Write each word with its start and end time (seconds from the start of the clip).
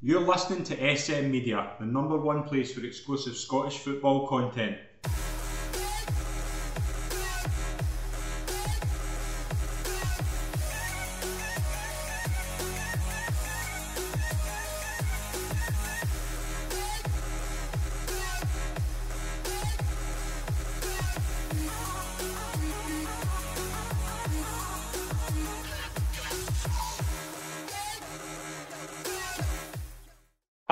You're 0.00 0.20
listening 0.20 0.62
to 0.64 0.96
SM 0.96 1.28
Media, 1.28 1.66
the 1.76 1.84
number 1.86 2.16
one 2.16 2.44
place 2.44 2.70
for 2.70 2.84
exclusive 2.84 3.34
Scottish 3.34 3.80
football 3.80 4.20
content. 4.20 4.78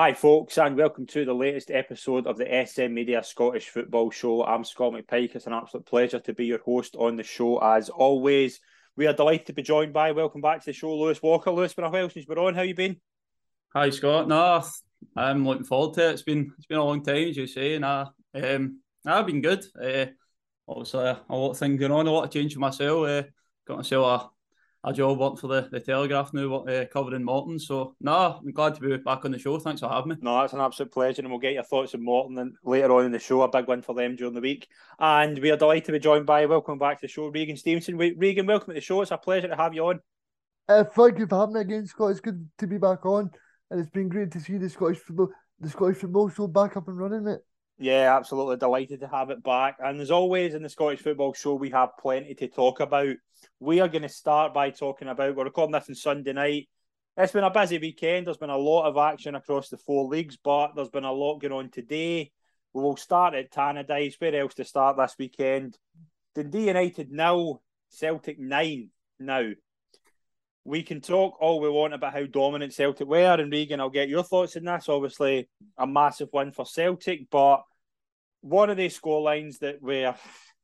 Hi, 0.07 0.13
folks, 0.13 0.57
and 0.57 0.77
welcome 0.77 1.05
to 1.07 1.25
the 1.25 1.33
latest 1.33 1.69
episode 1.69 2.27
of 2.27 2.37
the 2.37 2.65
SM 2.65 2.93
Media 2.93 3.21
Scottish 3.21 3.67
Football 3.67 4.09
Show. 4.09 4.41
I'm 4.41 4.63
Scott 4.63 4.93
McPike. 4.93 5.35
It's 5.35 5.47
an 5.47 5.53
absolute 5.53 5.85
pleasure 5.85 6.21
to 6.21 6.33
be 6.33 6.45
your 6.45 6.59
host 6.59 6.95
on 6.95 7.17
the 7.17 7.23
show, 7.23 7.57
as 7.57 7.89
always. 7.89 8.61
We 8.95 9.05
are 9.07 9.11
delighted 9.11 9.47
to 9.47 9.53
be 9.53 9.63
joined 9.63 9.91
by, 9.91 10.13
welcome 10.13 10.39
back 10.39 10.61
to 10.61 10.67
the 10.67 10.71
show, 10.71 10.95
Lewis 10.95 11.21
Walker. 11.21 11.51
Lewis, 11.51 11.73
been 11.73 11.83
a 11.83 11.89
while 11.89 12.09
since 12.09 12.25
we're 12.25 12.39
on. 12.39 12.55
How 12.55 12.61
you 12.61 12.73
been? 12.73 13.01
Hi, 13.73 13.89
Scott. 13.89 14.29
No, 14.29 14.63
I'm 15.17 15.45
looking 15.45 15.65
forward 15.65 15.95
to 15.95 16.07
it. 16.07 16.13
It's 16.13 16.21
been 16.21 16.53
it's 16.57 16.67
been 16.67 16.77
a 16.77 16.85
long 16.85 17.03
time, 17.03 17.27
as 17.27 17.35
you 17.35 17.45
say. 17.45 17.77
Nah, 17.77 18.07
um, 18.33 18.79
I've 19.05 19.25
been 19.25 19.41
good. 19.41 19.65
Uh, 19.77 20.05
obviously, 20.69 21.03
a 21.03 21.35
lot 21.35 21.51
of 21.51 21.57
things 21.57 21.81
going 21.81 21.91
on, 21.91 22.07
a 22.07 22.11
lot 22.11 22.23
of 22.23 22.31
change 22.31 22.53
for 22.53 22.61
myself. 22.61 23.05
Uh, 23.05 23.23
got 23.67 23.75
myself 23.75 24.29
a 24.87 24.91
a 24.91 24.93
job 24.93 25.19
working 25.19 25.37
for 25.37 25.47
the, 25.47 25.67
the 25.71 25.79
Telegraph 25.79 26.33
now, 26.33 26.47
what 26.47 26.69
uh, 26.69 26.85
covering 26.85 27.23
Morton. 27.23 27.59
So, 27.59 27.95
no, 27.99 28.39
I'm 28.41 28.51
glad 28.51 28.75
to 28.75 28.81
be 28.81 28.97
back 28.97 29.25
on 29.25 29.31
the 29.31 29.39
show. 29.39 29.59
Thanks 29.59 29.81
for 29.81 29.89
having 29.89 30.09
me. 30.09 30.15
No, 30.21 30.41
it's 30.41 30.53
an 30.53 30.61
absolute 30.61 30.91
pleasure, 30.91 31.21
and 31.21 31.29
we'll 31.29 31.39
get 31.39 31.53
your 31.53 31.63
thoughts 31.63 31.93
on 31.93 32.03
Morton 32.03 32.37
and 32.37 32.55
later 32.63 32.91
on 32.93 33.05
in 33.05 33.11
the 33.11 33.19
show. 33.19 33.41
A 33.41 33.49
big 33.49 33.67
win 33.67 33.81
for 33.81 33.93
them 33.93 34.15
during 34.15 34.33
the 34.33 34.41
week. 34.41 34.67
And 34.99 35.37
we 35.39 35.51
are 35.51 35.57
delighted 35.57 35.85
to 35.85 35.91
be 35.91 35.99
joined 35.99 36.25
by, 36.25 36.45
welcome 36.45 36.79
back 36.79 37.01
to 37.01 37.07
the 37.07 37.11
show, 37.11 37.27
Regan 37.27 37.57
Stevenson. 37.57 37.97
Regan, 37.97 38.45
welcome 38.45 38.69
to 38.69 38.75
the 38.75 38.81
show. 38.81 39.01
It's 39.01 39.11
a 39.11 39.17
pleasure 39.17 39.49
to 39.49 39.55
have 39.55 39.73
you 39.73 39.87
on. 39.87 39.99
Uh, 40.69 40.83
thank 40.83 41.19
you 41.19 41.27
for 41.27 41.39
having 41.39 41.55
me 41.55 41.61
again, 41.61 41.85
Scott. 41.85 42.11
It's 42.11 42.19
good 42.19 42.47
to 42.57 42.67
be 42.67 42.77
back 42.77 43.05
on, 43.05 43.29
and 43.69 43.79
it's 43.79 43.89
been 43.89 44.09
great 44.09 44.31
to 44.31 44.39
see 44.39 44.57
the 44.57 44.69
Scottish 44.69 44.99
football, 44.99 45.29
the 45.59 45.69
Scottish 45.69 45.97
football 45.97 46.29
show 46.29 46.47
back 46.47 46.77
up 46.77 46.87
and 46.87 46.97
running, 46.97 47.23
mate. 47.23 47.39
Yeah, 47.79 48.15
absolutely 48.17 48.57
delighted 48.57 49.01
to 49.01 49.07
have 49.07 49.29
it 49.29 49.43
back. 49.43 49.77
And 49.79 50.01
as 50.01 50.09
always 50.09 50.55
in 50.55 50.63
the 50.63 50.69
Scottish 50.69 51.01
Football 51.01 51.33
Show, 51.33 51.53
we 51.53 51.69
have 51.69 51.97
plenty 51.99 52.33
to 52.35 52.47
talk 52.47 52.79
about. 52.79 53.15
We 53.59 53.81
are 53.81 53.87
going 53.87 54.01
to 54.01 54.09
start 54.09 54.53
by 54.53 54.71
talking 54.71 55.07
about, 55.07 55.35
we're 55.35 55.43
recording 55.43 55.73
this 55.73 55.87
on 55.87 55.93
Sunday 55.93 56.33
night. 56.33 56.69
It's 57.15 57.33
been 57.33 57.43
a 57.43 57.51
busy 57.51 57.77
weekend. 57.77 58.25
There's 58.25 58.37
been 58.37 58.49
a 58.49 58.57
lot 58.57 58.87
of 58.87 58.97
action 58.97 59.35
across 59.35 59.69
the 59.69 59.77
four 59.77 60.05
leagues, 60.05 60.37
but 60.43 60.75
there's 60.75 60.89
been 60.89 61.03
a 61.03 61.11
lot 61.11 61.39
going 61.39 61.53
on 61.53 61.69
today. 61.69 62.31
We 62.73 62.81
will 62.81 62.97
start 62.97 63.35
at 63.35 63.51
Tannadice. 63.51 64.19
Where 64.19 64.35
else 64.35 64.55
to 64.55 64.65
start 64.65 64.97
this 64.97 65.15
weekend? 65.19 65.77
Dundee 66.33 66.67
United 66.67 67.11
nil, 67.11 67.61
Celtic 67.89 68.39
nine. 68.39 68.89
Now, 69.19 69.49
we 70.67 70.83
can 70.83 70.99
talk 70.99 71.37
all 71.39 71.61
we 71.61 71.69
want 71.69 71.93
about 71.93 72.11
how 72.11 72.25
dominant 72.25 72.73
Celtic 72.73 73.07
were, 73.07 73.39
and 73.39 73.49
Regan, 73.49 73.79
I'll 73.79 73.89
get 73.89 74.09
your 74.09 74.21
thoughts 74.21 74.57
on 74.57 74.65
this. 74.65 74.89
Obviously, 74.89 75.47
a 75.77 75.87
massive 75.87 76.27
win 76.33 76.51
for 76.51 76.65
Celtic, 76.65 77.29
but 77.31 77.63
one 78.41 78.69
of 78.69 78.75
these 78.75 78.99
scorelines 78.99 79.59
that 79.59 79.81
we 79.81 80.05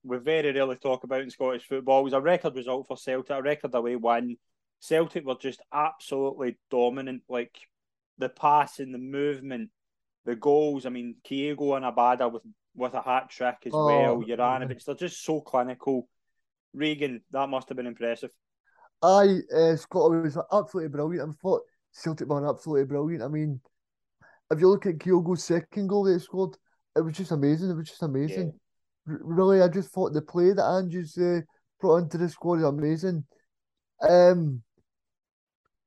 we 0.03 0.17
very 0.17 0.51
rarely 0.51 0.75
talk 0.75 1.05
about 1.05 1.21
in 1.21 1.29
Scottish 1.29 1.65
football 1.65 2.03
was 2.03 2.11
a 2.11 2.19
record 2.19 2.53
result 2.53 2.85
for 2.85 2.97
Celtic, 2.97 3.29
a 3.29 3.41
record 3.41 3.73
away 3.73 3.95
win. 3.95 4.35
Celtic 4.81 5.25
were 5.25 5.35
just 5.35 5.61
absolutely 5.73 6.57
dominant, 6.69 7.21
like 7.29 7.57
the 8.17 8.27
passing, 8.27 8.91
the 8.91 8.97
movement, 8.97 9.69
the 10.25 10.35
goals. 10.35 10.85
I 10.85 10.89
mean, 10.89 11.15
Kyogo 11.25 11.77
and 11.77 11.85
Abada 11.85 12.29
with 12.29 12.43
with 12.75 12.93
a 12.93 13.01
hat 13.01 13.29
trick 13.29 13.55
as 13.67 13.71
oh, 13.73 13.85
well. 13.85 14.21
Juranovic, 14.21 14.83
they're 14.83 14.95
just 14.95 15.23
so 15.23 15.39
clinical. 15.39 16.09
Regan, 16.73 17.21
that 17.31 17.47
must 17.47 17.69
have 17.69 17.77
been 17.77 17.87
impressive. 17.87 18.31
I 19.03 19.39
uh, 19.53 19.75
Scott 19.75 20.11
was 20.11 20.37
absolutely 20.51 20.89
brilliant. 20.89 21.29
I 21.29 21.33
thought 21.41 21.61
Celtic 21.91 22.27
were 22.27 22.49
absolutely 22.49 22.85
brilliant. 22.85 23.23
I 23.23 23.27
mean, 23.27 23.59
if 24.49 24.59
you 24.59 24.69
look 24.69 24.85
at 24.85 24.97
Kyogo's 24.97 25.43
second 25.43 25.87
goal 25.87 26.05
they 26.05 26.17
scored, 26.19 26.55
it 26.95 27.01
was 27.01 27.17
just 27.17 27.31
amazing. 27.31 27.69
It 27.69 27.75
was 27.75 27.89
just 27.89 28.03
amazing. 28.03 28.53
Yeah. 29.07 29.17
really, 29.21 29.61
I 29.61 29.67
just 29.67 29.89
thought 29.89 30.13
the 30.13 30.21
play 30.21 30.53
that 30.53 30.63
Andrews 30.63 31.17
uh, 31.17 31.41
brought 31.81 31.97
into 31.97 32.17
the 32.17 32.29
squad 32.29 32.59
is 32.59 32.63
amazing. 32.63 33.25
Um, 34.01 34.61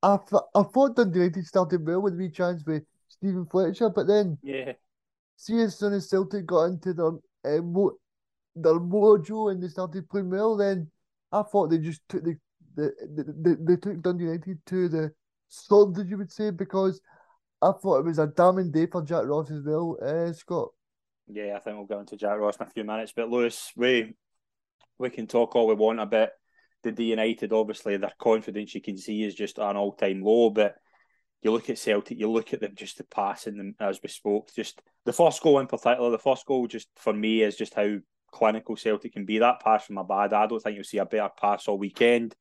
I, 0.03 0.19
th- 0.29 0.43
I 0.55 0.63
thought 0.63 0.97
Dundee 0.97 1.21
United 1.21 1.47
started 1.47 1.87
well 1.87 2.03
with 2.03 2.15
a 2.15 2.17
wee 2.17 2.31
chance 2.31 2.63
with 2.67 2.85
Steven 3.09 3.47
Fletcher, 3.47 3.89
but 3.91 4.07
then 4.07 4.39
yeah, 4.43 4.73
see 5.37 5.61
as 5.63 5.79
soon 5.79 5.95
as 5.95 6.09
Celtic 6.09 6.45
got 6.47 6.65
into 6.65 6.93
their 6.93 7.13
uh, 7.45 7.63
mo- 7.63 7.97
their 8.55 8.79
mojo 8.79 9.51
and 9.51 9.63
they 9.63 9.69
started 9.69 10.09
playing 10.09 10.31
well, 10.31 10.57
then 10.57 10.91
I 11.33 11.43
thought 11.43 11.71
they 11.71 11.79
just 11.79 12.03
took 12.09 12.25
the 12.25 12.37
they, 12.77 12.89
they, 13.09 13.53
they 13.59 13.77
took 13.77 14.01
Dundee 14.03 14.25
United 14.25 14.59
to 14.67 14.89
the 14.89 15.13
as 15.49 16.09
you 16.09 16.19
would 16.19 16.33
say, 16.33 16.51
because 16.51 17.01
I 17.63 17.73
thought 17.73 18.01
it 18.01 18.05
was 18.05 18.19
a 18.19 18.27
damning 18.27 18.71
day 18.71 18.87
for 18.87 19.03
Jack 19.03 19.25
Ross 19.27 19.51
as 19.51 19.63
well, 19.65 19.97
uh, 20.03 20.33
Scott. 20.33 20.69
Yeah, 21.29 21.57
I 21.57 21.61
think 21.61 21.77
we'll 21.77 21.87
go 21.87 22.01
into 22.01 22.17
Jack 22.17 22.39
Ross 22.39 22.57
in 22.57 22.67
a 22.67 22.71
few 22.71 22.85
minutes. 22.85 23.13
But 23.15 23.31
Lewis, 23.31 23.73
we 23.77 24.15
we 24.99 25.11
can 25.11 25.27
talk 25.27 25.55
all 25.55 25.67
we 25.67 25.75
want 25.75 26.01
about 26.01 26.31
the 26.83 27.05
United. 27.05 27.53
Obviously, 27.53 27.97
their 27.97 28.13
confidence 28.19 28.75
you 28.75 28.81
can 28.81 28.97
see 28.97 29.25
is 29.25 29.35
just 29.35 29.59
an 29.59 29.77
all 29.77 29.93
time 29.93 30.23
low. 30.23 30.51
But 30.51 30.77
you 31.43 31.51
look 31.51 31.69
at 31.71 31.79
Celtic, 31.79 32.19
you 32.19 32.31
look 32.31 32.53
at 32.53 32.61
them 32.61 32.75
just 32.75 32.99
the 32.99 33.05
passing 33.05 33.57
them 33.57 33.75
as 33.81 34.01
we 34.03 34.09
spoke. 34.09 34.51
Just 34.55 34.81
the 35.05 35.13
first 35.13 35.43
goal 35.43 35.59
in 35.59 35.67
particular, 35.67 36.11
the 36.11 36.19
first 36.19 36.47
goal 36.47 36.67
just 36.67 36.89
for 36.97 37.13
me 37.13 37.43
is 37.43 37.57
just 37.57 37.75
how 37.75 37.97
clinical 38.33 38.77
Celtic 38.77 39.13
can 39.13 39.25
be. 39.25 39.39
That 39.39 39.61
pass 39.61 39.87
from 39.87 39.97
Abada, 39.97 40.35
I 40.35 40.47
don't 40.47 40.61
think 40.61 40.77
you'll 40.77 40.85
see 40.85 40.99
a 40.99 41.07
better 41.07 41.31
pass 41.41 41.67
all 41.67 41.79
weekend. 41.79 42.35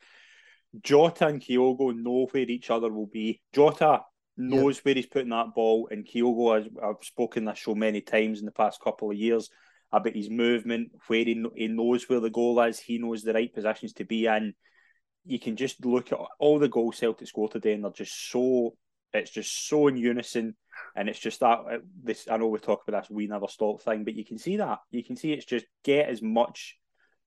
Jota 0.82 1.28
and 1.28 1.42
Kyogo 1.42 1.96
know 1.96 2.28
where 2.32 2.44
each 2.44 2.70
other 2.70 2.92
will 2.92 3.08
be. 3.08 3.42
Jota 3.54 4.02
knows 4.38 4.78
yep. 4.78 4.86
where 4.86 4.96
he's 4.96 5.06
putting 5.06 5.30
that 5.30 5.54
ball, 5.56 5.88
and 5.92 6.06
Kyogo, 6.06 6.58
has, 6.58 6.68
I've 6.84 7.04
spoken 7.04 7.46
this 7.46 7.60
show 7.60 7.76
many 7.76 8.02
times 8.02 8.40
in 8.40 8.46
the 8.46 8.52
past 8.52 8.82
couple 8.82 9.12
of 9.12 9.18
years 9.18 9.50
about 9.92 10.16
his 10.16 10.30
movement, 10.30 10.92
where 11.08 11.24
he, 11.24 11.44
he 11.56 11.68
knows 11.68 12.10
where 12.10 12.20
the 12.20 12.30
goal 12.30 12.60
is, 12.62 12.80
he 12.80 12.98
knows 12.98 13.24
the 13.24 13.34
right 13.34 13.54
positions 13.54 13.94
to 13.94 14.06
be 14.06 14.26
in. 14.26 14.54
You 15.26 15.40
can 15.40 15.56
just 15.56 15.86
look 15.86 16.12
at 16.12 16.20
all 16.40 16.60
the 16.60 16.68
goals 16.68 16.98
Celtic 16.98 17.28
score 17.28 17.50
today, 17.50 17.74
and 17.74 17.84
they're 17.84 17.92
just 17.92 18.30
so 18.30 18.76
it's 19.14 19.32
just 19.32 19.68
so 19.68 19.88
in 19.88 19.98
unison, 19.98 20.56
and 20.96 21.10
it's 21.10 21.20
just 21.20 21.40
that 21.40 21.60
uh, 21.60 21.78
this. 22.04 22.28
I 22.30 22.38
know 22.38 22.48
we 22.48 22.60
talk 22.60 22.84
about 22.88 23.04
this 23.04 23.10
we 23.10 23.28
never 23.28 23.48
stop 23.48 23.82
thing, 23.82 24.04
but 24.04 24.16
you 24.16 24.26
can 24.26 24.38
see 24.38 24.58
that 24.58 24.80
you 24.92 25.04
can 25.04 25.16
see 25.16 25.32
it's 25.32 25.46
just 25.46 25.66
get 25.84 26.10
as 26.10 26.22
much, 26.22 26.78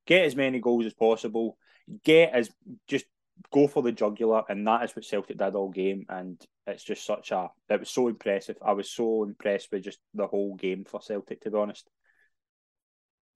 get 0.07 0.25
as 0.25 0.37
many 0.37 0.61
goals 0.61 0.87
as 0.87 0.95
possible, 0.95 1.57
get 2.05 2.33
as 2.33 2.51
just 2.87 3.07
go 3.53 3.67
for 3.69 3.83
the 3.83 3.93
jugular, 3.93 4.43
and 4.49 4.67
that 4.67 4.85
is 4.85 4.95
what 4.95 5.05
Celtic 5.05 5.39
did 5.39 5.55
all 5.55 5.71
game. 5.71 6.07
And 6.09 6.41
it's 6.67 6.85
just 6.85 7.05
such 7.05 7.31
a 7.31 7.49
it 7.69 7.81
was 7.81 7.91
so 7.91 8.09
impressive. 8.09 8.57
I 8.65 8.73
was 8.73 8.91
so 8.91 9.25
impressed 9.25 9.69
with 9.73 9.85
just 9.85 9.99
the 10.15 10.27
whole 10.27 10.55
game 10.55 10.85
for 10.85 11.01
Celtic, 11.01 11.41
to 11.43 11.51
be 11.51 11.59
honest. 11.59 11.89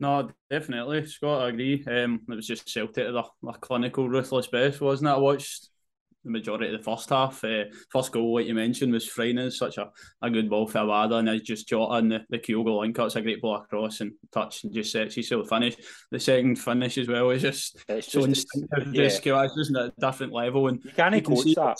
No, 0.00 0.30
definitely, 0.50 1.06
Scott. 1.06 1.42
I 1.42 1.48
agree. 1.50 1.84
Um, 1.86 2.22
it 2.28 2.34
was 2.34 2.46
just 2.46 2.68
Celtic 2.68 3.06
at 3.06 3.12
their, 3.12 3.22
their 3.42 3.52
clinical, 3.60 4.08
ruthless 4.08 4.48
best, 4.48 4.80
wasn't 4.80 5.08
it? 5.08 5.14
I 5.14 5.18
watched 5.18 5.68
the 6.24 6.30
majority 6.30 6.66
of 6.66 6.72
the 6.72 6.84
first 6.84 7.10
half. 7.10 7.42
Uh, 7.44 7.64
first 7.90 8.12
goal, 8.12 8.34
like 8.34 8.46
you 8.46 8.54
mentioned, 8.54 8.92
was 8.92 9.06
frightening. 9.06 9.50
Such 9.50 9.78
a, 9.78 9.90
a 10.20 10.30
good 10.30 10.48
ball 10.48 10.66
for 10.66 10.78
Abada, 10.78 11.18
and 11.18 11.28
it's 11.28 11.46
just 11.46 11.68
Jota 11.68 11.94
and 11.94 12.12
the, 12.12 12.24
the 12.30 12.38
Kyogo 12.38 12.80
link 12.80 12.98
It's 12.98 13.16
a 13.16 13.22
great 13.22 13.40
ball 13.40 13.56
across 13.56 14.00
and 14.00 14.12
touch 14.32 14.64
and 14.64 14.72
just 14.72 14.92
sets 14.92 15.14
himself 15.14 15.48
finish. 15.48 15.76
The 16.10 16.20
second 16.20 16.56
finish 16.56 16.98
as 16.98 17.08
well 17.08 17.30
is 17.30 17.42
just 17.42 17.84
it's 17.88 18.12
so 18.12 18.26
just, 18.26 18.54
instinctive. 18.54 18.94
Yeah. 18.94 19.04
It's 19.04 19.20
just 19.20 19.76
at 19.76 19.86
a 19.86 19.92
different 19.98 20.32
level. 20.32 20.68
And 20.68 20.82
you 20.84 20.92
can't 20.92 21.14
you 21.14 21.22
can 21.22 21.36
see 21.36 21.54
that. 21.54 21.76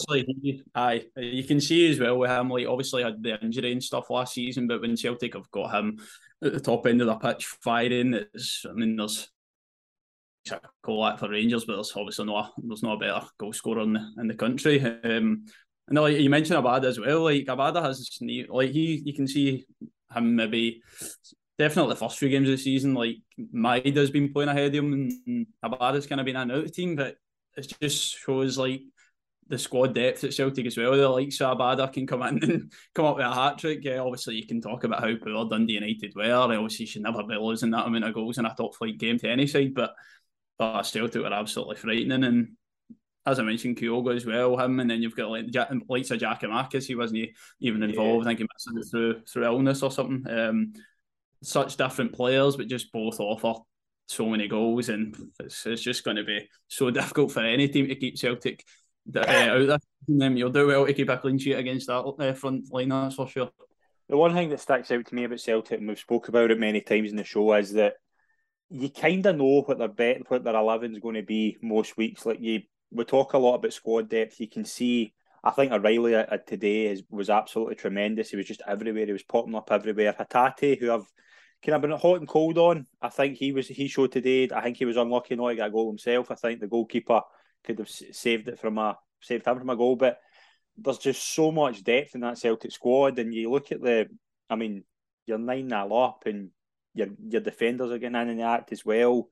Aye, 0.75 1.05
you 1.17 1.45
can 1.45 1.61
see 1.61 1.91
as 1.91 1.99
well 1.99 2.19
with 2.19 2.31
him, 2.31 2.51
like 2.51 2.67
obviously 2.67 3.03
had 3.03 3.23
the 3.23 3.43
injury 3.43 3.73
and 3.73 3.83
stuff 3.83 4.11
last 4.11 4.35
season, 4.35 4.67
but 4.67 4.81
when 4.81 4.97
Celtic 4.97 5.35
have 5.35 5.51
got 5.51 5.75
him 5.75 5.99
at 6.43 6.53
the 6.53 6.61
top 6.61 6.87
end 6.87 7.01
of 7.01 7.07
the 7.07 7.15
pitch 7.17 7.47
firing, 7.47 8.15
it's 8.15 8.65
I 8.69 8.73
mean 8.73 8.97
there's 8.97 9.29
a 10.51 11.05
at 11.05 11.19
for 11.19 11.29
Rangers, 11.29 11.65
but 11.65 11.75
there's 11.75 11.93
obviously 11.95 12.27
no 12.27 12.49
there's 12.59 12.83
no 12.83 12.97
better 12.97 13.23
goal 13.39 13.53
scorer 13.53 13.83
in 13.83 13.93
the 13.93 14.13
in 14.19 14.29
the 14.29 14.35
country. 14.35 14.81
Um, 14.81 15.45
and 15.89 15.99
like 15.99 16.19
you 16.19 16.31
mentioned 16.31 16.63
Abada 16.63 16.85
as 16.85 16.99
well. 16.99 17.25
Like 17.25 17.47
Abada 17.47 17.83
has 17.83 18.19
like 18.49 18.71
he 18.71 19.03
you 19.05 19.15
can 19.15 19.27
see 19.27 19.65
him 20.15 20.37
maybe 20.37 20.83
definitely 21.59 21.93
the 21.93 22.01
first 22.01 22.19
few 22.19 22.29
games 22.29 22.49
of 22.49 22.57
the 22.57 22.63
season. 22.63 22.95
Like 22.95 23.17
Maeda's 23.55 24.11
been 24.11 24.33
playing 24.33 24.49
ahead 24.49 24.67
of 24.67 24.75
him, 24.75 24.93
and 25.27 25.47
Abada's 25.65 26.07
kind 26.07 26.21
of 26.21 26.25
been 26.25 26.37
an 26.37 26.51
out 26.51 26.73
team, 26.73 26.97
but 26.97 27.17
it 27.57 27.75
just 27.81 28.19
shows 28.19 28.59
like 28.59 28.83
the 29.49 29.59
squad 29.59 29.95
depth 29.95 30.25
at 30.25 30.33
Celtic 30.33 30.67
as 30.67 30.77
well. 30.77 30.93
The 30.93 31.09
likes 31.09 31.41
of 31.41 31.59
Abada 31.59 31.93
can 31.93 32.07
come 32.07 32.23
in 32.23 32.43
and 32.51 32.73
come 32.95 33.05
up 33.05 33.17
with 33.17 33.27
a 33.27 33.35
hat 33.35 33.59
trick. 33.59 33.81
Yeah, 33.83 33.99
obviously, 33.99 34.37
you 34.37 34.47
can 34.47 34.61
talk 34.61 34.85
about 34.85 35.01
how 35.01 35.15
poor 35.17 35.49
Dundee 35.49 35.75
United 35.75 36.15
were. 36.15 36.33
Obviously, 36.33 36.85
you 36.85 36.91
should 36.91 37.03
never 37.03 37.23
be 37.23 37.35
losing 37.35 37.71
that 37.73 37.87
amount 37.87 38.05
of 38.05 38.15
goals 38.15 38.39
in 38.39 38.47
a 38.47 38.55
top 38.55 38.75
flight 38.75 38.99
game 38.99 39.19
to 39.19 39.29
any 39.29 39.47
side, 39.47 39.75
but 39.75 39.95
but 40.59 40.83
Celtic 40.83 41.23
were 41.23 41.33
absolutely 41.33 41.77
frightening. 41.77 42.25
And 42.25 42.49
as 43.25 43.39
I 43.39 43.43
mentioned, 43.43 43.77
Kyogo 43.77 44.15
as 44.15 44.27
well, 44.27 44.59
him, 44.59 44.81
and 44.81 44.91
then 44.91 45.03
you've 45.03 45.17
got 45.17 45.31
like 45.31 45.47
Jack, 45.49 45.71
likes 45.89 46.11
of 46.11 46.21
Giakoumakis, 46.21 46.87
he 46.87 46.95
wasn't 46.95 47.31
even 47.61 47.83
involved. 47.83 48.25
Yeah. 48.25 48.33
I 48.33 48.35
think 48.35 48.41
he 48.41 48.75
missed 48.75 48.91
through 48.91 49.23
through 49.23 49.45
illness 49.45 49.83
or 49.83 49.91
something. 49.91 50.25
Um, 50.33 50.73
such 51.43 51.77
different 51.77 52.13
players, 52.13 52.57
but 52.57 52.69
just 52.69 52.93
both 52.93 53.21
offer 53.21 53.61
so 54.07 54.27
many 54.29 54.49
goals, 54.49 54.89
and 54.89 55.17
it's, 55.41 55.67
it's 55.67 55.83
just 55.83 56.05
going 56.05 56.17
to 56.17 56.25
be 56.25 56.49
so 56.69 56.91
difficult 56.93 57.33
for 57.33 57.41
any 57.41 57.69
team 57.69 57.89
to 57.89 57.95
keep 57.95 58.19
Celtic 58.19 58.65
uh, 59.15 59.21
out 59.21 59.67
there. 59.67 59.79
Them, 60.09 60.37
you'll 60.37 60.51
do 60.51 60.67
well 60.67 60.85
to 60.87 60.93
keep 60.93 61.09
a 61.09 61.17
clean 61.17 61.39
sheet 61.39 61.55
against 61.55 61.87
that 61.87 62.01
uh, 62.01 62.33
front 62.35 62.73
line, 62.73 62.89
that's 62.89 63.15
for 63.15 63.29
sure. 63.29 63.51
The 64.09 64.17
one 64.17 64.35
thing 64.35 64.51
that 64.51 64.61
sticks 64.61 64.91
out 64.91 65.07
to 65.07 65.15
me 65.15 65.25
about 65.25 65.41
Celtic, 65.41 65.79
and 65.79 65.89
we've 65.89 65.99
spoke 65.99 66.29
about 66.29 66.51
it 66.51 66.59
many 66.59 66.81
times 66.81 67.11
in 67.11 67.17
the 67.17 67.25
show, 67.25 67.55
is 67.55 67.73
that 67.75 67.95
you 68.73 68.89
kind 68.91 69.25
of 69.27 69.37
know 69.37 69.63
what 69.63 69.79
their 69.79 69.89
bet, 69.89 70.31
what 70.31 70.45
their 70.45 70.57
eleven 70.57 70.93
is 70.93 70.99
going 70.99 71.17
to 71.17 71.23
be 71.23 71.59
most 71.61 71.97
weeks. 71.97 72.25
Like 72.25 72.41
you, 72.41 72.63
we 72.91 73.05
talk 73.05 73.35
a 73.35 73.39
lot 73.39 73.57
about 73.57 73.73
squad 73.73 74.09
depth. 74.09 74.41
You 74.41 74.49
can 74.49 74.65
see. 74.65 75.15
I 75.45 75.51
think 75.51 75.73
O'Riley 75.73 76.15
uh, 76.15 76.37
today 76.47 76.87
is, 76.87 77.03
was 77.11 77.29
absolutely 77.29 77.75
tremendous. 77.75 78.31
He 78.31 78.37
was 78.37 78.47
just 78.47 78.63
everywhere. 78.67 79.07
He 79.07 79.13
was 79.13 79.25
popping 79.25 79.57
up 79.57 79.73
everywhere. 79.73 80.13
Hatate, 80.13 80.79
who 80.79 80.93
I've 80.93 81.07
kind 81.65 81.75
of 81.75 81.83
been 81.83 81.91
hot 81.91 82.21
and 82.21 82.29
cold 82.29 82.59
on. 82.59 82.87
I 83.01 83.09
think 83.09 83.37
he 83.37 83.53
was 83.53 83.69
he 83.69 83.89
showed 83.89 84.13
today. 84.13 84.49
I 84.55 84.63
think 84.63 84.77
he 84.77 84.85
was 84.85 84.97
unlucky 84.97 85.37
not 85.37 85.51
to 85.51 85.57
get 85.57 85.67
a 85.67 85.71
goal 85.71 85.91
himself. 85.91 86.31
I 86.31 86.37
think 86.37 86.61
the 86.61 86.69
goalkeeper 86.69 87.21
could 87.65 87.79
have 87.79 87.91
saved 87.91 88.49
it 88.49 88.59
from 88.59 88.79
a 88.79 88.97
saved 89.21 89.47
him 89.47 89.59
from 89.59 89.71
a 89.71 89.77
goal. 89.77 89.97
But 89.97 90.19
there's 90.79 90.99
just 90.99 91.35
so 91.35 91.53
much 91.53 91.85
depth 91.85 92.15
in 92.15 92.23
that 92.23 92.39
Celtic 92.39 92.73
squad, 92.73 93.19
and 93.19 93.35
you 93.35 93.51
look 93.51 93.73
at 93.73 93.83
the. 93.83 94.07
I 94.49 94.57
mean, 94.57 94.85
you're 95.27 95.39
nine 95.39 95.69
nil 95.69 95.97
up, 95.97 96.23
and 96.27 96.51
your 96.95 97.09
your 97.29 97.41
defenders 97.41 97.91
are 97.91 97.99
getting 97.99 98.29
in 98.29 98.37
the 98.37 98.45
act 98.45 98.73
as 98.73 98.85
well. 98.85 99.29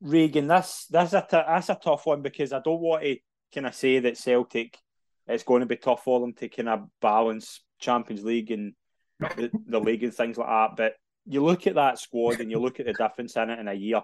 Regan, 0.00 0.48
this 0.48 0.86
this 0.90 1.12
a 1.12 1.20
t- 1.20 1.26
that's 1.30 1.68
a 1.68 1.74
tough 1.74 2.06
one 2.06 2.22
because 2.22 2.52
I 2.52 2.60
don't 2.60 2.80
want 2.80 3.02
to 3.02 3.16
kind 3.54 3.66
of 3.66 3.74
say 3.74 4.00
that 4.00 4.18
Celtic 4.18 4.78
it's 5.26 5.44
going 5.44 5.60
to 5.60 5.66
be 5.66 5.76
tough 5.76 6.04
for 6.04 6.20
them 6.20 6.32
to 6.34 6.48
kind 6.48 6.68
of 6.68 6.88
balance 7.00 7.60
Champions 7.78 8.24
League 8.24 8.50
and 8.50 8.74
the, 9.20 9.50
the 9.66 9.80
league 9.80 10.02
and 10.02 10.14
things 10.14 10.36
like 10.36 10.48
that. 10.48 10.70
But 10.76 10.94
you 11.26 11.44
look 11.44 11.66
at 11.66 11.76
that 11.76 11.98
squad 11.98 12.40
and 12.40 12.50
you 12.50 12.58
look 12.58 12.80
at 12.80 12.86
the 12.86 12.92
difference 12.92 13.36
in 13.36 13.50
it 13.50 13.58
in 13.58 13.68
a 13.68 13.74
year. 13.74 14.02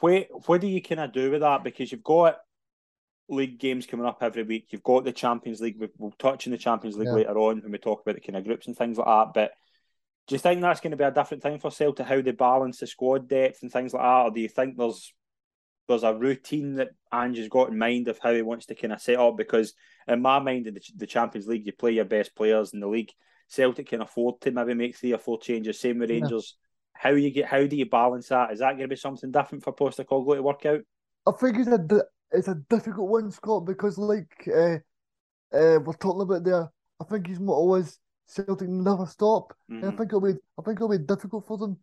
What 0.00 0.26
what 0.46 0.60
do 0.60 0.66
you 0.66 0.82
kind 0.82 1.00
of 1.00 1.12
do 1.12 1.30
with 1.30 1.40
that? 1.40 1.64
Because 1.64 1.90
you've 1.92 2.02
got 2.02 2.38
league 3.28 3.58
games 3.58 3.86
coming 3.86 4.06
up 4.06 4.18
every 4.22 4.42
week. 4.42 4.66
You've 4.70 4.82
got 4.82 5.04
the 5.04 5.12
Champions 5.12 5.60
League. 5.60 5.80
We'll 5.96 6.10
touch 6.12 6.46
on 6.46 6.50
the 6.50 6.58
Champions 6.58 6.96
League 6.96 7.06
yeah. 7.06 7.14
later 7.14 7.38
on 7.38 7.62
when 7.62 7.72
we 7.72 7.78
talk 7.78 8.02
about 8.02 8.16
the 8.16 8.20
kind 8.20 8.36
of 8.36 8.44
groups 8.44 8.66
and 8.66 8.76
things 8.76 8.98
like 8.98 9.06
that. 9.06 9.32
But 9.32 9.52
do 10.30 10.36
you 10.36 10.38
think 10.38 10.60
that's 10.60 10.78
going 10.78 10.92
to 10.92 10.96
be 10.96 11.02
a 11.02 11.10
different 11.10 11.42
thing 11.42 11.58
for 11.58 11.72
Celtic? 11.72 12.06
How 12.06 12.20
they 12.20 12.30
balance 12.30 12.78
the 12.78 12.86
squad 12.86 13.28
depth 13.28 13.62
and 13.62 13.72
things 13.72 13.92
like 13.92 14.04
that, 14.04 14.22
or 14.26 14.30
do 14.30 14.40
you 14.40 14.48
think 14.48 14.76
there's 14.76 15.12
there's 15.88 16.04
a 16.04 16.14
routine 16.14 16.76
that 16.76 16.90
Ange 17.12 17.38
has 17.38 17.48
got 17.48 17.70
in 17.70 17.76
mind 17.76 18.06
of 18.06 18.20
how 18.22 18.32
he 18.32 18.40
wants 18.40 18.66
to 18.66 18.76
kind 18.76 18.92
of 18.92 19.00
set 19.00 19.18
up? 19.18 19.36
Because 19.36 19.74
in 20.06 20.22
my 20.22 20.38
mind, 20.38 20.68
in 20.68 20.74
the, 20.74 20.82
the 20.98 21.06
Champions 21.08 21.48
League, 21.48 21.66
you 21.66 21.72
play 21.72 21.90
your 21.90 22.04
best 22.04 22.36
players 22.36 22.72
in 22.72 22.78
the 22.78 22.86
league. 22.86 23.10
Celtic 23.48 23.88
can 23.88 24.02
afford 24.02 24.40
to 24.42 24.52
maybe 24.52 24.72
make 24.72 24.96
three 24.96 25.12
or 25.12 25.18
four 25.18 25.40
changes. 25.40 25.80
Same 25.80 25.98
with 25.98 26.10
Rangers. 26.10 26.56
Yeah. 26.94 27.10
How 27.10 27.16
you 27.16 27.32
get? 27.32 27.46
How 27.46 27.66
do 27.66 27.74
you 27.74 27.86
balance 27.86 28.28
that? 28.28 28.52
Is 28.52 28.60
that 28.60 28.74
going 28.74 28.82
to 28.82 28.86
be 28.88 28.94
something 28.94 29.32
different 29.32 29.64
for 29.64 29.74
Postecoglou 29.74 30.36
to 30.36 30.42
work 30.44 30.64
out? 30.64 30.82
I 31.26 31.32
think 31.32 31.58
it's 31.58 31.66
a 31.66 32.04
it's 32.30 32.46
a 32.46 32.62
difficult 32.70 33.08
one, 33.08 33.32
Scott, 33.32 33.66
because 33.66 33.98
like 33.98 34.46
uh, 34.46 34.76
uh, 35.52 35.80
we're 35.80 35.92
talking 35.98 36.22
about 36.22 36.44
there. 36.44 36.70
I 37.00 37.04
think 37.04 37.26
his 37.26 37.40
motto 37.40 37.74
is 37.74 37.98
Celtic 38.30 38.68
never 38.68 39.06
stop. 39.06 39.52
Mm-hmm. 39.70 39.74
And 39.74 39.84
I 39.84 39.88
mm-hmm. 39.88 39.98
think 39.98 40.10
it'll 40.10 40.20
be 40.20 40.38
I 40.58 40.62
think 40.62 40.78
it'll 40.78 40.88
be 40.88 40.98
difficult 40.98 41.46
for 41.46 41.58
them 41.58 41.76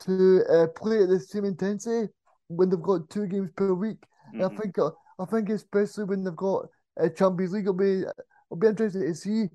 to 0.00 0.42
uh, 0.50 0.66
play 0.68 1.02
at 1.02 1.08
the 1.08 1.20
same 1.20 1.44
intensity 1.44 2.12
when 2.48 2.68
they've 2.68 2.82
got 2.82 3.08
two 3.08 3.26
games 3.26 3.50
per 3.56 3.72
week. 3.72 4.04
Mm-hmm. 4.34 4.44
I 4.44 4.60
think 4.60 4.78
uh, 4.78 4.90
I 5.18 5.24
think 5.26 5.48
especially 5.50 6.04
when 6.04 6.24
they've 6.24 6.36
got 6.36 6.66
a 6.98 7.08
Champions 7.08 7.52
League, 7.52 7.64
it'll 7.64 7.74
be 7.74 8.02
it'll 8.02 8.58
be 8.58 8.66
interesting 8.66 9.02
to 9.02 9.14
see. 9.14 9.46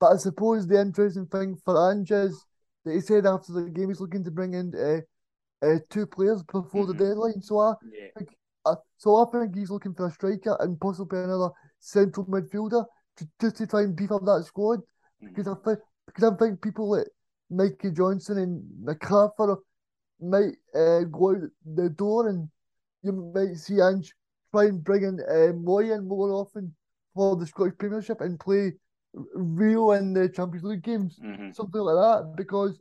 But 0.00 0.14
I 0.14 0.16
suppose 0.16 0.66
the 0.66 0.80
interesting 0.80 1.26
thing 1.26 1.56
for 1.64 1.90
Ange 1.90 2.10
is 2.10 2.44
that 2.84 2.94
he 2.94 3.00
said 3.00 3.26
after 3.26 3.52
the 3.52 3.70
game 3.70 3.88
he's 3.88 4.00
looking 4.00 4.24
to 4.24 4.30
bring 4.30 4.54
in 4.54 4.72
uh, 4.74 5.66
uh, 5.66 5.78
two 5.90 6.06
players 6.06 6.42
before 6.42 6.64
mm-hmm. 6.64 6.92
the 6.92 7.04
deadline. 7.04 7.42
So 7.42 7.58
I 7.58 7.74
yeah. 7.92 8.08
think 8.16 8.30
uh, 8.64 8.76
so 8.96 9.16
I 9.16 9.30
think 9.30 9.54
he's 9.54 9.70
looking 9.70 9.94
for 9.94 10.06
a 10.06 10.10
striker 10.10 10.56
and 10.60 10.80
possibly 10.80 11.18
another 11.18 11.50
central 11.78 12.26
midfielder 12.26 12.84
to, 13.18 13.28
just 13.40 13.56
to 13.58 13.66
try 13.66 13.82
and 13.82 13.94
beef 13.94 14.10
up 14.10 14.24
that 14.24 14.44
squad 14.46 14.80
because 15.20 15.48
I 15.48 15.54
think 15.64 15.78
because 16.06 16.32
I 16.32 16.36
think 16.36 16.62
people 16.62 16.90
like 16.90 17.08
Mikey 17.50 17.90
Johnston 17.92 18.38
and 18.38 18.62
McArthur 18.84 19.56
might 20.20 20.54
uh, 20.74 21.00
go 21.04 21.30
out 21.30 21.50
the 21.64 21.90
door 21.90 22.28
and 22.28 22.48
you 23.02 23.32
might 23.34 23.56
see 23.56 23.80
Ange 23.80 24.12
try 24.52 24.64
and 24.64 24.82
bring 24.82 25.02
in 25.02 25.20
uh, 25.20 25.52
Mooy 25.52 25.94
in 25.94 26.08
more 26.08 26.32
often 26.32 26.74
for 27.14 27.36
the 27.36 27.46
Scottish 27.46 27.78
Premiership 27.78 28.20
and 28.20 28.38
play 28.38 28.72
real 29.34 29.92
in 29.92 30.12
the 30.12 30.28
Champions 30.28 30.64
League 30.64 30.82
games, 30.82 31.18
mm-hmm. 31.22 31.50
something 31.52 31.80
like 31.80 31.96
that, 31.96 32.34
because 32.36 32.78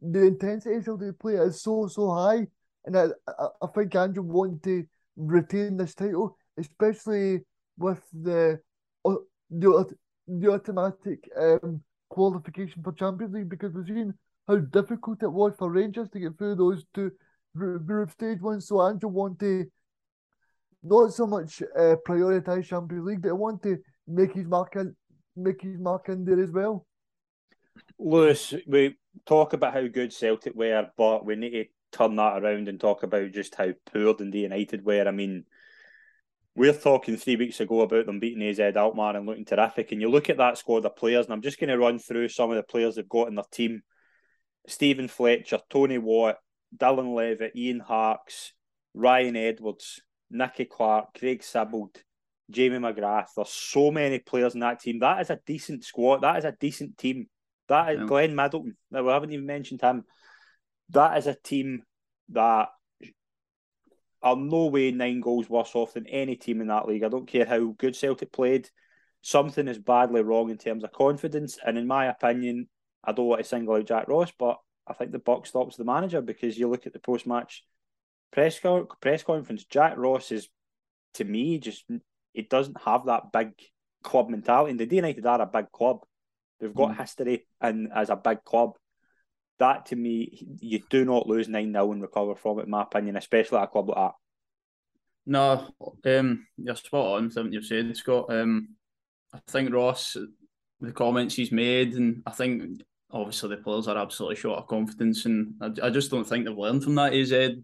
the 0.00 0.26
intensity 0.26 0.76
of 0.90 1.00
the 1.00 1.14
play 1.18 1.34
is 1.34 1.62
so 1.62 1.86
so 1.86 2.10
high, 2.10 2.46
and 2.84 2.96
I 2.96 3.06
I, 3.26 3.46
I 3.62 3.66
think 3.74 3.94
Andrew 3.94 4.22
want 4.22 4.62
to 4.64 4.84
retain 5.16 5.76
this 5.76 5.94
title, 5.94 6.36
especially 6.58 7.40
with 7.78 8.02
the 8.12 8.60
uh, 9.04 9.14
the 9.50 9.94
the 10.28 10.52
automatic 10.52 11.28
um, 11.38 11.82
qualification 12.08 12.82
for 12.82 12.92
Champions 12.92 13.34
League 13.34 13.48
because 13.48 13.72
we've 13.72 13.86
seen 13.86 14.14
how 14.48 14.56
difficult 14.56 15.22
it 15.22 15.32
was 15.32 15.52
for 15.58 15.70
Rangers 15.70 16.08
to 16.10 16.20
get 16.20 16.36
through 16.36 16.56
those 16.56 16.84
two 16.94 17.10
group 17.56 18.10
stage 18.10 18.40
ones. 18.40 18.66
So 18.66 18.80
Andrew 18.82 19.08
want 19.08 19.38
to 19.40 19.66
not 20.82 21.12
so 21.12 21.26
much 21.26 21.62
uh, 21.62 21.96
prioritise 22.06 22.66
Champions 22.66 23.06
League, 23.06 23.22
but 23.22 23.36
want 23.36 23.62
to 23.62 23.78
make 24.06 24.32
his 24.32 24.46
mark 24.46 24.76
in, 24.76 24.94
make 25.36 25.62
his 25.62 25.78
mark 25.78 26.08
in 26.08 26.24
there 26.24 26.40
as 26.42 26.50
well. 26.50 26.86
Lewis, 27.98 28.54
we 28.66 28.96
talk 29.26 29.52
about 29.52 29.74
how 29.74 29.86
good 29.86 30.12
Celtic 30.12 30.54
were, 30.54 30.88
but 30.96 31.24
we 31.24 31.36
need 31.36 31.50
to 31.50 31.64
turn 31.92 32.16
that 32.16 32.42
around 32.42 32.68
and 32.68 32.80
talk 32.80 33.02
about 33.02 33.32
just 33.32 33.54
how 33.54 33.70
poor 33.92 34.14
Dundee 34.14 34.40
United 34.40 34.84
were. 34.84 35.06
I 35.06 35.10
mean, 35.10 35.44
we're 36.54 36.74
talking 36.74 37.16
three 37.16 37.36
weeks 37.36 37.60
ago 37.60 37.80
about 37.80 38.06
them 38.06 38.20
beating 38.20 38.42
AZ 38.42 38.60
Alkmaar 38.60 39.16
and 39.16 39.26
looking 39.26 39.44
terrific. 39.44 39.92
And 39.92 40.00
you 40.00 40.10
look 40.10 40.28
at 40.28 40.36
that 40.36 40.58
squad 40.58 40.84
of 40.84 40.96
players, 40.96 41.26
and 41.26 41.32
I'm 41.32 41.42
just 41.42 41.58
going 41.58 41.70
to 41.70 41.78
run 41.78 41.98
through 41.98 42.28
some 42.28 42.50
of 42.50 42.56
the 42.56 42.62
players 42.62 42.96
they've 42.96 43.08
got 43.08 43.28
in 43.28 43.34
their 43.34 43.44
team 43.50 43.82
Stephen 44.66 45.08
Fletcher, 45.08 45.60
Tony 45.70 45.98
Watt, 45.98 46.36
Dylan 46.76 47.14
Levitt, 47.14 47.56
Ian 47.56 47.80
Harkes, 47.80 48.52
Ryan 48.94 49.36
Edwards, 49.36 50.00
Nicky 50.30 50.66
Clark, 50.66 51.18
Craig 51.18 51.42
Sibbald, 51.42 51.96
Jamie 52.50 52.78
McGrath. 52.78 53.28
There's 53.34 53.48
so 53.48 53.90
many 53.90 54.18
players 54.18 54.54
in 54.54 54.60
that 54.60 54.80
team. 54.80 55.00
That 55.00 55.20
is 55.20 55.30
a 55.30 55.40
decent 55.46 55.84
squad. 55.84 56.18
That 56.18 56.38
is 56.38 56.44
a 56.44 56.54
decent 56.58 56.98
team. 56.98 57.26
That 57.68 57.92
is 57.92 58.00
yeah. 58.00 58.06
Glenn 58.06 58.34
Middleton. 58.34 58.76
Now, 58.90 59.02
we 59.02 59.10
haven't 59.10 59.32
even 59.32 59.46
mentioned 59.46 59.80
him. 59.80 60.04
That 60.90 61.16
is 61.18 61.26
a 61.26 61.34
team 61.34 61.82
that 62.30 62.68
are 64.22 64.36
no 64.36 64.66
way 64.66 64.90
nine 64.90 65.20
goals 65.20 65.48
worse 65.48 65.72
off 65.74 65.94
than 65.94 66.06
any 66.06 66.36
team 66.36 66.60
in 66.60 66.68
that 66.68 66.86
league. 66.86 67.04
I 67.04 67.08
don't 67.08 67.26
care 67.26 67.44
how 67.44 67.74
good 67.78 67.96
Celtic 67.96 68.32
played. 68.32 68.68
Something 69.22 69.68
is 69.68 69.78
badly 69.78 70.22
wrong 70.22 70.50
in 70.50 70.58
terms 70.58 70.84
of 70.84 70.92
confidence. 70.92 71.58
And 71.64 71.76
in 71.76 71.86
my 71.86 72.06
opinion, 72.06 72.68
I 73.04 73.12
don't 73.12 73.26
want 73.26 73.42
to 73.42 73.48
single 73.48 73.74
out 73.74 73.86
Jack 73.86 74.08
Ross, 74.08 74.32
but 74.38 74.58
I 74.86 74.94
think 74.94 75.12
the 75.12 75.18
buck 75.18 75.46
stops 75.46 75.76
the 75.76 75.84
manager 75.84 76.20
because 76.20 76.58
you 76.58 76.68
look 76.68 76.86
at 76.86 76.92
the 76.92 76.98
post 76.98 77.26
match 77.26 77.64
press 78.32 78.60
press 79.00 79.22
conference. 79.22 79.64
Jack 79.64 79.96
Ross 79.96 80.32
is, 80.32 80.48
to 81.14 81.24
me, 81.24 81.58
just 81.58 81.84
it 82.34 82.48
doesn't 82.48 82.80
have 82.82 83.06
that 83.06 83.32
big 83.32 83.52
club 84.02 84.28
mentality. 84.28 84.70
And 84.70 84.80
the 84.80 84.86
D 84.86 84.96
United 84.96 85.26
are 85.26 85.42
a 85.42 85.46
big 85.46 85.70
club. 85.70 86.00
They've 86.60 86.74
got 86.74 86.92
mm. 86.92 87.00
history 87.00 87.46
and 87.60 87.90
as 87.94 88.10
a 88.10 88.16
big 88.16 88.44
club 88.44 88.76
that 89.62 89.86
to 89.86 89.96
me, 89.96 90.46
you 90.60 90.82
do 90.90 91.04
not 91.04 91.28
lose 91.28 91.48
9 91.48 91.72
0 91.72 91.92
and 91.92 92.02
recover 92.02 92.34
from 92.34 92.58
it, 92.58 92.64
in 92.64 92.70
my 92.70 92.82
opinion, 92.82 93.16
especially 93.16 93.58
at 93.58 93.64
a 93.64 93.66
club 93.68 93.88
like 93.88 93.96
that. 93.96 94.12
No, 95.24 95.68
um, 96.04 96.46
you're 96.58 96.74
spot 96.76 97.18
on 97.18 97.30
something 97.30 97.52
you've 97.52 97.64
said, 97.64 97.96
Scott. 97.96 98.26
Um, 98.28 98.70
I 99.32 99.38
think 99.48 99.72
Ross, 99.72 100.16
the 100.80 100.92
comments 100.92 101.36
he's 101.36 101.52
made, 101.52 101.94
and 101.94 102.22
I 102.26 102.32
think 102.32 102.82
obviously 103.10 103.50
the 103.50 103.62
players 103.62 103.86
are 103.86 103.96
absolutely 103.96 104.36
short 104.36 104.58
of 104.58 104.66
confidence, 104.66 105.26
and 105.26 105.54
I, 105.60 105.86
I 105.86 105.90
just 105.90 106.10
don't 106.10 106.24
think 106.24 106.44
they've 106.44 106.58
learned 106.58 106.82
from 106.82 106.96
that. 106.96 107.14
Is 107.14 107.32
a 107.32 107.54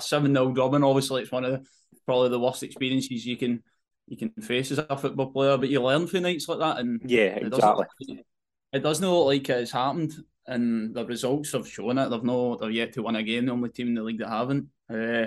seven 0.00 0.32
0 0.34 0.52
drubbing. 0.52 0.84
Obviously, 0.84 1.22
it's 1.22 1.32
one 1.32 1.44
of 1.44 1.52
the, 1.52 1.66
probably 2.06 2.28
the 2.28 2.40
worst 2.40 2.62
experiences 2.62 3.26
you 3.26 3.36
can 3.36 3.62
you 4.06 4.16
can 4.16 4.30
face 4.40 4.70
as 4.70 4.78
a 4.78 4.96
football 4.96 5.32
player, 5.32 5.58
but 5.58 5.68
you 5.68 5.82
learn 5.82 6.06
from 6.06 6.22
nights 6.22 6.48
like 6.48 6.60
that, 6.60 6.78
and 6.78 7.00
yeah, 7.04 7.34
exactly. 7.34 7.86
It 8.00 8.06
doesn't, 8.06 8.26
it 8.74 8.78
doesn't 8.80 9.10
look 9.10 9.26
like 9.26 9.48
it's 9.48 9.72
happened 9.72 10.14
and 10.48 10.94
the 10.94 11.04
results 11.04 11.52
have 11.52 11.68
shown 11.68 11.98
it. 11.98 12.08
They've 12.08 12.22
no, 12.22 12.56
they're 12.56 12.70
yet 12.70 12.92
to 12.94 13.02
win 13.02 13.16
a 13.16 13.22
game. 13.22 13.46
The 13.46 13.52
only 13.52 13.70
team 13.70 13.88
in 13.88 13.94
the 13.94 14.02
league 14.02 14.18
that 14.18 14.28
haven't. 14.28 14.68
Uh, 14.90 15.26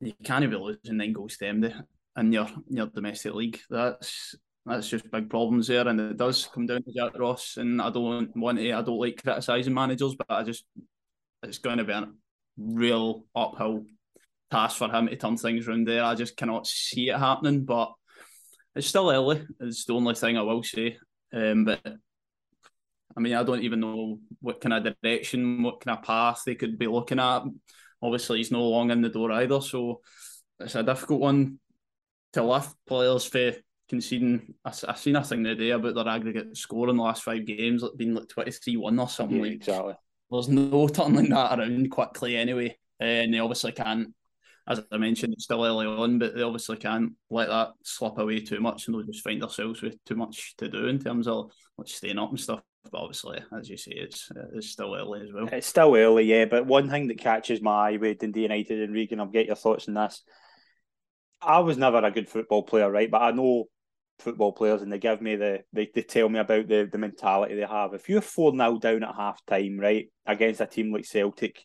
you 0.00 0.12
can't 0.24 0.50
be 0.50 0.56
losing 0.56 0.96
nine 0.96 1.12
goals 1.12 1.36
to 1.36 1.46
them 1.46 1.84
in 2.18 2.32
your 2.32 2.48
your 2.68 2.86
domestic 2.86 3.34
league. 3.34 3.60
That's 3.70 4.34
that's 4.66 4.88
just 4.88 5.10
big 5.10 5.30
problems 5.30 5.68
there, 5.68 5.86
and 5.88 6.00
it 6.00 6.16
does 6.16 6.48
come 6.52 6.66
down 6.66 6.82
to 6.82 6.92
Jack 6.92 7.18
Ross. 7.18 7.56
And 7.56 7.80
I 7.80 7.90
don't 7.90 8.34
want 8.36 8.58
to, 8.58 8.72
I 8.72 8.82
don't 8.82 8.98
like 8.98 9.22
criticising 9.22 9.74
managers, 9.74 10.14
but 10.16 10.26
I 10.28 10.42
just 10.42 10.64
it's 11.42 11.58
going 11.58 11.78
to 11.78 11.84
be 11.84 11.92
a 11.92 12.08
real 12.58 13.24
uphill 13.34 13.84
task 14.50 14.76
for 14.76 14.90
him 14.90 15.08
to 15.08 15.16
turn 15.16 15.36
things 15.36 15.66
around 15.66 15.88
there. 15.88 16.04
I 16.04 16.14
just 16.14 16.36
cannot 16.36 16.66
see 16.66 17.08
it 17.08 17.18
happening, 17.18 17.64
but 17.64 17.92
it's 18.74 18.86
still 18.86 19.10
early. 19.10 19.44
It's 19.60 19.84
the 19.84 19.94
only 19.94 20.14
thing 20.14 20.36
I 20.36 20.42
will 20.42 20.62
say. 20.62 20.98
Um, 21.32 21.64
but 21.64 21.80
I 23.16 23.20
mean, 23.20 23.34
I 23.34 23.42
don't 23.42 23.62
even 23.62 23.80
know 23.80 24.18
what 24.40 24.60
kind 24.60 24.72
of 24.72 24.94
direction, 25.02 25.62
what 25.62 25.80
kind 25.80 25.98
of 25.98 26.04
path 26.04 26.42
they 26.44 26.54
could 26.54 26.78
be 26.78 26.86
looking 26.86 27.18
at. 27.18 27.42
Obviously, 28.02 28.38
he's 28.38 28.50
no 28.50 28.62
long 28.62 28.90
in 28.90 29.02
the 29.02 29.08
door 29.08 29.32
either, 29.32 29.60
so 29.60 30.00
it's 30.58 30.74
a 30.74 30.82
difficult 30.82 31.20
one 31.20 31.58
to 32.32 32.42
lift 32.42 32.74
players 32.86 33.24
for 33.24 33.52
conceding. 33.88 34.54
I, 34.64 34.72
I 34.88 34.94
seen 34.94 35.16
a 35.16 35.24
thing 35.24 35.44
today 35.44 35.70
about 35.70 35.94
their 35.94 36.08
aggregate 36.08 36.56
score 36.56 36.88
in 36.88 36.96
the 36.96 37.02
last 37.02 37.22
five 37.22 37.44
games, 37.44 37.82
like 37.82 37.96
being 37.96 38.14
like 38.14 38.28
23 38.28 38.76
1 38.76 38.98
or 38.98 39.08
something. 39.08 39.44
Yeah, 39.44 39.52
exactly. 39.52 39.94
There's 40.30 40.48
no 40.48 40.88
turning 40.92 41.28
that 41.30 41.58
around 41.58 41.90
quickly 41.90 42.36
anyway. 42.36 42.76
And 42.98 43.34
they 43.34 43.38
obviously 43.38 43.72
can't, 43.72 44.14
as 44.68 44.80
I 44.92 44.96
mentioned, 44.96 45.32
it's 45.34 45.44
still 45.44 45.64
early 45.64 45.86
on, 45.86 46.18
but 46.18 46.34
they 46.34 46.42
obviously 46.42 46.76
can't 46.76 47.12
let 47.30 47.48
that 47.48 47.70
slip 47.82 48.18
away 48.18 48.40
too 48.40 48.60
much 48.60 48.86
and 48.86 48.94
they'll 48.94 49.02
just 49.02 49.24
find 49.24 49.42
themselves 49.42 49.82
with 49.82 50.02
too 50.04 50.14
much 50.14 50.54
to 50.58 50.68
do 50.68 50.86
in 50.86 51.00
terms 51.00 51.26
of 51.26 51.50
like, 51.76 51.88
staying 51.88 52.18
up 52.18 52.30
and 52.30 52.40
stuff. 52.40 52.60
But 52.90 53.00
obviously, 53.00 53.40
as 53.56 53.68
you 53.68 53.76
say, 53.76 53.92
it's 53.92 54.28
it's 54.54 54.70
still 54.70 54.94
early 54.94 55.22
as 55.22 55.32
well. 55.32 55.48
It's 55.52 55.68
still 55.68 55.94
early, 55.94 56.24
yeah. 56.24 56.46
But 56.46 56.66
one 56.66 56.90
thing 56.90 57.08
that 57.08 57.18
catches 57.18 57.62
my 57.62 57.90
eye 57.90 57.96
with 57.96 58.18
Dundee 58.18 58.42
United 58.42 58.82
and 58.82 58.92
Regan, 58.92 59.20
I'll 59.20 59.26
get 59.26 59.46
your 59.46 59.56
thoughts 59.56 59.86
on 59.86 59.94
this. 59.94 60.22
I 61.40 61.60
was 61.60 61.76
never 61.76 61.98
a 61.98 62.10
good 62.10 62.28
football 62.28 62.64
player, 62.64 62.90
right? 62.90 63.10
But 63.10 63.22
I 63.22 63.30
know 63.30 63.66
football 64.18 64.52
players 64.52 64.82
and 64.82 64.92
they 64.92 64.98
give 64.98 65.20
me 65.20 65.36
the 65.36 65.62
they, 65.72 65.90
they 65.94 66.02
tell 66.02 66.28
me 66.28 66.38
about 66.38 66.68
the, 66.68 66.88
the 66.90 66.98
mentality 66.98 67.54
they 67.54 67.66
have. 67.66 67.94
If 67.94 68.08
you're 68.08 68.20
4 68.20 68.52
0 68.52 68.78
down 68.78 69.02
at 69.04 69.14
half 69.14 69.44
time, 69.46 69.78
right, 69.78 70.08
against 70.26 70.60
a 70.60 70.66
team 70.66 70.92
like 70.92 71.04
Celtic, 71.04 71.64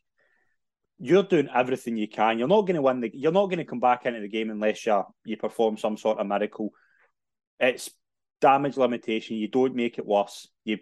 you're 0.99 1.23
doing 1.23 1.49
everything 1.53 1.97
you 1.97 2.07
can. 2.07 2.39
You're 2.39 2.47
not 2.47 2.61
going 2.61 2.75
to 2.75 2.81
win 2.81 3.01
the 3.01 3.11
you're 3.13 3.31
not 3.31 3.47
going 3.47 3.59
to 3.59 3.65
come 3.65 3.79
back 3.79 4.05
into 4.05 4.19
the 4.19 4.27
game 4.27 4.49
unless 4.49 4.85
you 4.85 5.03
you 5.25 5.37
perform 5.37 5.77
some 5.77 5.97
sort 5.97 6.19
of 6.19 6.27
miracle. 6.27 6.71
It's 7.59 7.89
damage 8.41 8.77
limitation. 8.77 9.37
You 9.37 9.47
don't 9.47 9.75
make 9.75 9.97
it 9.97 10.05
worse. 10.05 10.47
You 10.63 10.79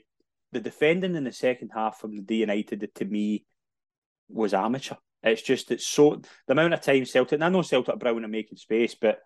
the 0.52 0.62
defending 0.62 1.16
in 1.16 1.26
the 1.26 1.32
second 1.32 1.72
half 1.74 2.00
from 2.00 2.16
the 2.16 2.22
day 2.22 2.36
United 2.36 2.90
to 2.96 3.06
me 3.06 3.46
was 4.30 4.54
amateur. 4.54 4.96
It's 5.22 5.42
just 5.42 5.72
it's 5.72 5.88
so 5.88 6.22
the 6.48 6.54
amount 6.54 6.74
of 6.74 6.82
time 6.82 7.06
Celtic. 7.06 7.34
And 7.34 7.44
I 7.44 7.50
know 7.50 7.62
Celtic 7.62 8.00
Brown 8.00 8.24
are 8.24 8.30
making 8.30 8.58
space, 8.58 8.96
but 8.96 9.20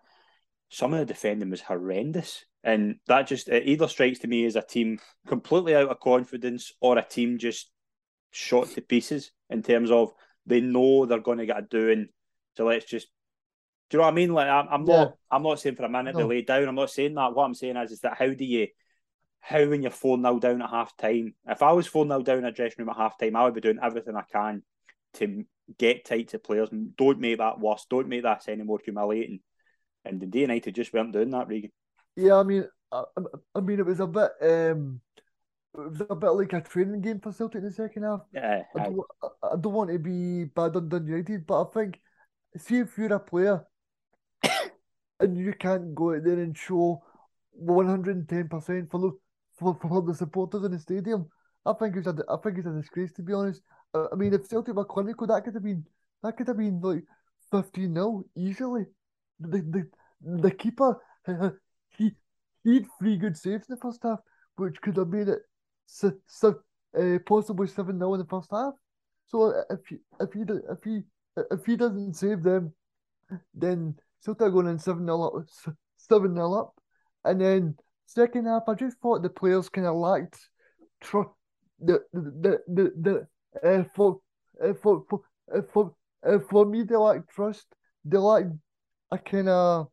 some 0.70 0.92
of 0.92 1.00
the 1.00 1.06
defending 1.06 1.50
was 1.50 1.60
horrendous. 1.60 2.44
And 2.64 2.96
that 3.06 3.26
just 3.26 3.48
it 3.48 3.66
either 3.66 3.88
strikes 3.88 4.18
to 4.20 4.28
me 4.28 4.44
as 4.44 4.56
a 4.56 4.62
team 4.62 4.98
completely 5.26 5.74
out 5.74 5.88
of 5.88 6.00
confidence 6.00 6.72
or 6.80 6.98
a 6.98 7.02
team 7.02 7.38
just 7.38 7.70
shot 8.32 8.68
to 8.68 8.80
pieces 8.80 9.30
in 9.48 9.62
terms 9.62 9.90
of 9.90 10.12
they 10.46 10.60
know 10.60 11.06
they're 11.06 11.20
going 11.20 11.38
to 11.38 11.46
get 11.46 11.58
a 11.58 11.62
doing. 11.62 12.08
So 12.56 12.66
let's 12.66 12.86
just 12.86 13.08
do 13.90 13.96
you 13.96 13.98
know 13.98 14.04
what 14.04 14.12
I 14.12 14.14
mean? 14.14 14.32
Like 14.32 14.48
I'm, 14.48 14.68
I'm 14.70 14.86
yeah. 14.86 14.96
not 14.96 15.14
I'm 15.30 15.42
not 15.42 15.60
saying 15.60 15.76
for 15.76 15.84
a 15.84 15.88
minute 15.88 16.14
no. 16.14 16.22
to 16.22 16.26
lay 16.26 16.42
down. 16.42 16.68
I'm 16.68 16.74
not 16.74 16.90
saying 16.90 17.14
that. 17.14 17.34
What 17.34 17.44
I'm 17.44 17.54
saying 17.54 17.76
is 17.76 17.90
is 17.90 18.00
that 18.00 18.16
how 18.16 18.28
do 18.32 18.44
you 18.44 18.68
how 19.40 19.66
when 19.66 19.82
you're 19.82 19.90
4 19.90 20.20
0 20.20 20.38
down 20.38 20.62
at 20.62 20.70
half 20.70 20.96
time, 20.96 21.34
if 21.48 21.62
I 21.62 21.72
was 21.72 21.86
4 21.86 22.06
0 22.06 22.22
down 22.22 22.44
at 22.44 22.54
dressing 22.54 22.76
room 22.78 22.90
at 22.90 22.96
half 22.96 23.18
time, 23.18 23.34
I 23.34 23.44
would 23.44 23.54
be 23.54 23.60
doing 23.60 23.78
everything 23.82 24.14
I 24.14 24.24
can 24.30 24.62
to 25.14 25.44
get 25.78 26.04
tight 26.04 26.28
to 26.28 26.38
players. 26.38 26.68
Don't 26.96 27.20
make 27.20 27.38
that 27.38 27.58
worse. 27.58 27.86
Don't 27.88 28.08
make 28.08 28.22
that 28.22 28.48
any 28.48 28.62
more 28.62 28.80
humiliating. 28.84 29.40
And 30.04 30.20
the 30.20 30.26
D 30.26 30.40
United 30.40 30.74
just 30.74 30.92
weren't 30.92 31.12
doing 31.12 31.30
that, 31.30 31.48
Regan. 31.48 31.72
Yeah, 32.16 32.36
I 32.36 32.42
mean, 32.42 32.66
I, 32.92 33.04
I 33.54 33.60
mean, 33.60 33.80
it 33.80 33.86
was 33.86 34.00
a 34.00 34.06
bit, 34.06 34.30
um, 34.42 35.00
it 35.74 35.80
was 35.80 36.02
a 36.08 36.14
bit 36.14 36.30
like 36.30 36.52
a 36.52 36.60
training 36.60 37.00
game 37.00 37.20
for 37.20 37.32
Celtic 37.32 37.58
in 37.58 37.64
the 37.64 37.72
second 37.72 38.02
half. 38.02 38.20
Yeah, 38.32 38.62
I 38.76 38.84
don't, 38.84 39.00
I, 39.42 39.56
don't 39.60 39.72
want 39.72 39.90
to 39.90 39.98
be 39.98 40.44
bad 40.44 40.76
on 40.76 40.88
Dundee 40.88 41.12
United, 41.12 41.46
but 41.46 41.62
I 41.62 41.64
think, 41.72 42.00
see 42.56 42.78
if 42.78 42.96
you're 42.98 43.12
a 43.12 43.20
player 43.20 43.64
and 45.20 45.38
you 45.38 45.52
can't 45.52 45.94
go 45.94 46.14
out 46.14 46.24
there 46.24 46.40
and 46.40 46.56
show 46.56 47.02
110% 47.62 48.90
for 48.90 49.00
the, 49.00 49.10
for, 49.58 49.78
for 49.80 50.02
the 50.02 50.14
supporters 50.14 50.64
in 50.64 50.72
the 50.72 50.78
stadium, 50.78 51.28
I 51.64 51.72
think 51.74 51.96
it's 51.96 52.06
a, 52.06 52.16
I 52.28 52.36
think 52.42 52.58
it's 52.58 52.66
a 52.66 52.72
disgrace 52.72 53.12
to 53.12 53.22
be 53.22 53.32
honest. 53.32 53.62
Uh, 53.94 54.06
I 54.12 54.16
mean, 54.16 54.34
if 54.34 54.48
Celtic 54.48 54.74
were 54.74 54.84
clinical, 54.84 55.26
that 55.26 55.44
could 55.44 55.54
have 55.54 55.64
been 55.64 55.84
that 56.22 56.36
could 56.36 56.48
have 56.48 56.58
been 56.58 56.80
like 56.80 57.04
15 57.50 57.94
0 57.94 58.24
easily 58.36 58.84
the 59.40 59.58
the, 59.58 60.40
the 60.42 60.50
keeper 60.50 61.00
he 61.96 62.12
he 62.62 62.74
had 62.74 62.86
three 62.98 63.16
good 63.16 63.36
saves 63.36 63.66
in 63.68 63.74
the 63.74 63.80
first 63.80 64.02
half, 64.02 64.20
which 64.56 64.80
could 64.82 64.96
have 64.96 65.08
made 65.08 65.28
it 65.28 65.40
so, 65.90 66.12
so, 66.26 66.54
uh, 66.98 67.18
possibly 67.26 67.66
seven 67.66 67.98
0 67.98 68.14
in 68.14 68.20
the 68.20 68.26
first 68.26 68.50
half. 68.50 68.74
So 69.26 69.52
if 69.70 69.80
he 69.88 69.96
if 70.20 70.32
he 70.32 70.40
if 70.40 70.84
he 70.84 71.02
if 71.50 71.66
he 71.66 71.76
doesn't 71.76 72.14
save 72.14 72.42
them, 72.42 72.72
then 73.54 73.96
Celtic 74.20 74.52
going 74.52 74.68
in 74.68 74.78
seven 74.78 75.06
0 75.06 75.22
up, 75.22 75.44
seven 75.96 76.34
0 76.34 76.52
up, 76.54 76.74
and 77.24 77.40
then 77.40 77.76
second 78.06 78.46
half 78.46 78.62
I 78.68 78.74
just 78.74 78.98
thought 78.98 79.22
the 79.22 79.30
players 79.30 79.68
kind 79.68 79.86
of 79.86 79.96
lacked 79.96 80.38
tr- 81.00 81.34
the 81.80 82.00
the 82.12 82.58
the 82.68 82.92
the, 83.02 83.26
the 83.62 83.68
uh, 83.68 83.84
for 83.94 84.20
uh, 84.62 84.74
for 84.82 85.04
for 85.08 85.20
uh, 85.54 85.62
for 85.72 85.94
uh, 86.26 86.38
for 86.50 86.66
me 86.66 86.82
they 86.82 86.96
lack 86.96 87.28
trust. 87.28 87.66
They 88.04 88.16
lack 88.16 88.44
a 89.10 89.18
kind 89.18 89.48
of, 89.48 89.88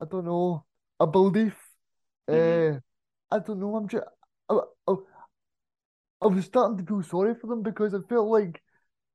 I 0.00 0.04
don't 0.10 0.24
know, 0.24 0.64
a 0.98 1.06
belief. 1.06 1.56
Mm-hmm. 2.28 2.76
Uh, 2.76 3.36
I 3.36 3.38
don't 3.40 3.60
know. 3.60 3.76
I'm 3.76 3.88
just, 3.88 4.04
I, 4.48 4.58
I, 4.88 4.94
I 6.22 6.26
was 6.26 6.44
starting 6.46 6.78
to 6.78 6.84
feel 6.84 7.02
sorry 7.02 7.34
for 7.34 7.46
them 7.46 7.62
because 7.62 7.94
I 7.94 7.98
felt 8.08 8.28
like 8.28 8.62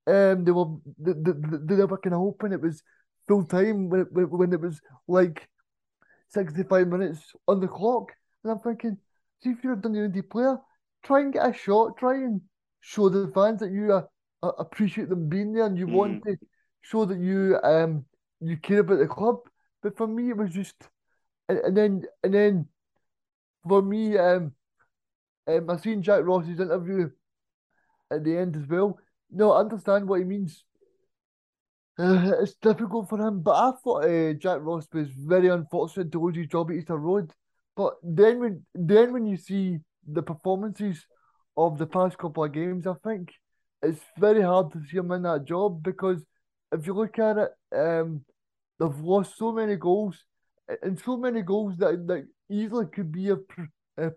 um 0.08 0.44
they 0.44 0.52
were 0.52 0.66
they, 0.98 1.14
they, 1.14 1.76
they 1.76 1.86
were 1.86 1.98
kind 1.98 2.14
of 2.14 2.22
hoping 2.22 2.54
it 2.54 2.62
was 2.62 2.82
full 3.28 3.46
time 3.46 3.90
when 3.90 4.02
it, 4.02 4.08
when 4.12 4.54
it 4.54 4.60
was 4.60 4.82
like 5.08 5.48
sixty 6.30 6.64
five 6.64 6.88
minutes 6.88 7.34
on 7.48 7.60
the 7.60 7.68
clock, 7.68 8.12
and 8.44 8.52
I'm 8.52 8.60
thinking, 8.60 8.98
see 9.44 9.52
if 9.52 9.64
you're 9.64 9.74
a 9.74 9.82
Dundee 9.82 10.22
player, 10.22 10.58
try 11.04 11.22
and 11.22 11.34
get 11.34 11.48
a 11.48 11.54
shot, 11.54 11.98
try 11.98 12.16
and 12.16 12.42
show 12.82 13.10
the 13.10 13.32
fans 13.34 13.60
that 13.60 13.72
you 13.72 13.94
uh, 13.94 14.04
uh 14.44 14.52
appreciate 14.58 15.10
them 15.10 15.30
being 15.30 15.54
there 15.54 15.66
and 15.66 15.78
you 15.78 15.88
mm. 15.88 15.94
want 15.94 16.24
to 16.24 16.36
show 16.82 17.06
that 17.06 17.20
you 17.20 17.60
um 17.64 18.06
you 18.40 18.58
care 18.58 18.80
about 18.80 19.00
the 19.00 19.08
club. 19.08 19.38
But 19.84 19.98
for 19.98 20.08
me, 20.08 20.30
it 20.30 20.38
was 20.38 20.52
just, 20.52 20.76
and, 21.50 21.60
and 21.60 21.78
then 21.78 22.04
and 22.24 22.34
then 22.34 22.68
for 23.68 23.82
me, 23.82 24.18
um, 24.18 24.54
um, 25.58 25.70
I 25.70 25.78
seen 25.78 26.02
Jack 26.02 26.24
Ross's 26.24 26.60
interview 26.60 27.10
at 28.12 28.24
the 28.24 28.38
end 28.38 28.56
as 28.56 28.68
well. 28.68 28.98
No, 29.30 29.52
I 29.54 29.62
understand 29.62 30.08
what 30.08 30.20
he 30.20 30.26
means. 30.26 30.64
Uh, 31.98 32.34
it's 32.42 32.56
difficult 32.56 33.10
for 33.10 33.20
him, 33.20 33.42
but 33.42 33.56
I 33.56 33.72
thought 33.84 34.06
uh, 34.06 34.34
Jack 34.34 34.60
Ross 34.62 34.88
was 34.94 35.10
very 35.10 35.48
unfortunate 35.50 36.12
to 36.12 36.20
lose 36.20 36.36
his 36.36 36.48
job 36.48 36.72
at 36.72 36.78
Easter 36.78 36.98
Road. 36.98 37.32
But 37.76 37.96
then 38.04 38.40
when 38.40 38.66
then 38.74 39.14
when 39.14 39.26
you 39.26 39.38
see 39.38 39.80
the 40.08 40.24
performances 40.24 41.06
of 41.56 41.78
the 41.78 41.86
past 41.86 42.18
couple 42.18 42.44
of 42.44 42.52
games, 42.52 42.88
I 42.88 42.94
think 43.04 43.32
it's 43.82 44.02
very 44.18 44.42
hard 44.42 44.72
to 44.74 44.82
see 44.90 44.98
him 44.98 45.12
in 45.12 45.24
that 45.24 45.46
job 45.46 45.84
because 45.84 46.24
if 46.72 46.88
you 46.88 46.94
look 46.94 47.20
at 47.20 47.38
it, 47.38 47.52
um, 47.76 48.24
they've 48.80 49.00
lost 49.00 49.38
so 49.38 49.52
many 49.52 49.76
goals 49.76 50.24
and 50.82 51.00
so 51.00 51.18
many 51.18 51.42
goals 51.42 51.78
that 51.78 52.08
that 52.08 52.28
easily 52.50 52.86
could 52.88 53.12
be 53.12 53.30
a, 53.30 53.38
a, 53.98 54.08
a 54.08 54.12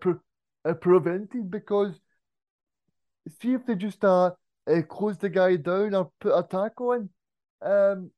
prevented 0.73 1.51
because 1.51 2.01
see 3.41 3.53
if 3.53 3.67
they 3.67 3.75
just 3.75 4.05
uh, 4.05 4.31
uh, 4.67 4.83
close 4.89 5.19
the 5.19 5.29
guy 5.29 5.57
down 5.57 5.95
or 5.95 6.11
put 6.21 6.37
a 6.37 6.43
tackle 6.43 6.93
in, 6.93 7.09
um, 7.63 8.11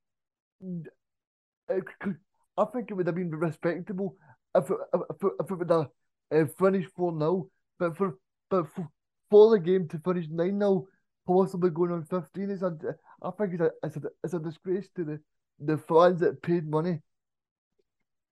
I 1.68 2.64
think 2.72 2.90
it 2.90 2.94
would 2.94 3.06
have 3.06 3.16
been 3.16 3.30
respectable 3.30 4.16
if 4.54 4.70
it, 4.70 4.76
if 4.94 5.16
if 5.40 5.50
it 5.50 5.54
would 5.54 5.70
have 5.70 5.88
uh, 6.32 6.44
finished 6.58 6.90
four 6.96 7.16
0 7.18 7.48
but 7.78 7.96
for 7.96 8.16
but 8.48 8.66
for, 8.74 8.88
for 9.30 9.50
the 9.50 9.60
game 9.60 9.88
to 9.88 9.98
finish 9.98 10.26
nine 10.30 10.58
0 10.58 10.86
possibly 11.26 11.70
going 11.70 11.92
on 11.92 12.04
fifteen 12.04 12.50
is 12.50 12.62
a 12.62 12.76
I 13.22 13.30
think 13.30 13.54
it's 13.54 13.62
a 13.62 13.70
it's 13.82 13.96
a, 13.96 14.02
it's 14.24 14.34
a 14.34 14.38
disgrace 14.38 14.88
to 14.96 15.04
the 15.04 15.20
the 15.58 15.78
fans 15.78 16.20
that 16.20 16.42
paid 16.42 16.68
money. 16.68 17.00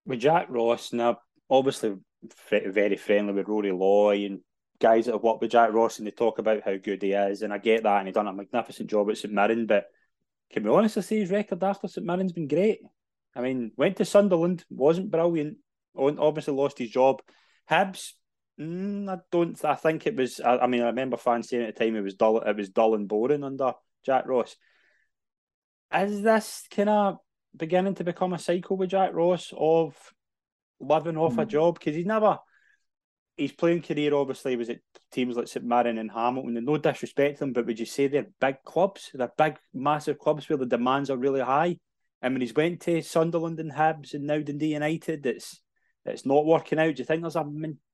With 0.06 0.20
Jack 0.20 0.46
Ross, 0.48 0.92
now 0.92 1.18
obviously 1.48 1.96
very 2.48 2.96
friendly 2.96 3.32
with 3.32 3.48
Rory 3.48 3.72
Loy 3.72 4.26
and 4.26 4.40
guys 4.80 5.06
that 5.06 5.12
have 5.12 5.22
worked 5.22 5.40
with 5.40 5.52
Jack 5.52 5.72
Ross 5.72 5.98
and 5.98 6.06
they 6.06 6.10
talk 6.10 6.38
about 6.38 6.62
how 6.62 6.76
good 6.76 7.02
he 7.02 7.12
is, 7.12 7.42
and 7.42 7.52
I 7.52 7.58
get 7.58 7.82
that, 7.82 7.98
and 7.98 8.08
he's 8.08 8.14
done 8.14 8.26
a 8.26 8.32
magnificent 8.32 8.90
job 8.90 9.10
at 9.10 9.18
St 9.18 9.32
Mirren. 9.32 9.66
But 9.66 9.86
can 10.52 10.62
we 10.62 10.70
honestly 10.70 11.02
say 11.02 11.20
his 11.20 11.30
record 11.30 11.62
after 11.62 11.88
St 11.88 12.06
Mirren's 12.06 12.32
been 12.32 12.48
great? 12.48 12.80
I 13.36 13.40
mean, 13.40 13.72
went 13.76 13.96
to 13.96 14.04
Sunderland, 14.04 14.64
wasn't 14.70 15.10
brilliant, 15.10 15.58
obviously 15.96 16.54
lost 16.54 16.78
his 16.78 16.90
job. 16.90 17.20
Hibs, 17.70 18.12
mm, 18.60 19.08
I 19.08 19.18
don't. 19.30 19.64
I 19.64 19.74
think 19.74 20.06
it 20.06 20.16
was. 20.16 20.40
I, 20.40 20.58
I, 20.58 20.66
mean, 20.66 20.82
I 20.82 20.86
remember 20.86 21.16
fans 21.16 21.48
saying 21.48 21.64
at 21.64 21.76
the 21.76 21.84
time 21.84 21.96
it 21.96 22.02
was 22.02 22.14
dull. 22.14 22.40
It 22.40 22.56
was 22.56 22.68
dull 22.68 22.94
and 22.94 23.08
boring 23.08 23.42
under 23.42 23.72
Jack 24.04 24.26
Ross 24.26 24.54
is 26.02 26.22
this 26.22 26.64
kind 26.70 26.88
of 26.88 27.18
beginning 27.56 27.94
to 27.94 28.04
become 28.04 28.32
a 28.32 28.38
cycle 28.38 28.76
with 28.76 28.90
Jack 28.90 29.12
Ross 29.12 29.52
of 29.56 29.96
living 30.80 31.16
off 31.16 31.34
mm. 31.34 31.42
a 31.42 31.46
job? 31.46 31.78
Because 31.78 31.94
he's 31.94 32.06
never, 32.06 32.38
his 33.36 33.52
playing 33.52 33.82
career 33.82 34.14
obviously 34.14 34.56
was 34.56 34.70
at 34.70 34.78
teams 35.10 35.36
like 35.36 35.48
St 35.48 35.64
Mirren 35.64 35.98
and 35.98 36.10
Hamilton, 36.10 36.56
and 36.56 36.66
no 36.66 36.76
disrespect 36.76 37.38
to 37.38 37.40
them, 37.40 37.52
but 37.52 37.66
would 37.66 37.78
you 37.78 37.86
say 37.86 38.06
they're 38.06 38.26
big 38.40 38.56
clubs? 38.64 39.10
They're 39.12 39.32
big, 39.36 39.56
massive 39.72 40.18
clubs 40.18 40.48
where 40.48 40.58
the 40.58 40.66
demands 40.66 41.10
are 41.10 41.16
really 41.16 41.40
high. 41.40 41.76
and 42.22 42.34
when 42.34 42.40
he's 42.40 42.54
went 42.54 42.80
to 42.82 43.02
Sunderland 43.02 43.60
and 43.60 43.72
Hibs 43.72 44.14
and 44.14 44.26
now 44.26 44.38
Dundee 44.38 44.72
United, 44.72 45.26
it's 45.26 45.60
it's 46.06 46.26
not 46.26 46.46
working 46.46 46.78
out. 46.78 46.94
Do 46.94 47.00
you 47.00 47.04
think 47.04 47.22
there's 47.22 47.36
a, 47.36 47.46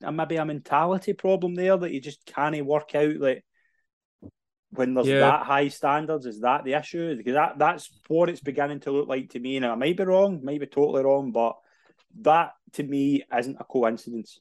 a 0.03 0.13
maybe 0.13 0.37
a 0.37 0.45
mentality 0.45 1.13
problem 1.13 1.55
there 1.55 1.77
that 1.77 1.93
you 1.93 2.01
just 2.01 2.25
can't 2.27 2.65
work 2.65 2.95
out? 2.95 3.17
Like 3.17 3.45
when 4.71 4.95
there's 4.95 5.09
yeah. 5.09 5.21
that 5.21 5.47
high 5.47 5.69
standards, 5.69 6.27
is 6.27 6.41
that 6.41 6.65
the 6.65 6.75
issue? 6.75 7.17
Because 7.17 7.35
that 7.35 7.59
that's 7.59 7.91
what 8.09 8.29
it's 8.29 8.41
beginning 8.41 8.81
to 8.81 8.93
look 8.93 9.09
like 9.09 9.31
to 9.31 9.41
me. 9.41 9.57
And 9.57 9.67
I 9.67 9.75
might 9.75 9.97
be 9.97 10.05
wrong, 10.05 10.45
might 10.45 10.61
be 10.61 10.67
totally 10.67 11.03
wrong, 11.03 11.33
but 11.33 11.57
that 12.21 12.53
to 12.75 12.83
me 12.83 13.23
isn't 13.37 13.61
a 13.61 13.65
coincidence. 13.65 14.41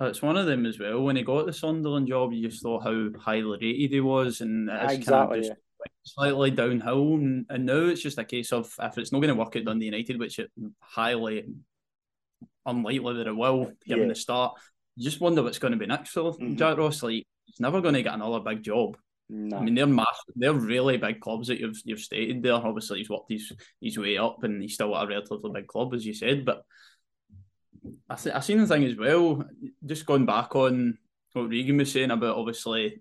It's 0.00 0.22
one 0.22 0.36
of 0.36 0.46
them 0.46 0.66
as 0.66 0.78
well. 0.78 1.02
When 1.02 1.16
he 1.16 1.22
got 1.22 1.46
the 1.46 1.52
Sunderland 1.52 2.08
job, 2.08 2.32
you 2.32 2.48
just 2.48 2.62
thought 2.62 2.84
how 2.84 3.08
highly 3.18 3.58
rated 3.60 3.92
he 3.92 4.00
was, 4.00 4.40
and 4.40 4.68
it's 4.70 4.94
exactly. 4.94 5.40
Kind 5.42 5.52
of 5.52 5.58
slightly 6.04 6.50
downhill, 6.50 7.14
and, 7.14 7.46
and 7.48 7.66
now 7.66 7.86
it's 7.86 8.02
just 8.02 8.18
a 8.18 8.24
case 8.24 8.52
of 8.52 8.72
if 8.80 8.98
it's 8.98 9.12
not 9.12 9.20
going 9.20 9.34
to 9.34 9.40
work 9.40 9.56
at 9.56 9.64
Dundee 9.64 9.86
United, 9.86 10.18
which 10.18 10.38
it 10.38 10.50
highly 10.80 11.44
unlikely 12.66 13.14
that 13.14 13.26
it 13.26 13.36
will, 13.36 13.72
given 13.86 14.04
yeah. 14.04 14.08
the 14.08 14.14
start. 14.14 14.54
You 14.96 15.04
just 15.04 15.20
wonder 15.20 15.42
what's 15.42 15.58
going 15.58 15.72
to 15.72 15.78
be 15.78 15.86
next 15.86 16.10
for 16.10 16.32
mm-hmm. 16.32 16.56
Jack 16.56 16.78
Ross. 16.78 17.02
Like 17.02 17.26
he's 17.44 17.60
never 17.60 17.80
going 17.80 17.94
to 17.94 18.02
get 18.02 18.14
another 18.14 18.40
big 18.40 18.62
job. 18.62 18.96
No. 19.28 19.56
I 19.56 19.60
mean, 19.62 19.74
they're 19.74 19.86
massive, 19.86 20.34
they're 20.36 20.52
really 20.52 20.98
big 20.98 21.20
clubs 21.20 21.48
that 21.48 21.58
you've 21.58 21.80
you've 21.84 22.00
stated 22.00 22.42
there. 22.42 22.54
Obviously, 22.54 22.98
he's 22.98 23.10
worked 23.10 23.30
his 23.30 23.52
his 23.80 23.98
way 23.98 24.18
up, 24.18 24.44
and 24.44 24.62
he's 24.62 24.74
still 24.74 24.96
at 24.96 25.04
a 25.04 25.08
relatively 25.08 25.50
big 25.52 25.66
club, 25.66 25.94
as 25.94 26.04
you 26.04 26.14
said. 26.14 26.44
But 26.44 26.62
I 28.08 28.14
th- 28.14 28.34
I 28.34 28.40
seen 28.40 28.58
the 28.58 28.66
thing 28.66 28.84
as 28.84 28.96
well. 28.96 29.44
Just 29.84 30.06
going 30.06 30.26
back 30.26 30.54
on 30.56 30.98
what 31.32 31.48
Regan 31.48 31.78
was 31.78 31.92
saying 31.92 32.10
about 32.10 32.36
obviously 32.36 33.00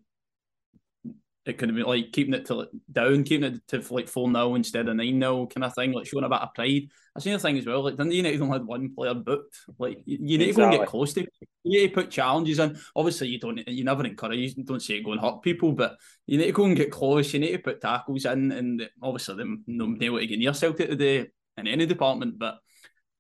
it 1.46 1.58
could 1.58 1.76
be 1.76 1.84
like 1.84 2.12
keeping 2.14 2.34
it 2.34 2.46
to 2.46 2.68
down, 2.92 3.24
keeping 3.24 3.56
it 3.56 3.68
to 3.68 3.94
like 3.94 4.08
four 4.08 4.32
0 4.32 4.56
instead 4.56 4.88
of 4.88 4.96
nine 4.96 5.20
0 5.20 5.48
kind 5.48 5.66
of 5.66 5.74
thing, 5.76 5.92
like 5.92 6.06
showing 6.06 6.24
a 6.24 6.30
bit 6.30 6.40
of 6.40 6.54
pride. 6.54 6.84
I 7.16 7.20
seen 7.20 7.34
the 7.34 7.40
thing 7.40 7.58
as 7.58 7.66
well. 7.66 7.84
Like 7.84 7.98
Dundee 7.98 8.18
United 8.18 8.42
only 8.42 8.54
had 8.54 8.66
one 8.66 8.96
player 8.96 9.14
booked. 9.14 9.58
Like 9.78 10.00
you, 10.06 10.20
you 10.22 10.38
need 10.38 10.50
exactly. 10.50 10.54
to 10.54 10.62
go 10.62 10.70
and 10.70 10.80
get 10.80 10.88
close 10.88 11.14
to. 11.14 11.28
You 11.64 11.82
need 11.82 11.88
to 11.90 11.94
put 11.94 12.12
challenges 12.12 12.60
in. 12.60 12.78
Obviously, 12.96 13.28
you 13.28 13.40
don't. 13.40 13.68
You 13.68 13.84
never 13.84 14.06
encourage. 14.06 14.56
You 14.56 14.64
don't 14.64 14.82
say 14.82 15.04
go 15.04 15.12
and 15.12 15.22
hurt 15.22 15.42
people, 15.42 15.74
but 15.74 15.98
you 16.26 16.38
need 16.38 16.46
to 16.46 16.52
go 16.54 16.66
and 16.66 16.78
get 16.78 16.92
close. 16.92 17.34
You 17.34 17.42
need 17.42 17.52
to 17.52 17.60
put 17.60 17.82
tackles 17.82 18.26
in, 18.26 18.52
and 18.52 18.90
obviously, 19.02 19.36
them 19.36 19.64
nobody 19.68 20.06
able 20.06 20.20
to 20.20 20.28
get 20.28 20.40
near 20.40 20.54
Celtic 20.54 20.90
today 20.90 21.28
in 21.58 21.68
any 21.68 21.86
department, 21.86 22.40
but. 22.40 22.60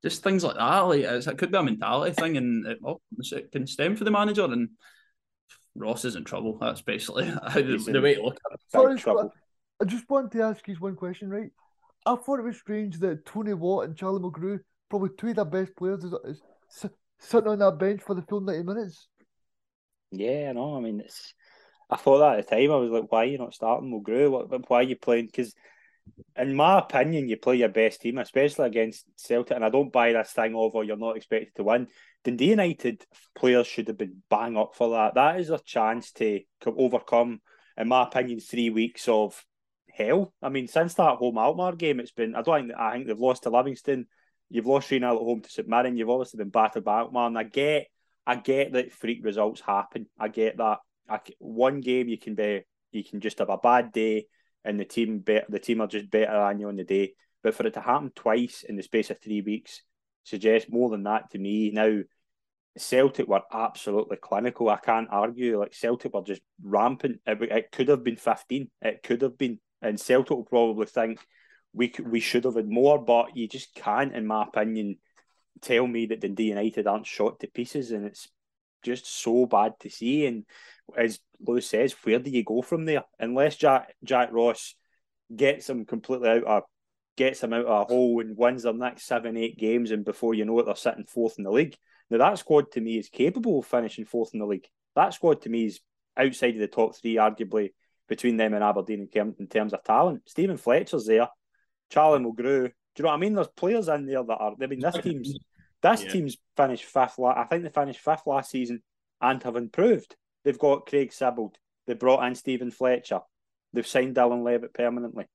Just 0.03 0.23
things 0.23 0.43
like 0.43 0.57
that, 0.57 0.79
like 0.79 1.01
it 1.01 1.37
could 1.37 1.51
be 1.51 1.57
a 1.57 1.63
mentality 1.63 2.13
thing, 2.13 2.35
and 2.35 2.65
it, 2.67 2.79
oh, 2.85 3.01
it 3.17 3.51
can 3.51 3.65
stem 3.65 3.95
for 3.95 4.03
the 4.03 4.11
manager. 4.11 4.43
And 4.43 4.69
Ross 5.75 6.03
is 6.05 6.15
in 6.15 6.25
trouble. 6.25 6.57
That's 6.59 6.81
basically 6.81 7.25
the, 7.53 7.89
the 7.91 8.01
way 8.01 8.15
to 8.15 8.23
look 8.23 8.37
at 8.45 8.53
it. 8.53 8.61
Sorry, 8.69 9.29
I 9.81 9.85
just 9.85 10.09
wanted 10.09 10.31
to 10.33 10.43
ask 10.43 10.67
you 10.67 10.75
one 10.75 10.95
question, 10.95 11.29
right? 11.29 11.49
I 12.05 12.15
thought 12.15 12.39
it 12.39 12.43
was 12.43 12.57
strange 12.57 12.99
that 12.99 13.25
Tony 13.25 13.53
Watt 13.53 13.85
and 13.85 13.97
Charlie 13.97 14.21
Mulgrew, 14.21 14.59
probably 14.89 15.09
two 15.17 15.29
of 15.29 15.35
their 15.35 15.45
best 15.45 15.75
players, 15.75 16.03
is, 16.03 16.13
is 16.25 16.41
sitting 17.19 17.49
on 17.49 17.59
that 17.59 17.79
bench 17.79 18.01
for 18.01 18.13
the 18.13 18.21
full 18.23 18.41
90 18.41 18.63
minutes. 18.63 19.07
Yeah, 20.11 20.51
no, 20.51 20.77
I 20.77 20.79
mean, 20.79 20.99
it's. 20.99 21.33
I 21.89 21.97
thought 21.97 22.19
that 22.19 22.39
at 22.39 22.49
the 22.49 22.55
time. 22.55 22.71
I 22.71 22.75
was 22.77 22.91
like, 22.91 23.11
why 23.11 23.23
are 23.23 23.25
you 23.25 23.37
not 23.37 23.53
starting 23.53 23.91
Mulgrew? 23.91 24.63
Why 24.67 24.79
are 24.79 24.83
you 24.83 24.95
playing? 24.95 25.27
Because, 25.27 25.53
in 26.35 26.55
my 26.55 26.79
opinion, 26.79 27.29
you 27.29 27.37
play 27.37 27.57
your 27.57 27.69
best 27.69 28.01
team, 28.01 28.17
especially 28.17 28.67
against 28.67 29.05
Celtic. 29.17 29.55
And 29.55 29.65
I 29.65 29.69
don't 29.69 29.93
buy 29.93 30.13
this 30.13 30.31
thing 30.31 30.55
of, 30.55 30.71
oh, 30.75 30.81
you're 30.81 30.97
not 30.97 31.17
expected 31.17 31.55
to 31.55 31.63
win. 31.63 31.87
Dundee 32.23 32.51
United 32.51 33.05
players 33.35 33.67
should 33.67 33.87
have 33.87 33.97
been 33.97 34.23
bang 34.29 34.57
up 34.57 34.75
for 34.75 34.91
that. 34.91 35.15
That 35.15 35.39
is 35.39 35.49
a 35.49 35.59
chance 35.59 36.11
to 36.13 36.41
overcome, 36.65 37.41
in 37.77 37.87
my 37.87 38.03
opinion, 38.03 38.39
three 38.39 38.69
weeks 38.69 39.07
of 39.07 39.43
hell. 39.91 40.33
I 40.41 40.49
mean, 40.49 40.67
since 40.67 40.95
that 40.95 41.17
home 41.17 41.37
Alkmaar 41.37 41.75
game, 41.75 41.99
it's 41.99 42.11
been. 42.11 42.35
I 42.35 42.41
don't 42.41 42.67
think. 42.67 42.79
I 42.79 42.93
think 42.93 43.07
they've 43.07 43.19
lost 43.19 43.43
to 43.43 43.49
Livingston. 43.49 44.07
You've 44.49 44.65
lost 44.65 44.87
three 44.87 44.99
0 44.99 45.11
at 45.11 45.17
home 45.17 45.41
to 45.41 45.49
St 45.49 45.67
Mirren. 45.67 45.97
You've 45.97 46.09
obviously 46.09 46.37
been 46.39 46.49
battered 46.49 46.83
by 46.83 46.99
Alkmaar. 46.99 47.27
And 47.27 47.37
I 47.37 47.43
get, 47.43 47.87
I 48.25 48.35
get 48.35 48.73
that 48.73 48.91
freak 48.91 49.23
results 49.23 49.61
happen. 49.61 50.07
I 50.19 50.27
get 50.29 50.57
that. 50.57 50.79
I, 51.09 51.19
one 51.39 51.81
game 51.81 52.07
you 52.07 52.17
can 52.17 52.35
be, 52.35 52.63
you 52.91 53.03
can 53.03 53.19
just 53.19 53.39
have 53.39 53.49
a 53.49 53.57
bad 53.57 53.91
day, 53.91 54.27
and 54.65 54.79
the 54.79 54.85
team 54.85 55.19
bet 55.19 55.45
the 55.49 55.59
team 55.59 55.81
are 55.81 55.87
just 55.87 56.09
better 56.09 56.31
than 56.31 56.59
you 56.59 56.67
on 56.67 56.75
the 56.75 56.83
day. 56.83 57.13
But 57.41 57.55
for 57.55 57.67
it 57.67 57.73
to 57.73 57.81
happen 57.81 58.11
twice 58.15 58.63
in 58.67 58.75
the 58.75 58.83
space 58.83 59.09
of 59.09 59.19
three 59.19 59.41
weeks 59.41 59.81
suggests 60.23 60.71
more 60.71 60.89
than 60.89 61.03
that 61.03 61.29
to 61.31 61.37
me. 61.37 61.71
Now, 61.71 61.99
Celtic 62.77 63.27
were 63.27 63.41
absolutely 63.51 64.17
clinical. 64.17 64.69
I 64.69 64.77
can't 64.77 65.09
argue. 65.11 65.59
Like 65.59 65.73
Celtic 65.73 66.13
were 66.13 66.23
just 66.23 66.41
rampant. 66.63 67.19
It, 67.27 67.41
it 67.41 67.71
could 67.71 67.89
have 67.89 68.03
been 68.03 68.15
fifteen. 68.15 68.69
It 68.81 69.03
could 69.03 69.21
have 69.21 69.37
been, 69.37 69.59
and 69.81 69.99
Celtic 69.99 70.31
will 70.31 70.43
probably 70.43 70.87
think 70.87 71.19
we 71.73 71.93
we 72.01 72.19
should 72.19 72.45
have 72.45 72.55
had 72.55 72.69
more. 72.69 73.03
But 73.03 73.35
you 73.37 73.47
just 73.47 73.75
can't, 73.75 74.15
in 74.15 74.25
my 74.25 74.43
opinion, 74.43 74.97
tell 75.61 75.85
me 75.85 76.07
that 76.07 76.21
Dundee 76.21 76.45
United 76.45 76.87
aren't 76.87 77.05
shot 77.05 77.41
to 77.41 77.47
pieces, 77.47 77.91
and 77.91 78.05
it's 78.05 78.29
just 78.81 79.05
so 79.05 79.45
bad 79.45 79.73
to 79.81 79.89
see. 79.89 80.25
And 80.25 80.45
as 80.97 81.19
Lewis 81.39 81.67
says, 81.67 81.95
where 82.03 82.19
do 82.19 82.29
you 82.29 82.43
go 82.43 82.61
from 82.61 82.85
there? 82.85 83.03
Unless 83.19 83.57
Jack 83.57 83.95
Jack 84.03 84.29
Ross 84.31 84.75
gets 85.35 85.67
them 85.67 85.85
completely 85.85 86.29
out 86.29 86.43
of 86.43 86.63
gets 87.15 87.41
them 87.41 87.53
out 87.53 87.65
of 87.65 87.81
a 87.81 87.85
hole 87.85 88.19
and 88.21 88.37
wins 88.37 88.63
their 88.63 88.73
next 88.73 89.05
seven, 89.05 89.37
eight 89.37 89.57
games, 89.57 89.91
and 89.91 90.05
before 90.05 90.33
you 90.33 90.45
know 90.45 90.59
it, 90.59 90.65
they're 90.65 90.75
sitting 90.75 91.05
fourth 91.05 91.35
in 91.37 91.43
the 91.43 91.51
league. 91.51 91.75
Now 92.09 92.17
that 92.17 92.39
squad 92.39 92.71
to 92.71 92.81
me 92.81 92.97
is 92.97 93.09
capable 93.09 93.59
of 93.59 93.65
finishing 93.65 94.05
fourth 94.05 94.33
in 94.33 94.39
the 94.39 94.45
league. 94.45 94.67
That 94.95 95.13
squad 95.13 95.41
to 95.41 95.49
me 95.49 95.65
is 95.65 95.79
outside 96.17 96.55
of 96.55 96.59
the 96.59 96.67
top 96.67 96.95
three, 96.95 97.15
arguably 97.15 97.69
between 98.07 98.37
them 98.37 98.53
and 98.53 98.63
Aberdeen 98.63 99.07
in, 99.11 99.47
terms 99.47 99.73
of 99.73 99.83
talent. 99.83 100.21
Stephen 100.27 100.57
Fletcher's 100.57 101.05
there, 101.05 101.29
Charlie 101.89 102.23
Mulgrew. 102.23 102.71
Do 102.95 103.01
you 103.01 103.03
know 103.03 103.09
what 103.09 103.15
I 103.15 103.17
mean? 103.17 103.33
There's 103.33 103.47
players 103.47 103.87
in 103.87 104.05
there 104.05 104.23
that 104.23 104.35
are. 104.35 104.53
I 104.61 104.67
mean, 104.67 104.79
this 104.79 104.97
team's 104.97 105.33
this 105.81 106.03
yeah. 106.03 106.09
team's 106.09 106.37
finished 106.55 106.85
fifth. 106.85 107.19
I 107.19 107.43
think 107.45 107.63
they 107.63 107.69
finished 107.69 107.99
fifth 107.99 108.25
last 108.25 108.51
season 108.51 108.81
and 109.21 109.41
have 109.43 109.55
improved. 109.55 110.15
They've 110.43 110.59
got 110.59 110.85
Craig 110.85 111.11
Sibbald. 111.11 111.55
They 111.87 111.93
brought 111.93 112.25
in 112.25 112.35
Stephen 112.35 112.71
Fletcher. 112.71 113.21
They've 113.73 113.87
signed 113.87 114.15
Dylan 114.15 114.43
Levitt 114.43 114.73
permanently. 114.73 115.25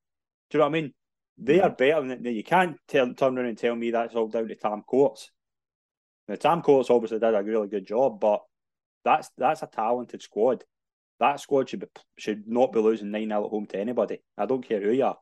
Do 0.51 0.59
you 0.59 0.59
know 0.59 0.67
what 0.67 0.77
I 0.77 0.81
mean? 0.81 0.95
They 1.37 1.61
are 1.61 1.71
better 1.71 2.07
than 2.07 2.25
you 2.25 2.43
can't 2.43 2.77
tell, 2.89 3.13
turn 3.15 3.39
around 3.39 3.47
and 3.47 3.59
tell 3.59 3.77
me 3.77 3.91
that's 3.91 4.15
all 4.15 4.29
down 4.29 4.49
to 4.49 4.55
Tam 4.55 4.83
Courts. 4.83 5.31
Now 6.27 6.35
Tam 6.35 6.63
Courts 6.63 6.91
obviously 6.91 7.19
did 7.19 7.35
a 7.35 7.43
really 7.43 7.69
good 7.69 7.87
job, 7.87 8.21
but 8.21 8.43
that's 9.05 9.31
that's 9.39 9.63
a 9.63 9.67
talented 9.67 10.23
squad. 10.23 10.65
That 11.21 11.41
squad 11.41 11.69
should 11.69 11.81
be 11.81 11.87
should 12.19 12.47
not 12.47 12.73
be 12.73 12.81
losing 12.81 13.11
nine 13.11 13.29
0 13.29 13.45
at 13.45 13.51
home 13.51 13.67
to 13.67 13.79
anybody. 13.79 14.19
I 14.37 14.47
don't 14.47 14.67
care 14.67 14.81
who 14.81 14.91
you 14.91 15.05
are. 15.05 15.19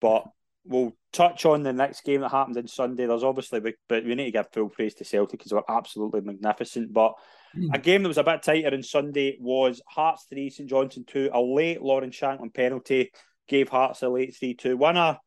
But 0.00 0.26
we'll 0.64 0.92
touch 1.12 1.44
on 1.44 1.62
the 1.62 1.72
next 1.72 2.04
game 2.04 2.20
that 2.20 2.30
happened 2.30 2.56
on 2.56 2.68
Sunday. 2.68 3.06
There's 3.06 3.24
obviously, 3.24 3.60
but 3.60 4.04
we 4.04 4.14
need 4.14 4.26
to 4.26 4.30
give 4.30 4.52
full 4.52 4.68
praise 4.68 4.94
to 4.94 5.04
Celtic 5.04 5.38
because 5.38 5.50
they 5.50 5.56
were 5.56 5.70
absolutely 5.70 6.20
magnificent. 6.20 6.92
But 6.92 7.14
mm. 7.56 7.74
a 7.74 7.78
game 7.78 8.02
that 8.02 8.08
was 8.08 8.18
a 8.18 8.24
bit 8.24 8.42
tighter 8.42 8.74
on 8.74 8.82
Sunday 8.82 9.36
was 9.40 9.82
Hearts 9.86 10.26
three, 10.28 10.50
St 10.50 10.68
Johnstone 10.68 11.04
two. 11.04 11.30
A 11.32 11.40
late 11.40 11.82
Lawrence 11.82 12.16
Shankland 12.16 12.54
penalty 12.54 13.10
gave 13.48 13.68
Hearts 13.68 14.02
a 14.02 14.08
late 14.08 14.34
3 14.36 14.54
2 14.54 14.76
winner. 14.76 15.18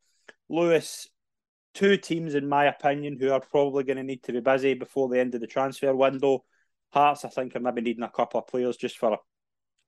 Lewis, 0.50 1.08
two 1.74 1.98
teams, 1.98 2.36
in 2.36 2.48
my 2.48 2.66
opinion, 2.66 3.18
who 3.20 3.32
are 3.32 3.40
probably 3.40 3.84
going 3.84 3.98
to 3.98 4.04
need 4.04 4.24
to 4.24 4.34
be 4.34 4.40
busy 4.40 4.74
before 4.74 5.10
the 5.10 5.20
end 5.20 5.36
of 5.36 5.42
the 5.42 5.48
transfer 5.48 5.96
window. 5.96 6.44
Hearts, 6.92 7.26
I 7.26 7.30
think, 7.30 7.56
are 7.56 7.60
maybe 7.60 7.82
needing 7.82 8.04
a 8.04 8.10
couple 8.10 8.40
of 8.40 8.48
players 8.48 8.78
just 8.78 8.98
for 8.98 9.14
a 9.14 9.18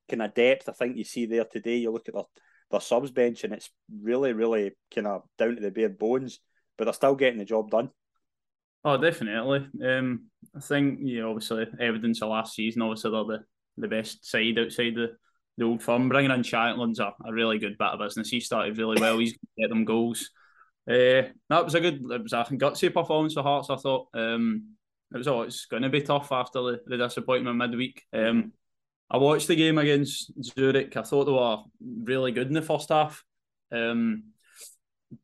kind 0.10 0.22
of 0.22 0.34
depth. 0.34 0.68
I 0.70 0.74
think 0.74 0.98
you 0.98 1.04
see 1.04 1.26
there 1.26 1.46
today, 1.46 1.78
you 1.78 1.92
look 1.92 2.08
at 2.08 2.16
their, 2.16 2.24
their 2.72 2.82
subs 2.82 3.12
bench 3.12 3.44
and 3.44 3.54
it's 3.54 3.70
really, 4.02 4.34
really 4.34 4.72
kind 4.94 5.08
of 5.08 5.24
down 5.38 5.56
to 5.56 5.62
the 5.62 5.72
bare 5.72 5.90
bones, 5.90 6.40
but 6.78 6.86
they're 6.86 6.94
still 6.94 7.16
getting 7.16 7.40
the 7.40 7.46
job 7.46 7.70
done. 7.72 7.90
Oh, 8.84 8.98
definitely. 8.98 9.68
Um, 9.86 10.28
I 10.56 10.60
think, 10.60 11.00
you 11.02 11.22
know, 11.22 11.32
obviously, 11.32 11.66
evidence 11.80 12.22
of 12.22 12.30
last 12.30 12.56
season, 12.56 12.82
obviously, 12.82 13.12
they're 13.12 13.24
the, 13.24 13.44
the 13.78 13.88
best 13.88 14.26
side 14.26 14.60
outside 14.60 14.96
the 14.96 15.18
the 15.58 15.66
old 15.66 15.82
firm. 15.82 16.08
Bringing 16.08 16.32
in 16.32 16.42
Shankland's 16.42 17.00
a, 17.00 17.14
a 17.26 17.34
really 17.34 17.58
good 17.58 17.78
bit 17.78 17.88
of 17.88 18.00
business. 18.00 18.30
He 18.30 18.40
started 18.40 18.78
really 18.78 19.02
well. 19.02 19.18
He's 19.18 19.36
get 19.58 19.70
them 19.70 19.86
goals. 19.86 20.30
Uh, 20.90 21.34
that 21.50 21.66
was 21.66 21.76
a 21.76 21.82
good, 21.82 21.96
it 22.12 22.24
was 22.24 22.34
a 22.34 22.46
gutsy 22.52 22.94
performance 22.94 23.34
for 23.34 23.44
Hearts. 23.44 23.70
I 23.70 23.76
thought 23.76 24.08
um, 24.14 24.76
it 25.14 25.18
was 25.18 25.28
always 25.28 25.66
going 25.66 25.84
to 25.84 25.90
be 25.90 26.02
tough 26.02 26.32
after 26.32 26.62
the, 26.62 26.82
the 26.86 26.98
disappointment 26.98 27.58
midweek. 27.58 28.04
Um, 28.14 28.54
I 29.10 29.18
watched 29.18 29.48
the 29.48 29.56
game 29.56 29.78
against 29.78 30.32
Zurich. 30.44 30.96
I 30.98 31.02
thought 31.02 31.26
they 31.26 31.32
were 31.32 31.58
really 32.04 32.32
good 32.32 32.48
in 32.48 32.54
the 32.54 32.62
first 32.62 32.90
half. 32.90 33.24
Um, 33.72 34.24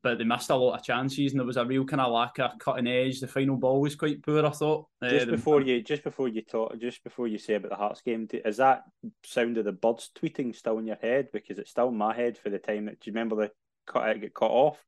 but 0.02 0.18
they 0.18 0.24
missed 0.24 0.50
a 0.50 0.56
lot 0.56 0.78
of 0.78 0.84
chances, 0.84 1.32
and 1.32 1.40
there 1.40 1.46
was 1.46 1.58
a 1.58 1.64
real 1.64 1.84
kind 1.84 2.00
of 2.00 2.12
lack 2.12 2.38
of 2.38 2.58
cutting 2.58 2.86
edge. 2.86 3.20
The 3.20 3.28
final 3.28 3.56
ball 3.56 3.80
was 3.80 3.96
quite 3.96 4.22
poor, 4.22 4.44
I 4.44 4.50
thought. 4.50 4.86
Just 5.02 5.28
uh, 5.28 5.30
before 5.30 5.60
you, 5.60 5.82
just 5.82 6.02
before 6.02 6.28
you 6.28 6.42
talk, 6.42 6.78
just 6.80 7.04
before 7.04 7.28
you 7.28 7.38
say 7.38 7.54
about 7.54 7.70
the 7.70 7.76
Hearts 7.76 8.00
game, 8.00 8.26
is 8.32 8.56
that 8.56 8.84
sound 9.24 9.58
of 9.58 9.66
the 9.66 9.72
birds 9.72 10.10
tweeting 10.18 10.56
still 10.56 10.78
in 10.78 10.86
your 10.86 10.96
head? 10.96 11.28
Because 11.32 11.58
it's 11.58 11.70
still 11.70 11.88
in 11.88 11.96
my 11.98 12.14
head 12.14 12.38
for 12.38 12.48
the 12.48 12.58
time 12.58 12.86
that. 12.86 13.00
Do 13.00 13.10
you 13.10 13.12
remember 13.12 13.36
the 13.36 13.50
cut 13.86 14.08
it 14.08 14.20
get 14.20 14.34
cut 14.34 14.50
off? 14.50 14.82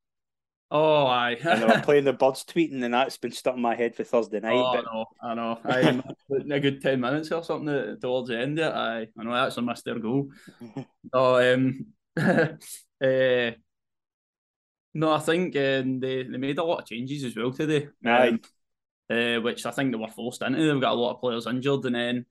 Oh, 0.70 1.06
I. 1.06 1.32
and 1.32 1.62
were 1.68 1.80
playing 1.82 2.04
the 2.04 2.12
birds 2.12 2.44
tweeting, 2.44 2.82
and 2.82 2.94
that's 2.94 3.16
been 3.16 3.32
stuck 3.32 3.54
in 3.54 3.62
my 3.62 3.74
head 3.74 3.94
for 3.94 4.04
Thursday 4.04 4.40
night. 4.40 4.54
Oh, 4.54 4.74
but... 4.74 4.84
I 5.22 5.34
know, 5.34 5.58
I 5.64 5.90
know. 5.92 6.54
a 6.54 6.60
good 6.60 6.82
ten 6.82 7.00
minutes 7.00 7.30
or 7.30 7.44
something 7.44 7.98
towards 8.00 8.28
the 8.28 8.38
end. 8.38 8.58
Of 8.58 8.72
it. 8.72 8.76
I, 8.76 9.08
I 9.18 9.24
know 9.24 9.32
that's 9.32 9.56
actually 9.56 9.66
missed 9.66 9.84
their 9.84 9.98
goal. 9.98 10.30
oh, 11.12 11.54
um, 11.54 11.86
uh, 12.18 13.50
No, 14.96 15.12
I 15.12 15.18
think 15.18 15.54
um, 15.56 16.00
they, 16.00 16.22
they 16.22 16.38
made 16.38 16.56
a 16.56 16.64
lot 16.64 16.80
of 16.80 16.86
changes 16.86 17.22
as 17.22 17.36
well 17.36 17.52
today. 17.52 17.88
Um, 18.06 18.40
uh, 19.10 19.36
which 19.42 19.66
I 19.66 19.70
think 19.70 19.92
they 19.92 19.98
were 19.98 20.08
forced 20.08 20.40
into. 20.40 20.58
They've 20.58 20.80
got 20.80 20.94
a 20.94 20.98
lot 20.98 21.12
of 21.12 21.20
players 21.20 21.46
injured, 21.46 21.84
and 21.84 21.94
then 21.94 22.26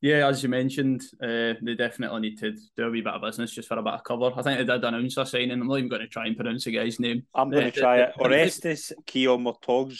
yeah, 0.00 0.28
as 0.28 0.42
you 0.44 0.48
mentioned, 0.48 1.02
uh, 1.20 1.54
they 1.60 1.74
definitely 1.76 2.20
need 2.20 2.38
to 2.38 2.52
do 2.76 2.86
a 2.86 2.90
wee 2.90 3.00
bit 3.00 3.14
of 3.14 3.22
business 3.22 3.50
just 3.50 3.66
for 3.66 3.78
a 3.78 3.82
bit 3.82 3.94
of 3.94 4.04
cover. 4.04 4.30
I 4.36 4.42
think 4.42 4.58
they 4.58 4.64
did 4.64 4.84
announce 4.84 5.16
a 5.16 5.26
signing. 5.26 5.50
I'm 5.50 5.66
not 5.66 5.78
even 5.78 5.88
going 5.88 6.02
to 6.02 6.08
try 6.08 6.26
and 6.26 6.36
pronounce 6.36 6.64
the 6.64 6.72
guy's 6.72 7.00
name. 7.00 7.24
I'm 7.34 7.50
going 7.50 7.72
to 7.72 7.80
try 7.80 8.02
it. 8.02 8.12
Orestes 8.18 8.92
Kiyomotoglu. 9.04 9.98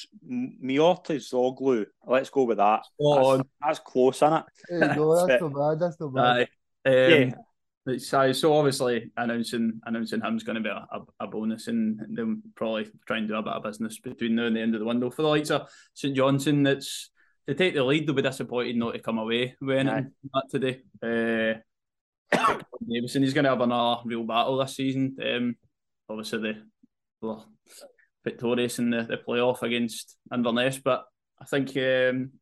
Miotizoglu. 0.65 1.87
Let's 2.07 2.31
go 2.31 2.45
with 2.45 2.59
that. 2.59 2.83
Oh, 3.01 3.39
that's, 3.39 3.49
that's 3.61 3.79
close, 3.81 4.17
isn't 4.19 4.33
it? 4.35 4.45
Hey, 4.69 4.97
no, 4.97 5.27
that's 5.27 5.43
not 5.43 5.55
bad. 5.55 5.81
That's 5.81 6.01
not 6.01 6.15
bad. 6.15 6.49
Uh, 6.87 6.91
um, 6.91 7.35
yeah. 7.91 7.99
So, 7.99 8.33
so 8.33 8.53
obviously 8.53 9.11
announcing 9.17 9.81
announcing 9.87 10.21
him's 10.21 10.45
going 10.45 10.57
to 10.57 10.61
be 10.61 10.69
a, 10.69 10.87
a, 10.93 11.01
a, 11.21 11.27
bonus, 11.27 11.69
and 11.69 11.99
they'll 12.11 12.37
probably 12.55 12.87
try 13.07 13.17
and 13.17 13.27
do 13.27 13.35
a 13.35 13.43
bit 13.43 13.55
of 13.55 13.63
business 13.63 13.99
between 13.99 14.35
now 14.35 14.45
and 14.45 14.55
the 14.55 14.61
end 14.61 14.75
of 14.75 14.81
the 14.81 14.87
window 14.87 15.11
for 15.11 15.23
the 15.23 15.29
likes 15.29 15.51
of 15.51 15.69
St 15.95 16.15
Johnstone. 16.15 16.65
That's 16.65 17.11
to 17.49 17.55
take 17.55 17.75
the 17.75 17.83
lead, 17.83 18.07
they'll 18.07 18.15
be 18.15 18.23
disappointed 18.23 18.77
not 18.77 18.93
to 18.93 18.99
come 18.99 19.19
away 19.19 19.57
with 19.61 19.79
anything 19.79 20.13
that 20.35 20.45
today. 20.51 20.83
Uh, 21.03 21.61
Davidson, 22.87 23.23
he's 23.23 23.33
going 23.33 23.45
to 23.45 23.51
have 23.51 23.61
another 23.63 24.03
real 24.05 24.25
battle 24.25 24.59
this 24.59 24.77
season. 24.77 25.17
Um, 25.25 25.57
obviously, 26.11 26.41
the 26.41 26.63
well, 27.23 27.49
victorious 28.23 28.79
in 28.79 28.91
the, 28.91 29.03
the 29.03 29.17
playoff 29.17 29.63
against 29.63 30.17
Inverness, 30.33 30.79
but 30.79 31.07
I 31.41 31.47
think 31.47 31.71
um, 31.71 32.33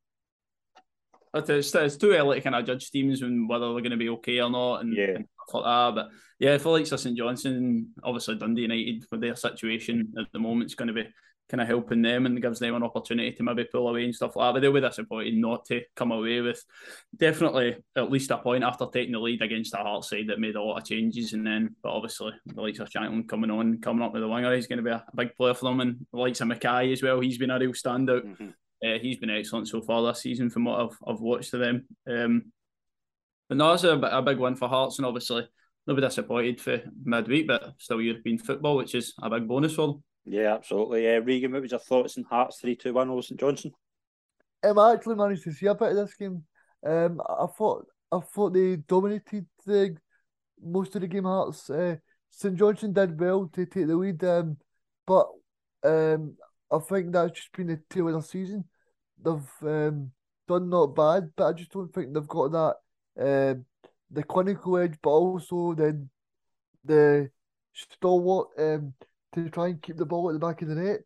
it's, 1.35 1.73
it's 1.73 1.97
too 1.97 2.13
early 2.13 2.39
to 2.39 2.43
kind 2.43 2.57
of 2.57 2.67
judge 2.67 2.91
teams 2.91 3.23
and 3.23 3.49
whether 3.49 3.67
they're 3.73 3.83
going 3.83 3.91
to 3.93 3.97
be 3.97 4.09
okay 4.09 4.41
or 4.41 4.51
not 4.51 4.81
and, 4.81 4.93
yeah. 4.93 5.11
and 5.15 5.27
stuff 5.49 5.63
like 5.63 5.65
that. 5.65 5.95
But 5.95 6.09
yeah, 6.41 6.59
for 6.59 6.77
like 6.77 6.87
St 6.87 7.17
Johnstone, 7.17 7.91
obviously 8.03 8.35
Dundee 8.35 8.63
United 8.63 9.05
for 9.09 9.19
their 9.19 9.37
situation 9.37 10.13
at 10.19 10.27
the 10.33 10.41
moment 10.41 10.71
is 10.71 10.75
going 10.75 10.89
to 10.89 10.95
be 10.95 11.09
kind 11.49 11.61
of 11.61 11.69
helping 11.69 12.03
them 12.03 12.27
and 12.27 12.43
gives 12.43 12.59
them 12.59 12.75
an 12.75 12.83
opportunity 12.83 13.33
to 13.33 13.43
maybe 13.43 13.65
pull 13.65 13.89
away 13.89 14.05
and 14.05 14.15
stuff 14.15 14.35
like 14.35 14.49
that. 14.49 14.53
But 14.55 14.61
they'll 14.61 14.73
be 14.73 14.81
disappointed 14.81 15.35
not 15.35 15.65
to 15.67 15.83
come 15.95 16.11
away 16.11 16.41
with 16.41 16.63
definitely 17.17 17.77
at 17.95 18.11
least 18.11 18.31
a 18.31 18.39
point 18.39 18.65
after 18.65 18.87
taking 18.93 19.13
the 19.13 19.21
lead 19.21 19.43
against 19.43 19.75
a 19.75 19.79
Hearts 19.79 20.11
side 20.11 20.27
that 20.29 20.41
made 20.41 20.57
a 20.57 20.63
lot 20.63 20.79
of 20.79 20.85
changes. 20.85 21.33
And 21.33 21.47
then, 21.47 21.77
but 21.83 21.93
obviously, 21.93 22.33
the 22.47 22.61
likes 22.61 22.81
of 22.81 22.91
Shankland 22.91 23.29
coming 23.29 23.51
on, 23.51 23.81
coming 23.81 24.03
up 24.03 24.13
with 24.13 24.23
the 24.23 24.29
winger, 24.29 24.55
he's 24.55 24.67
going 24.67 24.79
to 24.79 24.83
be 24.83 24.91
a, 24.91 25.05
big 25.15 25.37
player 25.37 25.55
for 25.55 25.67
them. 25.67 25.81
And 25.81 26.07
the 26.13 26.19
likes 26.19 26.41
of 26.41 26.49
Mackay 26.49 26.93
as 26.93 27.03
well, 27.03 27.21
he's 27.21 27.39
been 27.39 27.51
a 27.51 27.59
real 27.59 27.73
standout. 27.73 28.25
Mm-hmm. 28.25 28.49
Uh, 28.85 28.99
he's 29.01 29.19
been 29.19 29.31
excellent 29.31 29.69
so 29.69 29.81
far 29.81 30.03
this 30.07 30.23
season 30.23 30.51
from 30.51 30.65
what 30.65 30.81
I've, 30.81 30.99
I've 31.07 31.21
watched 31.21 31.55
of 31.55 31.61
them. 31.61 31.87
Um, 32.09 32.53
but 33.49 33.59
no, 33.59 33.73
it's 33.73 33.85
a, 33.85 33.95
a 33.95 34.23
big 34.23 34.39
win 34.39 34.57
for 34.57 34.69
Hearts, 34.69 34.99
and 34.99 35.07
obviously, 35.07 35.49
they'll 35.87 35.97
be 35.97 36.03
disappointed 36.03 36.61
for 36.61 36.83
midweek, 37.05 37.47
but 37.47 37.75
still 37.79 38.03
European 38.03 38.39
football, 38.39 38.77
which 38.77 38.95
is 38.95 39.15
a 39.23 39.31
big 39.31 39.47
bonus 39.47 39.75
for 39.75 39.87
them. 39.87 40.03
Yeah, 40.27 40.55
absolutely. 40.55 41.09
Uh, 41.09 41.21
Regan, 41.21 41.53
what 41.53 41.63
was 41.63 41.71
your 41.71 41.81
thoughts 41.81 42.19
on 42.19 42.25
Hearts 42.25 42.59
3 42.61 42.75
2 42.75 42.93
1 42.93 43.11
over 43.11 43.23
St 43.23 43.39
Johnstone? 43.39 43.73
Um, 44.65 44.79
I 44.79 44.95
actually 44.95 45.15
managed 45.15 45.45
to 45.45 45.53
see 45.53 45.67
a 45.67 45.75
bit 45.75 45.91
of 45.91 45.97
this 45.97 46.15
game. 46.15 46.43
Um, 46.85 47.21
I 47.29 47.47
thought 47.47 47.87
I 48.11 48.19
thought 48.19 48.53
they 48.53 48.77
dominated 48.77 49.47
the 49.65 49.97
most 50.61 50.95
of 50.97 51.03
the 51.03 51.07
game. 51.07 51.25
Hearts 51.25 51.71
uh, 51.71 51.97
St 52.31 52.57
Johnstone 52.57 52.93
did 52.93 53.19
well 53.19 53.49
to 53.53 53.67
take 53.67 53.87
the 53.87 53.97
lead, 53.97 54.23
um, 54.25 54.57
but 55.07 55.29
um, 55.85 56.37
I 56.73 56.79
think 56.81 57.13
that's 57.13 57.33
just 57.33 57.53
been 57.53 57.69
the 57.69 57.81
tail 57.89 58.09
of 58.09 58.15
the 58.15 58.23
season. 58.23 58.65
They've 59.25 59.63
um, 59.63 60.11
done 60.49 60.69
not 60.69 60.97
bad, 60.97 61.31
but 61.37 61.47
I 61.47 61.53
just 61.53 61.71
don't 61.71 61.93
think 61.95 62.13
they've 62.13 62.27
got 62.27 62.51
that 62.53 62.75
uh, 63.21 63.55
the 64.11 64.23
clinical 64.25 64.77
edge, 64.79 64.97
but 65.01 65.11
also 65.11 65.75
the 65.75 66.05
the 66.85 67.31
stalwart 67.73 68.49
um, 68.59 68.95
to 69.45 69.51
try 69.51 69.69
and 69.69 69.83
keep 69.83 69.97
the 69.97 70.07
ball 70.07 70.29
at 70.29 70.33
the 70.33 70.39
back 70.39 70.63
of 70.63 70.69
the 70.69 70.75
net 70.75 71.01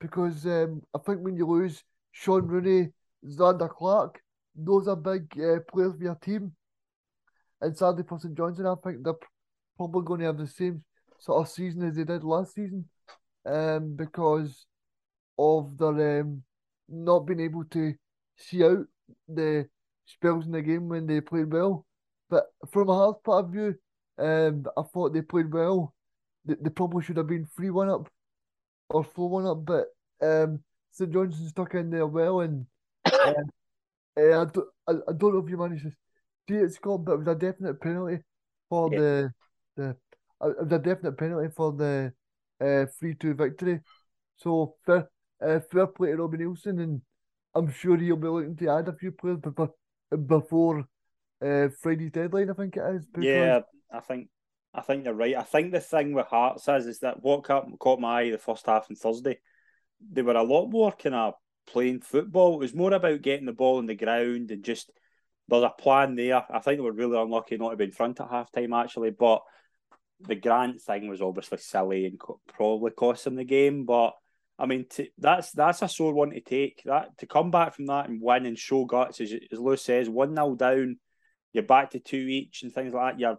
because 0.00 0.46
um, 0.46 0.82
I 0.94 0.98
think 0.98 1.20
when 1.20 1.36
you 1.36 1.46
lose 1.46 1.82
Shaun 2.12 2.46
Rooney, 2.46 2.90
Zander 3.26 3.70
Clark, 3.70 4.20
those 4.54 4.88
are 4.88 4.96
big 4.96 5.32
uh, 5.38 5.60
players 5.72 5.94
for 5.96 6.02
your 6.02 6.14
team. 6.16 6.52
And 7.60 7.76
sadly 7.76 8.04
for 8.08 8.18
St 8.18 8.36
Johnstone, 8.36 8.66
I 8.66 8.74
think 8.82 9.04
they're 9.04 9.14
probably 9.76 10.02
going 10.04 10.20
to 10.20 10.26
have 10.26 10.38
the 10.38 10.46
same 10.46 10.84
sort 11.18 11.46
of 11.46 11.52
season 11.52 11.82
as 11.86 11.94
they 11.94 12.04
did 12.04 12.24
last 12.24 12.54
season 12.54 12.88
um, 13.46 13.94
because 13.94 14.66
of 15.38 15.76
their 15.78 16.20
um, 16.20 16.42
not 16.88 17.20
being 17.20 17.40
able 17.40 17.64
to 17.64 17.94
see 18.36 18.64
out 18.64 18.86
the 19.28 19.66
spells 20.06 20.46
in 20.46 20.52
the 20.52 20.62
game 20.62 20.88
when 20.88 21.06
they 21.06 21.20
played 21.20 21.52
well. 21.52 21.86
But 22.28 22.46
from 22.70 22.88
a 22.88 22.94
Hearts 22.94 23.20
point 23.24 23.46
of 23.46 23.52
view, 23.52 23.74
um, 24.18 24.66
I 24.76 24.82
thought 24.82 25.12
they 25.12 25.22
played 25.22 25.52
well 25.52 25.94
they, 26.44 26.54
they 26.60 26.70
probably 26.70 27.02
should 27.02 27.16
have 27.16 27.26
been 27.26 27.46
3 27.56 27.70
1 27.70 27.88
up 27.88 28.08
or 28.90 29.04
4 29.04 29.28
1 29.28 29.46
up, 29.46 29.64
but 29.64 29.86
um, 30.22 30.60
St 30.90 31.12
Johnstone 31.12 31.48
stuck 31.48 31.74
in 31.74 31.90
there 31.90 32.06
well. 32.06 32.40
And 32.40 32.66
uh, 33.04 33.10
I, 34.18 34.44
don't, 34.52 34.68
I, 34.86 34.92
I, 34.92 35.12
don't 35.16 35.34
know 35.34 35.42
if 35.44 35.50
you 35.50 35.56
managed 35.56 35.84
to 35.84 35.92
see 36.48 36.56
it, 36.56 36.72
Scott, 36.74 37.04
but 37.04 37.12
it 37.12 37.18
was 37.18 37.28
a 37.28 37.34
definite 37.34 37.80
penalty 37.80 38.18
for 38.68 38.92
yeah. 38.92 38.98
the. 38.98 39.32
the 39.76 39.96
uh, 40.40 40.50
it 40.50 40.64
was 40.64 40.72
a 40.72 40.78
definite 40.78 41.16
penalty 41.16 41.48
for 41.54 41.72
the 41.72 42.12
uh, 42.60 42.86
3 42.98 43.14
2 43.14 43.34
victory. 43.34 43.80
So 44.36 44.74
fair, 44.84 45.08
uh, 45.40 45.60
fair 45.70 45.86
play 45.86 46.10
to 46.10 46.16
Robbie 46.16 46.38
Neilson, 46.38 46.82
and 46.82 47.00
I'm 47.54 47.70
sure 47.70 47.96
he'll 47.96 48.16
be 48.16 48.28
looking 48.28 48.56
to 48.56 48.68
add 48.70 48.88
a 48.88 48.92
few 48.92 49.12
players 49.12 49.38
before, 49.38 49.72
before 50.26 50.84
uh, 51.44 51.68
Friday's 51.80 52.10
deadline, 52.10 52.50
I 52.50 52.54
think 52.54 52.76
it 52.76 52.82
is. 52.96 53.06
Yeah, 53.18 53.60
I 53.92 54.00
think 54.00 54.28
I 54.74 54.80
think 54.80 55.04
you're 55.04 55.14
right. 55.14 55.36
I 55.36 55.42
think 55.42 55.72
the 55.72 55.80
thing 55.80 56.12
with 56.12 56.26
Hearts 56.26 56.66
is, 56.68 56.86
is 56.86 56.98
that 57.00 57.22
what 57.22 57.44
caught, 57.44 58.00
my 58.00 58.22
eye 58.22 58.30
the 58.30 58.38
first 58.38 58.66
half 58.66 58.86
on 58.88 58.96
Thursday, 58.96 59.38
they 60.10 60.22
were 60.22 60.32
a 60.32 60.42
lot 60.42 60.68
more 60.68 60.92
kind 60.92 61.14
of 61.14 61.34
playing 61.66 62.00
football. 62.00 62.54
It 62.54 62.60
was 62.60 62.74
more 62.74 62.92
about 62.92 63.22
getting 63.22 63.46
the 63.46 63.52
ball 63.52 63.78
on 63.78 63.86
the 63.86 63.94
ground 63.94 64.50
and 64.50 64.64
just 64.64 64.90
there's 65.48 65.64
a 65.64 65.70
plan 65.70 66.14
there. 66.14 66.44
I 66.50 66.60
think 66.60 66.78
they 66.78 66.84
were 66.84 66.92
really 66.92 67.18
unlucky 67.18 67.58
not 67.58 67.70
to 67.70 67.76
be 67.76 67.84
in 67.84 67.92
front 67.92 68.20
at 68.20 68.30
half 68.30 68.50
time 68.50 68.72
actually, 68.72 69.10
but 69.10 69.42
the 70.20 70.34
Grant 70.34 70.80
thing 70.80 71.08
was 71.08 71.20
obviously 71.20 71.58
silly 71.58 72.06
and 72.06 72.20
probably 72.48 72.92
cost 72.92 73.24
them 73.24 73.34
the 73.34 73.44
game. 73.44 73.84
But 73.84 74.14
I 74.58 74.66
mean, 74.66 74.86
to, 74.90 75.08
that's 75.18 75.50
that's 75.52 75.82
a 75.82 75.88
sore 75.88 76.14
one 76.14 76.30
to 76.30 76.40
take. 76.40 76.82
That 76.84 77.18
to 77.18 77.26
come 77.26 77.50
back 77.50 77.74
from 77.74 77.86
that 77.86 78.08
and 78.08 78.20
win 78.22 78.46
and 78.46 78.58
show 78.58 78.84
guts, 78.84 79.20
as, 79.20 79.34
as 79.50 79.58
Lewis 79.58 79.82
says, 79.82 80.08
one 80.08 80.34
0 80.34 80.54
down, 80.54 80.98
you're 81.52 81.64
back 81.64 81.90
to 81.90 81.98
two 81.98 82.16
each 82.16 82.62
and 82.62 82.72
things 82.72 82.94
like 82.94 83.14
that. 83.14 83.20
You're 83.20 83.38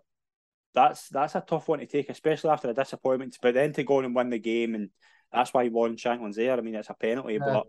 that's 0.73 1.09
that's 1.09 1.35
a 1.35 1.43
tough 1.45 1.67
one 1.67 1.79
to 1.79 1.85
take, 1.85 2.09
especially 2.09 2.49
after 2.49 2.69
a 2.69 2.73
disappointment. 2.73 3.37
But 3.41 3.53
then 3.53 3.73
to 3.73 3.83
go 3.83 3.97
on 3.97 4.05
and 4.05 4.15
win 4.15 4.29
the 4.29 4.39
game, 4.39 4.75
and 4.75 4.89
that's 5.31 5.53
why 5.53 5.63
Lawrence 5.63 6.01
Shankland's 6.01 6.37
there. 6.37 6.57
I 6.57 6.61
mean, 6.61 6.75
it's 6.75 6.89
a 6.89 6.93
penalty, 6.93 7.33
yeah. 7.33 7.39
but 7.39 7.67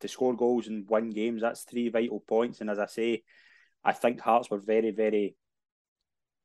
to 0.00 0.08
score 0.08 0.34
goals 0.36 0.66
and 0.66 0.88
win 0.88 1.10
games, 1.10 1.42
that's 1.42 1.62
three 1.62 1.88
vital 1.88 2.20
points. 2.20 2.60
And 2.60 2.70
as 2.70 2.78
I 2.78 2.86
say, 2.86 3.22
I 3.84 3.92
think 3.92 4.20
Hearts 4.20 4.50
were 4.50 4.58
very, 4.58 4.90
very 4.90 5.36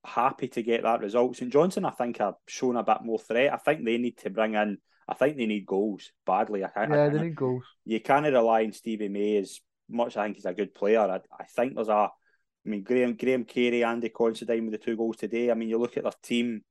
happy 0.05 0.47
to 0.49 0.63
get 0.63 0.83
that 0.83 1.01
result. 1.01 1.35
St 1.35 1.51
Johnstone, 1.51 1.85
I 1.85 1.91
think, 1.91 2.17
have 2.17 2.35
shown 2.47 2.77
a 2.77 2.83
bit 2.83 3.03
more 3.03 3.19
threat. 3.19 3.53
I 3.53 3.57
think 3.57 3.83
they 3.83 3.97
need 3.97 4.17
to 4.19 4.29
bring 4.29 4.53
in. 4.53 4.77
I 5.07 5.13
think 5.15 5.37
they 5.37 5.47
need 5.47 5.65
goals 5.65 6.11
badly. 6.25 6.63
I 6.63 6.69
yeah, 6.75 7.05
I 7.05 7.09
they 7.09 7.21
need 7.21 7.35
goals. 7.35 7.63
You 7.83 7.99
can't 7.99 8.25
rely 8.25 8.63
on 8.63 8.73
Stevie 8.73 9.09
May 9.09 9.37
as 9.37 9.59
much. 9.89 10.15
I 10.15 10.25
think 10.25 10.35
he's 10.35 10.45
a 10.45 10.53
good 10.53 10.75
player. 10.75 10.99
I, 10.99 11.19
I 11.37 11.45
think 11.45 11.75
there's 11.75 11.89
a 11.89 12.09
I 12.69 12.71
mean, 12.71 12.83
Graham 12.83 13.15
Graham 13.15 13.45
Carey, 13.45 13.83
Andy 13.83 14.09
Considine 14.09 14.65
with 14.65 14.73
the 14.73 14.77
two 14.77 14.95
goals 14.95 15.17
today. 15.17 15.49
I 15.49 15.55
mean, 15.55 15.69
you 15.69 15.79
look 15.79 15.97
at 15.97 16.03
their 16.03 16.11
team, 16.21 16.61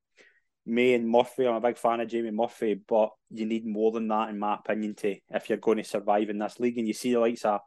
May 0.65 0.93
and 0.93 1.09
Murphy. 1.09 1.45
I'm 1.45 1.55
a 1.55 1.59
big 1.59 1.77
fan 1.77 1.99
of 1.99 2.07
Jamie 2.07 2.31
Murphy, 2.31 2.79
but 2.87 3.09
you 3.31 3.45
need 3.45 3.65
more 3.65 3.91
than 3.91 4.07
that, 4.07 4.29
in 4.29 4.39
my 4.39 4.55
opinion, 4.55 4.95
to 4.95 5.17
if 5.29 5.49
you're 5.49 5.57
going 5.57 5.77
to 5.79 5.83
survive 5.83 6.29
in 6.29 6.39
this 6.39 6.57
league. 6.57 6.77
And 6.77 6.87
you 6.87 6.93
see 6.93 7.11
the 7.11 7.19
likes 7.19 7.43
of 7.43 7.59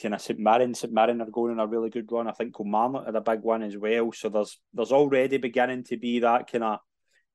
kind 0.00 0.14
of 0.14 0.22
St 0.22 0.38
Mirren, 0.38 0.72
St 0.72 0.94
Mirren 0.94 1.20
are 1.20 1.30
going 1.30 1.52
on 1.52 1.60
a 1.60 1.66
really 1.66 1.90
good 1.90 2.10
run. 2.10 2.26
I 2.26 2.32
think 2.32 2.56
Kilmarnock 2.56 3.04
had 3.04 3.16
a 3.16 3.20
big 3.20 3.42
one 3.42 3.62
as 3.62 3.76
well. 3.76 4.12
So 4.12 4.30
there's 4.30 4.58
there's 4.72 4.92
already 4.92 5.36
beginning 5.36 5.84
to 5.84 5.98
be 5.98 6.20
that 6.20 6.50
kind 6.50 6.64
of 6.64 6.78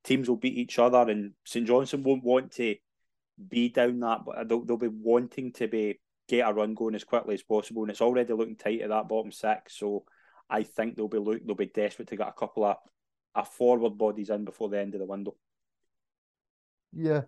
teams 0.04 0.28
will 0.28 0.38
beat 0.38 0.58
each 0.58 0.80
other, 0.80 1.12
and 1.12 1.34
St 1.46 1.68
Johnstone 1.68 2.02
won't 2.02 2.24
want 2.24 2.54
to 2.54 2.76
be 3.50 3.70
down 3.70 4.00
that, 4.00 4.22
but 4.26 4.50
they'll, 4.50 4.66
they'll 4.66 4.78
be 4.78 4.88
wanting 4.88 5.54
to 5.54 5.68
be 5.68 6.00
get 6.28 6.48
a 6.48 6.54
run 6.54 6.74
going 6.74 6.96
as 6.96 7.04
quickly 7.04 7.34
as 7.36 7.44
possible, 7.44 7.84
and 7.84 7.92
it's 7.92 8.02
already 8.02 8.34
looking 8.34 8.56
tight 8.56 8.82
at 8.82 8.90
that 8.90 9.08
bottom 9.08 9.32
six. 9.32 9.78
So 9.78 10.04
I 10.50 10.64
think 10.64 10.96
they'll 10.96 11.08
be 11.08 11.18
look 11.18 11.46
they'll 11.46 11.56
be 11.56 11.68
desperate 11.68 12.08
to 12.10 12.18
get 12.18 12.28
a 12.28 12.34
couple 12.34 12.66
of 12.66 12.78
a 13.36 13.46
forward 13.46 13.98
bodies 13.98 14.30
in 14.30 14.46
before 14.46 14.70
the 14.70 14.80
end 14.80 14.94
of 14.96 15.00
the 15.00 15.06
window. 15.06 15.36
Yeah, 16.94 17.22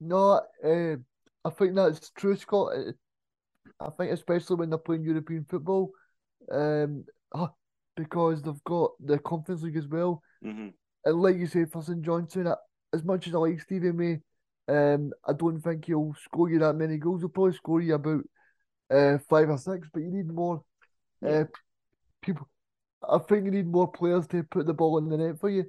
no, 0.00 0.40
uh, 0.64 0.96
I 1.44 1.50
think 1.50 1.74
that's 1.74 2.10
true, 2.10 2.36
Scott. 2.36 2.72
I 3.80 3.90
think 3.90 4.12
especially 4.12 4.56
when 4.56 4.70
they're 4.70 4.78
playing 4.78 5.04
European 5.04 5.44
football, 5.48 5.90
um, 6.50 7.04
because 7.96 8.42
they've 8.42 8.64
got 8.64 8.92
the 9.04 9.18
Conference 9.18 9.62
League 9.62 9.76
as 9.76 9.88
well. 9.88 10.22
Mm-hmm. 10.44 10.68
And 11.04 11.22
like 11.22 11.36
you 11.36 11.46
say, 11.46 11.64
for 11.64 11.82
St 11.82 12.02
Johnstone, 12.02 12.54
as 12.92 13.04
much 13.04 13.26
as 13.26 13.34
I 13.34 13.38
like 13.38 13.60
Stevie 13.60 13.92
May, 13.92 14.20
um, 14.68 15.12
I 15.26 15.32
don't 15.32 15.60
think 15.60 15.86
he'll 15.86 16.14
score 16.24 16.50
you 16.50 16.58
that 16.60 16.74
many 16.74 16.98
goals. 16.98 17.22
He'll 17.22 17.28
probably 17.28 17.54
score 17.54 17.80
you 17.80 17.94
about 17.94 18.22
uh, 18.90 19.18
five 19.28 19.50
or 19.50 19.58
six, 19.58 19.88
but 19.92 20.00
you 20.00 20.10
need 20.10 20.28
more 20.28 20.62
uh, 21.26 21.44
people. 22.20 22.48
I 23.08 23.18
think 23.18 23.46
you 23.46 23.50
need 23.50 23.66
more 23.66 23.90
players 23.90 24.26
to 24.28 24.44
put 24.44 24.66
the 24.66 24.74
ball 24.74 24.98
in 24.98 25.08
the 25.08 25.16
net 25.16 25.40
for 25.40 25.50
you. 25.50 25.64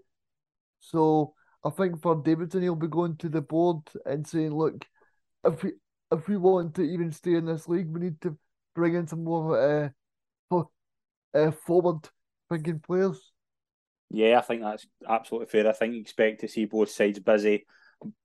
So 0.80 1.34
I 1.64 1.72
think 1.72 2.02
for 2.02 2.22
Davidson, 2.22 2.62
he'll 2.62 2.76
be 2.76 2.88
going 2.88 3.18
to 3.18 3.30
the 3.30 3.42
board 3.42 3.80
and 4.06 4.28
saying, 4.28 4.54
"Look, 4.54 4.86
if 5.44 5.64
we 5.64 5.74
if 6.12 6.28
we 6.28 6.38
want 6.38 6.76
to 6.76 6.84
even 6.84 7.12
stay 7.12 7.36
in 7.36 7.46
this 7.46 7.68
league, 7.68 7.90
we 7.90 8.02
need 8.02 8.22
to 8.22 8.38
bring 8.76 8.94
in 8.94 9.08
some 9.08 9.24
more 9.24 9.94
uh, 10.52 10.62
uh 11.34 11.52
forward 11.52 12.08
thinking 12.50 12.80
players." 12.80 13.32
Yeah, 14.12 14.38
I 14.38 14.42
think 14.42 14.62
that's 14.62 14.86
absolutely 15.10 15.48
fair. 15.48 15.68
I 15.68 15.74
think 15.74 15.96
you 15.96 16.02
expect 16.02 16.42
to 16.42 16.48
see 16.48 16.66
both 16.66 16.92
sides 16.92 17.18
busy 17.18 17.66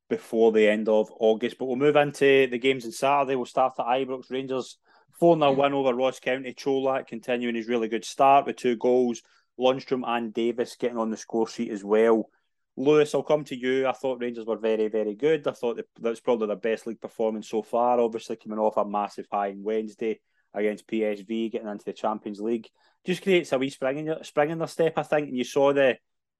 before 0.08 0.52
the 0.52 0.68
end 0.68 0.88
of 0.88 1.10
August. 1.18 1.58
But 1.58 1.66
we'll 1.66 1.76
move 1.76 1.96
into 1.96 2.46
the 2.50 2.58
games 2.58 2.84
on 2.84 2.92
Saturday. 2.92 3.36
We'll 3.36 3.46
start 3.46 3.74
at 3.78 3.86
Ibrox 3.86 4.30
Rangers 4.30 4.78
4 5.18 5.38
0 5.38 5.52
win 5.52 5.72
over 5.72 5.94
Ross 5.94 6.20
County. 6.20 6.54
Colak 6.54 7.06
continuing 7.06 7.54
his 7.54 7.68
really 7.68 7.88
good 7.88 8.04
start 8.04 8.46
with 8.46 8.56
two 8.56 8.76
goals. 8.76 9.22
Lundstram 9.58 10.02
and 10.06 10.32
Davis 10.32 10.76
getting 10.76 10.98
on 10.98 11.10
the 11.10 11.16
score 11.16 11.48
sheet 11.48 11.70
as 11.70 11.82
well. 11.82 12.30
Lewis, 12.76 13.12
I'll 13.12 13.24
come 13.24 13.42
to 13.44 13.56
you. 13.56 13.88
I 13.88 13.92
thought 13.92 14.20
Rangers 14.20 14.46
were 14.46 14.56
very, 14.56 14.86
very 14.86 15.16
good. 15.16 15.46
I 15.48 15.50
thought 15.50 15.76
that 15.76 15.86
that's 16.00 16.20
probably 16.20 16.46
their 16.46 16.56
best 16.56 16.86
league 16.86 17.00
performance 17.00 17.48
so 17.48 17.62
far. 17.62 17.98
Obviously, 17.98 18.36
coming 18.36 18.60
off 18.60 18.76
a 18.76 18.84
massive 18.84 19.26
high 19.30 19.50
on 19.50 19.64
Wednesday 19.64 20.20
against 20.54 20.86
PSV, 20.86 21.50
getting 21.50 21.66
into 21.68 21.84
the 21.84 21.92
Champions 21.92 22.40
League, 22.40 22.68
just 23.04 23.22
creates 23.22 23.52
a 23.52 23.58
wee 23.58 23.70
spring 23.70 24.06
in, 24.06 24.24
spring 24.24 24.50
in 24.50 24.58
their 24.58 24.68
step, 24.68 24.94
I 24.96 25.02
think. 25.02 25.28
And 25.28 25.36
you 25.36 25.42
saw 25.42 25.72
the 25.72 25.96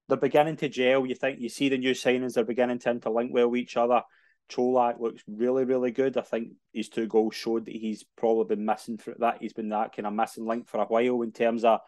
they're 0.09 0.17
beginning 0.17 0.57
to 0.57 0.69
gel. 0.69 1.05
You 1.05 1.15
think 1.15 1.39
you 1.39 1.49
see 1.49 1.69
the 1.69 1.77
new 1.77 1.91
signings; 1.91 2.33
they're 2.33 2.43
beginning 2.43 2.79
to 2.79 2.93
interlink 2.93 3.31
well 3.31 3.49
with 3.49 3.61
each 3.61 3.77
other. 3.77 4.01
Colak 4.49 4.99
looks 4.99 5.23
really, 5.27 5.63
really 5.63 5.91
good. 5.91 6.17
I 6.17 6.21
think 6.21 6.53
his 6.73 6.89
two 6.89 7.05
goals 7.05 7.35
showed 7.35 7.65
that 7.65 7.75
he's 7.75 8.03
probably 8.17 8.55
been 8.55 8.65
missing 8.65 8.97
for 8.97 9.13
that. 9.19 9.37
He's 9.39 9.53
been 9.53 9.69
that 9.69 9.95
kind 9.95 10.07
of 10.07 10.13
missing 10.13 10.47
link 10.47 10.67
for 10.67 10.81
a 10.81 10.85
while 10.85 11.21
in 11.21 11.31
terms 11.31 11.63
of 11.63 11.81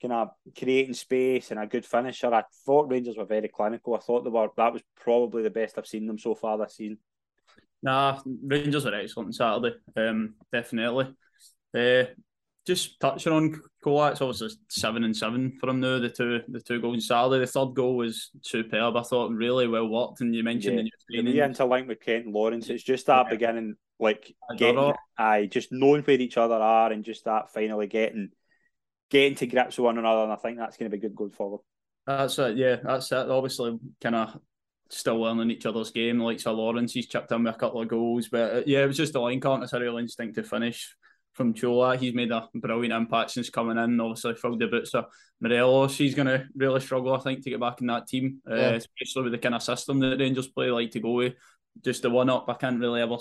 kind 0.00 0.12
of 0.12 0.30
creating 0.56 0.94
space 0.94 1.50
and 1.50 1.58
a 1.58 1.66
good 1.66 1.84
finisher. 1.84 2.32
I 2.32 2.44
thought 2.64 2.90
Rangers 2.90 3.16
were 3.16 3.24
very 3.24 3.48
clinical. 3.48 3.96
I 3.96 3.98
thought 3.98 4.22
they 4.22 4.30
were 4.30 4.48
that 4.56 4.72
was 4.72 4.82
probably 4.96 5.42
the 5.42 5.50
best 5.50 5.76
I've 5.76 5.86
seen 5.86 6.06
them 6.06 6.18
so 6.18 6.34
far 6.36 6.56
this 6.56 6.76
season. 6.76 6.98
Nah, 7.82 8.20
Rangers 8.24 8.86
are 8.86 8.94
excellent 8.94 9.28
on 9.28 9.32
Saturday. 9.32 9.76
Um, 9.96 10.34
definitely. 10.52 11.14
Uh, 11.76 12.04
just 12.66 12.98
touching 12.98 13.32
on 13.32 13.60
Colak's 13.84 14.22
obviously 14.22 14.48
seven 14.68 15.04
and 15.04 15.16
seven 15.16 15.56
for 15.60 15.68
him 15.68 15.80
now. 15.80 15.98
The 15.98 16.08
two 16.08 16.40
the 16.48 16.60
two 16.60 16.80
goals 16.80 16.94
on 16.94 17.00
Saturday. 17.00 17.44
The 17.44 17.50
third 17.50 17.74
goal 17.74 17.96
was 17.96 18.30
superb. 18.42 18.96
I 18.96 19.02
thought 19.02 19.32
really 19.32 19.68
well 19.68 19.88
worked. 19.88 20.20
And 20.20 20.34
you 20.34 20.42
mentioned 20.42 20.90
yeah. 21.08 21.22
the 21.22 21.22
new. 21.22 21.32
The 21.32 21.38
interlink 21.38 21.88
with 21.88 22.00
Kent 22.00 22.26
and 22.26 22.34
Lawrence. 22.34 22.70
It's 22.70 22.82
just 22.82 23.06
that 23.06 23.26
yeah. 23.26 23.30
beginning 23.30 23.76
like 24.00 24.34
getting 24.56 24.92
I 25.16 25.46
just 25.46 25.70
knowing 25.70 26.02
where 26.02 26.20
each 26.20 26.36
other 26.36 26.54
are 26.54 26.90
and 26.90 27.04
just 27.04 27.26
that 27.26 27.52
finally 27.52 27.86
getting 27.86 28.30
getting 29.10 29.36
to 29.36 29.46
grips 29.46 29.78
with 29.78 29.84
one 29.84 29.98
another, 29.98 30.22
and 30.22 30.32
I 30.32 30.36
think 30.36 30.58
that's 30.58 30.76
going 30.76 30.90
to 30.90 30.96
be 30.96 31.00
good 31.00 31.14
going 31.14 31.30
forward. 31.30 31.60
That's 32.06 32.38
it. 32.38 32.56
Yeah, 32.56 32.76
that's 32.82 33.12
it. 33.12 33.30
Obviously, 33.30 33.78
kind 34.02 34.16
of 34.16 34.38
still 34.90 35.20
learning 35.20 35.50
each 35.50 35.66
other's 35.66 35.90
game. 35.90 36.18
Like 36.18 36.40
Sir 36.40 36.50
Lawrence, 36.50 36.92
he's 36.92 37.08
chipped 37.08 37.30
in 37.30 37.44
with 37.44 37.54
a 37.54 37.58
couple 37.58 37.80
of 37.82 37.88
goals, 37.88 38.28
but 38.28 38.54
uh, 38.54 38.62
yeah, 38.66 38.82
it 38.82 38.86
was 38.86 38.96
just 38.96 39.14
a 39.14 39.20
line 39.20 39.40
count. 39.40 39.62
It's 39.62 39.72
a 39.72 39.80
real 39.80 39.98
instinct 39.98 40.36
to 40.36 40.42
finish 40.42 40.94
from 41.34 41.52
Chola. 41.52 41.96
He's 41.96 42.14
made 42.14 42.30
a 42.30 42.48
brilliant 42.54 42.94
impact 42.94 43.32
since 43.32 43.50
coming 43.50 43.78
in. 43.78 44.00
Obviously, 44.00 44.34
filled 44.34 44.60
the 44.60 44.66
boots 44.68 44.94
of 44.94 45.06
Morelos. 45.40 45.98
He's 45.98 46.14
going 46.14 46.26
to 46.26 46.46
really 46.56 46.80
struggle, 46.80 47.14
I 47.14 47.20
think, 47.20 47.42
to 47.44 47.50
get 47.50 47.60
back 47.60 47.80
in 47.80 47.88
that 47.88 48.06
team, 48.06 48.40
uh, 48.50 48.54
especially 48.54 49.24
with 49.24 49.32
the 49.32 49.38
kind 49.38 49.54
of 49.54 49.62
system 49.62 49.98
that 50.00 50.18
Rangers 50.18 50.48
play, 50.48 50.70
like 50.70 50.92
to 50.92 51.00
go 51.00 51.12
with 51.12 51.34
just 51.82 52.02
the 52.02 52.10
one 52.10 52.30
up. 52.30 52.48
I 52.48 52.54
can't 52.54 52.80
really 52.80 53.02
ever, 53.02 53.16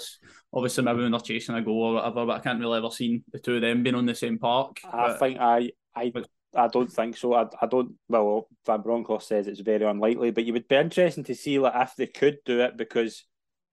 obviously, 0.54 0.84
maybe 0.84 1.02
when 1.02 1.12
they're 1.12 1.20
chasing 1.20 1.56
a 1.56 1.62
goal 1.62 1.82
or 1.82 1.94
whatever, 1.96 2.26
but 2.26 2.38
I 2.38 2.40
can't 2.40 2.60
really 2.60 2.78
ever 2.78 2.92
seen 2.92 3.24
the 3.32 3.40
two 3.40 3.56
of 3.56 3.62
them 3.62 3.84
being 3.84 3.96
on 3.96 4.06
the 4.06 4.16
same 4.16 4.38
park. 4.38 4.80
I 4.86 5.08
but, 5.08 5.20
think 5.20 5.40
I, 5.40 5.72
I, 5.96 6.12
I 6.56 6.68
don't 6.68 6.92
think 6.92 7.18
so. 7.18 7.34
I, 7.34 7.48
I 7.62 7.66
don't. 7.66 7.94
Well, 8.08 8.48
Van 8.66 8.82
Bronckhorst 8.82 9.28
says 9.28 9.48
it's 9.48 9.62
very 9.62 9.86
unlikely, 9.86 10.32
but 10.32 10.46
you 10.46 10.54
would 10.54 10.68
be 10.68 10.76
interesting 10.76 11.24
to 11.26 11.36
see 11.36 11.60
like 11.60 11.74
if 11.76 11.96
they 11.98 12.08
could 12.08 12.38
do 12.46 12.62
it 12.62 12.78
because 12.78 13.26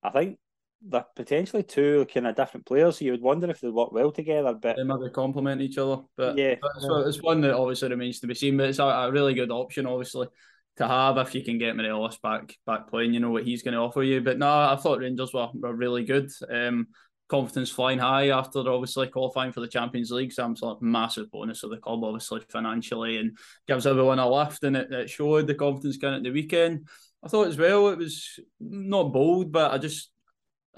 I 0.03 0.11
think 0.11 0.38
they're 0.82 1.04
potentially 1.14 1.62
two 1.62 2.06
kind 2.12 2.26
of 2.26 2.36
different 2.36 2.66
players. 2.66 2.98
So 2.98 3.04
you 3.04 3.12
would 3.12 3.22
wonder 3.22 3.50
if 3.50 3.60
they 3.60 3.68
work 3.68 3.92
well 3.92 4.12
together. 4.12 4.54
But 4.54 4.76
they 4.76 4.84
maybe 4.84 5.10
complement 5.10 5.60
each 5.60 5.78
other. 5.78 6.02
But 6.16 6.38
yeah, 6.38 6.54
it's, 6.76 6.86
it's 7.16 7.22
one 7.22 7.40
that 7.42 7.54
obviously 7.54 7.90
remains 7.90 8.20
to 8.20 8.26
be 8.26 8.34
seen. 8.34 8.56
But 8.56 8.70
it's 8.70 8.78
a, 8.78 8.84
a 8.84 9.12
really 9.12 9.34
good 9.34 9.50
option, 9.50 9.86
obviously 9.86 10.28
to 10.76 10.86
have 10.86 11.18
if 11.18 11.34
you 11.34 11.42
can 11.42 11.58
get 11.58 11.76
Morelos 11.76 12.18
back 12.18 12.56
back 12.66 12.88
playing. 12.88 13.12
You 13.12 13.20
know 13.20 13.30
what 13.30 13.44
he's 13.44 13.62
going 13.62 13.74
to 13.74 13.80
offer 13.80 14.02
you. 14.02 14.20
But 14.20 14.38
no, 14.38 14.48
I 14.48 14.76
thought 14.76 15.00
Rangers 15.00 15.32
were, 15.32 15.48
were 15.54 15.74
really 15.74 16.04
good. 16.04 16.30
Um, 16.50 16.88
confidence 17.28 17.70
flying 17.70 17.98
high 17.98 18.30
after 18.30 18.58
obviously 18.68 19.06
qualifying 19.06 19.52
for 19.52 19.60
the 19.60 19.68
Champions 19.68 20.10
League. 20.10 20.32
So 20.32 20.44
I'm 20.44 20.56
sort 20.56 20.76
of 20.76 20.82
massive 20.82 21.30
bonus 21.30 21.62
of 21.62 21.70
the 21.70 21.76
club, 21.76 22.02
obviously 22.02 22.40
financially, 22.50 23.18
and 23.18 23.38
gives 23.68 23.86
everyone 23.86 24.18
a 24.18 24.28
lift. 24.28 24.64
And 24.64 24.76
it, 24.76 24.90
it 24.92 25.10
showed 25.10 25.46
the 25.46 25.54
confidence 25.54 25.96
going 25.96 26.14
at 26.14 26.22
the 26.22 26.30
weekend. 26.30 26.88
I 27.22 27.28
thought 27.28 27.48
as 27.48 27.58
well 27.58 27.88
it 27.88 27.98
was 27.98 28.40
not 28.58 29.12
bold, 29.12 29.52
but 29.52 29.72
I 29.72 29.78
just 29.78 30.10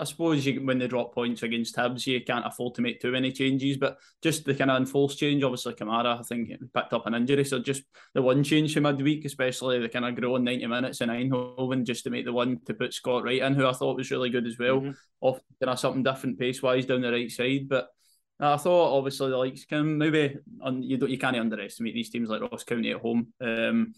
I 0.02 0.04
suppose 0.04 0.44
you, 0.44 0.66
when 0.66 0.78
they 0.78 0.88
drop 0.88 1.14
points 1.14 1.44
against 1.44 1.76
Hibs, 1.76 2.08
you 2.08 2.20
can't 2.24 2.44
afford 2.44 2.74
to 2.74 2.82
make 2.82 3.00
too 3.00 3.12
many 3.12 3.30
changes. 3.30 3.76
But 3.76 3.98
just 4.20 4.44
the 4.44 4.52
kind 4.52 4.68
of 4.68 4.78
enforced 4.78 5.20
change, 5.20 5.44
obviously 5.44 5.74
Kamara, 5.74 6.18
I 6.18 6.22
think 6.22 6.50
picked 6.74 6.92
up 6.92 7.06
an 7.06 7.14
injury, 7.14 7.44
so 7.44 7.60
just 7.60 7.84
the 8.12 8.20
one 8.20 8.42
change 8.42 8.74
from 8.74 8.82
midweek, 8.82 9.24
especially 9.24 9.78
the 9.78 9.88
kind 9.88 10.04
of 10.04 10.16
growing 10.16 10.42
ninety 10.42 10.66
minutes 10.66 11.00
in 11.00 11.08
Eindhoven, 11.08 11.84
just 11.84 12.02
to 12.02 12.10
make 12.10 12.24
the 12.24 12.32
one 12.32 12.58
to 12.66 12.74
put 12.74 12.92
Scott 12.92 13.22
Wright 13.22 13.42
in, 13.42 13.54
who 13.54 13.64
I 13.64 13.72
thought 13.72 13.96
was 13.96 14.10
really 14.10 14.30
good 14.30 14.46
as 14.46 14.58
well, 14.58 14.80
mm-hmm. 14.80 14.90
off 15.20 15.40
kind 15.60 15.70
of 15.70 15.78
something 15.78 16.02
different 16.02 16.36
pace 16.36 16.60
wise 16.60 16.84
down 16.84 17.02
the 17.02 17.12
right 17.12 17.30
side. 17.30 17.68
But 17.68 17.88
I 18.40 18.56
thought 18.56 18.98
obviously 18.98 19.30
the 19.30 19.36
likes 19.36 19.64
can 19.66 19.98
maybe 19.98 20.36
you 20.80 20.96
don't 20.96 21.10
you 21.10 21.18
can't 21.18 21.36
underestimate 21.36 21.94
these 21.94 22.10
teams 22.10 22.28
like 22.28 22.42
Ross 22.42 22.64
County 22.64 22.90
at 22.90 23.00
home. 23.00 23.28
Um, 23.40 23.94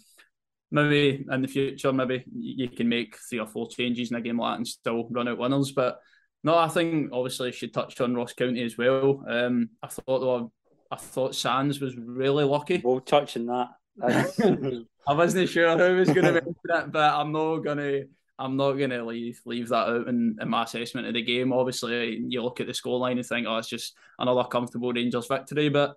maybe 0.74 1.24
in 1.30 1.40
the 1.40 1.48
future, 1.48 1.92
maybe 1.92 2.24
you 2.36 2.68
can 2.68 2.88
make 2.88 3.16
three 3.30 3.38
or 3.38 3.46
four 3.46 3.68
changes 3.68 4.10
in 4.10 4.16
a 4.16 4.20
game 4.20 4.40
like 4.40 4.54
that 4.54 4.56
and 4.58 4.68
still 4.68 5.08
run 5.08 5.28
out 5.28 5.38
winners. 5.38 5.70
But 5.70 6.00
no, 6.42 6.58
I 6.58 6.66
think 6.66 7.10
obviously 7.12 7.52
should 7.52 7.72
touch 7.72 8.00
on 8.00 8.14
Ross 8.14 8.32
County 8.32 8.62
as 8.64 8.76
well. 8.76 9.24
Um, 9.28 9.70
I 9.82 9.86
thought 9.86 10.20
were, 10.20 10.48
I 10.90 10.96
thought 10.96 11.36
Sands 11.36 11.80
was 11.80 11.96
really 11.96 12.44
lucky. 12.44 12.82
We'll 12.84 13.00
touch 13.00 13.36
on 13.36 13.46
that. 13.46 13.68
I 15.06 15.14
wasn't 15.14 15.48
sure 15.48 15.78
who 15.78 15.96
was 15.96 16.08
going 16.08 16.26
to 16.26 16.32
mention 16.32 16.54
it, 16.68 16.92
but 16.92 17.14
I'm 17.14 17.32
not 17.32 17.58
going 17.58 17.78
to. 17.78 18.08
I'm 18.36 18.56
not 18.56 18.72
going 18.72 18.90
to 18.90 19.04
leave 19.04 19.40
leave 19.46 19.68
that 19.68 19.88
out 19.88 20.08
in, 20.08 20.36
in 20.40 20.48
my 20.48 20.64
assessment 20.64 21.06
of 21.06 21.14
the 21.14 21.22
game. 21.22 21.52
Obviously, 21.52 22.20
you 22.28 22.42
look 22.42 22.58
at 22.58 22.66
the 22.66 22.72
scoreline 22.72 23.12
and 23.12 23.24
think, 23.24 23.46
oh, 23.48 23.58
it's 23.58 23.68
just 23.68 23.94
another 24.18 24.42
comfortable 24.42 24.92
Rangers 24.92 25.28
victory. 25.28 25.68
But 25.68 25.94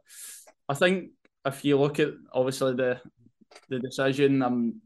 I 0.69 0.75
think 0.75 1.09
if 1.47 1.65
you 1.65 1.79
look 1.79 1.99
at 1.99 2.09
obviously 2.31 2.75
the 2.75 3.01
the 3.69 3.79
decision. 3.79 4.41
I'm 4.41 4.81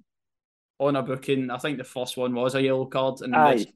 on 0.80 0.96
a 0.96 1.04
booking. 1.04 1.52
I 1.52 1.58
think 1.58 1.78
the 1.78 1.84
first 1.84 2.18
one 2.18 2.34
was 2.34 2.56
a 2.56 2.62
yellow 2.62 2.86
card, 2.86 3.22
and 3.22 3.34
the, 3.34 3.68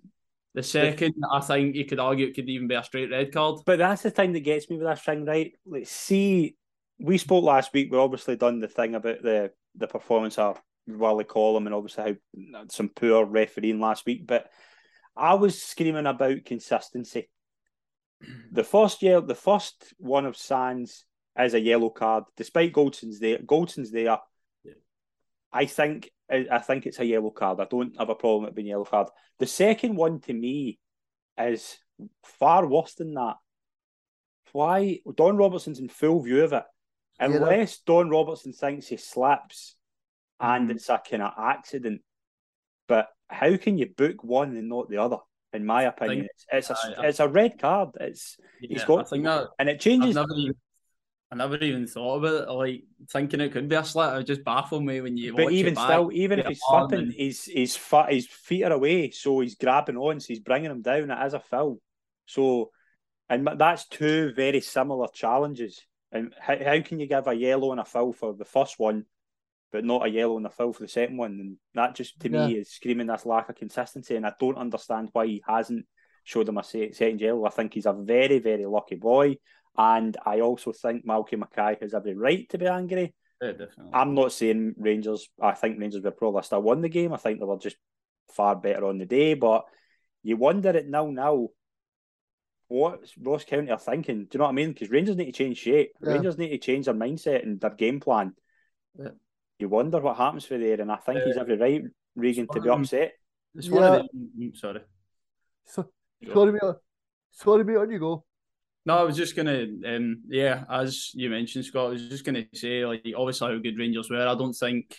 the 0.56 0.64
second, 0.64 1.16
I 1.32 1.42
think 1.42 1.76
you 1.76 1.86
could 1.86 2.00
argue 2.00 2.28
it 2.28 2.36
could 2.36 2.50
even 2.50 2.68
be 2.68 2.76
a 2.76 2.84
straight 2.84 3.12
red 3.12 3.32
card. 3.32 3.60
But 3.66 3.80
that's 3.80 4.04
the 4.04 4.12
thing 4.12 4.34
that 4.34 4.40
gets 4.40 4.70
me 4.70 4.78
with 4.78 4.88
this 4.88 5.02
thing, 5.02 5.26
right? 5.26 5.52
Let's 5.66 5.92
see. 5.92 6.56
We 7.00 7.18
spoke 7.18 7.44
last 7.44 7.74
week. 7.74 7.92
We 7.92 7.98
obviously 7.98 8.38
done 8.38 8.60
the 8.60 8.68
thing 8.68 8.96
about 8.96 9.22
the 9.22 9.52
the 9.76 9.88
performance 9.88 10.38
of 10.38 10.62
Willie 10.88 11.26
Collum 11.26 11.68
and 11.68 11.76
obviously 11.76 12.18
how 12.54 12.64
some 12.70 12.90
poor 12.90 13.26
refereeing 13.26 13.80
last 13.80 14.06
week. 14.06 14.26
But 14.26 14.50
I 15.16 15.34
was 15.36 15.62
screaming 15.62 16.06
about 16.06 16.46
consistency. 16.46 17.30
The 18.52 18.64
first 18.64 19.02
year, 19.02 19.22
the 19.22 19.36
first 19.36 19.94
one 19.98 20.26
of 20.26 20.38
Sands 20.38 21.06
is 21.38 21.54
a 21.54 21.60
yellow 21.60 21.90
card, 21.90 22.24
despite 22.38 22.74
Goldson's 22.74 23.20
there. 23.20 23.40
Goldson's 23.46 23.92
there. 23.92 24.18
I 25.52 25.66
think 25.66 26.12
I 26.30 26.60
think 26.60 26.86
it's 26.86 27.00
a 27.00 27.06
yellow 27.06 27.30
card. 27.30 27.60
I 27.60 27.66
don't 27.66 27.96
have 27.98 28.10
a 28.10 28.16
problem 28.16 28.46
with 28.46 28.56
being 28.56 28.68
yellow 28.68 28.86
card. 28.86 29.08
The 29.40 29.46
second 29.46 29.96
one 29.96 30.20
to 30.22 30.34
me 30.34 30.80
is 31.38 31.78
far 32.24 32.66
worse 32.66 32.96
than 32.96 33.14
that. 33.14 33.36
Why 34.52 35.00
Don 35.16 35.38
Robertson's 35.38 35.80
in 35.80 35.90
full 35.90 36.22
view 36.22 36.44
of 36.44 36.54
it. 36.54 36.64
Unless 37.20 37.80
yeah, 37.88 37.94
Don 37.94 38.10
Robertson 38.10 38.54
thinks 38.54 38.88
he 38.88 38.98
slaps 38.98 39.76
and 40.40 40.68
mm-hmm. 40.68 40.78
it's 40.78 40.90
a 40.90 41.02
kind 41.10 41.24
of 41.24 41.34
accident. 41.38 42.02
But 42.88 43.08
how 43.30 43.56
can 43.58 43.78
you 43.78 43.88
book 43.88 44.24
one 44.24 44.56
and 44.56 44.70
not 44.70 44.90
the 44.90 44.98
other? 44.98 45.18
In 45.54 45.66
my 45.66 45.84
opinion, 45.84 46.28
it's, 46.52 46.70
it's 46.70 46.70
a 46.70 47.02
I, 47.02 47.08
it's 47.08 47.20
a 47.22 47.28
red 47.30 47.58
card. 47.58 47.90
It's 48.02 48.36
yeah, 48.60 48.68
he's 48.72 48.84
got, 48.84 49.06
I 49.06 49.10
think 49.10 49.24
that, 49.24 49.48
and 49.58 49.70
it 49.70 49.80
changes. 49.80 50.18
I've 50.18 50.28
never 50.28 50.40
even 50.40 50.56
I 51.32 51.36
never 51.36 51.58
even 51.58 51.88
thought 51.88 52.18
about 52.18 52.48
it, 52.48 52.52
like 52.52 52.84
thinking 53.10 53.42
it 53.42 53.52
could 53.52 53.68
be 53.68 53.76
a 53.76 53.84
slit. 53.84 54.22
It 54.22 54.28
just 54.28 54.44
baffled 54.44 54.86
me 54.86 55.02
when 55.02 55.18
you. 55.18 55.36
But 55.36 55.52
even 55.52 55.76
still, 55.76 56.12
even 56.14 56.40
if 56.40 56.46
he's 56.46 56.62
slipping, 56.64 57.00
and... 57.00 57.14
his 57.14 57.46
his 57.46 57.76
fat 57.76 58.14
his 58.14 58.28
feet 58.28 58.64
are 58.64 58.72
away, 58.72 59.10
so 59.10 59.40
he's 59.40 59.56
grabbing 59.56 59.98
on, 59.98 60.20
so 60.20 60.28
he's 60.28 60.40
bringing 60.40 60.70
him 60.70 60.84
down. 60.84 61.10
It 61.10 61.26
is 61.26 61.34
a 61.34 61.40
foul. 61.40 61.80
So, 62.28 62.70
and 63.28 63.48
that's 63.58 63.88
two 63.88 64.34
very 64.36 64.62
similar 64.62 65.08
challenges. 65.14 65.82
And 66.12 66.34
how, 66.40 66.58
how 66.64 66.80
can 66.82 67.00
you 67.00 67.08
give 67.08 67.28
a 67.28 67.34
yellow 67.34 67.72
and 67.72 67.82
a 67.82 67.86
foul 67.86 68.14
for 68.14 68.34
the 68.36 68.46
first 68.46 68.78
one, 68.78 69.06
but 69.72 69.84
not 69.84 70.06
a 70.06 70.10
yellow 70.10 70.38
and 70.38 70.46
a 70.46 70.52
foul 70.52 70.74
for 70.74 70.84
the 70.84 70.88
second 70.88 71.18
one? 71.18 71.32
And 71.32 71.58
that 71.74 71.96
just 71.96 72.20
to 72.20 72.30
yeah. 72.30 72.48
me 72.48 72.54
is 72.58 72.72
screaming 72.72 73.08
this 73.08 73.26
lack 73.26 73.50
of 73.50 73.56
consistency. 73.56 74.16
And 74.16 74.28
I 74.28 74.34
don't 74.40 74.58
understand 74.58 75.10
why 75.12 75.26
he 75.26 75.44
hasn't 75.46 75.88
showed 76.24 76.48
him 76.48 76.60
a 76.60 76.64
second 76.64 77.20
yellow. 77.20 77.46
I 77.46 77.50
think 77.50 77.74
he's 77.74 77.88
a 77.88 77.94
very 77.94 78.38
very 78.40 78.66
lucky 78.66 78.96
boy. 78.96 79.38
And 79.78 80.16
I 80.26 80.40
also 80.42 80.72
think 80.72 81.06
Malky 81.06 81.38
Mackay 81.38 81.78
has 81.82 81.94
every 81.94 82.16
right 82.16 82.48
to 82.50 82.58
be 82.58 82.68
angry. 82.68 83.14
Yeah, 83.42 83.52
definitely. 83.52 83.92
I'm 83.94 84.14
not 84.16 84.32
saying 84.32 84.76
Rangers. 84.78 85.28
I 85.42 85.52
think 85.52 85.80
Rangers 85.80 86.02
would 86.02 86.18
probably 86.18 86.44
still 86.44 86.62
won 86.62 86.82
the 86.82 86.90
game. 86.90 87.14
I 87.14 87.18
think 87.18 87.40
they 87.40 87.46
were 87.46 87.58
just 87.58 87.76
far 88.32 88.56
better 88.56 88.86
on 88.86 88.98
the 88.98 89.06
day. 89.06 89.34
But 89.34 89.66
you 90.24 90.38
wonder 90.38 90.70
at 90.70 90.88
now 90.88 91.08
now 91.08 91.50
what 92.68 93.02
Ross 93.22 93.44
County 93.44 93.72
are 93.72 93.78
thinking. 93.78 94.26
Do 94.26 94.30
you 94.34 94.38
know 94.40 94.46
what 94.46 94.52
I 94.52 94.54
mean? 94.54 94.72
Because 94.72 94.90
Rangers 94.90 95.18
need 95.18 95.26
to 95.26 95.32
change 95.32 95.58
shape. 95.58 95.92
Yeah. 96.02 96.14
Rangers 96.14 96.38
need 96.38 96.50
to 96.50 96.58
change 96.58 96.86
their 96.86 96.96
mindset 96.96 97.44
and 97.44 97.60
their 97.60 97.72
game 97.72 98.00
plan. 98.00 98.34
Yeah. 98.98 99.10
You 99.60 99.70
wonder 99.70 100.00
what 100.00 100.18
happens 100.18 100.46
for 100.46 100.58
there, 100.58 100.82
and 100.82 100.92
I 100.92 100.98
think 100.98 101.22
he's 101.24 101.38
every 101.38 101.58
right, 101.58 101.84
Regan, 102.16 102.48
to 102.52 102.60
be 102.60 102.70
upset. 102.70 103.14
It's 103.54 103.70
one 103.70 103.84
yeah. 103.84 103.96
of 103.96 104.08
the, 104.12 104.48
mm, 104.48 104.58
sorry. 104.58 104.82
So, 105.64 105.90
sorry, 106.34 106.52
mate. 106.52 106.76
Sorry, 107.32 107.64
mate. 107.64 107.78
On 107.78 107.90
you 107.90 108.00
go. 108.00 108.26
No, 108.86 108.98
I 108.98 109.04
was 109.04 109.18
just 109.18 109.36
gonna, 109.36 109.66
um, 109.88 110.22
yeah, 110.28 110.64
as 110.70 111.12
you 111.16 111.30
mentioned, 111.30 111.66
Scott, 111.66 111.88
I 111.88 111.90
was 111.90 112.08
just 112.08 112.24
gonna 112.24 112.46
say, 112.54 112.86
like, 112.86 113.04
obviously 113.18 113.52
how 113.52 113.58
good 113.58 113.80
Rangers 113.80 114.10
were. 114.10 114.28
I 114.28 114.36
don't 114.36 114.54
think, 114.54 114.96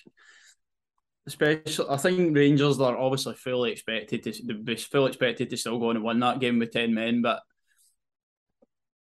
especially, 1.27 1.87
I 1.89 1.97
think 1.97 2.37
Rangers 2.37 2.81
are 2.81 2.99
obviously 2.99 3.35
fully 3.35 3.71
expected 3.73 4.25
to, 4.25 4.33
they 4.65 4.77
fully 4.77 5.09
expected 5.09 5.51
to 5.51 5.57
still 5.57 5.79
go 5.79 5.91
and 5.91 6.03
win 6.03 6.19
that 6.21 6.41
game 6.41 6.59
with 6.59 6.73
ten 6.73 6.95
men, 6.95 7.23
but 7.23 7.43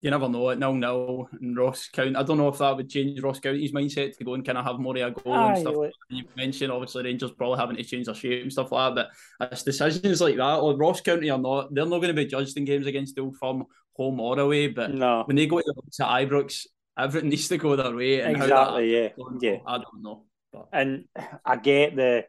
you 0.02 0.10
never 0.10 0.28
know 0.28 0.50
it. 0.50 0.58
Nil 0.60 0.74
nil 0.74 1.28
and 1.40 1.56
Ross 1.56 1.88
County. 1.88 2.14
I 2.14 2.22
don't 2.22 2.38
know 2.38 2.46
if 2.46 2.58
that 2.58 2.76
would 2.76 2.88
change 2.88 3.20
Ross 3.20 3.40
County's 3.40 3.72
mindset 3.72 4.16
to 4.16 4.24
go 4.24 4.34
and 4.34 4.44
kind 4.44 4.58
of 4.58 4.64
have 4.64 4.78
more 4.78 4.96
of 4.96 5.02
a 5.02 5.10
goal 5.10 5.32
Aye, 5.32 5.52
and 5.54 5.58
stuff. 5.58 5.74
Like 5.74 5.92
you 6.10 6.22
mentioned 6.36 6.70
obviously 6.70 7.02
Rangers 7.02 7.32
probably 7.32 7.58
having 7.58 7.76
to 7.76 7.82
change 7.82 8.06
their 8.06 8.14
shape 8.14 8.42
and 8.42 8.52
stuff 8.52 8.70
like 8.70 8.94
that. 8.94 9.08
But 9.40 9.52
it's 9.52 9.64
decisions 9.64 10.20
like 10.20 10.36
that. 10.36 10.58
Or 10.58 10.76
Ross 10.76 11.00
County 11.00 11.30
are 11.30 11.38
not. 11.38 11.74
They're 11.74 11.86
not 11.86 11.98
going 11.98 12.14
to 12.14 12.22
be 12.22 12.26
judged 12.26 12.56
in 12.56 12.66
games 12.66 12.86
against 12.86 13.16
the 13.16 13.22
Old 13.22 13.36
Firm 13.36 13.64
home 13.96 14.20
or 14.20 14.38
away. 14.38 14.68
But 14.68 14.94
no. 14.94 15.24
when 15.24 15.36
they 15.36 15.46
go 15.46 15.58
to, 15.58 15.74
to 15.92 16.02
Ibrox, 16.02 16.66
everything 16.98 17.30
needs 17.30 17.48
to 17.48 17.58
go 17.58 17.76
their 17.76 17.94
way. 17.94 18.20
And 18.20 18.36
exactly. 18.36 18.92
yeah. 18.92 19.08
yeah. 19.40 19.58
I 19.66 19.78
don't 19.78 20.02
know. 20.02 20.24
But. 20.52 20.68
And 20.72 21.04
I 21.44 21.56
get 21.56 21.96
the, 21.96 22.26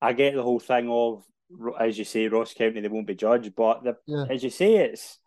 I 0.00 0.12
get 0.12 0.34
the 0.34 0.42
whole 0.42 0.60
thing 0.60 0.88
of 0.90 1.24
as 1.78 1.98
you 1.98 2.04
say, 2.04 2.28
Ross 2.28 2.54
County 2.54 2.80
they 2.80 2.88
won't 2.88 3.06
be 3.06 3.14
judged, 3.14 3.54
but 3.54 3.84
the, 3.84 3.96
yeah. 4.06 4.24
as 4.28 4.42
you 4.42 4.50
say, 4.50 4.76
it's 4.76 5.18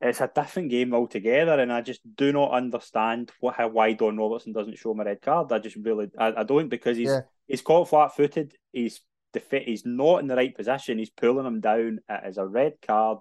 it's 0.00 0.20
a 0.20 0.30
different 0.32 0.70
game 0.70 0.94
altogether, 0.94 1.58
and 1.58 1.72
I 1.72 1.80
just 1.80 2.00
do 2.16 2.32
not 2.32 2.52
understand 2.52 3.32
what 3.40 3.56
how 3.56 3.68
why 3.68 3.92
Don 3.94 4.16
Robertson 4.16 4.52
doesn't 4.52 4.78
show 4.78 4.92
him 4.92 5.00
a 5.00 5.04
red 5.04 5.22
card. 5.22 5.52
I 5.52 5.58
just 5.58 5.76
really 5.76 6.10
I, 6.18 6.34
I 6.38 6.42
don't 6.44 6.68
because 6.68 6.96
he's 6.96 7.08
yeah. 7.08 7.22
he's 7.46 7.62
caught 7.62 7.88
flat 7.88 8.14
footed. 8.14 8.54
He's 8.72 9.00
the 9.32 9.40
fit. 9.40 9.64
He's 9.64 9.86
not 9.86 10.20
in 10.20 10.26
the 10.26 10.36
right 10.36 10.54
position. 10.54 10.98
He's 10.98 11.10
pulling 11.10 11.46
him 11.46 11.60
down. 11.60 12.00
It 12.08 12.28
is 12.28 12.38
a 12.38 12.46
red 12.46 12.74
card, 12.86 13.18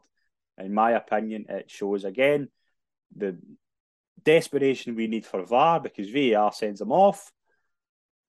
in 0.57 0.73
my 0.73 0.91
opinion. 0.91 1.45
It 1.49 1.69
shows 1.69 2.03
again 2.03 2.49
the 3.15 3.37
desperation 4.23 4.95
we 4.95 5.07
need 5.07 5.25
for 5.25 5.45
VAR 5.45 5.79
because 5.79 6.09
VAR 6.09 6.51
sends 6.51 6.79
them 6.79 6.91
off. 6.91 7.31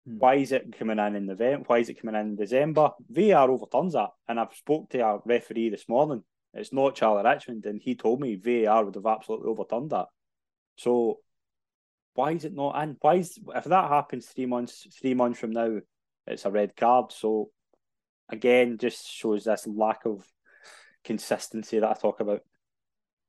Hmm. 0.07 0.19
Why 0.19 0.35
is 0.37 0.53
it 0.53 0.77
coming 0.79 0.99
in 0.99 1.17
in 1.17 1.27
November? 1.27 1.65
Why 1.67 1.79
is 1.79 1.89
it 1.89 2.01
coming 2.01 2.15
in 2.15 2.29
in 2.29 2.37
December? 2.37 2.91
VAR 3.09 3.51
overturns 3.51 3.95
that, 3.95 4.11
and 4.29 4.39
I've 4.39 4.55
spoke 4.55 4.91
to 4.91 5.01
a 5.01 5.21
referee 5.25 5.71
this 5.71 5.89
morning 5.89 6.23
it's 6.57 6.73
not 6.73 6.95
Charlie 6.95 7.23
Richmond, 7.23 7.67
and 7.67 7.81
he 7.81 7.95
told 7.95 8.21
me 8.21 8.37
VAR 8.37 8.85
would 8.85 8.95
have 8.95 9.07
absolutely 9.07 9.51
overturned 9.51 9.91
that. 9.91 10.07
So 10.77 11.21
why 12.15 12.33
is 12.33 12.47
it 12.47 12.55
not 12.55 12.83
in? 12.83 12.97
Why 13.01 13.17
is 13.17 13.39
if 13.55 13.65
that 13.65 13.91
happens 13.91 14.27
three 14.27 14.47
months 14.47 14.87
three 14.99 15.15
months 15.15 15.39
from 15.39 15.51
now, 15.51 15.79
it's 16.27 16.47
a 16.47 16.51
red 16.51 16.75
card. 16.75 17.13
So 17.13 17.51
again, 18.31 18.79
just 18.79 19.07
shows 19.07 19.45
this 19.45 19.67
lack 19.67 20.07
of 20.07 20.27
consistency 21.07 21.79
that 21.79 21.89
I 21.89 21.95
talk 21.95 22.21
about. 22.21 22.41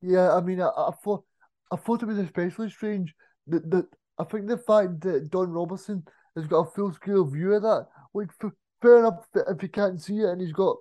Yeah, 0.02 0.34
I 0.34 0.42
mean, 0.42 0.60
I, 0.62 0.68
I 0.68 0.92
thought 1.04 1.24
I 1.72 1.76
thought 1.76 2.04
it 2.04 2.08
was 2.08 2.18
especially 2.18 2.70
strange 2.70 3.14
that 3.48 3.70
that 3.72 3.86
I 4.18 4.24
think 4.24 4.48
the 4.48 4.58
fact 4.58 5.02
that 5.02 5.30
Don 5.30 5.52
Robertson 5.52 6.04
has 6.36 6.48
got 6.48 6.68
a 6.68 6.72
full 6.72 6.92
scale 6.94 7.26
view 7.26 7.54
of 7.54 7.62
that, 7.62 7.88
like 8.14 8.30
fair 8.82 9.00
enough 9.00 9.26
if 9.36 9.62
he 9.62 9.68
can't 9.68 10.02
see 10.02 10.20
it 10.20 10.30
and 10.30 10.42
he's 10.42 10.54
got 10.54 10.78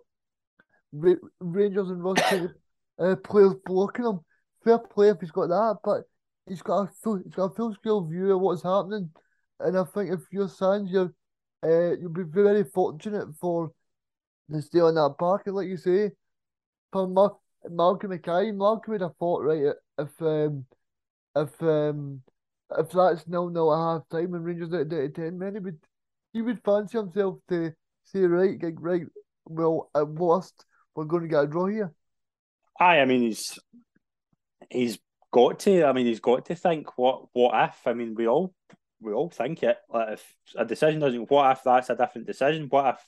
Rangers 0.92 1.90
and 1.90 2.02
Ross 2.02 2.18
uh, 2.98 3.16
players 3.16 3.54
blocking 3.64 4.06
him. 4.06 4.20
Fair 4.64 4.78
play 4.78 5.10
if 5.10 5.20
he's 5.20 5.30
got 5.30 5.48
that, 5.48 5.78
but 5.84 6.02
he's 6.48 6.62
got 6.62 6.88
a 6.88 6.90
full 7.02 7.20
he's 7.22 7.34
got 7.34 7.52
a 7.52 7.54
full 7.54 7.72
scale 7.74 8.04
view 8.04 8.34
of 8.34 8.40
what's 8.40 8.62
happening. 8.62 9.10
And 9.60 9.78
I 9.78 9.84
think 9.84 10.10
if 10.12 10.20
you're 10.30 10.48
Sands, 10.48 10.90
you're 10.90 11.12
uh, 11.64 11.96
you'll 11.96 12.10
be 12.10 12.22
very 12.22 12.64
fortunate 12.64 13.28
for 13.40 13.72
to 14.50 14.62
stay 14.62 14.80
on 14.80 14.94
that 14.94 15.14
park. 15.18 15.42
Like 15.46 15.68
you 15.68 15.76
say, 15.76 16.10
for 16.96 17.06
Mar- 17.06 17.36
Malcolm 17.68 18.10
Mackay, 18.10 18.52
Malcolm 18.52 18.92
would 18.92 19.00
have 19.02 19.16
fought 19.18 19.42
right 19.42 19.74
if 19.98 20.22
um 20.22 20.64
if 21.36 21.62
um 21.62 22.22
if 22.78 22.90
that's 22.90 23.26
nil 23.26 23.50
nil 23.50 23.74
at 23.74 23.78
half 23.78 24.08
time 24.08 24.32
and 24.34 24.44
Rangers 24.44 24.72
at, 24.72 24.90
at 24.92 25.14
ten 25.14 25.38
men, 25.38 25.54
he 25.54 25.60
would 25.60 25.78
he 26.32 26.40
would 26.40 26.64
fancy 26.64 26.96
himself 26.96 27.36
to 27.50 27.72
say 28.04 28.20
right, 28.20 28.58
get 28.58 28.80
right. 28.80 29.02
Well, 29.44 29.90
at 29.94 30.08
worst, 30.08 30.64
we're 30.94 31.04
going 31.04 31.22
to 31.22 31.28
get 31.28 31.44
a 31.44 31.46
draw 31.46 31.66
here. 31.66 31.92
Aye, 32.80 33.00
I 33.00 33.04
mean 33.04 33.22
he's 33.22 33.58
he's 34.70 34.98
got 35.30 35.58
to. 35.60 35.84
I 35.84 35.92
mean 35.92 36.06
he's 36.06 36.20
got 36.20 36.46
to 36.46 36.54
think 36.54 36.96
what 36.96 37.26
what 37.34 37.68
if. 37.68 37.86
I 37.86 37.92
mean 37.92 38.14
we 38.14 38.26
all 38.26 38.54
we 39.00 39.12
all 39.12 39.28
think 39.28 39.62
it. 39.62 39.76
Like 39.92 40.14
if 40.14 40.36
a 40.56 40.64
decision 40.64 41.00
doesn't, 41.00 41.30
what 41.30 41.52
if 41.52 41.62
that's 41.62 41.90
a 41.90 41.96
different 41.96 42.26
decision? 42.26 42.68
What 42.70 42.94
if? 42.94 43.06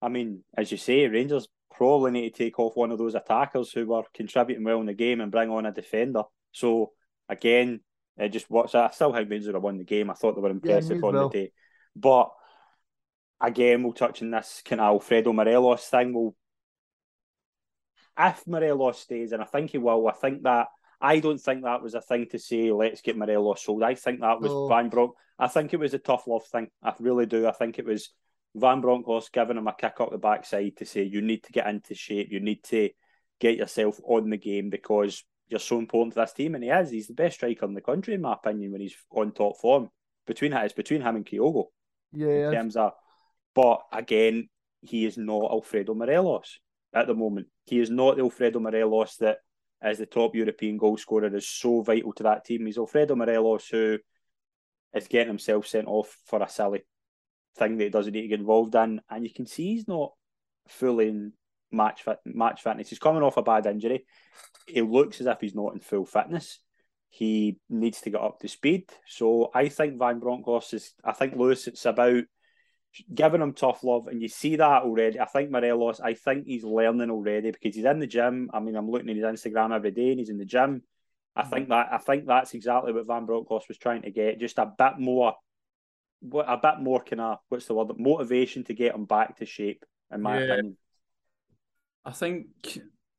I 0.00 0.08
mean, 0.08 0.42
as 0.56 0.72
you 0.72 0.78
say, 0.78 1.06
Rangers 1.06 1.46
probably 1.74 2.10
need 2.10 2.34
to 2.34 2.44
take 2.44 2.58
off 2.58 2.76
one 2.76 2.90
of 2.90 2.98
those 2.98 3.14
attackers 3.14 3.72
who 3.72 3.86
were 3.86 4.02
contributing 4.14 4.64
well 4.64 4.80
in 4.80 4.86
the 4.86 4.94
game 4.94 5.20
and 5.20 5.32
bring 5.32 5.50
on 5.50 5.66
a 5.66 5.72
defender. 5.72 6.22
So 6.52 6.92
again, 7.28 7.80
it 8.16 8.28
just 8.28 8.50
what's 8.50 8.74
I 8.74 8.90
still 8.90 9.12
think 9.12 9.30
Rangers 9.30 9.52
have 9.52 9.62
won 9.62 9.78
the 9.78 9.84
game. 9.84 10.10
I 10.10 10.14
thought 10.14 10.34
they 10.34 10.40
were 10.40 10.50
impressive 10.50 10.98
yeah, 10.98 11.06
on 11.06 11.14
well. 11.14 11.28
the 11.28 11.38
day, 11.38 11.52
but 11.96 12.30
again, 13.40 13.82
we'll 13.82 13.92
touch 13.92 14.22
on 14.22 14.30
this 14.30 14.62
kind 14.64 14.80
of 14.80 14.86
Alfredo 14.86 15.32
Morelos 15.32 15.84
thing. 15.86 16.14
We'll 16.14 16.34
if 18.18 18.46
Morelos 18.46 18.98
stays, 18.98 19.32
and 19.32 19.42
I 19.42 19.46
think 19.46 19.70
he 19.70 19.78
will, 19.78 20.06
I 20.06 20.12
think 20.12 20.42
that 20.42 20.68
I 21.00 21.18
don't 21.18 21.40
think 21.40 21.64
that 21.64 21.82
was 21.82 21.94
a 21.94 22.00
thing 22.00 22.26
to 22.30 22.38
say. 22.38 22.70
Let's 22.70 23.00
get 23.00 23.16
Morelos 23.16 23.64
sold. 23.64 23.82
I 23.82 23.94
think 23.94 24.20
that 24.20 24.40
was 24.40 24.50
no. 24.50 24.68
Van 24.68 24.88
Bronk. 24.88 25.14
I 25.38 25.48
think 25.48 25.72
it 25.72 25.80
was 25.80 25.94
a 25.94 25.98
tough 25.98 26.26
love 26.26 26.46
thing. 26.46 26.68
I 26.82 26.94
really 27.00 27.26
do. 27.26 27.46
I 27.46 27.52
think 27.52 27.78
it 27.78 27.86
was 27.86 28.10
Van 28.54 28.80
Bronckhorst 28.80 29.32
giving 29.32 29.56
him 29.56 29.66
a 29.66 29.74
kick 29.74 29.94
up 30.00 30.10
the 30.10 30.18
backside 30.18 30.76
to 30.76 30.84
say 30.84 31.02
you 31.02 31.22
need 31.22 31.42
to 31.44 31.52
get 31.52 31.66
into 31.66 31.94
shape. 31.94 32.28
You 32.30 32.40
need 32.40 32.62
to 32.64 32.90
get 33.40 33.56
yourself 33.56 33.98
on 34.04 34.30
the 34.30 34.36
game 34.36 34.70
because 34.70 35.24
you're 35.48 35.60
so 35.60 35.78
important 35.78 36.14
to 36.14 36.20
this 36.20 36.32
team. 36.32 36.54
And 36.54 36.64
he 36.64 36.70
is. 36.70 36.90
He's 36.90 37.06
the 37.06 37.14
best 37.14 37.36
striker 37.36 37.66
in 37.66 37.74
the 37.74 37.80
country, 37.80 38.14
in 38.14 38.20
my 38.20 38.34
opinion, 38.34 38.72
when 38.72 38.80
he's 38.80 38.96
on 39.10 39.32
top 39.32 39.58
form. 39.58 39.88
Between 40.26 40.52
it's 40.52 40.74
between 40.74 41.00
him 41.00 41.16
and 41.16 41.26
Kyogo. 41.26 41.66
Yeah. 42.12 42.48
In 42.48 42.52
terms 42.52 42.76
of, 42.76 42.92
but 43.54 43.80
again, 43.92 44.48
he 44.82 45.06
is 45.06 45.16
not 45.16 45.50
Alfredo 45.50 45.94
Morelos 45.94 46.60
at 46.94 47.06
the 47.06 47.14
moment. 47.14 47.48
He 47.64 47.80
is 47.80 47.90
not 47.90 48.16
the 48.16 48.22
Alfredo 48.22 48.60
Morelos 48.60 49.16
that, 49.16 49.38
as 49.80 49.98
the 49.98 50.06
top 50.06 50.34
European 50.34 50.76
goal 50.76 50.96
scorer, 50.96 51.34
is 51.34 51.48
so 51.48 51.82
vital 51.82 52.12
to 52.14 52.22
that 52.24 52.44
team. 52.44 52.66
He's 52.66 52.78
Alfredo 52.78 53.16
Morelos 53.16 53.68
who 53.68 53.98
is 54.94 55.08
getting 55.08 55.28
himself 55.28 55.66
sent 55.66 55.88
off 55.88 56.16
for 56.26 56.42
a 56.42 56.48
silly 56.48 56.82
thing 57.56 57.76
that 57.78 57.84
he 57.84 57.90
doesn't 57.90 58.12
need 58.12 58.22
to 58.22 58.28
get 58.28 58.40
involved 58.40 58.74
in, 58.74 59.00
and 59.10 59.24
you 59.24 59.32
can 59.32 59.46
see 59.46 59.74
he's 59.74 59.88
not 59.88 60.12
fully 60.68 61.08
in 61.08 61.32
match 61.70 62.02
fit, 62.02 62.18
match 62.24 62.62
fitness. 62.62 62.88
He's 62.88 62.98
coming 62.98 63.22
off 63.22 63.36
a 63.36 63.42
bad 63.42 63.66
injury. 63.66 64.04
He 64.66 64.82
looks 64.82 65.20
as 65.20 65.26
if 65.26 65.40
he's 65.40 65.54
not 65.54 65.74
in 65.74 65.80
full 65.80 66.04
fitness. 66.04 66.60
He 67.08 67.58
needs 67.68 68.00
to 68.02 68.10
get 68.10 68.20
up 68.20 68.40
to 68.40 68.48
speed. 68.48 68.90
So 69.06 69.50
I 69.54 69.68
think 69.68 69.98
Van 69.98 70.18
Bronckhorst 70.18 70.74
is. 70.74 70.94
I 71.04 71.12
think 71.12 71.36
Lewis. 71.36 71.66
It's 71.66 71.84
about 71.84 72.24
giving 73.12 73.42
him 73.42 73.52
tough 73.52 73.84
love, 73.84 74.06
and 74.08 74.20
you 74.20 74.28
see 74.28 74.56
that 74.56 74.82
already. 74.82 75.20
I 75.20 75.26
think 75.26 75.50
Morelos, 75.50 76.00
I 76.00 76.14
think 76.14 76.46
he's 76.46 76.64
learning 76.64 77.10
already 77.10 77.50
because 77.50 77.74
he's 77.74 77.84
in 77.84 77.98
the 77.98 78.06
gym. 78.06 78.50
I 78.52 78.60
mean, 78.60 78.76
I'm 78.76 78.90
looking 78.90 79.10
at 79.10 79.16
his 79.16 79.24
Instagram 79.24 79.74
every 79.74 79.90
day, 79.90 80.10
and 80.10 80.18
he's 80.18 80.30
in 80.30 80.38
the 80.38 80.44
gym. 80.44 80.82
I 81.34 81.42
mm-hmm. 81.42 81.50
think 81.50 81.68
that 81.70 81.88
I 81.92 81.98
think 81.98 82.26
that's 82.26 82.54
exactly 82.54 82.92
what 82.92 83.06
Van 83.06 83.26
Bronckhorst 83.26 83.68
was 83.68 83.78
trying 83.78 84.02
to 84.02 84.10
get, 84.10 84.40
just 84.40 84.58
a 84.58 84.72
bit 84.76 84.98
more, 84.98 85.34
a 86.46 86.56
bit 86.56 86.80
more 86.80 87.02
kind 87.02 87.20
of 87.20 87.38
what's 87.48 87.66
the 87.66 87.74
word, 87.74 87.98
motivation 87.98 88.64
to 88.64 88.74
get 88.74 88.94
him 88.94 89.04
back 89.04 89.36
to 89.38 89.46
shape. 89.46 89.84
In 90.12 90.22
my 90.22 90.38
yeah. 90.38 90.44
opinion, 90.44 90.76
I 92.04 92.12
think 92.12 92.46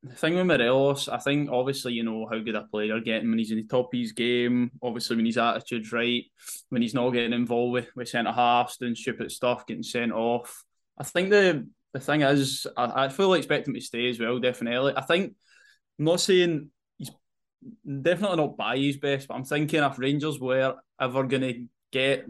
the 0.04 0.16
thing 0.16 0.36
with 0.36 0.46
Morelos, 0.46 1.08
I 1.08 1.18
think 1.18 1.50
obviously 1.50 1.94
you 1.94 2.04
know 2.04 2.28
how 2.30 2.40
good 2.40 2.56
a 2.56 2.64
player 2.64 3.00
getting 3.00 3.30
when 3.30 3.40
he's 3.40 3.52
in 3.52 3.58
the 3.58 3.64
top 3.64 3.94
of 3.94 4.00
his 4.00 4.12
game. 4.12 4.72
Obviously, 4.82 5.16
when 5.16 5.26
his 5.26 5.38
attitude's 5.38 5.92
right, 5.92 6.24
when 6.70 6.82
he's 6.82 6.94
not 6.94 7.12
getting 7.12 7.34
involved 7.34 7.74
with, 7.74 7.88
with 7.96 8.10
centre 8.10 8.32
halves, 8.32 8.78
doing 8.78 8.96
stupid 8.96 9.32
stuff, 9.32 9.66
getting 9.66 9.84
sent 9.84 10.12
off. 10.12 10.64
I 10.98 11.04
think 11.04 11.30
the 11.30 11.68
the 11.94 12.00
thing 12.00 12.22
is, 12.22 12.68
I, 12.76 13.06
I 13.06 13.10
fully 13.10 13.40
expect 13.40 13.68
him 13.68 13.76
to 13.76 13.82
stay 13.82 14.10
as 14.10 14.20
well. 14.20 14.40
Definitely, 14.40 14.94
I 14.96 15.02
think. 15.02 15.36
I'm 16.00 16.06
not 16.06 16.22
saying 16.22 16.70
he's 16.98 17.12
definitely 18.02 18.38
not 18.38 18.58
by 18.58 18.78
his 18.78 18.98
best, 18.98 19.28
but 19.28 19.36
I'm 19.36 19.46
thinking 19.46 19.84
if 19.84 20.00
Rangers 20.00 20.40
were 20.40 20.76
ever 21.00 21.24
going 21.24 21.42
to 21.44 21.66
get 21.92 22.26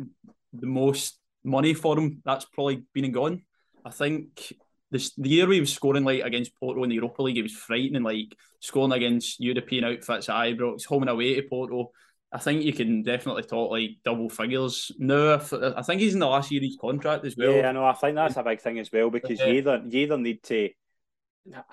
the 0.54 0.68
most 0.68 1.20
money 1.44 1.74
for 1.74 1.98
him, 1.98 2.22
that's 2.24 2.46
probably 2.46 2.84
been 2.94 3.06
and 3.06 3.14
gone. 3.14 3.42
I 3.86 3.90
think 3.90 4.54
the, 4.92 5.12
the 5.18 5.30
year 5.30 5.52
he 5.52 5.60
was 5.60 5.74
scoring 5.74 6.06
like 6.06 6.24
against 6.24 6.58
Porto 6.60 6.84
in 6.84 6.90
the 6.90 6.96
Europa 6.96 7.24
League, 7.24 7.38
it 7.38 7.44
was 7.44 7.54
frightening. 7.54 8.04
Like 8.04 8.36
scoring 8.60 8.94
against 8.94 9.40
European 9.40 9.84
outfits 9.84 10.30
at 10.30 10.36
Ibrox, 10.36 10.86
home 10.86 11.04
and 11.04 11.10
away 11.10 11.36
to 11.36 11.44
Porto. 11.44 11.92
I 12.32 12.40
think 12.40 12.64
you 12.64 12.74
can 12.74 13.04
definitely 13.04 13.44
talk 13.44 13.72
like 13.72 13.98
double 14.04 14.30
figures. 14.30 14.92
No, 14.98 15.36
I 15.36 15.82
think 15.84 16.02
he's 16.02 16.14
in 16.14 16.20
the 16.20 16.28
last 16.28 16.52
year 16.52 16.62
of 16.62 16.66
his 16.66 16.78
contract 16.80 17.26
as 17.26 17.36
well. 17.38 17.54
Yeah, 17.54 17.70
I 17.70 17.72
know. 17.74 17.86
I 17.86 17.94
think 17.94 18.16
that's 18.16 18.38
a 18.38 18.44
big 18.44 18.60
thing 18.60 18.80
as 18.80 18.92
well 18.92 19.12
because 19.12 19.40
yeah. 19.40 19.48
you 19.48 19.54
either 19.56 19.84
you 19.88 20.00
either 20.00 20.18
need 20.18 20.42
to. 20.44 20.70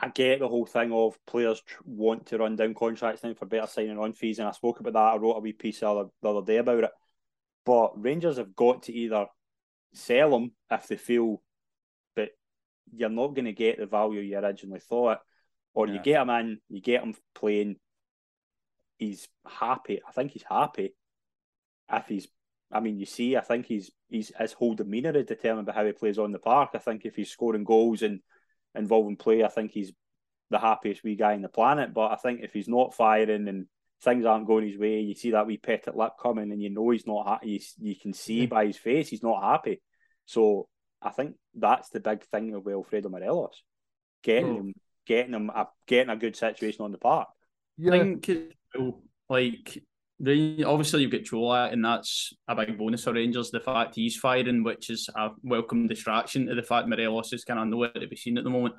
I 0.03 0.09
get 0.09 0.41
the 0.41 0.49
whole 0.49 0.67
thing 0.67 0.93
of 0.93 1.17
players 1.27 1.63
want 1.85 2.27
to 2.27 2.39
run 2.39 2.57
down 2.57 2.75
contracts 2.75 3.23
now 3.23 3.35
for 3.35 3.47
better 3.47 3.69
signing 3.69 3.99
on 3.99 4.13
fees, 4.13 4.39
and 4.39 4.49
I 4.49 4.53
spoke 4.53 4.81
about 4.81 4.95
that. 4.95 4.99
I 4.99 5.17
wrote 5.17 5.37
a 5.37 5.41
wee 5.41 5.53
piece 5.53 5.81
the 5.81 5.89
other, 5.89 6.11
the 6.21 6.29
other 6.29 6.45
day 6.45 6.57
about 6.57 6.85
it. 6.85 6.91
But 7.65 8.03
Rangers 8.03 8.39
have 8.39 8.57
got 8.57 8.85
to 8.85 8.93
either 8.93 9.27
sell 9.93 10.35
him 10.35 10.53
if 10.71 10.89
they 10.89 10.97
feel 10.97 11.43
that 12.17 12.31
you're 12.93 13.09
not 13.09 13.35
going 13.35 13.45
to 13.45 13.53
get 13.53 13.79
the 13.79 13.87
value 13.87 14.21
you 14.21 14.39
originally 14.39 14.81
thought, 14.81 15.19
or 15.75 15.87
yeah. 15.87 15.95
you 15.95 16.01
get 16.01 16.23
him 16.23 16.31
in, 16.31 16.59
you 16.69 16.81
get 16.81 17.03
him 17.03 17.15
playing 17.35 17.77
he's 19.01 19.27
happy. 19.49 20.01
I 20.07 20.13
think 20.13 20.33
he's 20.33 20.45
happy. 20.49 20.95
If 21.91 22.07
he's, 22.07 22.29
I 22.71 22.79
mean, 22.79 22.99
you 22.99 23.07
see, 23.07 23.37
I 23.37 23.41
think 23.41 23.67
he's 23.67 23.91
he's 24.09 24.31
his 24.39 24.53
whole 24.53 24.75
demeanour 24.75 25.17
is 25.17 25.27
determined 25.27 25.67
by 25.67 25.73
how 25.73 25.85
he 25.85 25.93
plays 25.93 26.19
on 26.19 26.31
the 26.31 26.39
park. 26.39 26.71
I 26.75 26.79
think 26.79 27.05
if 27.05 27.17
he's 27.17 27.31
scoring 27.31 27.65
goals 27.65 28.03
and 28.03 28.21
involving 28.75 29.17
play, 29.17 29.43
I 29.43 29.49
think 29.49 29.73
he's 29.73 29.93
the 30.51 30.59
happiest 30.59 31.03
wee 31.03 31.17
guy 31.17 31.33
in 31.33 31.43
the 31.43 31.49
planet. 31.49 31.93
But 31.93 32.13
I 32.13 32.17
think 32.17 32.43
if 32.43 32.53
he's 32.53 32.69
not 32.69 32.95
firing 32.95 33.49
and 33.49 33.67
things 34.03 34.25
aren't 34.25 34.47
going 34.47 34.69
his 34.69 34.79
way, 34.79 35.01
you 35.01 35.15
see 35.15 35.33
that 35.33 35.47
wee 35.47 35.59
petted 35.59 35.95
lip 35.95 36.13
coming, 36.21 36.51
and 36.53 36.63
you 36.63 36.71
know 36.71 36.91
he's 36.91 37.07
not 37.07 37.29
happy. 37.29 37.51
You, 37.51 37.91
you 37.91 37.97
can 37.97 38.13
see 38.13 38.47
by 38.47 38.67
his 38.67 38.77
face 38.77 39.09
he's 39.09 39.23
not 39.23 39.43
happy. 39.43 39.81
So 40.25 40.69
I 41.03 41.11
think 41.11 41.35
that's 41.55 41.91
the 41.91 42.01
big 42.01 42.25
thing 42.25 42.53
with 42.53 42.75
Alfredo 42.75 43.09
Morelos, 43.09 43.63
getting 44.23 44.51
oh. 44.51 44.57
him, 44.57 44.75
getting 45.07 45.35
him, 45.35 45.51
a, 45.51 45.69
getting 45.87 46.11
a 46.11 46.17
good 46.17 46.37
situation 46.37 46.85
on 46.85 46.93
the 46.93 46.99
park. 46.99 47.29
Yeah. 47.77 47.95
I 47.95 47.99
think 47.99 48.31
like 49.29 49.83
obviously 50.21 51.03
you've 51.03 51.11
got 51.11 51.23
Čolak, 51.23 51.73
and 51.73 51.85
that's 51.85 52.33
a 52.47 52.55
big 52.55 52.79
bonus 52.79 53.05
for 53.05 53.13
Rangers. 53.13 53.51
The 53.51 53.61
fact 53.61 53.95
he's 53.95 54.17
firing, 54.17 54.63
which 54.63 54.91
is 54.91 55.09
a 55.15 55.31
welcome 55.43 55.87
distraction 55.87 56.47
to 56.47 56.55
the 56.55 56.63
fact 56.63 56.89
Morelos 56.89 57.33
is 57.33 57.45
kind 57.45 57.61
of 57.61 57.69
nowhere 57.69 57.93
to 57.93 58.07
be 58.07 58.17
seen 58.17 58.39
at 58.39 58.45
the 58.45 58.51
moment. 58.51 58.75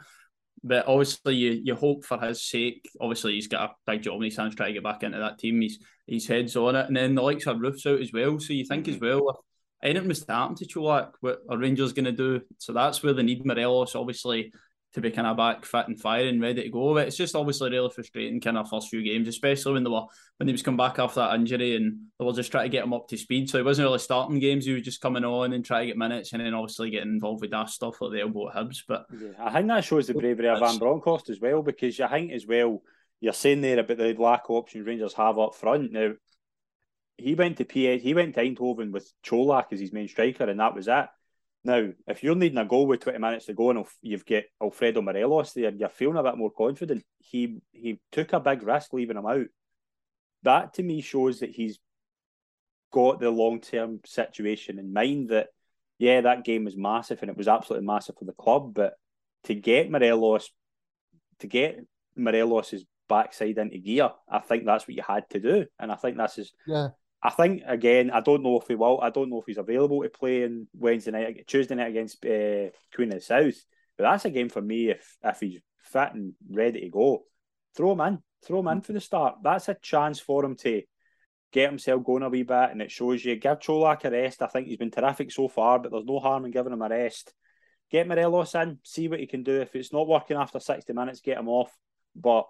But 0.64 0.88
obviously, 0.88 1.36
you, 1.36 1.62
you 1.64 1.76
hope 1.76 2.06
for 2.06 2.20
his 2.20 2.44
sake. 2.44 2.88
Obviously, 3.00 3.34
he's 3.34 3.48
got 3.48 3.70
a 3.70 3.92
big 3.92 4.04
job 4.04 4.22
his 4.22 4.38
hands 4.38 4.56
trying 4.56 4.70
to 4.70 4.74
get 4.74 4.84
back 4.84 5.04
into 5.04 5.18
that 5.18 5.40
team. 5.40 5.62
He's 5.62 5.80
his 6.08 6.28
head's 6.28 6.56
on 6.56 6.76
it, 6.76 6.88
and 6.88 6.96
then 6.96 7.16
the 7.16 7.22
likes 7.22 7.48
of 7.48 7.60
Roofs 7.60 7.86
out 7.86 8.02
as 8.02 8.12
well. 8.14 8.40
So 8.40 8.54
you 8.54 8.66
think 8.66 8.86
mm-hmm. 8.86 8.96
as 8.96 9.02
well, 9.02 9.44
if 9.82 9.90
anything 9.90 10.08
was 10.08 10.24
to 10.26 10.34
happen 10.34 10.56
to 10.56 10.66
Čolak, 10.66 11.14
what 11.22 11.40
are 11.50 11.58
Rangers 11.58 11.94
going 11.94 12.06
to 12.06 12.12
do? 12.12 12.42
So 12.58 12.74
that's 12.74 13.02
where 13.02 13.14
they 13.14 13.24
need 13.24 13.46
Morelos. 13.46 13.96
Obviously, 13.96 14.54
to 14.94 15.02
be 15.02 15.12
kind 15.12 15.28
of 15.28 15.38
back 15.38 15.66
fit 15.66 15.88
and 15.88 16.00
firing, 16.00 16.42
ready 16.42 16.64
to 16.64 16.70
go. 16.70 16.94
But 16.94 17.08
it's 17.08 17.16
just 17.16 17.36
obviously 17.36 17.72
really 17.72 17.90
frustrating 17.90 18.42
kind 18.42 18.58
of 18.58 18.70
first 18.70 18.90
few 18.90 19.02
games, 19.02 19.28
especially 19.28 19.74
when 19.74 19.84
they 19.84 19.90
were 19.90 20.06
when 20.38 20.48
he 20.48 20.52
was 20.52 20.62
come 20.62 20.78
back 20.78 21.00
after 21.00 21.22
that 21.22 21.36
injury 21.36 21.76
and 21.76 21.98
they 22.20 22.26
were 22.26 22.34
just 22.34 22.52
trying 22.52 22.66
to 22.66 22.70
get 22.70 22.84
him 22.84 22.94
up 22.94 23.08
to 23.08 23.18
speed. 23.18 23.50
So 23.50 23.58
he 23.58 23.64
wasn't 23.64 23.86
really 23.86 24.00
starting 24.00 24.40
games; 24.40 24.66
he 24.66 24.74
was 24.74 24.84
just 24.84 25.02
coming 25.02 25.24
on 25.24 25.54
and 25.54 25.64
trying 25.64 25.84
to 25.84 25.88
get 25.88 25.98
minutes, 25.98 26.34
and 26.34 26.42
then 26.42 26.54
obviously 26.54 26.90
getting 26.90 27.14
involved 27.14 27.42
with 27.42 27.52
that 27.52 27.70
stuff 27.70 28.02
like 28.02 28.12
the 28.12 28.22
elbow 28.22 28.50
at 28.50 28.56
Hibs. 28.56 28.84
But 28.88 29.06
yeah, 29.18 29.30
I 29.40 29.52
think 29.52 29.68
that 29.68 29.84
shows 29.84 30.08
the 30.08 30.14
bravery 30.14 30.50
of 30.50 30.60
Van 30.60 30.78
Bronckhorst 30.78 31.30
as 31.30 31.40
well, 31.40 31.62
because 31.62 32.00
I 32.00 32.08
think 32.08 32.32
as 32.32 32.46
well 32.46 32.82
you're 33.22 33.34
saying 33.34 33.62
there 33.62 33.80
about 33.80 33.98
the 33.98 34.14
lack 34.16 34.46
of 34.46 34.56
options 34.56 34.86
Rangers 34.86 35.14
have 35.14 35.40
up 35.40 35.56
front 35.56 35.92
now. 35.92 36.14
He 37.18 37.36
went 37.36 37.58
to 37.58 37.66
PA, 37.66 38.02
he 38.02 38.16
went 38.16 38.34
to 38.34 38.42
Eindhoven 38.42 38.92
with 38.92 39.14
Čolak 39.24 39.66
as 39.72 39.80
his 39.80 39.94
main 39.94 40.08
striker, 40.08 40.46
and 40.46 40.60
that 40.60 40.74
was 40.74 40.88
it. 40.88 41.06
Now, 41.64 41.90
if 42.08 42.24
you're 42.24 42.36
needing 42.36 42.58
a 42.58 42.66
goal 42.66 42.88
with 42.88 43.02
20 43.02 43.20
minutes 43.20 43.46
to 43.46 43.54
go 43.54 43.70
and 43.70 43.86
you've 44.02 44.26
got 44.26 44.44
Alfredo 44.62 45.02
Morelos 45.02 45.54
there, 45.54 45.72
you're 45.72 45.90
feeling 45.90 46.18
a 46.18 46.24
bit 46.24 46.38
more 46.38 46.52
confident. 46.52 47.04
He 47.20 47.60
he 47.72 48.00
took 48.12 48.34
a 48.34 48.40
big 48.40 48.64
risk 48.64 48.94
leaving 48.94 49.18
him 49.18 49.28
out. 49.28 49.46
That 50.44 50.74
to 50.76 50.84
me 50.84 51.02
shows 51.02 51.42
that 51.42 51.52
he's 51.52 51.78
got 52.92 53.20
the 53.20 53.30
long 53.30 53.62
term 53.62 54.00
situation 54.06 54.80
in 54.80 54.92
mind. 54.92 55.30
That 55.30 55.50
yeah, 56.00 56.22
that 56.22 56.44
game 56.44 56.66
was 56.66 56.76
massive 56.76 57.22
and 57.22 57.30
it 57.30 57.38
was 57.38 57.48
absolutely 57.48 57.86
massive 57.86 58.16
for 58.18 58.26
the 58.26 58.34
club. 58.34 58.74
But 58.74 58.94
to 59.44 59.54
get 59.54 59.92
Morelos, 59.92 60.50
to 61.40 61.48
get 61.48 61.80
Morelos's 62.16 62.86
backside 63.08 63.60
into 63.60 63.78
gear, 63.78 64.10
I 64.28 64.40
think 64.40 64.66
that's 64.66 64.88
what 64.88 64.96
you 64.96 65.04
had 65.08 65.30
to 65.30 65.40
do, 65.40 65.66
and 65.80 65.92
I 65.92 65.96
think 65.96 66.18
that's 66.18 66.38
his 66.38 66.52
yeah. 66.66 66.90
I 67.24 67.30
think 67.30 67.62
again, 67.68 68.10
I 68.10 68.22
don't 68.22 68.42
know 68.42 68.60
if 68.60 68.68
he 68.68 68.76
will. 68.76 69.00
I 69.02 69.12
don't 69.12 69.30
know 69.30 69.40
if 69.40 69.46
he's 69.46 69.58
available 69.58 70.02
to 70.02 70.10
play 70.10 70.44
in 70.44 70.68
Wednesday 70.74 71.12
night, 71.12 71.48
Tuesday 71.48 71.76
night 71.76 71.90
against 71.90 72.26
uh, 72.26 72.70
Queen 72.96 73.10
of 73.10 73.16
the 73.16 73.22
South. 73.22 73.64
But 73.98 74.06
that's 74.06 74.26
a 74.26 74.30
game 74.32 74.50
for 74.50 74.62
me 74.62 74.90
if 74.90 75.18
if 75.24 75.40
he's 75.40 75.60
fit 75.84 76.14
and 76.14 76.34
ready 76.50 76.82
to 76.82 76.90
go. 76.90 77.24
Throw 77.76 77.92
him 77.92 78.02
in, 78.02 78.20
throw 78.44 78.60
him 78.60 78.68
in 78.70 78.82
for 78.82 78.94
the 78.94 79.00
start. 79.00 79.36
That's 79.44 79.70
a 79.70 79.78
chance 79.82 80.20
for 80.20 80.44
him 80.44 80.56
to 80.58 80.82
get 81.52 81.70
himself 81.70 82.04
going 82.04 82.24
a 82.24 82.30
wee 82.30 82.44
bit, 82.44 82.72
and 82.72 82.82
it 82.82 82.92
shows 82.92 83.24
you. 83.24 83.36
Give 83.36 83.60
Čolak 83.60 84.06
a 84.06 84.12
rest. 84.12 84.42
I 84.42 84.48
think 84.48 84.68
he's 84.68 84.78
been 84.78 84.90
terrific 84.90 85.32
so 85.32 85.48
far, 85.48 85.80
but 85.80 85.92
there's 85.92 86.06
no 86.06 86.20
harm 86.20 86.46
in 86.46 86.52
giving 86.52 86.74
him 86.74 86.82
a 86.82 86.90
rest. 86.90 87.34
Get 87.92 88.08
Morelos 88.08 88.56
in, 88.56 88.80
see 88.84 89.10
what 89.10 89.20
he 89.20 89.28
can 89.28 89.44
do. 89.44 89.62
If 89.62 89.76
it's 89.76 89.94
not 89.94 90.08
working 90.08 90.38
after 90.38 90.60
sixty 90.60 90.94
minutes, 90.94 91.22
get 91.22 91.38
him 91.38 91.50
off. 91.50 91.72
But 92.16 92.48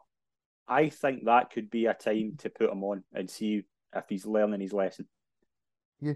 I 0.67 0.89
think 0.89 1.25
that 1.25 1.49
could 1.51 1.69
be 1.69 1.87
a 1.87 1.93
time 1.93 2.35
to 2.39 2.49
put 2.49 2.71
him 2.71 2.83
on 2.83 3.03
and 3.11 3.29
see 3.29 3.63
if 3.95 4.03
he's 4.09 4.25
learning 4.25 4.61
his 4.61 4.73
lesson. 4.73 5.07
Yeah. 5.99 6.13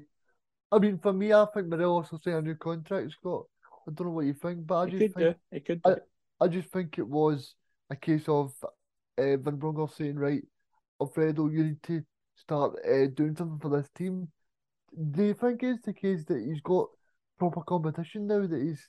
I 0.71 0.79
mean, 0.79 0.97
for 0.97 1.13
me, 1.13 1.31
I 1.31 1.45
think 1.53 1.67
Morelos 1.67 2.11
will 2.11 2.19
sign 2.19 2.33
a 2.33 2.41
new 2.41 2.55
contract, 2.55 3.11
Scott. 3.11 3.45
I 3.87 3.91
don't 3.91 4.07
know 4.07 4.13
what 4.13 4.25
you 4.25 4.33
think, 4.33 4.65
but 4.65 4.77
I 4.77 4.85
just 4.89 4.97
could 4.99 5.13
think, 5.13 5.35
do. 5.35 5.35
It 5.51 5.65
could. 5.65 5.81
I, 5.85 5.95
I 6.43 6.47
just 6.47 6.69
think 6.69 6.97
it 6.97 7.07
was 7.07 7.55
a 7.89 7.95
case 7.95 8.27
of 8.27 8.53
uh, 9.17 9.37
Van 9.37 9.55
Bronckhorst 9.57 9.97
saying, 9.97 10.15
right, 10.15 10.41
Alfredo, 10.99 11.49
you 11.49 11.63
need 11.63 11.83
to 11.83 12.03
start 12.35 12.75
uh, 12.85 13.07
doing 13.13 13.35
something 13.35 13.59
for 13.59 13.69
this 13.69 13.89
team. 13.95 14.27
Do 15.11 15.23
you 15.23 15.33
think 15.33 15.61
it's 15.61 15.85
the 15.85 15.93
case 15.93 16.23
that 16.25 16.43
he's 16.43 16.61
got 16.61 16.87
proper 17.37 17.61
competition 17.61 18.27
now 18.27 18.47
that 18.47 18.61
he's 18.61 18.87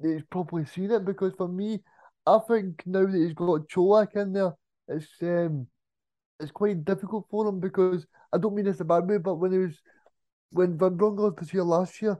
that 0.00 0.12
he's 0.12 0.24
properly 0.30 0.64
seen 0.64 0.90
it? 0.90 1.04
Because 1.04 1.34
for 1.36 1.48
me, 1.48 1.82
I 2.26 2.38
think 2.48 2.82
now 2.86 3.06
that 3.06 3.16
he's 3.16 3.34
got 3.34 3.68
Čolak 3.68 4.16
in 4.16 4.32
there, 4.32 4.54
it's 4.88 5.08
um 5.22 5.66
it's 6.40 6.50
quite 6.50 6.84
difficult 6.84 7.26
for 7.30 7.46
him 7.46 7.60
because 7.60 8.06
I 8.32 8.38
don't 8.38 8.54
mean 8.54 8.66
it's 8.66 8.80
a 8.80 8.84
bad 8.84 9.08
way, 9.08 9.18
but 9.18 9.34
when 9.34 9.52
he 9.52 9.58
was 9.58 9.80
when 10.52 10.76
Van 10.76 10.96
Bronckhorst 10.96 11.38
was 11.38 11.50
here 11.50 11.62
last 11.62 12.00
year, 12.02 12.18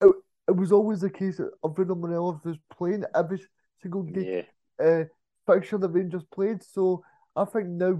it, 0.00 0.14
it 0.48 0.56
was 0.56 0.72
always 0.72 1.00
the 1.00 1.10
case 1.10 1.36
that 1.38 1.50
Alfredo 1.64 1.94
Morelos 1.94 2.40
was 2.44 2.56
playing 2.76 3.04
every 3.14 3.42
single 3.82 4.02
game 4.02 4.44
yeah. 4.80 4.86
uh, 4.86 5.04
fixture 5.46 5.78
the 5.78 5.88
Rangers 5.88 6.24
played. 6.32 6.62
So 6.62 7.02
I 7.36 7.44
think 7.44 7.68
now 7.68 7.98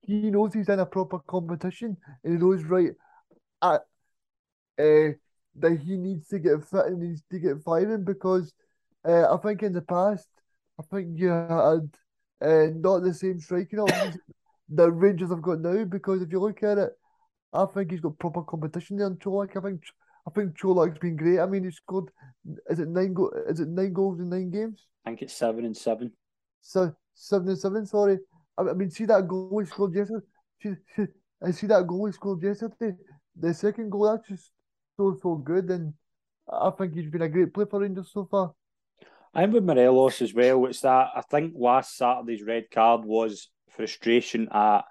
he 0.00 0.30
knows 0.30 0.54
he's 0.54 0.68
in 0.68 0.80
a 0.80 0.86
proper 0.86 1.18
competition 1.20 1.96
and 2.24 2.34
he 2.34 2.38
knows 2.38 2.64
right 2.64 2.92
at, 3.62 3.82
uh, 4.78 5.12
that 5.56 5.78
he 5.84 5.96
needs 5.96 6.28
to 6.28 6.38
get 6.38 6.64
fit 6.64 6.86
and 6.86 7.00
needs 7.00 7.22
to 7.30 7.38
get 7.38 7.62
firing 7.62 8.04
because 8.04 8.52
uh, 9.04 9.32
I 9.32 9.36
think 9.38 9.62
in 9.62 9.72
the 9.72 9.82
past 9.82 10.26
I 10.80 10.82
think 10.90 11.18
you 11.18 11.28
had 11.28 11.88
uh, 12.40 12.66
not 12.74 13.00
the 13.00 13.14
same 13.14 13.38
striking 13.38 13.78
options 13.78 14.16
the 14.74 14.90
Rangers 14.90 15.30
have 15.30 15.42
got 15.42 15.60
now 15.60 15.84
because 15.84 16.22
if 16.22 16.30
you 16.30 16.40
look 16.40 16.62
at 16.62 16.78
it, 16.78 16.90
I 17.52 17.66
think 17.66 17.90
he's 17.90 18.00
got 18.00 18.18
proper 18.18 18.42
competition 18.42 18.96
there 18.96 19.06
on 19.06 19.16
Čolak. 19.16 19.56
I 19.56 19.60
think 19.60 19.82
I 20.26 20.30
think 20.30 20.56
Čolak's 20.56 20.98
been 20.98 21.16
great. 21.16 21.40
I 21.40 21.46
mean, 21.46 21.64
he 21.64 21.70
scored 21.70 22.10
is 22.70 22.78
it 22.78 22.88
nine 22.88 23.12
go 23.12 23.30
is 23.48 23.60
it 23.60 23.68
nine 23.68 23.92
goals 23.92 24.20
in 24.20 24.30
nine 24.30 24.50
games? 24.50 24.86
I 25.04 25.10
think 25.10 25.22
it's 25.22 25.34
seven 25.34 25.64
and 25.64 25.76
seven. 25.76 26.12
So 26.62 26.94
seven 27.14 27.48
and 27.48 27.58
seven. 27.58 27.86
Sorry, 27.86 28.18
I, 28.56 28.62
I 28.62 28.72
mean, 28.72 28.90
see 28.90 29.04
that 29.06 29.28
goal 29.28 29.58
he 29.60 29.66
scored 29.66 29.94
yesterday. 29.94 30.24
See, 30.62 30.74
see, 30.96 31.06
I 31.42 31.50
see 31.50 31.66
that 31.66 31.86
goal 31.86 32.06
he 32.06 32.12
scored 32.12 32.42
yesterday. 32.42 32.96
The 33.36 33.52
second 33.52 33.90
goal 33.90 34.10
that's 34.10 34.28
just 34.28 34.50
so 34.96 35.18
so 35.22 35.34
good, 35.34 35.70
and 35.70 35.92
I 36.50 36.70
think 36.70 36.94
he's 36.94 37.10
been 37.10 37.22
a 37.22 37.28
great 37.28 37.52
player 37.52 37.66
for 37.66 37.80
Rangers 37.80 38.10
so 38.12 38.26
far. 38.30 38.52
I'm 39.34 39.52
with 39.52 39.64
Morelos 39.64 40.20
as 40.20 40.34
well. 40.34 40.66
It's 40.66 40.80
that 40.80 41.08
I 41.14 41.22
think 41.22 41.54
last 41.56 41.96
Saturday's 41.96 42.42
red 42.42 42.70
card 42.70 43.04
was 43.04 43.48
frustration 43.76 44.48
at 44.52 44.82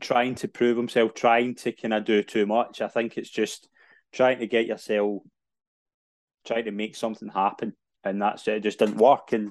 trying 0.00 0.34
to 0.36 0.48
prove 0.48 0.76
himself, 0.76 1.14
trying 1.14 1.54
to 1.56 1.72
kind 1.72 1.94
of 1.94 2.04
do 2.04 2.22
too 2.22 2.46
much. 2.46 2.80
I 2.80 2.88
think 2.88 3.16
it's 3.16 3.30
just 3.30 3.68
trying 4.12 4.38
to 4.38 4.46
get 4.46 4.66
yourself, 4.66 5.22
trying 6.46 6.64
to 6.66 6.70
make 6.70 6.96
something 6.96 7.28
happen, 7.28 7.74
and 8.04 8.20
that's 8.22 8.46
it. 8.48 8.62
just 8.62 8.78
didn't 8.78 8.96
work. 8.96 9.32
And 9.32 9.50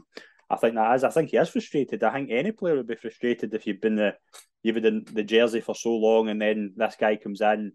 I 0.49 0.55
think 0.55 0.75
that 0.75 0.95
is. 0.95 1.03
I 1.03 1.09
think 1.09 1.31
he 1.31 1.37
is 1.37 1.49
frustrated. 1.49 2.03
I 2.03 2.13
think 2.13 2.29
any 2.31 2.51
player 2.51 2.75
would 2.75 2.87
be 2.87 2.95
frustrated 2.95 3.53
if 3.53 3.67
you've 3.67 3.81
been 3.81 3.95
the 3.95 4.15
you've 4.63 4.81
been 4.81 5.05
the 5.11 5.23
jersey 5.23 5.61
for 5.61 5.75
so 5.75 5.91
long, 5.91 6.29
and 6.29 6.41
then 6.41 6.73
this 6.75 6.95
guy 6.99 7.17
comes 7.17 7.41
in 7.41 7.73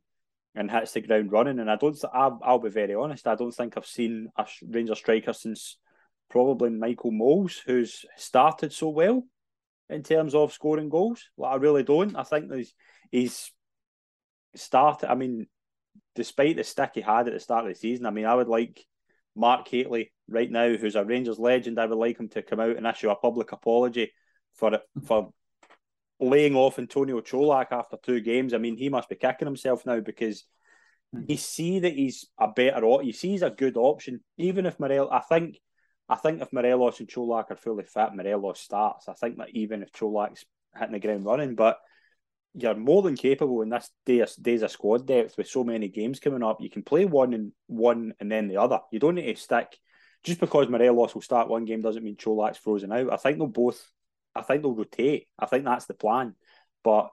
and 0.54 0.70
hits 0.70 0.92
the 0.92 1.00
ground 1.00 1.32
running. 1.32 1.58
And 1.58 1.70
I 1.70 1.76
don't. 1.76 1.96
I'll, 2.12 2.40
I'll 2.42 2.58
be 2.58 2.70
very 2.70 2.94
honest. 2.94 3.26
I 3.26 3.34
don't 3.34 3.52
think 3.52 3.76
I've 3.76 3.86
seen 3.86 4.28
a 4.36 4.46
Ranger 4.66 4.94
striker 4.94 5.32
since 5.32 5.78
probably 6.30 6.70
Michael 6.70 7.12
Mols, 7.12 7.60
who's 7.66 8.06
started 8.16 8.72
so 8.72 8.88
well 8.88 9.24
in 9.92 10.02
terms 10.02 10.34
of 10.34 10.52
scoring 10.52 10.88
goals. 10.88 11.28
Like, 11.36 11.52
I 11.52 11.56
really 11.56 11.82
don't. 11.82 12.16
I 12.16 12.22
think 12.22 12.52
he's, 12.52 12.74
he's 13.10 13.52
started. 14.54 15.10
I 15.10 15.14
mean, 15.14 15.46
despite 16.14 16.56
the 16.56 16.64
stick 16.64 16.92
he 16.94 17.00
had 17.00 17.28
at 17.28 17.34
the 17.34 17.40
start 17.40 17.66
of 17.66 17.72
the 17.72 17.78
season, 17.78 18.06
I 18.06 18.10
mean, 18.10 18.26
I 18.26 18.34
would 18.34 18.48
like 18.48 18.84
Mark 19.34 19.68
Hateley 19.68 20.12
right 20.28 20.50
now, 20.50 20.74
who's 20.74 20.96
a 20.96 21.04
Rangers 21.04 21.38
legend. 21.38 21.78
I 21.78 21.86
would 21.86 21.98
like 21.98 22.18
him 22.18 22.28
to 22.30 22.42
come 22.42 22.60
out 22.60 22.76
and 22.76 22.86
issue 22.86 23.10
a 23.10 23.16
public 23.16 23.52
apology 23.52 24.12
for 24.54 24.78
for 25.04 25.32
laying 26.22 26.54
off 26.54 26.78
Antonio 26.78 27.20
Čolak 27.20 27.72
after 27.72 27.96
two 28.02 28.20
games, 28.20 28.54
I 28.54 28.58
mean, 28.58 28.76
he 28.76 28.88
must 28.88 29.08
be 29.08 29.16
kicking 29.16 29.46
himself 29.46 29.84
now 29.84 30.00
because 30.00 30.44
hmm. 31.12 31.22
you 31.26 31.36
see 31.36 31.80
that 31.80 31.92
he's 31.92 32.26
a 32.38 32.48
better. 32.48 32.80
You 33.02 33.12
see 33.12 33.30
he's 33.30 33.42
a 33.42 33.50
good 33.50 33.76
option. 33.76 34.20
Even 34.38 34.64
if 34.64 34.78
Morel, 34.78 35.10
I 35.10 35.20
think, 35.20 35.58
I 36.12 36.16
think 36.16 36.42
if 36.42 36.52
Morelos 36.52 37.00
and 37.00 37.08
Čolak 37.08 37.50
are 37.50 37.56
fully 37.56 37.84
fit, 37.84 38.14
Morelos 38.14 38.60
starts. 38.60 39.08
I 39.08 39.14
think 39.14 39.38
that 39.38 39.48
even 39.54 39.82
if 39.82 39.92
Čolak's 39.92 40.44
hitting 40.78 40.92
the 40.92 41.00
ground 41.00 41.24
running, 41.24 41.54
but 41.54 41.78
you're 42.52 42.74
more 42.74 43.00
than 43.00 43.16
capable 43.16 43.62
in 43.62 43.70
this 43.70 43.90
day, 44.04 44.22
days 44.42 44.60
of 44.60 44.70
squad 44.70 45.06
depth 45.06 45.38
with 45.38 45.48
so 45.48 45.64
many 45.64 45.88
games 45.88 46.20
coming 46.20 46.42
up. 46.42 46.60
You 46.60 46.68
can 46.68 46.82
play 46.82 47.06
one 47.06 47.32
and 47.32 47.52
one 47.66 48.12
and 48.20 48.30
then 48.30 48.48
the 48.48 48.58
other. 48.58 48.80
You 48.90 48.98
don't 48.98 49.14
need 49.14 49.34
to 49.34 49.40
stick 49.40 49.78
just 50.22 50.38
because 50.38 50.68
Morelos 50.68 51.14
will 51.14 51.22
start 51.22 51.48
one 51.48 51.64
game 51.64 51.80
doesn't 51.80 52.04
mean 52.04 52.16
Čolak's 52.16 52.58
frozen 52.58 52.92
out. 52.92 53.10
I 53.10 53.16
think 53.16 53.38
they'll 53.38 53.46
both 53.46 53.82
I 54.34 54.42
think 54.42 54.60
they'll 54.60 54.74
rotate. 54.74 55.28
I 55.38 55.46
think 55.46 55.64
that's 55.64 55.86
the 55.86 55.94
plan. 55.94 56.34
But 56.84 57.08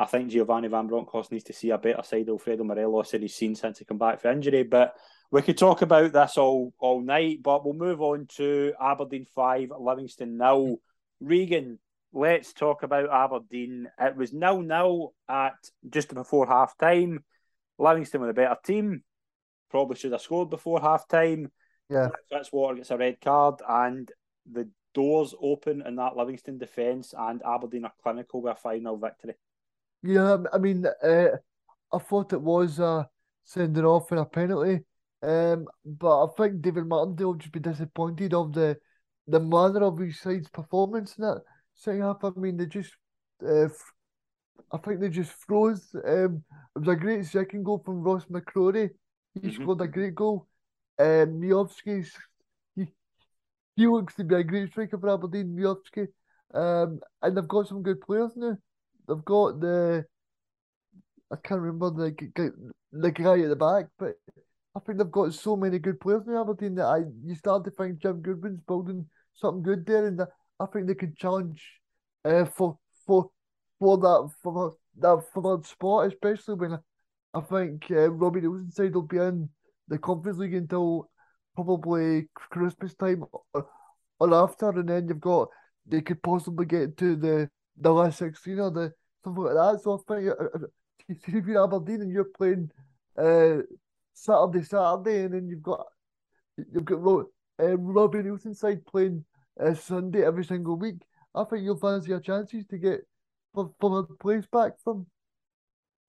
I 0.00 0.06
think 0.06 0.30
Giovanni 0.30 0.66
Van 0.66 0.88
Bronckhorst 0.88 1.30
needs 1.30 1.44
to 1.44 1.52
see 1.52 1.70
a 1.70 1.78
better 1.78 2.02
side 2.02 2.22
of 2.22 2.30
Alfredo 2.30 2.64
Morelos 2.64 3.12
than 3.12 3.22
he's 3.22 3.36
seen 3.36 3.54
since 3.54 3.78
he 3.78 3.84
come 3.84 3.98
back 3.98 4.20
for 4.20 4.32
injury. 4.32 4.64
But 4.64 4.96
we 5.32 5.40
could 5.40 5.56
talk 5.56 5.80
about 5.80 6.12
this 6.12 6.36
all 6.36 6.72
all 6.78 7.00
night, 7.00 7.38
but 7.42 7.64
we'll 7.64 7.74
move 7.74 8.02
on 8.02 8.26
to 8.36 8.74
Aberdeen 8.80 9.26
five, 9.34 9.70
Livingston 9.76 10.36
nil. 10.36 10.76
Regan, 11.20 11.78
let's 12.12 12.52
talk 12.52 12.82
about 12.82 13.10
Aberdeen. 13.10 13.88
It 13.98 14.14
was 14.14 14.34
nil 14.34 14.60
nil 14.60 15.14
at 15.28 15.54
just 15.88 16.14
before 16.14 16.46
half 16.46 16.76
time. 16.76 17.24
Livingston 17.78 18.20
with 18.20 18.30
a 18.30 18.34
better 18.34 18.58
team. 18.62 19.02
Probably 19.70 19.96
should 19.96 20.12
have 20.12 20.20
scored 20.20 20.50
before 20.50 20.80
half 20.80 21.08
time. 21.08 21.50
Yeah. 21.88 22.10
Fitzwater 22.30 22.76
gets 22.76 22.90
a 22.90 22.98
red 22.98 23.18
card 23.20 23.62
and 23.66 24.10
the 24.50 24.68
doors 24.92 25.34
open 25.40 25.82
in 25.86 25.96
that 25.96 26.14
Livingston 26.14 26.58
defence, 26.58 27.14
and 27.16 27.40
Aberdeen 27.42 27.86
are 27.86 27.92
clinical 28.02 28.42
with 28.42 28.52
a 28.52 28.56
final 28.56 28.98
victory. 28.98 29.34
Yeah, 30.02 30.36
I 30.52 30.58
mean, 30.58 30.84
uh, 30.84 31.28
I 31.90 31.98
thought 31.98 32.34
it 32.34 32.42
was 32.42 32.78
a 32.78 33.08
sending 33.44 33.84
off 33.84 34.10
and 34.10 34.20
a 34.20 34.26
penalty, 34.26 34.80
um, 35.22 35.66
but 35.84 36.24
I 36.24 36.26
think 36.36 36.62
David 36.62 36.86
Martindale 36.86 37.34
just 37.34 37.52
be 37.52 37.60
disappointed 37.60 38.34
of 38.34 38.52
the 38.52 38.76
the 39.28 39.38
manner 39.40 39.84
of 39.84 39.98
his 39.98 40.18
side's 40.18 40.48
performance 40.48 41.16
in 41.16 41.22
that 41.24 41.42
second 41.74 42.02
half. 42.02 42.24
I 42.24 42.30
mean, 42.36 42.56
they 42.56 42.66
just, 42.66 42.92
uh, 43.46 43.68
I 44.72 44.78
think 44.78 45.00
they 45.00 45.08
just 45.08 45.32
froze. 45.32 45.94
Um, 45.94 46.42
it 46.74 46.80
was 46.80 46.88
a 46.88 46.96
great 46.96 47.24
second 47.26 47.62
goal 47.64 47.82
from 47.84 48.02
Ross 48.02 48.24
McCrorie. 48.26 48.90
He 49.34 49.40
mm-hmm. 49.40 49.62
scored 49.62 49.80
a 49.80 49.86
great 49.86 50.14
goal. 50.14 50.48
Um, 50.98 51.40
Miovski's 51.40 52.12
he 52.74 52.88
he 53.76 53.86
looks 53.86 54.14
to 54.16 54.24
be 54.24 54.34
a 54.34 54.42
great 54.42 54.70
striker 54.70 54.98
for 54.98 55.10
Aberdeen, 55.10 55.56
Miovski. 55.56 56.08
Um, 56.52 57.00
and 57.22 57.36
they've 57.36 57.48
got 57.48 57.68
some 57.68 57.82
good 57.82 58.00
players 58.00 58.32
now. 58.36 58.56
They've 59.08 59.24
got 59.24 59.60
the 59.60 60.04
I 61.30 61.36
can't 61.36 61.60
remember 61.60 61.90
the 61.90 62.52
the 62.92 63.10
guy 63.10 63.40
at 63.40 63.48
the 63.48 63.56
back, 63.56 63.86
but 63.98 64.14
I 64.74 64.80
think 64.80 64.98
they've 64.98 65.10
got 65.10 65.34
so 65.34 65.56
many 65.56 65.78
good 65.78 66.00
players 66.00 66.26
in 66.26 66.34
Aberdeen 66.34 66.74
that 66.76 66.86
I 66.86 67.00
you 67.24 67.34
start 67.34 67.64
to 67.64 67.70
think 67.70 67.98
Jim 67.98 68.22
Goodwin's 68.22 68.60
building 68.66 69.06
something 69.34 69.62
good 69.62 69.84
there, 69.84 70.06
and 70.06 70.22
I 70.58 70.66
think 70.66 70.86
they 70.86 70.94
can 70.94 71.14
challenge 71.16 71.62
uh, 72.24 72.46
for 72.46 72.78
for 73.06 73.30
for 73.78 73.98
that 73.98 74.30
for 74.42 74.76
that 74.96 75.22
that 75.42 75.66
spot, 75.66 76.06
especially 76.06 76.54
when 76.54 76.78
I 77.34 77.40
think 77.40 77.90
uh, 77.90 78.10
Robbie 78.10 78.40
Neilson 78.40 78.72
said 78.72 78.92
they'll 78.92 79.02
be 79.02 79.18
in 79.18 79.48
the 79.88 79.98
Conference 79.98 80.38
League 80.38 80.54
until 80.54 81.10
probably 81.54 82.28
Christmas 82.34 82.94
time 82.94 83.24
or, 83.32 83.66
or 84.20 84.34
after, 84.34 84.70
and 84.70 84.88
then 84.88 85.08
you've 85.08 85.20
got 85.20 85.48
they 85.86 86.00
could 86.00 86.22
possibly 86.22 86.64
get 86.64 86.96
to 86.98 87.16
the 87.16 87.50
the 87.76 87.92
last 87.92 88.18
sixteen 88.18 88.58
or 88.58 88.70
the 88.70 88.92
something 89.22 89.44
like 89.44 89.54
that. 89.54 89.80
So 89.82 90.02
I 90.08 90.14
think 90.14 90.30
uh, 90.30 90.44
uh, 90.44 90.66
if 91.08 91.46
you're 91.46 91.62
Aberdeen 91.64 92.02
and 92.02 92.10
you're 92.10 92.24
playing 92.24 92.70
uh, 93.18 93.62
Saturday, 94.14 94.64
Saturday, 94.64 95.24
and 95.24 95.34
then 95.34 95.48
you've 95.48 95.62
got 95.62 95.86
you've 96.56 96.84
got 96.84 97.02
Ro- 97.02 97.30
uh, 97.60 97.76
Robbie 97.76 98.22
Neilson's 98.22 98.60
side 98.60 98.84
playing 98.86 99.24
uh, 99.60 99.74
Sunday 99.74 100.24
every 100.24 100.44
single 100.44 100.76
week. 100.76 101.02
I 101.34 101.44
think 101.44 101.64
you'll 101.64 101.76
fancy 101.76 102.10
your 102.10 102.20
chances 102.20 102.66
to 102.66 102.78
get 102.78 103.06
from 103.54 103.92
a 103.92 104.02
place 104.04 104.46
back 104.46 104.72
from. 104.82 105.06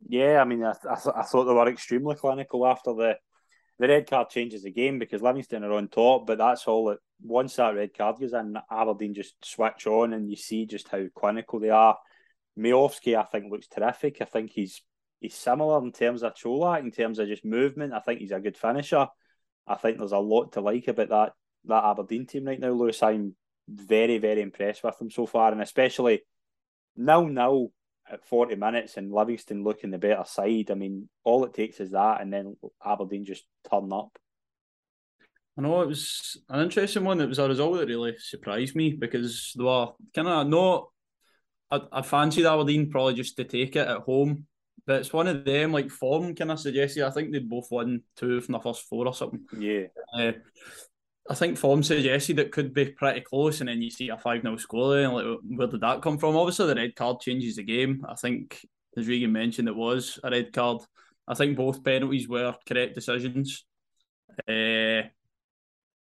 Yeah, 0.08 0.42
I 0.42 0.46
mean, 0.46 0.64
I, 0.64 0.74
I, 0.90 0.96
I 1.16 1.24
thought 1.24 1.46
they 1.46 1.54
were 1.54 1.70
extremely 1.70 2.16
clinical 2.16 2.68
after 2.68 2.94
the 2.94 3.18
the 3.80 3.88
red 3.88 4.10
card 4.10 4.30
changes 4.30 4.64
the 4.64 4.72
game 4.72 5.00
because 5.00 5.22
Livingston 5.22 5.64
are 5.64 5.74
on 5.74 5.88
top, 5.88 6.28
but 6.28 6.38
that's 6.38 6.68
all 6.68 6.96
once 7.22 7.56
that 7.56 7.76
red 7.76 7.98
card 7.98 8.20
goes 8.20 8.34
in, 8.34 8.58
Aberdeen 8.70 9.14
just 9.14 9.34
switch 9.44 9.88
on 9.88 10.14
and 10.14 10.30
you 10.30 10.36
see 10.36 10.66
just 10.66 10.90
how 10.90 11.04
clinical 11.16 11.60
they 11.60 11.70
are. 11.70 11.98
Miovski, 12.58 13.18
I 13.18 13.24
think, 13.24 13.52
looks 13.52 13.68
terrific. 13.68 14.22
I 14.22 14.26
think 14.26 14.52
he's 14.52 14.82
he's 15.24 15.34
similar 15.34 15.84
in 15.84 15.92
terms 15.92 16.22
of 16.22 16.36
Čolak, 16.36 16.82
in 16.82 16.92
terms 16.92 17.18
of 17.18 17.28
just 17.28 17.46
movement. 17.46 17.94
I 17.94 18.00
think 18.00 18.20
he's 18.20 18.32
a 18.32 18.40
good 18.40 18.58
finisher. 18.58 19.08
I 19.66 19.76
think 19.76 19.98
there's 19.98 20.12
a 20.12 20.20
lot 20.20 20.54
to 20.54 20.62
like 20.62 20.88
about 20.88 21.10
that 21.10 21.34
that 21.66 21.86
Aberdeen 21.86 22.28
team 22.28 22.46
right 22.46 22.60
now, 22.60 22.72
Lewis. 22.72 23.02
I'm 23.02 23.36
very, 23.68 24.18
very 24.18 24.42
impressed 24.42 24.84
with 24.84 24.98
them 25.00 25.10
so 25.10 25.26
far, 25.26 25.52
and 25.52 25.62
especially 25.62 26.24
now 26.96 27.24
now 27.24 27.70
at 28.12 28.26
40 28.26 28.56
minutes 28.56 28.98
and 28.98 29.12
Livingston 29.12 29.64
looking 29.64 29.90
the 29.90 29.98
better 29.98 30.26
side. 30.26 30.70
I 30.70 30.74
mean, 30.74 31.08
all 31.24 31.46
it 31.46 31.54
takes 31.54 31.80
is 31.80 31.92
that, 31.92 32.22
and 32.22 32.32
then 32.32 32.58
Aberdeen 32.86 33.26
just 33.26 33.46
turn 33.70 33.92
up. 33.94 34.18
I 35.58 35.62
know 35.62 35.82
it 35.82 35.88
was 35.88 36.38
an 36.50 36.62
interesting 36.62 37.04
one. 37.04 37.22
It 37.22 37.30
was 37.30 37.40
a 37.40 37.48
result 37.48 37.78
that 37.78 37.88
really 37.88 38.16
surprised 38.18 38.76
me 38.76 38.92
because 38.92 39.54
they 39.56 39.64
were 39.64 39.90
kind 40.14 40.28
of 40.28 40.48
not. 40.48 40.90
I, 41.72 41.82
I 42.00 42.02
fancied 42.02 42.46
Aberdeen 42.46 42.90
probably 42.90 43.14
just 43.14 43.38
to 43.38 43.44
take 43.44 43.76
it 43.76 43.88
at 43.88 44.00
home, 44.00 44.48
but 44.86 44.98
it's 44.98 45.14
one 45.14 45.28
of 45.28 45.46
them 45.46 45.72
like 45.72 45.90
form 45.90 46.36
kind 46.36 46.52
of 46.52 46.60
suggested. 46.60 47.04
I 47.04 47.12
think 47.12 47.32
they 47.32 47.40
both 47.40 47.68
won 47.72 48.02
two 48.16 48.42
from 48.42 48.54
the 48.54 48.60
first 48.60 48.84
four 48.84 49.08
or 49.08 49.14
something. 49.14 49.42
Yeah. 49.58 49.86
Uh, 50.18 50.34
I 51.30 51.36
think 51.36 51.58
form 51.58 51.84
suggested 51.84 52.40
it 52.40 52.52
could 52.52 52.74
be 52.74 52.92
pretty 52.92 53.22
close, 53.22 53.62
and 53.62 53.70
then 53.70 53.82
you 53.82 53.90
see 53.90 54.10
a 54.10 54.18
5 54.18 54.42
0 54.42 54.58
score. 54.58 54.98
And 54.98 55.14
like, 55.14 55.26
where 55.48 55.68
did 55.68 55.82
that 55.82 56.02
come 56.02 56.18
from? 56.18 56.36
Obviously, 56.36 56.68
the 56.68 56.76
red 56.76 56.96
card 56.96 57.22
changes 57.22 57.56
the 57.56 57.64
game. 57.64 58.06
I 58.08 58.16
think, 58.16 58.66
as 58.98 59.08
Regan 59.08 59.32
mentioned, 59.32 59.70
it 59.70 59.76
was 59.76 60.20
a 60.24 60.30
red 60.30 60.52
card. 60.52 60.82
I 61.26 61.34
think 61.34 61.56
both 61.56 61.84
penalties 61.84 62.28
were 62.28 62.56
correct 62.68 62.96
decisions. 62.96 63.66
Uh, 64.48 65.04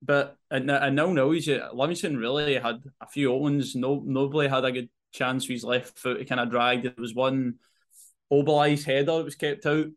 but 0.01 0.35
and 0.51 0.69
and 0.69 0.95
now 0.95 1.13
now 1.13 1.27
Livingston 1.27 2.17
really 2.17 2.55
had 2.55 2.83
a 2.99 3.07
few 3.07 3.33
openings. 3.33 3.75
No, 3.75 4.03
nobody 4.05 4.49
had 4.49 4.65
a 4.65 4.71
good 4.73 4.89
chance 5.13 5.47
with 5.47 5.55
his 5.55 5.63
left 5.63 5.97
foot. 5.97 6.19
He 6.19 6.25
kind 6.25 6.41
of 6.41 6.49
dragged. 6.49 6.85
It 6.85 6.99
was 6.99 7.15
one 7.15 7.55
Obileye's 8.31 8.85
header 8.85 9.17
that 9.17 9.25
was 9.25 9.35
kept 9.35 9.65
out 9.65 9.87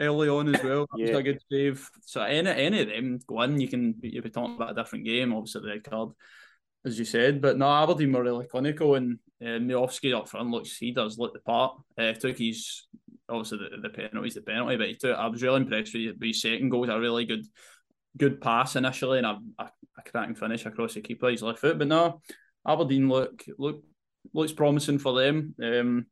early 0.00 0.28
on 0.28 0.54
as 0.54 0.62
well. 0.62 0.86
That 0.92 0.98
yeah. 0.98 1.10
was 1.10 1.18
a 1.18 1.22
good 1.22 1.40
save. 1.50 1.90
So 2.02 2.22
any 2.22 2.50
any 2.50 2.82
of 2.82 2.88
them 2.88 3.18
go 3.26 3.42
in, 3.42 3.60
you 3.60 3.68
can 3.68 3.94
you'll 4.02 4.22
be 4.22 4.30
talking 4.30 4.56
about 4.56 4.72
a 4.72 4.82
different 4.82 5.04
game. 5.04 5.32
Obviously 5.32 5.62
the 5.62 5.68
red 5.68 5.84
card, 5.84 6.10
as 6.84 6.98
you 6.98 7.04
said. 7.04 7.40
But 7.40 7.58
no, 7.58 7.68
Aberdeen 7.68 8.12
were 8.12 8.22
really 8.22 8.46
clinical, 8.46 8.94
and 8.94 9.18
uh, 9.40 9.58
Miovski 9.60 10.16
up 10.16 10.28
front 10.28 10.50
looks 10.50 10.76
he 10.76 10.92
does 10.92 11.18
look 11.18 11.32
the 11.32 11.40
part. 11.40 11.76
Uh, 11.98 12.12
took 12.12 12.38
his 12.38 12.86
obviously 13.28 13.58
the, 13.58 13.80
the 13.82 13.90
penalty's 13.90 14.34
the 14.34 14.42
penalty, 14.42 14.76
but 14.76 14.88
he 14.88 14.96
took. 14.96 15.16
I 15.16 15.26
was 15.28 15.42
really 15.42 15.62
impressed 15.62 15.94
with 15.94 16.22
his 16.22 16.42
second 16.42 16.70
goal. 16.70 16.88
a 16.88 17.00
really 17.00 17.24
good 17.24 17.46
good 18.16 18.40
pass 18.40 18.76
initially, 18.76 19.18
and 19.18 19.26
a, 19.26 19.38
a, 19.58 19.64
a 19.98 20.10
cracking 20.10 20.34
finish 20.34 20.66
across 20.66 20.94
the 20.94 21.00
keeper. 21.00 21.28
His 21.30 21.42
left 21.42 21.60
foot, 21.60 21.78
but 21.78 21.88
no, 21.88 22.20
Aberdeen 22.66 23.08
look 23.08 23.44
look 23.58 23.82
looks 24.32 24.52
promising 24.52 24.98
for 24.98 25.18
them. 25.18 25.54
Um, 25.62 26.06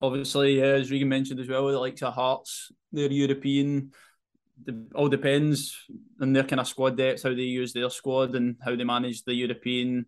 obviously, 0.00 0.62
uh, 0.62 0.66
as 0.66 0.90
Regan 0.90 1.08
mentioned 1.08 1.40
as 1.40 1.48
well, 1.48 1.66
the 1.66 1.78
likes 1.78 2.02
of 2.02 2.14
Hearts, 2.14 2.70
they're 2.92 3.10
European. 3.10 3.92
It 4.66 4.74
all 4.94 5.08
depends 5.08 5.76
on 6.20 6.32
their 6.32 6.44
kind 6.44 6.60
of 6.60 6.68
squad 6.68 6.96
depth, 6.96 7.22
how 7.22 7.30
they 7.30 7.42
use 7.42 7.72
their 7.72 7.90
squad, 7.90 8.34
and 8.34 8.56
how 8.64 8.74
they 8.74 8.84
manage 8.84 9.22
the 9.22 9.34
European 9.34 10.06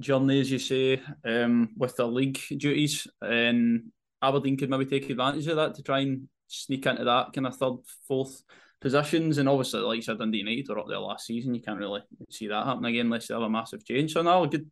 journey, 0.00 0.40
as 0.40 0.50
you 0.50 0.58
say, 0.58 1.02
um, 1.24 1.70
with 1.76 1.96
their 1.96 2.06
league 2.06 2.40
duties. 2.48 3.06
And 3.20 3.92
Aberdeen 4.22 4.56
could 4.56 4.70
maybe 4.70 4.86
take 4.86 5.10
advantage 5.10 5.46
of 5.46 5.56
that 5.56 5.74
to 5.74 5.82
try 5.82 6.00
and 6.00 6.28
sneak 6.46 6.86
into 6.86 7.04
that 7.04 7.32
kind 7.34 7.46
of 7.46 7.56
third, 7.56 7.74
fourth 8.08 8.42
positions. 8.80 9.38
And 9.38 9.48
obviously, 9.48 9.80
like 9.80 9.98
I 9.98 10.00
said, 10.00 10.18
Dundee 10.18 10.38
United 10.38 10.68
were 10.68 10.78
up 10.78 10.86
there 10.88 10.98
last 10.98 11.26
season. 11.26 11.54
You 11.54 11.62
can't 11.62 11.78
really 11.78 12.00
see 12.30 12.48
that 12.48 12.66
happen 12.66 12.84
again 12.86 13.06
unless 13.06 13.28
they 13.28 13.34
have 13.34 13.42
a 13.42 13.50
massive 13.50 13.84
change. 13.84 14.12
So 14.12 14.22
now, 14.22 14.44
good 14.46 14.70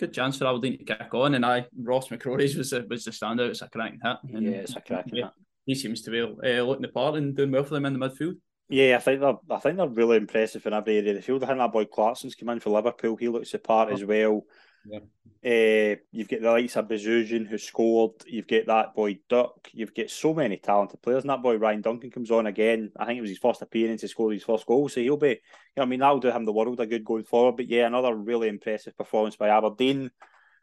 good 0.00 0.12
chance 0.12 0.38
for 0.38 0.46
Aberdeen 0.46 0.78
to 0.78 0.84
kick 0.84 1.14
on. 1.14 1.34
And 1.34 1.46
I 1.46 1.66
Ross 1.78 2.08
McCrorie's 2.08 2.56
was 2.56 2.70
the, 2.70 2.86
was 2.88 3.04
the 3.04 3.10
standout. 3.12 3.50
It's 3.50 3.62
a 3.62 3.68
cracking 3.68 4.00
hit. 4.02 4.16
And, 4.34 4.46
yeah, 4.46 4.58
it's 4.58 4.74
a 4.74 4.80
cracking 4.80 5.16
yeah, 5.16 5.24
hit. 5.24 5.32
He 5.66 5.74
seems 5.74 6.02
to 6.02 6.10
be 6.10 6.20
uh, 6.22 6.62
looking 6.64 6.82
the 6.82 6.88
part 6.88 7.14
and 7.16 7.36
doing 7.36 7.52
well 7.52 7.64
for 7.64 7.74
them 7.74 7.86
in 7.86 7.98
the 7.98 8.08
midfield. 8.08 8.34
Yeah, 8.68 8.96
I 8.96 9.00
think 9.00 9.20
they're 9.20 9.34
I 9.50 9.58
think 9.58 9.76
they're 9.76 9.88
really 9.88 10.16
impressive 10.16 10.66
in 10.66 10.72
every 10.72 10.98
area 10.98 11.10
of 11.10 11.16
the 11.16 11.22
field. 11.22 11.44
I 11.44 11.48
think 11.48 11.58
that 11.58 11.72
boy 11.72 11.84
Clarkson's 11.84 12.34
come 12.34 12.48
in 12.48 12.60
for 12.60 12.70
Liverpool. 12.70 13.16
He 13.16 13.28
looks 13.28 13.52
the 13.52 13.58
part 13.58 13.92
as 13.92 14.04
well. 14.04 14.42
Yeah. 14.86 15.00
Uh, 15.42 15.96
you've 16.12 16.28
got 16.28 16.42
the 16.42 16.50
likes 16.50 16.76
of 16.76 16.88
Besuijen 16.88 17.46
who 17.46 17.56
scored. 17.56 18.12
You've 18.26 18.46
got 18.46 18.66
that 18.66 18.94
boy 18.94 19.18
Duk. 19.28 19.70
You've 19.72 19.94
got 19.94 20.10
so 20.10 20.34
many 20.34 20.58
talented 20.58 21.00
players. 21.00 21.22
And 21.22 21.30
that 21.30 21.42
boy 21.42 21.56
Ryan 21.56 21.80
Duncan 21.80 22.10
comes 22.10 22.30
on 22.30 22.46
again. 22.46 22.92
I 22.98 23.06
think 23.06 23.18
it 23.18 23.22
was 23.22 23.30
his 23.30 23.38
first 23.38 23.62
appearance. 23.62 24.02
He 24.02 24.08
scored 24.08 24.34
his 24.34 24.44
first 24.44 24.66
goal. 24.66 24.88
So 24.88 25.00
he'll 25.00 25.16
be, 25.16 25.28
you 25.28 25.36
know, 25.76 25.82
I 25.84 25.86
mean, 25.86 26.00
that'll 26.00 26.20
do 26.20 26.30
him 26.30 26.44
the 26.44 26.52
world 26.52 26.80
a 26.80 26.86
good 26.86 27.04
going 27.04 27.24
forward. 27.24 27.56
But 27.56 27.68
yeah, 27.68 27.86
another 27.86 28.14
really 28.14 28.48
impressive 28.48 28.96
performance 28.96 29.36
by 29.36 29.48
Aberdeen. 29.48 30.10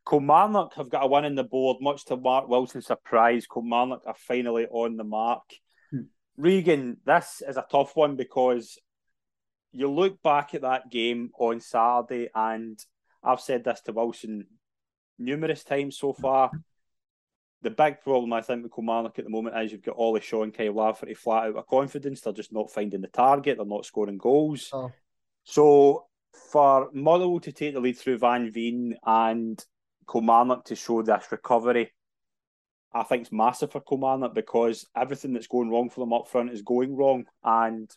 Kilmarnock 0.07 0.76
have 0.76 0.89
got 0.89 1.03
a 1.03 1.07
win 1.07 1.26
in 1.26 1.36
the 1.36 1.43
board, 1.43 1.78
much 1.82 2.05
to 2.05 2.15
Mark 2.15 2.47
Wilson's 2.47 2.86
surprise. 2.86 3.45
Kilmarnock 3.51 4.03
are 4.05 4.15
finally 4.15 4.68
on 4.68 4.95
the 4.95 5.03
mark. 5.03 5.43
Hmm. 5.91 6.01
Regan, 6.38 6.97
this 7.05 7.41
is 7.47 7.57
a 7.57 7.65
tough 7.70 7.95
one 7.95 8.15
because 8.15 8.78
you 9.72 9.91
look 9.91 10.22
back 10.24 10.53
at 10.53 10.61
that 10.61 10.89
game 10.89 11.32
on 11.38 11.59
Saturday, 11.59 12.30
and 12.34 12.80
I've 13.24 13.41
said 13.41 13.63
this 13.63 13.82
to 13.82 13.91
Wilson 13.91 14.47
numerous 15.20 15.63
times 15.63 15.97
so 15.97 16.13
far. 16.13 16.51
The 17.63 17.72
big 17.72 18.01
problem 18.01 18.32
I 18.34 18.41
think 18.41 18.63
with 18.63 18.74
Kilmarnock 18.74 19.18
at 19.18 19.26
the 19.26 19.32
moment 19.32 19.57
is 19.57 19.72
you've 19.72 19.82
got 19.82 19.97
Ollie 19.97 20.22
Shaw 20.22 20.43
and 20.43 20.53
Kyle 20.53 20.74
Lafferty 20.74 21.15
flat 21.15 21.47
out 21.47 21.55
of 21.55 21.68
confidence. 21.68 22.22
They're 22.22 22.34
just 22.34 22.53
not 22.53 22.72
finding 22.72 23.01
the 23.01 23.07
target. 23.07 23.57
They're 23.57 23.65
not 23.65 23.86
scoring 23.86 24.20
goals. 24.20 24.70
Oh. 24.72 24.91
So 25.43 26.05
for 26.51 26.89
Motherwell 26.93 27.39
to 27.41 27.51
take 27.51 27.74
the 27.74 27.80
lead 27.80 27.97
through 27.97 28.20
Van 28.20 28.51
Veen 28.51 28.95
and 29.05 29.63
Kilmarnock 30.09 30.65
to 30.65 30.76
show 30.76 31.01
this 31.01 31.26
recovery, 31.32 31.91
I 32.93 33.03
think 33.03 33.24
it's 33.24 33.32
massive 33.32 33.72
for 33.72 33.82
Kilmarnock 33.82 34.34
because 34.34 34.86
everything 34.95 35.34
that's 35.34 35.47
going 35.47 35.70
wrong 35.70 35.89
for 35.89 36.01
them 36.01 36.13
up 36.13 36.28
front 36.28 36.51
is 36.51 36.61
going 36.61 36.95
wrong, 36.95 37.26
and 37.43 37.89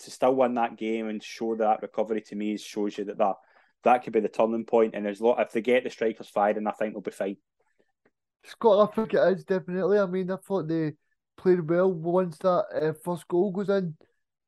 to 0.00 0.10
still 0.10 0.34
win 0.36 0.54
that 0.54 0.76
game 0.76 1.08
and 1.08 1.22
show 1.22 1.56
that 1.56 1.82
recovery 1.82 2.20
to 2.22 2.36
me 2.36 2.56
shows 2.56 2.98
you 2.98 3.04
that 3.04 3.18
that, 3.18 3.34
that 3.84 4.02
could 4.02 4.12
be 4.12 4.20
the 4.20 4.28
turning 4.28 4.64
point. 4.64 4.94
And 4.94 5.04
there's 5.04 5.20
a 5.20 5.24
lot 5.24 5.40
if 5.40 5.52
they 5.52 5.60
get 5.60 5.84
the 5.84 5.90
strikers 5.90 6.28
firing, 6.28 6.66
I 6.66 6.72
think 6.72 6.92
they'll 6.92 7.00
be 7.00 7.10
fine. 7.10 7.36
Scott, 8.44 8.90
I 8.90 8.94
think 8.94 9.14
it 9.14 9.38
is 9.38 9.44
definitely. 9.44 9.98
I 9.98 10.06
mean, 10.06 10.30
I 10.30 10.36
thought 10.36 10.68
they 10.68 10.92
played 11.36 11.68
well 11.68 11.92
once 11.92 12.38
that 12.38 12.64
uh, 12.74 12.92
first 13.04 13.26
goal 13.28 13.52
goes 13.52 13.68
in 13.68 13.96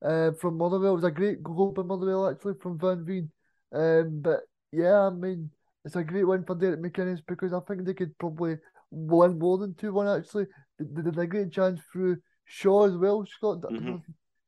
uh, 0.04 0.32
from 0.32 0.58
Motherwell. 0.58 0.92
It 0.92 0.96
was 0.96 1.04
a 1.04 1.10
great 1.10 1.42
goal 1.42 1.72
by 1.72 1.82
Motherwell 1.82 2.28
actually 2.28 2.54
from 2.60 2.78
Van 2.78 3.04
Veen. 3.04 3.30
Um, 3.72 4.20
but 4.20 4.40
yeah, 4.72 5.06
I 5.06 5.10
mean, 5.10 5.50
it's 5.84 5.96
a 5.96 6.04
great 6.04 6.24
win 6.24 6.44
for 6.44 6.54
Derek 6.54 6.80
McInnes 6.80 7.20
because 7.26 7.52
I 7.52 7.60
think 7.60 7.84
they 7.84 7.94
could 7.94 8.16
probably 8.18 8.56
win 8.90 9.38
more 9.38 9.58
than 9.58 9.74
2 9.74 9.92
1 9.92 10.20
actually. 10.20 10.46
They, 10.78 11.02
did 11.02 11.18
a 11.18 11.26
great 11.26 11.52
chance 11.52 11.80
through 11.92 12.18
Shaw 12.44 12.86
as 12.86 12.96
well, 12.96 13.24
Scott. 13.26 13.62
Mm-hmm. 13.62 13.96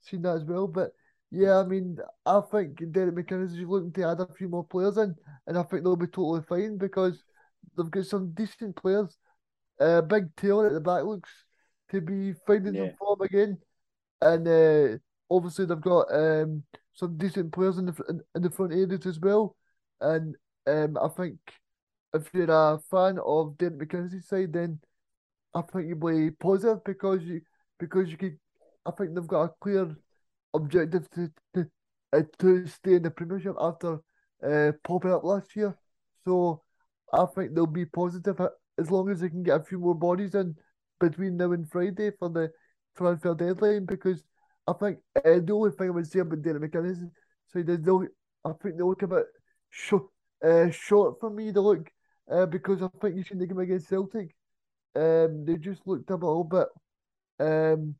seen 0.02 0.22
that 0.22 0.36
as 0.36 0.44
well. 0.44 0.66
But 0.66 0.92
yeah, 1.32 1.58
I 1.58 1.64
mean, 1.64 1.96
I 2.26 2.42
think 2.42 2.92
Derek 2.92 3.14
McInnes 3.14 3.58
is 3.58 3.66
looking 3.66 3.90
to 3.92 4.04
add 4.04 4.20
a 4.20 4.28
few 4.36 4.48
more 4.48 4.64
players 4.64 4.98
in, 4.98 5.14
and 5.46 5.56
I 5.56 5.62
think 5.62 5.82
they'll 5.82 5.96
be 5.96 6.06
totally 6.06 6.42
fine 6.46 6.76
because 6.76 7.24
they've 7.74 7.90
got 7.90 8.04
some 8.04 8.32
decent 8.32 8.76
players. 8.76 9.16
Uh, 9.80 10.02
big 10.02 10.36
Taylor 10.36 10.66
at 10.66 10.74
the 10.74 10.80
back 10.80 11.04
looks 11.04 11.30
to 11.90 12.02
be 12.02 12.34
finding 12.46 12.74
yeah. 12.74 12.88
some 12.88 12.96
form 12.98 13.20
again, 13.22 13.58
and 14.20 14.46
uh, 14.46 14.98
obviously 15.30 15.64
they've 15.64 15.80
got 15.80 16.12
um, 16.12 16.64
some 16.92 17.16
decent 17.16 17.50
players 17.50 17.78
in 17.78 17.86
the 17.86 17.94
in, 18.10 18.20
in 18.34 18.42
the 18.42 18.50
front 18.50 18.72
areas 18.72 19.06
as 19.06 19.18
well. 19.18 19.56
And 20.02 20.36
um, 20.66 20.98
I 21.02 21.08
think 21.08 21.38
if 22.12 22.28
you're 22.34 22.50
a 22.50 22.78
fan 22.90 23.18
of 23.24 23.56
Derek 23.56 23.78
McKenzie's 23.78 24.28
side, 24.28 24.52
then 24.52 24.80
I 25.54 25.62
think 25.62 25.88
you'll 25.88 26.10
be 26.10 26.30
positive 26.30 26.84
because 26.84 27.22
you 27.22 27.40
because 27.78 28.10
you 28.10 28.18
could. 28.18 28.38
I 28.84 28.90
think 28.90 29.14
they've 29.14 29.26
got 29.26 29.44
a 29.44 29.54
clear 29.60 29.96
objective 30.54 31.08
to 31.10 31.30
to, 31.54 31.66
uh, 32.12 32.22
to 32.38 32.66
stay 32.66 32.94
in 32.94 33.02
the 33.02 33.10
Premiership 33.10 33.56
after 33.60 34.00
uh, 34.46 34.72
popping 34.84 35.12
up 35.12 35.24
last 35.24 35.54
year. 35.56 35.76
So 36.24 36.62
I 37.12 37.26
think 37.34 37.54
they'll 37.54 37.66
be 37.66 37.86
positive 37.86 38.40
uh, 38.40 38.48
as 38.78 38.90
long 38.90 39.10
as 39.10 39.20
they 39.20 39.28
can 39.28 39.42
get 39.42 39.60
a 39.60 39.64
few 39.64 39.78
more 39.78 39.94
bodies 39.94 40.34
in 40.34 40.54
between 41.00 41.36
now 41.36 41.52
and 41.52 41.68
Friday 41.70 42.10
for 42.18 42.28
the 42.28 42.50
transfer 42.96 43.34
deadline 43.34 43.84
because 43.86 44.22
I 44.66 44.72
think 44.74 44.98
uh, 45.16 45.40
the 45.42 45.52
only 45.52 45.70
thing 45.72 45.88
I 45.88 45.90
would 45.90 46.06
say 46.06 46.20
about 46.20 46.42
Derek 46.42 46.72
McInnes 46.72 47.10
so 47.48 47.62
they 47.62 47.74
I 48.44 48.52
think 48.62 48.76
they 48.76 48.82
look 48.82 49.02
a 49.02 49.06
bit 49.06 49.26
short, 49.70 50.04
uh, 50.44 50.70
short 50.70 51.20
for 51.20 51.30
me 51.30 51.52
to 51.52 51.60
look 51.60 51.90
uh, 52.30 52.46
because 52.46 52.82
I 52.82 52.88
think 53.00 53.16
you 53.16 53.24
seen 53.24 53.38
the 53.38 53.46
game 53.46 53.58
against 53.58 53.88
Celtic. 53.88 54.34
Um, 54.94 55.44
they 55.44 55.56
just 55.56 55.86
looked 55.86 56.10
a 56.10 56.14
little 56.14 56.44
bit 56.44 56.68
um, 57.40 57.94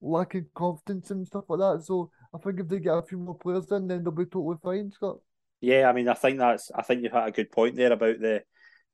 lacking 0.00 0.46
confidence 0.54 1.10
and 1.10 1.26
stuff 1.26 1.44
like 1.48 1.60
that. 1.60 1.84
So 1.84 2.10
I 2.34 2.38
think 2.38 2.60
if 2.60 2.68
they 2.68 2.78
get 2.78 2.98
a 2.98 3.02
few 3.02 3.18
more 3.18 3.36
players 3.36 3.70
in, 3.70 3.88
then 3.88 4.02
they'll 4.02 4.12
be 4.12 4.24
totally 4.24 4.56
fine, 4.62 4.90
Scott. 4.90 5.18
Yeah, 5.60 5.88
I 5.88 5.92
mean, 5.92 6.08
I 6.08 6.14
think 6.14 6.38
that's. 6.38 6.70
I 6.74 6.82
think 6.82 7.02
you've 7.02 7.12
had 7.12 7.28
a 7.28 7.32
good 7.32 7.50
point 7.50 7.76
there 7.76 7.92
about 7.92 8.20
the 8.20 8.42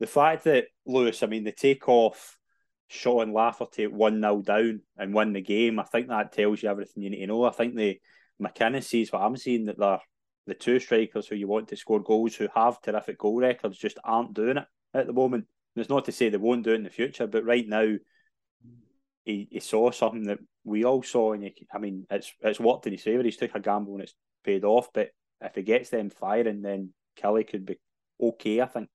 the 0.00 0.06
fact 0.06 0.44
that 0.44 0.64
Lewis. 0.86 1.22
I 1.22 1.26
mean, 1.26 1.44
the 1.44 1.52
take 1.52 1.88
off 1.88 2.38
Shaw 2.88 3.20
and 3.20 3.34
Lafferty 3.34 3.86
one 3.86 4.20
0 4.20 4.42
down 4.42 4.80
and 4.96 5.14
win 5.14 5.34
the 5.34 5.42
game. 5.42 5.78
I 5.78 5.84
think 5.84 6.08
that 6.08 6.32
tells 6.32 6.62
you 6.62 6.70
everything 6.70 7.02
you 7.02 7.10
need 7.10 7.20
to 7.20 7.26
know. 7.26 7.44
I 7.44 7.50
think 7.50 7.74
the 7.74 8.00
McInnes 8.42 8.84
sees 8.84 9.12
what 9.12 9.22
I'm 9.22 9.36
seeing 9.36 9.66
that 9.66 9.78
they're 9.78 10.00
the 10.46 10.54
two 10.54 10.78
strikers 10.78 11.26
who 11.26 11.36
you 11.36 11.48
want 11.48 11.68
to 11.68 11.76
score 11.76 12.02
goals 12.02 12.34
who 12.34 12.48
have 12.54 12.80
terrific 12.82 13.18
goal 13.18 13.40
records 13.40 13.78
just 13.78 13.98
aren't 14.04 14.34
doing 14.34 14.58
it 14.58 14.66
at 14.92 15.06
the 15.06 15.12
moment. 15.12 15.46
And 15.74 15.80
it's 15.80 15.90
not 15.90 16.04
to 16.06 16.12
say 16.12 16.28
they 16.28 16.36
won't 16.36 16.64
do 16.64 16.72
it 16.72 16.76
in 16.76 16.82
the 16.82 16.90
future, 16.90 17.26
but 17.26 17.44
right 17.44 17.66
now 17.66 17.94
he, 19.24 19.48
he 19.50 19.60
saw 19.60 19.90
something 19.90 20.24
that 20.24 20.38
we 20.64 20.84
all 20.84 21.02
saw, 21.02 21.32
and 21.32 21.42
he, 21.42 21.54
I 21.72 21.78
mean, 21.78 22.06
it's 22.10 22.32
it's 22.40 22.60
worked 22.60 22.86
in 22.86 22.92
his 22.92 23.02
favour. 23.02 23.22
He's 23.22 23.36
took 23.36 23.54
a 23.54 23.60
gamble 23.60 23.94
and 23.94 24.02
it's 24.02 24.14
paid 24.44 24.64
off. 24.64 24.88
But 24.92 25.10
if 25.40 25.54
he 25.54 25.62
gets 25.62 25.90
them 25.90 26.10
firing, 26.10 26.62
then 26.62 26.92
Killie 27.20 27.48
could 27.48 27.66
be 27.66 27.78
okay. 28.20 28.60
I 28.60 28.66
think. 28.66 28.88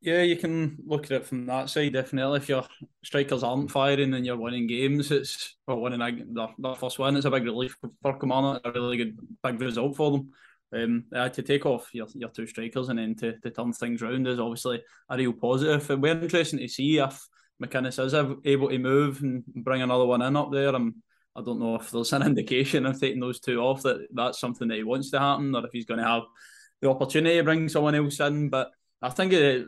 Yeah, 0.00 0.22
you 0.22 0.36
can 0.36 0.78
look 0.86 1.06
at 1.06 1.12
it 1.12 1.26
from 1.26 1.46
that 1.46 1.70
side. 1.70 1.92
Definitely, 1.92 2.38
if 2.38 2.48
your 2.48 2.64
strikers 3.04 3.42
aren't 3.42 3.70
firing 3.70 4.14
and 4.14 4.24
you're 4.24 4.36
winning 4.36 4.66
games, 4.68 5.10
it's 5.10 5.56
or 5.66 5.80
winning 5.80 5.98
the, 6.32 6.48
the 6.58 6.74
first 6.74 6.98
win. 6.98 7.16
It's 7.16 7.24
a 7.24 7.30
big 7.30 7.44
relief 7.44 7.76
for 8.02 8.18
Kilmarnock. 8.18 8.62
A 8.64 8.72
really 8.72 8.96
good 8.96 9.18
big 9.42 9.60
result 9.60 9.96
for 9.96 10.12
them. 10.12 10.32
Um, 10.70 11.04
uh, 11.16 11.30
to 11.30 11.42
take 11.42 11.64
off 11.64 11.88
your, 11.94 12.06
your 12.14 12.28
two 12.28 12.46
strikers 12.46 12.90
and 12.90 12.98
then 12.98 13.14
to, 13.16 13.38
to 13.38 13.50
turn 13.50 13.72
things 13.72 14.02
round 14.02 14.26
is 14.28 14.38
obviously 14.38 14.82
a 15.08 15.16
real 15.16 15.32
positive. 15.32 15.82
It'll 15.82 15.96
be 15.96 16.10
interesting 16.10 16.58
to 16.58 16.68
see 16.68 16.98
if 16.98 17.26
McInnes 17.62 18.04
is 18.04 18.14
able 18.14 18.68
to 18.68 18.78
move 18.78 19.22
and 19.22 19.44
bring 19.46 19.82
another 19.82 20.06
one 20.06 20.22
in 20.22 20.36
up 20.36 20.52
there. 20.52 20.74
I'm, 20.74 21.02
I 21.34 21.42
don't 21.42 21.60
know 21.60 21.76
if 21.76 21.90
there's 21.90 22.12
an 22.12 22.22
indication 22.26 22.86
of 22.86 23.00
taking 23.00 23.20
those 23.20 23.40
two 23.40 23.60
off 23.60 23.82
that 23.82 24.06
that's 24.12 24.40
something 24.40 24.68
that 24.68 24.76
he 24.76 24.84
wants 24.84 25.10
to 25.10 25.18
happen 25.18 25.54
or 25.54 25.64
if 25.66 25.72
he's 25.72 25.86
going 25.86 25.98
to 25.98 26.06
have 26.06 26.22
the 26.80 26.90
opportunity 26.90 27.36
to 27.36 27.44
bring 27.44 27.68
someone 27.68 27.94
else 27.94 28.20
in. 28.20 28.48
But 28.48 28.70
I 29.00 29.10
think 29.10 29.32
it, 29.32 29.66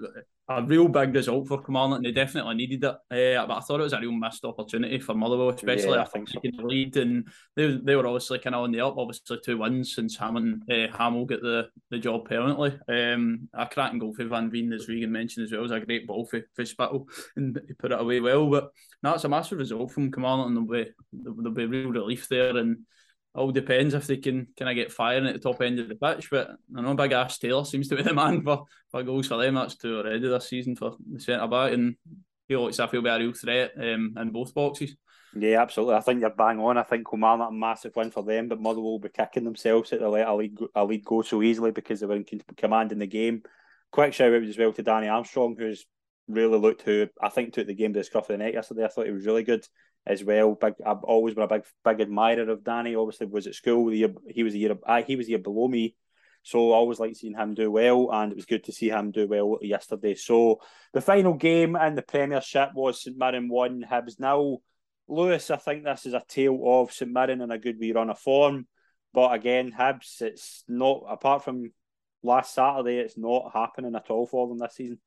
a 0.51 0.63
real 0.65 0.89
big 0.89 1.15
result 1.15 1.47
for 1.47 1.63
Kilmarnock, 1.63 1.99
and 1.99 2.05
they 2.05 2.11
definitely 2.11 2.57
needed 2.57 2.83
it. 2.83 2.89
Uh, 2.89 3.47
but 3.47 3.57
I 3.57 3.61
thought 3.61 3.79
it 3.79 3.85
was 3.85 3.93
a 3.93 4.01
real 4.01 4.11
missed 4.11 4.45
opportunity 4.45 4.99
for 4.99 5.15
Motherwell, 5.15 5.51
especially 5.51 5.93
yeah, 5.93 6.03
I 6.03 6.07
think 6.07 6.29
so. 6.29 6.41
the 6.43 6.63
lead, 6.65 6.97
and 6.97 7.29
they, 7.55 7.79
they 7.83 7.95
were 7.95 8.07
obviously 8.07 8.41
kind 8.41 8.57
of 8.57 8.63
on 8.63 8.73
the 8.73 8.81
up. 8.81 8.99
Obviously, 8.99 9.39
two 9.45 9.59
wins 9.59 9.95
since 9.95 10.17
Hammond 10.17 10.65
uh, 10.69 10.89
Hammell 10.89 11.29
get 11.29 11.41
the, 11.41 11.69
the 11.91 11.99
job 11.99 12.29
permanently. 12.29 12.77
Um, 12.89 13.49
a 13.55 13.67
cracking 13.67 14.01
goal 14.01 14.13
for 14.13 14.25
Van 14.25 14.51
Veen, 14.51 14.73
as 14.73 14.89
Regan 14.89 15.13
mentioned 15.13 15.45
as 15.45 15.53
well, 15.53 15.61
it 15.61 15.63
was 15.63 15.73
a 15.73 15.81
great 15.81 16.09
ball 16.09 16.27
for, 16.27 16.41
for 16.57 16.65
Spittal, 16.65 17.07
and 17.37 17.61
he 17.69 17.75
put 17.75 17.93
it 17.93 18.01
away 18.01 18.21
well. 18.21 18.51
But 18.51 18.71
no, 19.05 19.15
it's 19.15 19.25
a 19.25 19.29
massive 19.29 19.59
result 19.59 19.93
from 19.93 20.11
Kilmarnock, 20.11 20.49
and 20.49 20.57
there'll 20.57 20.85
be 20.85 20.91
there'll 21.13 21.53
be 21.53 21.67
real 21.67 21.91
relief 21.91 22.27
there, 22.29 22.57
and 22.57 22.79
all 23.35 23.53
depends 23.53 23.95
if 23.95 24.07
they 24.07 24.17
can 24.17 24.49
kind 24.59 24.71
of 24.71 24.75
get 24.75 24.93
firing 24.93 25.27
at 25.27 25.35
the 25.35 25.39
top 25.39 25.63
end 25.63 25.79
of 25.79 25.89
the 25.89 25.95
pitch. 25.95 26.29
But 26.31 26.51
I 26.77 26.81
know 26.81 26.95
Big 26.95 27.13
Ash 27.13 27.39
Taylor 27.39 27.65
seems 27.65 27.89
to 27.89 27.97
be 27.97 28.03
the 28.03 28.15
man 28.15 28.43
for, 28.43 28.65
for 28.91 29.03
goals 29.03 29.29
for 29.29 29.39
them. 29.39 29.55
That's 29.55 29.77
two 29.77 29.99
already 29.99 30.19
this 30.21 30.49
season 30.49 30.77
for 30.77 30.97
the 31.11 31.21
centre 31.21 31.47
back, 31.47 31.73
and 31.73 31.97
he 32.49 32.57
looks 32.57 32.79
like 32.79 32.91
he'll 32.91 33.03
be 33.03 33.09
a 33.09 33.19
real 33.19 33.33
threat 33.33 33.73
um, 33.77 34.15
in 34.19 34.31
both 34.31 34.53
boxes. 34.53 34.97
Yeah, 35.37 35.63
absolutely. 35.63 35.95
I 35.95 36.01
think 36.01 36.21
you're 36.21 36.31
bang 36.31 36.59
on. 36.59 36.77
I 36.77 36.83
think 36.83 37.09
Kilmarnock 37.09 37.51
a 37.51 37.53
massive 37.53 37.95
win 37.95 38.11
for 38.11 38.25
them, 38.25 38.49
but 38.49 38.61
Motherwell 38.61 38.93
will 38.93 38.99
be 38.99 39.11
kicking 39.11 39.45
themselves 39.45 39.91
that 39.91 40.01
they 40.01 40.07
let 40.07 40.27
a 40.27 40.35
lead, 40.35 40.57
go, 40.57 40.69
a 40.75 40.85
lead 40.85 41.05
go 41.05 41.23
so 41.23 41.43
easily 41.43 41.71
because 41.71 42.01
they 42.01 42.07
were 42.07 42.17
in 42.17 42.25
command 42.57 42.91
in 42.91 42.99
the 42.99 43.07
game. 43.07 43.43
Quick 43.93 44.13
shout 44.13 44.33
out 44.33 44.43
as 44.43 44.59
well 44.59 44.73
to 44.73 44.83
Danny 44.83 45.07
Armstrong, 45.07 45.55
who's 45.57 45.87
really 46.27 46.59
looked 46.59 46.83
who 46.83 47.09
I 47.21 47.29
think 47.29 47.53
took 47.53 47.69
the 47.69 47.75
game 47.75 47.93
to 47.93 48.01
the 48.01 48.05
scruff 48.05 48.29
of 48.29 48.39
the 48.39 48.45
neck 48.45 48.55
yesterday. 48.55 48.85
I 48.85 48.89
thought 48.89 49.07
he 49.07 49.13
was 49.13 49.27
really 49.27 49.45
good 49.45 49.65
as 50.07 50.25
well. 50.25 50.55
Big, 50.55 50.75
I've 50.85 51.05
always 51.05 51.35
been 51.35 51.45
a 51.45 51.49
big, 51.49 51.63
big 51.85 52.01
admirer 52.01 52.51
of 52.51 52.65
Danny. 52.65 52.95
Obviously, 52.95 53.27
was 53.27 53.47
at 53.47 53.55
school. 53.55 53.93
Year, 53.93 54.13
he 54.29 54.43
was 54.43 54.55
a 54.55 54.59
year, 54.59 54.77
he 55.07 55.17
was 55.17 55.27
a 55.27 55.31
year 55.31 55.39
below 55.39 55.69
me, 55.69 55.95
so 56.43 56.73
I 56.73 56.77
always 56.77 56.99
like 56.99 57.17
seeing 57.17 57.37
him 57.37 57.55
do 57.55 57.71
well, 57.71 58.11
and 58.13 58.33
it 58.33 58.37
was 58.37 58.47
good 58.47 58.65
to 58.65 58.73
see 58.73 58.89
him 58.89 59.11
do 59.11 59.29
well 59.29 59.59
yesterday. 59.61 60.15
So 60.15 60.61
the 60.93 61.01
final 61.01 61.35
game 61.35 61.77
in 61.77 61.95
the 61.95 62.03
Premiership 62.03 62.71
was 62.75 63.03
St 63.03 63.17
Mirren 63.17 63.49
one, 63.49 63.85
Hibs 63.89 64.19
now. 64.19 64.59
Lewis, 65.07 65.51
I 65.51 65.57
think 65.57 65.85
this 65.85 66.07
is 66.07 66.15
a 66.15 66.23
tale 66.27 66.61
of 66.65 66.93
St 66.93 67.11
Mirren 67.11 67.41
in 67.41 67.51
a 67.51 67.59
good 67.59 67.79
wee 67.79 67.93
run 67.93 68.11
of 68.11 68.19
form, 68.19 68.67
but 69.13 69.35
again, 69.35 69.73
Hibs, 69.77 70.23
it's 70.23 70.65
not 70.69 71.03
apart 71.09 71.45
from 71.45 71.73
last 72.23 72.55
Saturday, 72.55 72.99
it's 72.99 73.19
not 73.19 73.51
happening 73.53 73.95
at 73.95 74.09
all 74.09 74.27
for 74.27 74.49
them 74.49 74.59
this 74.59 74.77
season. 74.77 75.01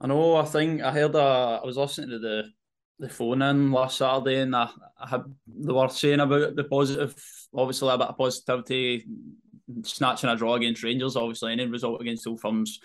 I 0.00 0.06
know. 0.06 0.36
I 0.36 0.44
think 0.44 0.80
I 0.80 0.92
heard. 0.92 1.16
I 1.16 1.60
was 1.64 1.76
listening 1.76 2.10
to 2.10 2.18
the 2.20 2.44
the 2.98 3.08
phone 3.08 3.42
in 3.42 3.70
last 3.72 3.98
Saturday, 3.98 4.40
and 4.40 4.54
I, 4.54 4.68
I 4.98 5.08
had 5.08 5.22
they 5.46 5.72
were 5.72 5.88
saying 5.88 6.20
about 6.20 6.56
the 6.56 6.64
positive, 6.64 7.14
obviously 7.54 7.88
a 7.88 7.98
bit 7.98 8.08
of 8.08 8.18
positivity, 8.18 9.06
snatching 9.82 10.30
a 10.30 10.36
draw 10.36 10.54
against 10.54 10.82
Rangers. 10.82 11.16
Obviously, 11.16 11.52
any 11.52 11.66
result 11.66 12.00
against 12.00 12.26
Old 12.26 12.40
Firms, 12.40 12.80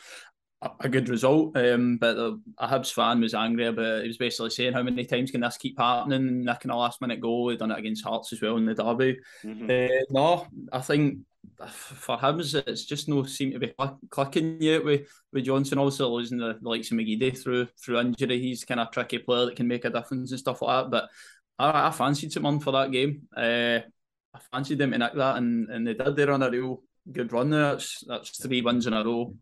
a, 0.61 0.69
a 0.81 0.89
good 0.89 1.09
result. 1.09 1.57
Um, 1.57 1.97
but 1.97 2.15
the, 2.15 2.39
a 2.57 2.67
Hibs 2.67 2.93
fan 2.93 3.21
was 3.21 3.33
angry 3.33 3.67
about. 3.67 4.03
He 4.03 4.07
was 4.07 4.17
basically 4.17 4.51
saying, 4.51 4.73
"How 4.73 4.83
many 4.83 5.05
times 5.05 5.31
can 5.31 5.41
this 5.41 5.57
keep 5.57 5.79
happening?" 5.79 6.43
Nicking 6.43 6.71
a 6.71 6.77
last 6.77 7.01
minute 7.01 7.19
goal. 7.19 7.49
He 7.49 7.57
done 7.57 7.71
it 7.71 7.79
against 7.79 8.03
Hearts 8.03 8.33
as 8.33 8.41
well 8.41 8.57
in 8.57 8.65
the 8.65 8.75
derby. 8.75 9.19
Mm-hmm. 9.43 9.65
Uh, 9.69 10.03
no, 10.09 10.47
I 10.71 10.81
think 10.81 11.19
for 11.67 12.19
him, 12.19 12.39
it's 12.39 12.85
just 12.85 13.07
no 13.07 13.23
seem 13.23 13.51
to 13.51 13.59
be 13.59 13.73
clicking 14.09 14.57
yet 14.61 14.83
with, 14.83 15.07
with 15.31 15.45
Johnson. 15.45 15.77
Also 15.77 16.09
losing 16.09 16.37
the, 16.37 16.57
the 16.61 16.69
likes 16.69 16.91
of 16.91 16.97
McGeady 16.97 17.37
through 17.37 17.67
through 17.81 17.99
injury. 17.99 18.39
He's 18.39 18.65
kind 18.65 18.79
of 18.79 18.91
tricky 18.91 19.19
player 19.19 19.45
that 19.45 19.55
can 19.55 19.67
make 19.67 19.85
a 19.85 19.89
difference 19.89 20.31
and 20.31 20.39
stuff 20.39 20.61
like 20.61 20.85
that. 20.85 20.91
But 20.91 21.09
I, 21.59 21.87
I 21.87 21.91
fancied 21.91 22.31
someone 22.31 22.59
for 22.59 22.71
that 22.71 22.91
game. 22.91 23.23
Uh, 23.35 23.79
I 24.33 24.39
fancied 24.51 24.79
them 24.79 24.91
to 24.91 24.97
nick 24.97 25.13
that, 25.15 25.37
and, 25.37 25.69
and 25.69 25.87
they 25.87 25.93
did. 25.93 26.15
They're 26.15 26.31
on 26.31 26.43
a 26.43 26.49
real 26.49 26.83
good 27.11 27.31
run 27.31 27.49
there. 27.49 27.71
That's 27.71 28.03
that's 28.07 28.41
three 28.41 28.61
wins 28.61 28.87
in 28.87 28.93
a 28.93 29.03
row. 29.03 29.35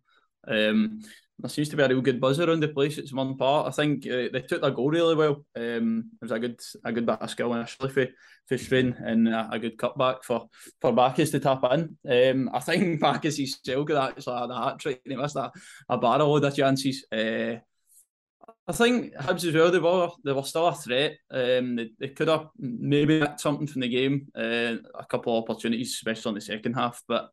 Um, 0.48 1.02
there 1.42 1.50
seems 1.50 1.70
to 1.70 1.76
be 1.76 1.84
a 1.84 1.88
real 1.88 2.02
good 2.02 2.22
buzz 2.22 2.40
around 2.40 2.60
the 2.60 2.68
place 2.68 2.98
It's 2.98 3.14
one 3.14 3.36
part. 3.36 3.68
I 3.68 3.72
think 3.72 4.06
uh, 4.06 4.30
they 4.32 4.44
took 4.48 4.62
their 4.62 4.72
goal 4.72 4.90
really 4.90 5.16
well. 5.16 5.44
Um, 5.56 6.12
it 6.14 6.26
was 6.26 6.32
a 6.32 6.40
good 6.40 6.60
a 6.86 6.92
good 6.92 7.06
bit 7.06 7.22
of 7.22 7.30
skill 7.30 7.54
initially 7.54 7.90
for, 7.90 8.08
for 8.48 8.58
Strain 8.58 8.96
and 9.00 9.28
a, 9.28 9.50
a, 9.52 9.60
good 9.60 9.78
cutback 9.78 10.24
for, 10.24 10.48
for 10.80 10.94
Backes 10.94 11.32
to 11.32 11.40
tap 11.40 11.64
in. 11.72 11.98
Um, 12.10 12.50
I 12.54 12.60
think 12.60 13.02
Backes 13.02 13.38
himself 13.38 13.88
got 13.88 14.10
actually 14.12 14.40
had 14.40 14.50
a 14.52 14.56
hat 14.56 14.80
trick 14.80 15.02
he 15.04 15.16
missed 15.16 15.36
a, 15.36 15.52
a 15.90 15.98
barrel 15.98 16.38
of 16.38 16.56
chances. 16.56 17.06
Uh, 17.12 17.56
I 18.68 18.74
think 18.74 19.14
Hibs 19.16 19.48
as 19.48 19.54
well, 19.54 19.72
they 19.72 19.80
were 19.80 20.10
they 20.24 20.34
were 20.34 20.44
still 20.44 20.68
a 20.68 20.76
threat. 20.76 21.18
Um, 21.32 21.76
they, 21.76 21.90
they 22.00 22.10
could 22.10 22.28
have 22.28 22.48
maybe 22.58 23.20
got 23.20 23.42
something 23.42 23.68
from 23.68 23.82
the 23.82 23.90
game, 23.90 24.28
uh, 24.36 24.76
a 24.96 25.06
couple 25.10 25.38
of 25.38 25.44
opportunities, 25.44 25.94
especially 25.94 26.30
in 26.30 26.36
the 26.36 26.42
second 26.42 26.74
half, 26.74 27.02
but 27.08 27.30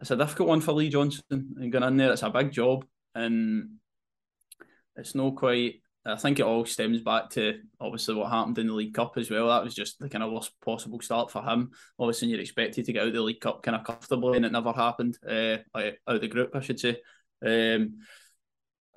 it's 0.00 0.10
a 0.10 0.16
difficult 0.16 0.48
one 0.48 0.60
for 0.60 0.72
Lee 0.72 0.88
Johnson 0.88 1.22
and 1.30 1.70
going 1.70 1.84
in 1.84 1.96
there. 1.96 2.12
It's 2.12 2.22
a 2.22 2.30
big 2.30 2.52
job 2.52 2.84
and 3.14 3.76
it's 4.96 5.14
not 5.14 5.36
quite. 5.36 5.82
I 6.04 6.16
think 6.16 6.38
it 6.38 6.46
all 6.46 6.64
stems 6.64 7.02
back 7.02 7.28
to 7.30 7.60
obviously 7.78 8.14
what 8.14 8.30
happened 8.30 8.56
in 8.58 8.68
the 8.68 8.72
League 8.72 8.94
Cup 8.94 9.18
as 9.18 9.30
well. 9.30 9.48
That 9.48 9.62
was 9.62 9.74
just 9.74 9.98
the 9.98 10.08
kind 10.08 10.24
of 10.24 10.32
worst 10.32 10.52
possible 10.64 10.98
start 11.02 11.30
for 11.30 11.42
him. 11.42 11.72
Obviously, 11.98 12.28
you're 12.28 12.40
expected 12.40 12.86
to 12.86 12.92
get 12.92 13.02
out 13.02 13.08
of 13.08 13.14
the 13.14 13.20
League 13.20 13.40
Cup 13.40 13.62
kind 13.62 13.76
of 13.76 13.84
comfortably, 13.84 14.36
and 14.36 14.46
it 14.46 14.52
never 14.52 14.72
happened. 14.72 15.18
Uh, 15.28 15.58
out 15.74 15.94
of 16.06 16.20
the 16.20 16.28
group, 16.28 16.54
I 16.54 16.60
should 16.60 16.80
say. 16.80 16.96
Um, 17.44 17.98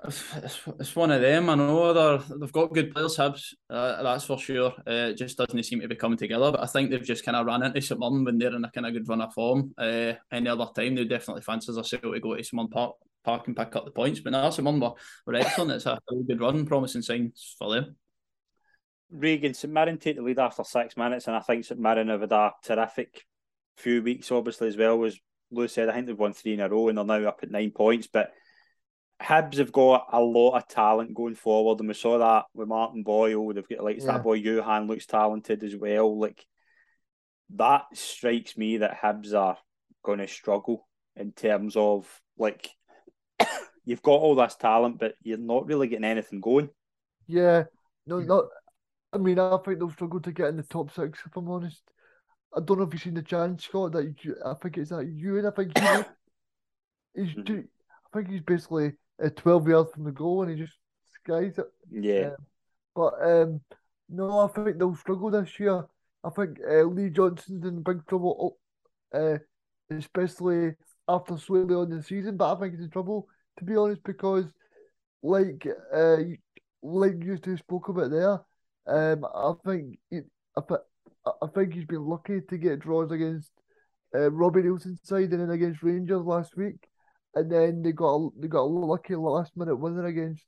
it's, 0.06 0.96
one 0.96 1.12
of 1.12 1.22
them. 1.22 1.50
I 1.50 1.56
know 1.56 1.94
they're, 1.94 2.38
they've 2.38 2.52
got 2.52 2.74
good 2.74 2.94
players, 2.94 3.18
Hibs, 3.18 3.54
uh, 3.70 4.04
that's 4.04 4.26
for 4.26 4.38
sure. 4.38 4.74
Uh, 4.88 5.12
it 5.12 5.18
just 5.18 5.38
doesn't 5.38 5.64
seem 5.64 5.82
to 5.82 5.88
be 5.88 5.96
coming 5.96 6.18
together. 6.18 6.52
But 6.52 6.64
I 6.64 6.68
think 6.68 6.90
they've 6.90 7.04
just 7.04 7.26
kind 7.26 7.38
of 7.38 7.46
ran 7.46 7.64
into 7.64 7.96
Mirren 7.96 8.26
when 8.26 8.38
they're 8.38 8.56
in 8.56 8.66
a 8.66 8.72
kind 8.72 8.88
of 8.88 8.94
good 8.94 9.08
run 9.08 9.22
of 9.22 9.34
form. 9.34 9.74
Uh, 9.78 10.14
any 10.32 10.50
other 10.50 10.68
time, 10.76 10.96
they 10.96 11.06
definitely 11.06 11.44
fancy 11.44 11.68
themselves 11.68 11.90
to 11.90 12.20
go 12.20 12.36
to 12.36 12.56
Mirren 12.56 12.70
Park 12.70 12.96
park 13.24 13.48
and 13.48 13.56
pick 13.56 13.76
up 13.76 13.86
the 13.86 13.92
points. 13.92 14.20
But 14.20 14.32
now 14.32 14.48
a 14.48 14.62
Mirren 14.62 14.80
were, 14.80 14.94
were 15.26 15.36
excellent. 15.36 15.72
It's 15.72 15.86
a 15.86 16.00
really 16.10 16.26
good 16.26 16.42
run, 16.42 16.66
promising 16.66 17.02
signs 17.02 17.56
for 17.58 17.74
them. 17.74 17.96
Regan, 19.10 19.54
St 19.54 19.72
Mirren 19.72 19.98
take 19.98 20.16
the 20.16 20.24
lead 20.24 20.40
after 20.40 20.64
six 20.64 20.98
minutes, 20.98 21.28
and 21.28 21.36
I 21.36 21.40
think 21.40 21.66
St 21.66 21.80
Mirren 21.80 22.10
have 22.10 22.22
had 22.22 22.32
a 22.32 22.52
terrific 22.64 23.24
few 23.78 24.02
weeks, 24.02 24.32
obviously, 24.32 24.68
as 24.68 24.78
well. 24.78 25.04
As 25.04 25.18
Lewis 25.52 25.74
said, 25.74 25.90
I 25.90 25.94
think 25.94 26.08
they've 26.08 26.18
won 26.18 26.34
three 26.34 26.54
in 26.54 26.62
a 26.62 26.70
row 26.70 26.90
and 26.90 26.98
they're 26.98 27.06
now 27.06 27.28
up 27.28 27.40
at 27.44 27.52
nine 27.52 27.72
points. 27.72 28.08
But 28.12 28.32
Hibs 29.22 29.58
have 29.58 29.72
got 29.72 30.08
a 30.12 30.20
lot 30.20 30.56
of 30.56 30.68
talent 30.68 31.14
going 31.14 31.36
forward, 31.36 31.80
and 31.80 31.88
we 31.88 31.94
saw 31.94 32.18
that 32.18 32.46
with 32.54 32.68
Martin 32.68 33.04
Boyle. 33.04 33.54
They've 33.54 33.68
got 33.68 33.84
like 33.84 34.00
yeah. 34.00 34.06
that 34.06 34.24
boy 34.24 34.40
Youan 34.40 34.88
looks 34.88 35.06
talented 35.06 35.64
as 35.64 35.76
well. 35.76 36.20
Like 36.20 36.46
that 37.56 37.84
strikes 37.94 38.58
me 38.58 38.78
that 38.78 39.00
Hibs 39.02 39.34
are 39.34 39.58
going 40.04 40.20
to 40.20 40.28
struggle 40.28 40.88
in 41.16 41.32
terms 41.32 41.76
of 41.76 42.10
like 42.38 42.70
you've 43.86 44.02
got 44.02 44.12
all 44.14 44.36
this 44.36 44.56
talent, 44.56 45.00
but 45.00 45.16
you're 45.24 45.38
not 45.38 45.66
really 45.66 45.88
getting 45.88 46.06
anything 46.06 46.42
going. 46.42 46.70
Yeah, 47.28 47.64
no, 48.06 48.20
not. 48.20 48.46
I 49.12 49.18
mean, 49.18 49.40
I 49.40 49.58
think 49.64 49.80
they'll 49.80 49.92
struggle 49.92 50.20
to 50.22 50.32
get 50.32 50.48
in 50.48 50.58
the 50.58 50.64
top 50.64 50.92
six. 50.92 51.20
If 51.26 51.36
I'm 51.38 51.50
honest, 51.50 51.82
I 52.56 52.60
don't 52.60 52.80
know 52.80 52.86
if 52.86 52.94
you've 52.94 53.02
seen 53.02 53.14
the 53.14 53.22
chance, 53.22 53.66
Scott. 53.66 53.94
That 53.94 54.16
you, 54.24 54.36
I 54.46 54.54
think 54.56 54.78
it's 54.78 54.90
that 54.90 55.08
you, 55.08 55.38
and 55.38 55.48
I 55.48 55.52
think 55.52 55.74
he's. 57.16 57.36
Mm-hmm. 57.36 57.60
I 58.14 58.18
think 58.18 58.30
he's 58.30 58.42
basically 58.42 58.94
uh, 59.24 59.30
twelve 59.36 59.68
yards 59.68 59.92
from 59.92 60.04
the 60.04 60.12
goal, 60.12 60.44
and 60.44 60.52
he 60.52 60.64
just 60.64 60.78
skies 61.24 61.58
it. 61.58 61.66
Yeah. 61.90 62.28
Um, 62.28 62.36
but 62.96 63.14
um, 63.24 63.62
no, 64.10 64.40
I 64.40 64.48
think 64.48 64.78
they'll 64.78 64.96
struggle 64.96 65.32
this 65.32 65.60
year. 65.60 65.86
I 66.24 66.30
think 66.30 66.60
uh, 66.68 66.84
Lee 66.84 67.10
Johnson's 67.10 67.66
in 67.66 67.82
big 67.82 68.06
trouble, 68.08 68.58
uh, 69.14 69.38
especially 69.90 70.74
after 71.08 71.38
slowly 71.38 71.76
on 71.76 71.90
the 71.90 72.02
season. 72.04 72.38
But 72.38 72.56
I 72.56 72.60
think 72.60 72.74
he's 72.74 72.84
in 72.84 72.90
trouble 72.90 73.28
to 73.58 73.66
be 73.66 73.76
honest, 73.76 74.04
because 74.04 74.46
like 75.22 75.66
uh, 75.94 76.18
like 76.82 77.24
you 77.24 77.38
two 77.38 77.58
spoke 77.58 77.90
about 77.90 78.12
there, 78.12 78.42
um, 78.88 79.26
I 79.26 79.54
think 79.66 80.00
it, 80.12 80.26
I, 80.58 80.62
I 81.26 81.48
think 81.54 81.74
he's 81.74 81.86
been 81.86 82.06
lucky 82.06 82.42
to 82.50 82.58
get 82.58 82.80
draws 82.80 83.12
against 83.12 83.52
uh, 84.16 84.32
Robbie 84.32 84.64
Neilson's 84.64 85.02
side 85.04 85.32
and 85.32 85.42
then 85.42 85.52
against 85.52 85.84
Rangers 85.84 86.24
last 86.24 86.58
week, 86.58 86.88
and 87.36 87.52
then 87.52 87.82
they 87.82 87.92
got 87.92 88.16
a, 88.16 88.30
they 88.40 88.48
got 88.48 88.62
a 88.62 88.64
lucky 88.64 89.16
last 89.16 89.56
minute 89.56 89.76
winner 89.76 90.06
against 90.06 90.46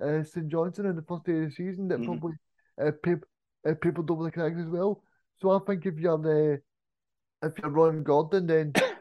uh, 0.00 0.22
St 0.22 0.48
Johnstone 0.48 0.86
in 0.86 0.96
the 0.96 1.02
first 1.02 1.24
day 1.24 1.38
of 1.38 1.44
the 1.44 1.50
season 1.50 1.88
that 1.88 2.00
mm-hmm. 2.00 2.18
probably 2.18 2.36
uh, 2.80 2.92
people 3.02 3.28
uh, 3.68 3.74
people 3.74 4.04
the 4.04 4.30
cracks 4.30 4.58
as 4.58 4.68
well. 4.68 5.02
So 5.38 5.50
I 5.50 5.58
think 5.66 5.84
if 5.84 5.98
you're 5.98 6.18
the 6.18 6.60
if 7.42 7.58
you're 7.58 7.70
Ron 7.70 8.02
Gordon, 8.02 8.46
then 8.46 8.72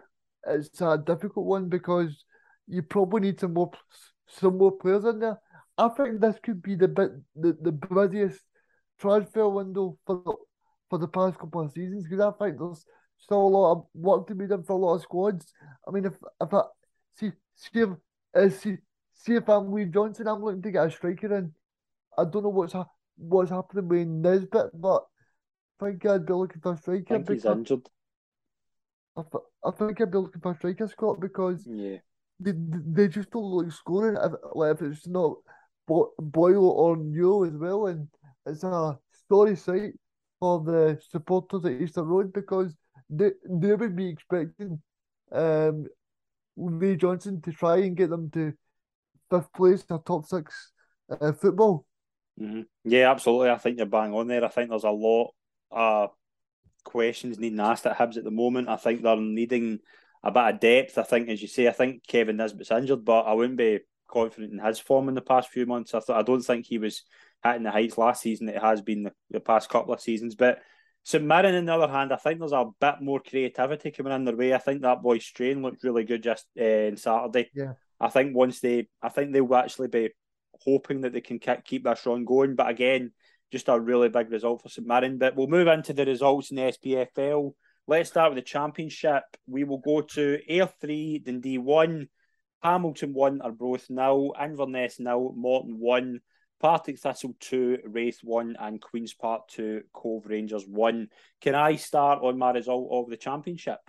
it's 0.47 0.81
a 0.81 0.97
difficult 0.97 1.45
one 1.45 1.69
because 1.69 2.25
you 2.67 2.81
probably 2.81 3.21
need 3.21 3.39
some 3.39 3.53
more 3.53 3.71
some 4.27 4.57
more 4.57 4.71
players 4.71 5.05
in 5.05 5.19
there. 5.19 5.39
I 5.77 5.89
think 5.89 6.19
this 6.19 6.35
could 6.43 6.61
be 6.61 6.75
the 6.75 6.87
bit 6.87 7.11
the, 7.35 7.57
the 7.61 7.71
busiest 7.71 8.41
transfer 8.99 9.47
window 9.49 9.97
for 10.05 10.21
the, 10.25 10.33
for 10.89 10.99
the 10.99 11.07
past 11.07 11.37
couple 11.37 11.61
of 11.61 11.71
seasons 11.71 12.05
because 12.07 12.21
I 12.21 12.31
think 12.43 12.57
there's 12.57 12.85
still 13.17 13.41
a 13.41 13.47
lot 13.47 13.71
of 13.71 13.85
work 13.93 14.27
to 14.27 14.35
be 14.35 14.47
done 14.47 14.63
for 14.63 14.73
a 14.73 14.77
lot 14.77 14.95
of 14.95 15.01
squads. 15.01 15.53
I 15.87 15.91
mean, 15.91 16.05
if 16.05 16.13
if 16.41 16.53
I 16.53 16.61
see 17.15 17.31
see 17.55 17.81
if 17.81 17.89
uh, 18.35 18.49
see, 18.49 18.77
see 19.13 19.35
if 19.35 19.49
I'm 19.49 19.71
Lee 19.71 19.85
Johnson, 19.85 20.27
I'm 20.27 20.43
looking 20.43 20.61
to 20.61 20.71
get 20.71 20.87
a 20.87 20.91
striker 20.91 21.35
in. 21.35 21.53
I 22.17 22.23
don't 22.23 22.43
know 22.43 22.49
what's 22.49 22.73
ha- 22.73 22.87
what's 23.17 23.51
happening 23.51 23.87
with 23.87 24.07
Nisbet, 24.07 24.69
but 24.73 25.03
I 25.81 25.85
think 25.85 26.05
I'd 26.05 26.25
be 26.25 26.33
looking 26.33 26.61
for 26.61 26.73
a 26.73 26.77
striker. 26.77 27.15
I 27.15 27.17
think 27.17 27.29
he's 27.29 27.45
injured. 27.45 27.89
I, 29.17 29.21
I 29.63 29.71
think 29.71 30.01
I'd 30.01 30.11
be 30.11 30.17
looking 30.17 30.41
for 30.41 30.51
a 30.51 30.55
striker, 30.55 30.87
Scott, 30.87 31.19
because 31.19 31.65
yeah 31.65 31.97
they, 32.39 32.51
they 32.55 33.07
just 33.07 33.31
don't 33.31 33.43
like 33.43 33.71
scoring 33.71 34.17
if, 34.21 34.31
like, 34.53 34.75
if 34.75 34.81
it's 34.81 35.07
not 35.07 35.37
Bo- 35.87 36.13
Boyle 36.19 36.69
or 36.69 36.97
Newell 36.97 37.45
as 37.45 37.53
well. 37.53 37.87
And 37.87 38.07
it's 38.45 38.63
a 38.63 38.97
story 39.25 39.55
sight 39.55 39.93
for 40.39 40.63
the 40.63 40.99
supporters 41.09 41.65
at 41.65 41.81
Easter 41.81 42.03
Road 42.03 42.33
because 42.33 42.75
they, 43.09 43.31
they 43.49 43.73
would 43.73 43.95
be 43.95 44.09
expecting 44.09 44.81
um, 45.31 45.85
Lee 46.57 46.95
Johnson 46.95 47.41
to 47.41 47.51
try 47.51 47.77
and 47.77 47.95
get 47.95 48.09
them 48.09 48.29
to 48.31 48.53
fifth 49.29 49.51
place 49.53 49.83
or 49.89 50.01
top 50.05 50.25
six 50.25 50.71
uh, 51.09 51.31
football. 51.31 51.85
Mm-hmm. 52.39 52.61
Yeah, 52.83 53.11
absolutely. 53.11 53.49
I 53.49 53.57
think 53.57 53.77
you're 53.77 53.85
bang 53.85 54.13
on 54.13 54.27
there. 54.27 54.43
I 54.43 54.49
think 54.49 54.69
there's 54.69 54.83
a 54.83 54.89
lot 54.89 55.33
of 55.71 56.09
questions 56.85 57.37
needing 57.37 57.59
asked 57.59 57.85
at 57.85 57.97
Hibs 57.97 58.15
at 58.15 58.23
the 58.23 58.31
moment. 58.31 58.69
I 58.69 58.77
think 58.77 59.01
they're 59.01 59.17
needing 59.17 59.79
a 60.23 60.31
bit 60.31 60.55
of 60.55 60.59
depth. 60.61 60.97
I 60.97 61.03
think, 61.03 61.27
as 61.27 61.41
you 61.41 61.49
say, 61.49 61.67
I 61.67 61.71
think 61.71 62.07
Kevin 62.07 62.37
Nisbet's 62.37 62.71
injured, 62.71 63.03
but 63.03 63.23
I 63.23 63.33
wouldn't 63.33 63.57
be 63.57 63.79
confident 64.07 64.53
in 64.53 64.59
his 64.59 64.79
form 64.79 65.09
in 65.09 65.15
the 65.15 65.21
past 65.21 65.49
few 65.49 65.65
months. 65.65 65.93
I 65.93 65.99
thought 65.99 66.19
I 66.19 66.23
don't 66.23 66.41
think 66.41 66.65
he 66.65 66.77
was 66.77 67.03
hitting 67.43 67.63
the 67.63 67.71
heights 67.71 67.97
last 67.97 68.21
season 68.21 68.45
that 68.45 68.55
it 68.55 68.61
has 68.61 68.81
been 68.81 69.03
the, 69.03 69.13
the 69.29 69.39
past 69.39 69.69
couple 69.69 69.93
of 69.93 69.99
seasons. 69.99 70.35
But 70.35 70.59
St 71.03 71.23
Mirren, 71.23 71.55
on 71.55 71.65
the 71.65 71.73
other 71.73 71.91
hand, 71.91 72.11
I 72.11 72.15
think 72.15 72.39
there's 72.39 72.51
a 72.51 72.65
bit 72.79 73.01
more 73.01 73.19
creativity 73.19 73.91
coming 73.91 74.13
in 74.13 74.25
their 74.25 74.35
way. 74.35 74.53
I 74.53 74.57
think 74.57 74.81
that 74.81 75.03
boy 75.03 75.19
Strain 75.19 75.61
looked 75.61 75.83
really 75.83 76.03
good 76.03 76.23
just 76.23 76.45
uh, 76.59 76.87
on 76.87 76.97
Saturday. 76.97 77.51
Yeah. 77.53 77.73
I 77.99 78.09
think 78.09 78.35
once 78.35 78.59
they, 78.59 78.87
I 79.01 79.09
think 79.09 79.31
they 79.31 79.41
will 79.41 79.55
actually 79.57 79.89
be 79.89 80.09
hoping 80.63 81.01
that 81.01 81.13
they 81.13 81.21
can 81.21 81.39
keep 81.63 81.83
this 81.83 82.05
run 82.05 82.25
going. 82.25 82.55
But 82.55 82.69
again, 82.69 83.11
just 83.51 83.69
a 83.69 83.79
really 83.79 84.09
big 84.09 84.31
result 84.31 84.61
for 84.61 84.69
St 84.69 84.87
Mirren. 84.87 85.17
But 85.17 85.35
we'll 85.35 85.47
move 85.47 85.67
into 85.67 85.93
the 85.93 86.05
results 86.05 86.51
in 86.51 86.57
the 86.57 86.73
SPFL. 86.73 87.53
Let's 87.87 88.09
start 88.09 88.31
with 88.31 88.43
the 88.43 88.49
championship. 88.49 89.23
We 89.47 89.63
will 89.63 89.77
go 89.77 90.01
to 90.01 90.39
Ayr 90.49 90.67
3, 90.81 91.19
Dundee 91.19 91.59
1, 91.59 92.07
Hamilton 92.63 93.13
1, 93.13 93.41
Arbroath 93.41 93.89
nil, 93.89 94.33
Inverness 94.41 94.99
now, 94.99 95.31
Morton 95.35 95.77
1, 95.79 96.19
Partick 96.59 96.99
Thistle 96.99 97.35
2, 97.39 97.79
Raith 97.85 98.19
1, 98.23 98.55
and 98.59 98.81
Queen's 98.81 99.13
Park 99.13 99.47
2, 99.49 99.83
Cove 99.93 100.25
Rangers 100.25 100.65
1. 100.67 101.09
Can 101.41 101.53
I 101.53 101.75
start 101.75 102.23
on 102.23 102.39
my 102.39 102.51
result 102.51 102.87
of 102.91 103.09
the 103.09 103.17
championship? 103.17 103.79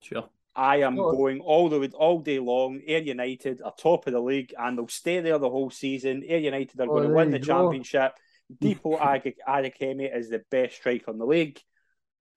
Sure. 0.00 0.30
I 0.54 0.78
am 0.78 0.96
going 0.96 1.40
all 1.40 1.68
the 1.68 1.78
way, 1.78 1.90
all 1.94 2.20
day 2.20 2.38
long. 2.38 2.80
Ayr 2.86 3.02
United 3.02 3.62
are 3.62 3.72
top 3.78 4.06
of 4.06 4.12
the 4.12 4.20
league 4.20 4.52
and 4.58 4.76
they'll 4.76 4.88
stay 4.88 5.20
there 5.20 5.38
the 5.38 5.50
whole 5.50 5.70
season. 5.70 6.24
Ayr 6.26 6.38
United 6.38 6.80
are 6.80 6.84
oh, 6.84 6.86
going 6.86 7.08
to 7.08 7.14
win 7.14 7.30
the 7.30 7.38
go. 7.38 7.46
championship. 7.46 8.12
Dipo 8.60 8.98
Akinyemi 9.48 10.14
is 10.14 10.28
the 10.28 10.42
best 10.50 10.76
striker 10.76 11.10
in 11.12 11.18
the 11.18 11.26
league. 11.26 11.60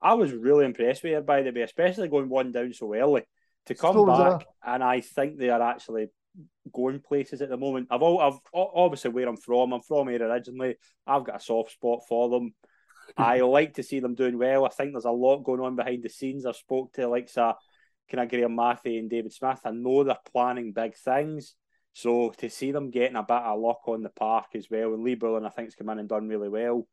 I 0.02 0.14
was 0.14 0.32
really 0.32 0.66
impressed 0.66 1.04
with 1.04 1.14
her, 1.14 1.22
by 1.22 1.42
the 1.42 1.52
way, 1.52 1.62
especially 1.62 2.10
going 2.10 2.30
one 2.30 2.52
down 2.52 2.74
so 2.74 2.94
early 2.94 3.24
to 3.66 3.76
come 3.76 4.06
back. 4.06 4.46
And 4.64 4.84
I 4.84 5.02
think 5.02 5.38
they 5.38 5.50
are 5.50 5.62
actually 5.62 6.08
going 6.72 7.00
places 7.00 7.42
at 7.42 7.50
the 7.50 7.58
moment. 7.58 7.88
I've 7.90 8.02
all, 8.02 8.20
I've 8.20 8.40
obviously 8.54 9.12
where 9.12 9.28
I'm 9.28 9.38
from. 9.38 9.74
I'm 9.74 9.82
from 9.82 10.10
here 10.10 10.22
originally. 10.24 10.76
I've 11.08 11.24
got 11.24 11.38
a 11.38 11.40
soft 11.40 11.72
spot 11.72 12.02
for 12.08 12.30
them. 12.30 12.54
I 13.18 13.42
like 13.42 13.76
to 13.76 13.84
see 13.84 14.00
them 14.00 14.16
doing 14.16 14.38
well. 14.38 14.66
I 14.66 14.70
think 14.70 14.94
there's 14.94 15.06
a 15.06 15.12
lot 15.12 15.44
going 15.44 15.62
on 15.62 15.76
behind 15.76 16.04
the 16.04 16.10
scenes. 16.10 16.46
I've 16.46 16.56
spoke 16.56 16.94
to 16.94 17.08
like 17.08 17.30
uh, 17.38 17.54
kind 18.10 18.24
of 18.24 18.30
Graeme 18.30 18.56
Mathie 18.56 19.00
and 19.00 19.10
David 19.10 19.34
Smith. 19.34 19.60
I 19.66 19.72
know 19.72 20.04
they're 20.04 20.18
planning 20.32 20.74
big 20.74 20.96
things. 20.96 21.56
So 21.94 22.32
to 22.38 22.50
see 22.50 22.72
them 22.72 22.90
getting 22.90 23.16
a 23.16 23.24
bit 23.24 23.38
of 23.38 23.60
luck 23.60 23.82
on 23.88 24.02
the 24.02 24.10
park 24.10 24.48
as 24.56 24.68
well, 24.70 24.94
and 24.94 25.04
Lee 25.04 25.16
Bullen 25.16 25.46
I 25.46 25.50
think, 25.50 25.68
has 25.68 25.76
come 25.76 25.90
in 25.90 26.00
and 26.00 26.10
done 26.10 26.28
really 26.28 26.50
well. 26.50 26.88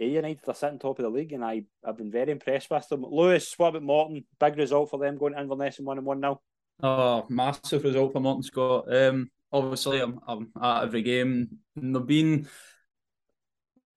A 0.00 0.06
United 0.06 0.40
are 0.48 0.54
sitting 0.54 0.80
top 0.80 0.98
of 0.98 1.04
the 1.04 1.08
league, 1.08 1.32
and 1.32 1.44
I 1.44 1.62
have 1.86 1.96
been 1.96 2.10
very 2.10 2.32
impressed 2.32 2.68
with 2.68 2.88
them. 2.88 3.04
Lewis, 3.08 3.54
what 3.56 3.68
about 3.68 3.82
Morton? 3.84 4.24
Big 4.40 4.56
result 4.56 4.90
for 4.90 4.98
them 4.98 5.16
going 5.16 5.34
to 5.34 5.40
Inverness 5.40 5.78
and 5.78 5.86
one 5.86 5.98
and 5.98 6.06
one 6.06 6.18
now. 6.18 6.40
Oh, 6.82 7.24
massive 7.28 7.84
result 7.84 8.12
for 8.12 8.18
Morton 8.18 8.42
Scott. 8.42 8.92
Um, 8.92 9.30
obviously, 9.52 10.00
I'm, 10.00 10.18
I'm 10.26 10.50
at 10.60 10.82
every 10.82 11.02
game. 11.02 11.58
they've 11.76 12.04
been 12.04 12.48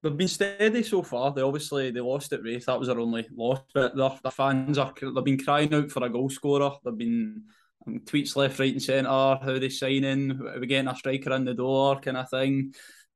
they've 0.01 0.17
been 0.17 0.27
steady 0.27 0.83
so 0.83 1.01
far. 1.03 1.33
They 1.33 1.41
obviously 1.41 1.91
they 1.91 1.99
lost 1.99 2.33
at 2.33 2.43
Raith. 2.43 2.65
That 2.65 2.79
was 2.79 2.87
their 2.87 2.99
only 2.99 3.27
loss, 3.35 3.61
but 3.73 3.95
their, 3.95 4.11
their 4.21 4.31
fans 4.31 4.77
are 4.77 4.93
they've 4.99 5.23
been 5.23 5.43
crying 5.43 5.73
out 5.73 5.91
for 5.91 6.03
a 6.03 6.09
goal 6.09 6.29
scorer. 6.29 6.71
They've 6.83 6.97
been 6.97 7.43
um, 7.85 7.99
tweets 8.05 8.35
left, 8.35 8.59
right, 8.59 8.71
and 8.71 8.81
centre. 8.81 9.09
How 9.09 9.37
they 9.59 9.69
signing? 9.69 10.39
Are 10.41 10.59
we 10.59 10.67
getting 10.67 10.89
a 10.89 10.95
striker 10.95 11.33
in 11.33 11.45
the 11.45 11.53
door? 11.53 11.99
Kind 11.99 12.17
of 12.17 12.29
thing. 12.29 12.73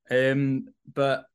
Um, 0.09 0.65
but 0.93 1.25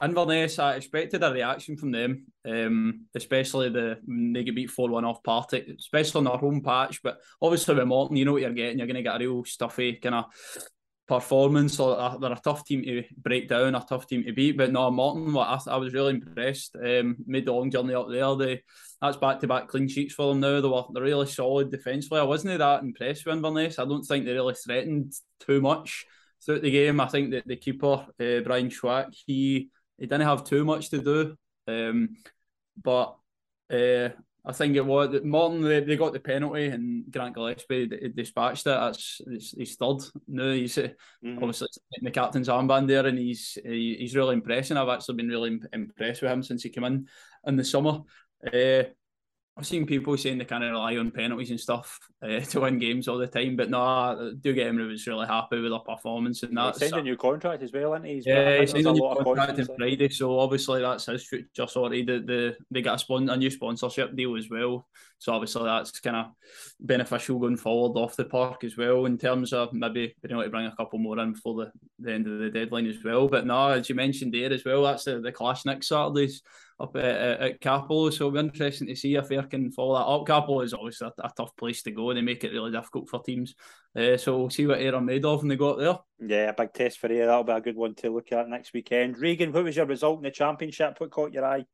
Inverness, 0.00 0.58
I 0.58 0.74
expected 0.74 1.22
a 1.22 1.32
reaction 1.32 1.76
from 1.76 1.92
them, 1.92 2.26
um, 2.48 3.06
especially 3.14 3.68
the 3.68 3.98
they 4.06 4.42
get 4.42 4.54
beat 4.54 4.70
4 4.70 4.88
1 4.88 5.04
off 5.04 5.22
Partick, 5.22 5.68
especially 5.78 6.18
on 6.18 6.24
their 6.24 6.36
home 6.38 6.62
patch. 6.62 7.02
But 7.02 7.20
obviously, 7.40 7.74
with 7.74 7.86
Morton, 7.86 8.16
you 8.16 8.24
know 8.24 8.32
what 8.32 8.42
you're 8.42 8.52
getting. 8.52 8.78
You're 8.78 8.86
going 8.86 8.96
to 8.96 9.02
get 9.02 9.16
a 9.16 9.18
real 9.18 9.44
stuffy 9.44 9.94
kind 9.94 10.14
of 10.14 10.24
performance. 11.12 11.74
So 11.76 12.18
they're 12.20 12.32
a 12.32 12.40
tough 12.40 12.64
team 12.64 12.82
to 12.84 13.04
break 13.18 13.48
down, 13.48 13.74
a 13.74 13.84
tough 13.86 14.06
team 14.06 14.24
to 14.24 14.32
beat. 14.32 14.56
But 14.56 14.72
no, 14.72 14.90
Morton, 14.90 15.36
I, 15.36 15.58
I 15.66 15.76
was 15.76 15.92
really 15.92 16.14
impressed. 16.14 16.74
Um, 16.76 17.16
made 17.26 17.44
the 17.46 17.52
long 17.52 17.70
journey 17.70 17.94
up 17.94 18.08
there. 18.08 18.34
They 18.36 18.62
that's 19.00 19.18
back 19.18 19.40
to 19.40 19.46
back 19.46 19.68
clean 19.68 19.88
sheets 19.88 20.14
for 20.14 20.28
them 20.28 20.40
now. 20.40 20.60
They 20.60 20.68
were 20.68 20.84
they're 20.92 21.02
really 21.02 21.26
solid 21.26 21.70
defensively. 21.70 22.20
I 22.20 22.24
wasn't 22.24 22.58
that 22.58 22.82
impressed 22.82 23.26
with 23.26 23.36
Inverness. 23.36 23.78
I 23.78 23.84
don't 23.84 24.04
think 24.04 24.24
they 24.24 24.32
really 24.32 24.54
threatened 24.54 25.12
too 25.40 25.60
much 25.60 26.06
throughout 26.44 26.62
the 26.62 26.70
game. 26.70 27.00
I 27.00 27.06
think 27.06 27.32
that 27.32 27.46
the 27.46 27.56
keeper 27.56 28.06
uh, 28.18 28.40
Brian 28.44 28.70
Schwack 28.70 29.14
he 29.26 29.70
he 29.98 30.06
didn't 30.06 30.22
have 30.22 30.44
too 30.44 30.64
much 30.64 30.90
to 30.90 31.02
do. 31.02 31.36
Um, 31.68 32.16
but 32.82 33.16
uh, 33.70 34.08
I 34.44 34.52
think 34.52 34.74
it 34.74 34.84
was 34.84 35.10
that 35.12 35.24
Morton. 35.24 35.62
They, 35.62 35.80
they 35.80 35.96
got 35.96 36.12
the 36.12 36.20
penalty 36.20 36.66
and 36.66 37.04
Grant 37.10 37.34
Gillespie 37.34 37.86
dispatched 38.14 38.66
it. 38.66 38.70
That's 38.70 39.20
he's 39.56 39.76
third. 39.76 39.98
No, 40.26 40.52
he's 40.52 40.76
mm-hmm. 40.76 41.36
obviously 41.36 41.68
the 42.00 42.10
captain's 42.10 42.48
armband 42.48 42.88
there, 42.88 43.06
and 43.06 43.18
he's 43.18 43.56
he, 43.64 43.96
he's 44.00 44.16
really 44.16 44.34
impressing. 44.34 44.76
I've 44.76 44.88
actually 44.88 45.16
been 45.16 45.28
really 45.28 45.60
impressed 45.72 46.22
with 46.22 46.32
him 46.32 46.42
since 46.42 46.64
he 46.64 46.70
came 46.70 46.84
in 46.84 47.06
in 47.46 47.56
the 47.56 47.64
summer. 47.64 48.00
Uh, 48.44 48.84
I've 49.54 49.66
seen 49.66 49.84
people 49.84 50.16
saying 50.16 50.38
they 50.38 50.46
kind 50.46 50.64
of 50.64 50.70
rely 50.70 50.96
on 50.96 51.10
penalties 51.10 51.50
and 51.50 51.60
stuff 51.60 51.98
uh, 52.22 52.40
to 52.40 52.60
win 52.60 52.78
games 52.78 53.06
all 53.06 53.18
the 53.18 53.26
time, 53.26 53.54
but 53.54 53.68
no, 53.68 53.82
I 53.82 54.30
do 54.40 54.54
get 54.54 54.66
him. 54.66 54.76
was 54.88 55.06
really 55.06 55.26
happy 55.26 55.60
with 55.60 55.70
their 55.70 55.78
performance 55.80 56.42
and 56.42 56.56
that. 56.56 56.78
He 56.78 56.88
signed 56.88 57.00
a 57.00 57.02
new 57.02 57.18
contract 57.18 57.62
as 57.62 57.70
well, 57.70 57.92
and 57.92 58.06
he's 58.06 58.26
yeah, 58.26 58.60
he 58.60 58.66
signed 58.66 58.86
a 58.86 58.92
new 58.92 59.14
contract 59.22 59.60
on 59.60 59.76
Friday, 59.76 60.08
so 60.08 60.38
obviously 60.38 60.80
that's 60.80 61.04
his 61.04 61.26
future. 61.26 61.66
Sorry, 61.66 62.02
the, 62.02 62.20
the 62.20 62.56
they 62.70 62.80
got 62.80 62.94
a, 62.94 62.98
spon- 62.98 63.28
a 63.28 63.36
new 63.36 63.50
sponsorship 63.50 64.16
deal 64.16 64.36
as 64.38 64.48
well, 64.48 64.86
so 65.18 65.34
obviously 65.34 65.64
that's 65.64 66.00
kind 66.00 66.16
of 66.16 66.26
beneficial 66.80 67.38
going 67.38 67.58
forward 67.58 68.00
off 68.00 68.16
the 68.16 68.24
park 68.24 68.64
as 68.64 68.78
well 68.78 69.04
in 69.04 69.18
terms 69.18 69.52
of 69.52 69.74
maybe 69.74 70.14
being 70.22 70.32
able 70.32 70.44
to 70.44 70.48
bring 70.48 70.66
a 70.66 70.76
couple 70.76 70.98
more 70.98 71.18
in 71.18 71.34
before 71.34 71.56
the, 71.56 71.72
the 71.98 72.12
end 72.12 72.26
of 72.26 72.38
the 72.38 72.48
deadline 72.48 72.86
as 72.86 73.04
well. 73.04 73.28
But 73.28 73.44
no, 73.44 73.68
as 73.68 73.90
you 73.90 73.96
mentioned 73.96 74.32
there 74.32 74.50
as 74.50 74.64
well, 74.64 74.82
that's 74.84 75.04
the, 75.04 75.20
the 75.20 75.30
clash 75.30 75.66
next 75.66 75.88
Saturdays 75.88 76.40
up 76.80 76.96
at, 76.96 77.04
at 77.04 77.60
Cappielow. 77.60 78.12
So 78.12 78.26
it'll 78.26 78.30
be 78.32 78.40
interesting 78.40 78.88
to 78.88 78.96
see 78.96 79.14
if 79.14 79.28
they 79.28 79.40
can 79.42 79.70
follow 79.70 79.94
that 79.94 80.04
up. 80.04 80.26
Cappielow 80.26 80.64
is 80.64 80.74
obviously 80.74 81.08
a, 81.08 81.26
a, 81.26 81.32
tough 81.36 81.56
place 81.56 81.82
to 81.82 81.90
go. 81.90 82.10
And 82.10 82.18
they 82.18 82.22
make 82.22 82.44
it 82.44 82.52
really 82.52 82.72
difficult 82.72 83.08
for 83.08 83.22
teams. 83.22 83.54
Uh, 83.96 84.16
so 84.16 84.38
we'll 84.38 84.50
see 84.50 84.66
what 84.66 84.80
Ayr 84.80 84.94
are 84.94 85.00
made 85.00 85.24
of 85.24 85.40
when 85.40 85.48
they 85.48 85.56
got 85.56 85.78
there. 85.78 85.98
Yeah, 86.20 86.50
a 86.50 86.54
big 86.54 86.72
test 86.72 86.98
for 86.98 87.10
Ayr. 87.12 87.26
That'll 87.26 87.44
be 87.44 87.52
a 87.52 87.60
good 87.60 87.76
one 87.76 87.94
to 87.96 88.10
look 88.10 88.32
at 88.32 88.48
next 88.48 88.72
weekend. 88.72 89.18
Regan, 89.18 89.52
what 89.52 89.64
was 89.64 89.76
your 89.76 89.86
result 89.86 90.18
in 90.18 90.24
the 90.24 90.30
championship? 90.30 90.98
What 90.98 91.10
caught 91.10 91.32
your 91.32 91.44
eye? 91.44 91.64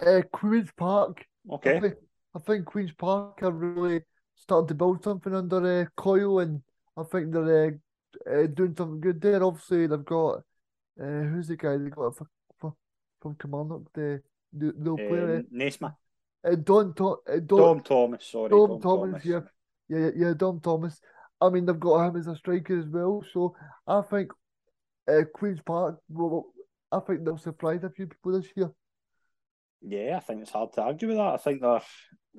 Uh, 0.00 0.22
Queen's 0.32 0.70
Park. 0.76 1.24
Okay. 1.50 1.76
I 1.76 1.80
think, 1.80 1.94
I 2.34 2.38
think 2.40 2.64
Queen's 2.66 2.92
Park 2.92 3.42
are 3.42 3.52
really 3.52 4.02
starting 4.36 4.68
to 4.68 4.74
build 4.74 5.02
something 5.02 5.34
under 5.34 5.82
uh, 5.82 5.84
Coyle, 5.96 6.40
and 6.40 6.62
I 6.96 7.02
think 7.04 7.32
they're 7.32 7.78
uh, 8.26 8.30
uh, 8.30 8.46
doing 8.46 8.74
something 8.76 9.00
good 9.00 9.20
there. 9.20 9.42
Obviously, 9.42 9.86
they've 9.86 10.04
got 10.04 10.42
uh, 11.00 11.22
who's 11.22 11.48
the 11.48 11.56
guy 11.56 11.76
they 11.76 11.90
got 11.90 12.16
from 12.16 12.28
for, 12.58 12.74
from 13.20 13.36
Kilmarnock, 13.36 13.92
the 13.94 14.22
the, 14.58 14.74
the 14.76 14.90
um, 14.90 14.96
player. 14.96 15.44
Nesma. 15.52 15.94
Uh, 16.46 16.54
Don, 16.54 16.94
uh, 16.98 17.14
Don, 17.44 17.46
Dom 17.46 17.80
Thomas, 17.80 18.26
sorry. 18.26 18.50
Dom, 18.50 18.68
Dom 18.68 18.80
Thomas, 18.80 19.22
Thomas, 19.22 19.24
yeah. 19.24 19.40
Yeah, 19.88 20.10
yeah, 20.16 20.34
Dom 20.36 20.60
Thomas. 20.60 21.00
I 21.40 21.48
mean, 21.50 21.66
they've 21.66 21.78
got 21.78 22.08
him 22.08 22.16
as 22.16 22.26
a 22.26 22.36
striker 22.36 22.78
as 22.78 22.86
well. 22.86 23.24
So 23.32 23.54
I 23.86 24.02
think 24.02 24.32
uh, 25.08 25.22
Queen's 25.34 25.60
Park, 25.60 25.98
well, 26.08 26.46
I 26.90 27.00
think 27.00 27.24
they'll 27.24 27.38
surprise 27.38 27.84
a 27.84 27.90
few 27.90 28.06
people 28.06 28.32
this 28.32 28.48
year. 28.56 28.70
Yeah, 29.82 30.16
I 30.16 30.20
think 30.20 30.42
it's 30.42 30.50
hard 30.50 30.72
to 30.74 30.82
argue 30.82 31.08
with 31.08 31.18
that. 31.18 31.34
I 31.34 31.36
think 31.36 31.60
they're 31.60 31.82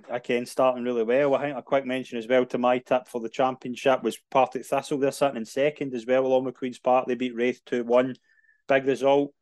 again 0.09 0.45
starting 0.45 0.83
really 0.83 1.03
well. 1.03 1.35
I 1.35 1.41
think 1.41 1.57
a 1.57 1.61
quick 1.61 1.85
mention 1.85 2.17
as 2.17 2.27
well 2.27 2.45
to 2.47 2.57
my 2.57 2.79
tip 2.79 3.07
for 3.07 3.21
the 3.21 3.29
championship 3.29 4.03
was 4.03 4.17
Partick 4.31 4.65
Thistle. 4.65 4.97
They're 4.97 5.11
sitting 5.11 5.37
in 5.37 5.45
second 5.45 5.93
as 5.93 6.05
well, 6.05 6.25
along 6.25 6.45
with 6.45 6.57
Queen's 6.57 6.79
Park. 6.79 7.07
They 7.07 7.15
beat 7.15 7.35
Raith 7.35 7.61
2 7.65 7.83
1. 7.83 8.15
Big 8.67 8.85
result. 8.85 9.33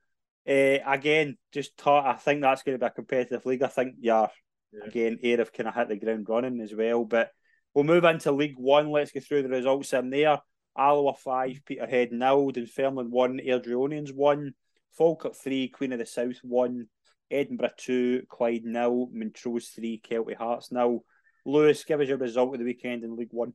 Uh, 0.47 0.77
again, 0.85 1.37
just 1.51 1.75
taught, 1.77 2.05
I 2.05 2.13
think 2.13 2.41
that's 2.41 2.63
going 2.63 2.77
to 2.77 2.83
be 2.83 2.85
a 2.85 2.91
competitive 2.91 3.45
league. 3.45 3.63
I 3.63 3.67
think, 3.67 3.95
yeah, 3.99 4.27
yeah. 4.71 4.85
again, 4.85 5.19
have 5.39 5.51
kind 5.51 5.67
of 5.67 5.75
hit 5.75 5.89
the 5.89 5.95
ground 5.97 6.27
running 6.29 6.61
as 6.61 6.73
well. 6.73 7.03
But 7.03 7.31
we'll 7.73 7.83
move 7.83 8.03
into 8.03 8.31
League 8.31 8.57
One. 8.57 8.91
Let's 8.91 9.11
get 9.11 9.25
through 9.25 9.43
the 9.43 9.49
results 9.49 9.93
in 9.93 10.09
there. 10.09 10.39
Alloa 10.77 11.13
5, 11.13 11.61
Peterhead 11.65 12.11
nil, 12.11 12.51
Dunfermline 12.51 13.09
1, 13.09 13.39
Airdrieonians 13.39 14.13
1, 14.13 14.53
Falkirk 14.97 15.35
3, 15.35 15.69
Queen 15.69 15.93
of 15.93 15.99
the 15.99 16.05
South 16.05 16.37
1, 16.43 16.87
Edinburgh 17.31 17.69
2, 17.77 18.23
Clyde 18.29 18.65
nil, 18.65 19.09
Montrose 19.11 19.69
3, 19.69 20.01
Kelty 20.01 20.35
Hearts 20.35 20.71
nil. 20.71 21.03
Lewis, 21.45 21.83
give 21.85 22.01
us 22.01 22.07
your 22.07 22.17
result 22.17 22.53
of 22.53 22.59
the 22.59 22.65
weekend 22.65 23.03
in 23.03 23.15
League 23.15 23.29
One. 23.31 23.53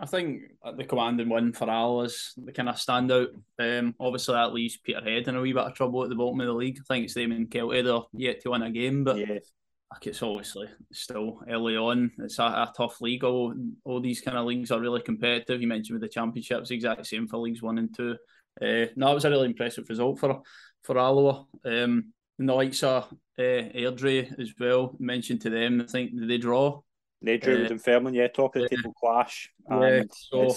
I 0.00 0.06
think 0.06 0.42
the 0.76 0.84
commanding 0.84 1.28
win 1.28 1.52
for 1.52 1.68
Al 1.68 2.02
is 2.02 2.32
the 2.36 2.52
kind 2.52 2.70
of 2.70 2.76
standout. 2.76 3.28
Um, 3.58 3.94
obviously, 4.00 4.34
that 4.34 4.54
leaves 4.54 4.78
Peterhead 4.78 5.28
in 5.28 5.36
a 5.36 5.40
wee 5.42 5.52
bit 5.52 5.64
of 5.64 5.74
trouble 5.74 6.02
at 6.02 6.08
the 6.08 6.14
bottom 6.14 6.40
of 6.40 6.46
the 6.46 6.54
league. 6.54 6.78
I 6.80 6.84
think 6.88 7.04
it's 7.04 7.14
them 7.14 7.32
and 7.32 7.50
Kelty. 7.50 7.84
They're 7.84 8.00
yet 8.14 8.42
to 8.42 8.50
win 8.50 8.62
a 8.62 8.70
game, 8.70 9.04
but 9.04 9.18
yes. 9.18 9.52
like 9.92 10.06
it's 10.06 10.22
obviously 10.22 10.68
still 10.90 11.42
early 11.50 11.76
on. 11.76 12.12
It's 12.18 12.38
a, 12.38 12.44
a, 12.44 12.72
tough 12.74 13.02
league. 13.02 13.24
All, 13.24 13.54
all 13.84 14.00
these 14.00 14.22
kind 14.22 14.38
of 14.38 14.46
leagues 14.46 14.70
are 14.70 14.80
really 14.80 15.02
competitive. 15.02 15.60
You 15.60 15.68
mentioned 15.68 16.00
with 16.00 16.08
the 16.08 16.12
championships, 16.12 16.70
exact 16.70 17.06
same 17.06 17.28
for 17.28 17.36
leagues 17.36 17.60
one 17.60 17.76
and 17.76 17.94
two. 17.94 18.16
Uh, 18.60 18.86
no, 18.96 19.10
it 19.10 19.14
was 19.14 19.26
a 19.26 19.30
really 19.30 19.46
impressive 19.46 19.88
result 19.90 20.18
for 20.18 20.40
for 20.82 20.96
Alloa. 20.98 21.44
Um, 21.66 22.12
and 22.38 22.48
the 22.48 22.54
likes 22.54 22.82
of 22.82 23.04
uh, 23.38 23.42
Airdrie 23.42 24.40
as 24.40 24.54
well. 24.58 24.96
Mentioned 24.98 25.42
to 25.42 25.50
them, 25.50 25.82
I 25.82 25.90
think 25.90 26.12
they 26.14 26.38
draw 26.38 26.80
they 27.22 27.36
drew 27.36 27.56
uh, 27.56 27.58
with 27.60 27.68
Dunfermline, 27.68 28.14
yeah, 28.14 28.28
top 28.28 28.56
of 28.56 28.62
the 28.62 28.68
table 28.68 28.94
clash. 28.98 29.50
Yeah, 29.70 30.02
so 30.10 30.54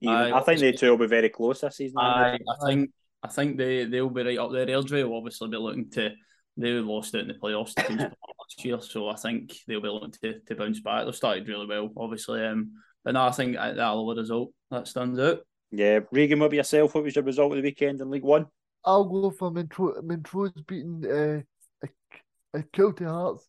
even, 0.00 0.14
I, 0.14 0.38
I 0.38 0.42
think 0.42 0.60
they 0.60 0.72
two 0.72 0.90
will 0.90 0.98
be 0.98 1.06
very 1.06 1.30
close 1.30 1.60
this 1.60 1.76
season. 1.76 1.98
I, 1.98 2.34
I 2.34 2.66
think 2.66 2.90
I 3.22 3.28
think 3.28 3.56
they 3.56 3.84
they'll 3.84 4.10
be 4.10 4.22
right 4.22 4.38
up 4.38 4.52
there. 4.52 4.66
Airdrie 4.66 5.08
will 5.08 5.16
obviously 5.16 5.48
be 5.48 5.56
looking 5.56 5.90
to 5.92 6.10
they 6.56 6.70
lost 6.70 7.14
it 7.14 7.20
in 7.20 7.28
the 7.28 7.34
playoffs 7.34 7.74
to 7.74 7.92
last 8.38 8.64
year, 8.64 8.80
so 8.80 9.08
I 9.08 9.16
think 9.16 9.54
they'll 9.66 9.80
be 9.80 9.88
looking 9.88 10.14
to, 10.22 10.40
to 10.40 10.54
bounce 10.54 10.80
back. 10.80 11.04
They've 11.04 11.14
started 11.14 11.48
really 11.48 11.66
well, 11.66 11.90
obviously. 11.96 12.44
Um, 12.44 12.72
but 13.04 13.12
no, 13.12 13.26
I 13.26 13.30
think 13.30 13.56
the 13.56 13.80
Alloa 13.80 14.16
result 14.16 14.52
that 14.70 14.88
stands 14.88 15.18
out. 15.18 15.40
Yeah, 15.70 16.00
Regan, 16.10 16.38
what 16.38 16.46
about 16.46 16.56
yourself? 16.56 16.94
What 16.94 17.04
was 17.04 17.14
your 17.14 17.24
result 17.24 17.52
of 17.52 17.56
the 17.56 17.62
weekend 17.62 18.00
in 18.00 18.10
League 18.10 18.22
One? 18.22 18.46
I'll 18.84 19.04
go 19.04 19.30
for 19.30 19.50
Montrose, 19.50 20.00
Montrose 20.02 20.52
beating 20.66 21.04
uh, 21.04 21.86
a, 21.86 22.58
a 22.58 22.62
Kelty 22.62 23.04
Hearts 23.04 23.46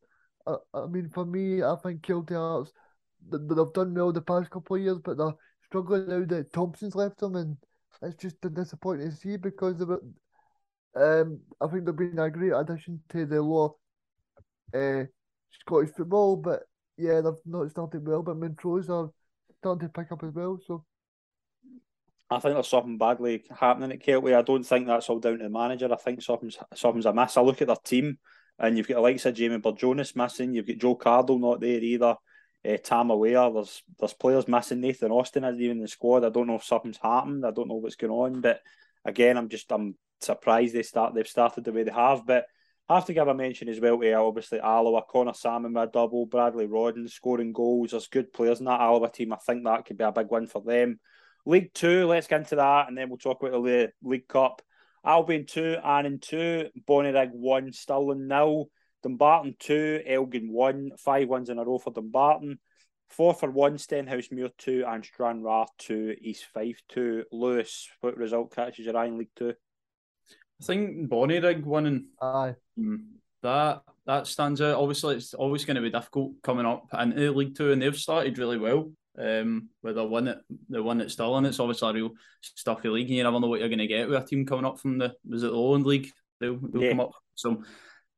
I, 0.47 0.55
I 0.73 0.85
mean, 0.87 1.09
for 1.09 1.25
me, 1.25 1.61
I 1.61 1.75
think 1.83 2.01
Kelty 2.01 2.33
Hearts 2.33 2.71
they've 3.29 3.73
done 3.73 3.93
well 3.93 4.11
the 4.11 4.21
past 4.21 4.49
couple 4.49 4.75
of 4.75 4.81
years, 4.81 4.99
but 5.03 5.17
they're 5.17 5.33
struggling 5.65 6.07
now 6.07 6.25
that 6.25 6.53
Thomson's 6.53 6.95
left 6.95 7.19
them, 7.19 7.35
and 7.35 7.57
it's 8.01 8.21
just 8.21 8.43
a 8.45 8.49
disappointing 8.49 9.09
to 9.09 9.15
see 9.15 9.37
because 9.37 9.81
of 9.81 9.91
it. 9.91 9.99
Um, 10.95 11.39
I 11.61 11.67
think 11.67 11.85
they've 11.85 11.95
been 11.95 12.19
a 12.19 12.29
great 12.29 12.53
addition 12.53 13.01
to 13.09 13.25
the 13.25 13.41
lower 13.41 13.71
uh, 14.73 15.05
Scottish 15.61 15.93
football, 15.95 16.37
but 16.37 16.63
yeah, 16.97 17.21
they've 17.21 17.33
not 17.45 17.69
started 17.69 18.07
well. 18.07 18.23
But 18.23 18.37
Montrose 18.37 18.89
are 18.89 19.09
starting 19.59 19.87
to 19.87 19.93
pick 19.93 20.11
up 20.11 20.23
as 20.23 20.33
well. 20.33 20.59
So 20.65 20.85
I 22.29 22.39
think 22.39 22.55
there's 22.55 22.67
something 22.67 22.97
badly 22.97 23.43
happening 23.57 23.91
at 23.91 24.03
Kelty. 24.03 24.35
I 24.35 24.41
don't 24.41 24.63
think 24.65 24.87
that's 24.87 25.09
all 25.09 25.19
down 25.19 25.37
to 25.37 25.43
the 25.43 25.49
manager. 25.49 25.91
I 25.91 25.97
think 25.97 26.21
something's 26.21 26.57
something's 26.73 27.05
amiss. 27.05 27.37
I 27.37 27.41
look 27.41 27.61
at 27.61 27.67
their 27.67 27.75
team 27.77 28.17
and 28.59 28.77
you've 28.77 28.87
got 28.87 29.01
likes 29.01 29.25
of 29.25 29.35
Jamie 29.35 29.59
Burjonas 29.59 30.15
missing. 30.15 30.53
You've 30.53 30.67
got 30.67 30.77
Joe 30.77 30.95
Cardle 30.95 31.39
not 31.39 31.61
there 31.61 31.79
either. 31.79 32.15
Uh, 32.67 32.77
Tam 32.83 33.11
O'Ware. 33.11 33.51
There's 33.51 33.83
there's 33.99 34.13
players 34.13 34.47
missing. 34.47 34.81
Nathan 34.81 35.11
Austin 35.11 35.43
isn't 35.43 35.61
even 35.61 35.77
in 35.77 35.83
the 35.83 35.87
squad. 35.87 36.25
I 36.25 36.29
don't 36.29 36.47
know 36.47 36.55
if 36.55 36.63
something's 36.63 36.97
happened. 36.97 37.45
I 37.45 37.51
don't 37.51 37.67
know 37.67 37.75
what's 37.75 37.95
going 37.95 38.11
on. 38.11 38.41
But 38.41 38.61
again, 39.05 39.37
I'm 39.37 39.49
just 39.49 39.71
I'm 39.71 39.95
surprised 40.21 40.73
they 40.73 40.83
start 40.83 41.13
they've 41.13 41.27
started 41.27 41.63
the 41.63 41.71
way 41.71 41.83
they 41.83 41.91
have. 41.91 42.25
But 42.25 42.45
I 42.89 42.95
have 42.95 43.05
to 43.05 43.13
give 43.13 43.27
a 43.27 43.33
mention 43.33 43.69
as 43.69 43.79
well 43.79 43.99
to 43.99 44.13
obviously 44.13 44.59
Alloa, 44.59 45.03
Conor 45.09 45.33
Sammon 45.33 45.73
with 45.73 45.89
a 45.89 45.91
double, 45.91 46.25
Bradley 46.25 46.67
Rodden 46.67 47.09
scoring 47.09 47.51
goals. 47.51 47.91
There's 47.91 48.07
good 48.07 48.33
players 48.33 48.59
in 48.59 48.65
that 48.65 48.79
Alloa 48.79 49.11
team. 49.11 49.33
I 49.33 49.37
think 49.37 49.65
that 49.65 49.85
could 49.85 49.97
be 49.97 50.03
a 50.03 50.11
big 50.11 50.31
win 50.31 50.47
for 50.47 50.61
them. 50.61 50.99
League 51.45 51.73
Two, 51.73 52.07
let's 52.07 52.27
get 52.27 52.41
into 52.41 52.55
that, 52.55 52.87
and 52.87 52.97
then 52.97 53.09
we'll 53.09 53.17
talk 53.17 53.41
about 53.41 53.63
the 53.63 53.91
League 54.01 54.27
Cup. 54.27 54.61
Albion 55.07 55.45
two, 55.45 55.77
Annan 55.83 56.19
two, 56.19 56.67
Bonnyrigg 56.87 57.31
one, 57.31 57.71
Stirling 57.71 58.27
nil, 58.27 58.69
Dumbarton 59.03 59.55
two, 59.57 60.01
Elgin 60.05 60.51
one, 60.51 60.91
five 60.99 61.29
wins 61.29 61.49
in 61.49 61.59
a 61.59 61.63
row 61.63 61.79
for 61.79 61.93
Dumbarton. 61.93 62.59
Forfar 63.17 63.53
one, 63.53 63.77
Stenhousemuir 63.77 64.51
two, 64.57 64.83
and 64.85 65.05
Stranraer 65.05 65.65
two, 65.77 66.13
East 66.19 66.45
Fife 66.53 66.81
two. 66.89 67.23
Lewis, 67.31 67.87
what 68.01 68.17
result 68.17 68.53
catches 68.53 68.85
your 68.85 68.97
eye 68.97 69.05
in 69.05 69.17
League 69.17 69.29
Two? 69.33 69.53
I 70.61 70.65
think 70.65 71.09
Bonnyrigg 71.09 71.63
winning. 71.63 72.07
Aye. 72.21 72.55
Mm, 72.77 73.05
that 73.43 73.83
that 74.05 74.27
stands 74.27 74.61
out. 74.61 74.75
Obviously, 74.75 75.15
it's 75.15 75.33
always 75.33 75.63
going 75.63 75.75
to 75.75 75.81
be 75.81 75.89
difficult 75.89 76.33
coming 76.43 76.65
up 76.65 76.87
into 76.99 77.31
League 77.31 77.55
Two, 77.55 77.71
and 77.71 77.81
they've 77.81 77.95
started 77.95 78.37
really 78.37 78.57
well. 78.57 78.91
Um, 79.19 79.69
with 79.81 79.95
the 79.95 80.03
one 80.03 80.27
at 80.27 80.39
the 80.69 80.83
one 80.83 80.99
that's 80.99 81.13
still 81.13 81.37
in, 81.37 81.45
it's 81.45 81.59
obviously 81.59 81.89
a 81.89 81.93
real 81.93 82.11
stuffy 82.41 82.89
league, 82.89 83.07
and 83.07 83.15
you 83.15 83.23
never 83.23 83.39
know 83.39 83.47
what 83.47 83.59
you're 83.59 83.69
going 83.69 83.79
to 83.79 83.87
get 83.87 84.07
with 84.07 84.23
a 84.23 84.25
team 84.25 84.45
coming 84.45 84.65
up 84.65 84.79
from 84.79 84.97
the 84.97 85.13
was 85.27 85.43
it 85.43 85.47
the 85.47 85.57
Lowland 85.57 85.85
League? 85.85 86.11
They'll, 86.39 86.59
they'll 86.59 86.83
yeah. 86.83 86.89
come 86.89 86.99
up. 86.99 87.11
So 87.35 87.63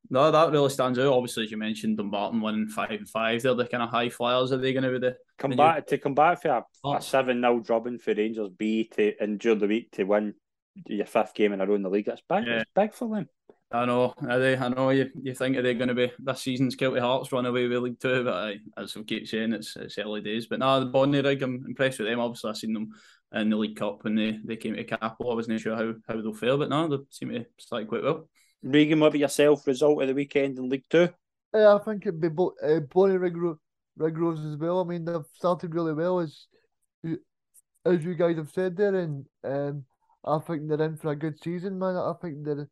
no, 0.10 0.32
that 0.32 0.52
really 0.52 0.70
stands 0.70 0.97
out. 0.97 1.14
Obviously, 1.14 1.43
as 1.43 1.52
you 1.52 1.58
mentioned, 1.58 1.97
Dumbarton 1.97 2.41
winning 2.41 2.68
five 2.68 2.91
and 2.91 3.08
five. 3.08 3.41
They're 3.41 3.54
the 3.54 3.66
kind 3.66 3.84
of 3.84 3.89
high 3.89 4.10
flyers. 4.10 4.52
Are 4.52 4.58
they 4.58 4.74
going 4.74 4.84
to 4.84 4.91
be 4.91 5.00
the 5.00 5.18
come 5.38 5.52
back 5.52 5.88
to 5.88 5.97
come 5.97 6.16
back 6.16 6.41
for 6.41 6.50
a, 6.50 6.64
oh. 6.84 6.95
a 6.95 7.02
seven 7.02 7.41
0 7.41 7.60
drubbing 7.60 8.00
for 8.00 8.14
Rangers 8.14 8.50
B 8.50 8.89
to 8.95 9.24
endure 9.24 9.56
the 9.56 9.68
week 9.68 9.91
to 9.91 10.04
win 10.06 10.34
your 10.88 11.06
fifth 11.06 11.34
game 11.34 11.54
in 11.54 11.62
a 11.62 11.66
row 11.66 11.76
in 11.76 11.84
the 11.84 11.89
league? 11.89 12.06
That's 12.06 12.24
big. 12.28 12.45
Yeah. 12.47 12.62
It's 12.62 12.72
big 12.76 12.93
for 12.93 13.08
them. 13.10 13.30
I 13.72 13.86
know, 13.86 14.16
are 14.28 14.40
they? 14.40 14.58
I 14.58 14.68
know 14.70 14.90
you, 14.90 15.12
you 15.22 15.36
think 15.36 15.56
are 15.56 15.62
they 15.62 15.76
going 15.76 15.90
to 15.90 15.94
be 15.94 16.12
this 16.18 16.42
season's 16.42 16.76
Kelty 16.76 17.00
Hearts 17.00 17.32
run 17.32 17.46
away 17.46 17.68
with 17.68 17.84
League 17.84 18.00
Two, 18.00 18.24
but 18.24 18.34
I, 18.34 18.56
as 18.78 18.96
we 18.96 19.04
keep 19.04 19.28
saying, 19.28 19.54
it's, 19.54 19.76
it's 19.76 19.98
early 20.00 20.22
days. 20.22 20.48
But 20.48 20.60
now 20.60 20.80
the 20.80 20.88
Bonnyrigg, 20.88 21.44
I'm 21.44 21.64
impressed 21.68 22.00
with 22.00 22.08
them. 22.08 22.20
Obviously, 22.20 22.50
I've 22.50 22.58
seen 22.58 22.74
them 22.74 22.90
in 23.34 23.52
the 23.52 23.56
League 23.56 23.76
Cup 23.76 24.04
when 24.04 24.16
they, 24.16 24.40
they 24.44 24.56
came 24.56 24.76
to 24.76 24.84
Capel. 24.84 25.32
I 25.32 25.36
wasn't 25.36 25.62
sure 25.62 25.76
how, 25.76 25.94
how 26.08 26.20
they'll 26.20 26.34
fare, 26.34 26.58
but 26.58 26.70
now 26.70 26.88
they 26.88 26.98
seem 27.12 27.30
to 27.30 27.46
start 27.60 27.88
quite 27.88 28.04
well. 28.04 28.28
Regan, 28.64 29.00
what 29.00 29.08
about 29.08 29.20
yourself? 29.20 29.68
Result 29.68 30.02
of 30.02 30.08
the 30.08 30.16
weekend 30.16 30.58
in 30.58 30.68
League 30.68 30.86
Two? 30.90 31.10
Yeah, 31.54 31.76
I 31.76 31.80
think 31.80 32.08
it'd 32.08 32.20
be 32.20 32.30
bo- 32.30 32.56
uh, 32.64 32.80
Bonnyrigg 32.80 33.58
Rig 33.98 34.18
Rose 34.18 34.46
as 34.46 34.58
well. 34.58 34.82
I 34.82 34.84
mean, 34.84 35.06
they've 35.06 35.22
started 35.36 35.76
really 35.76 35.94
well, 35.94 36.20
as 36.20 36.48
as 37.86 38.04
you 38.04 38.16
guys 38.16 38.38
have 38.38 38.50
said 38.50 38.76
there, 38.76 38.96
and 38.96 39.26
um, 39.44 39.86
I 40.26 40.40
think 40.40 40.68
they're 40.68 40.82
in 40.82 40.98
for 40.98 41.12
a 41.12 41.16
good 41.16 41.42
season, 41.42 41.78
man. 41.78 41.96
I 41.96 42.14
think 42.22 42.44
they're 42.44 42.70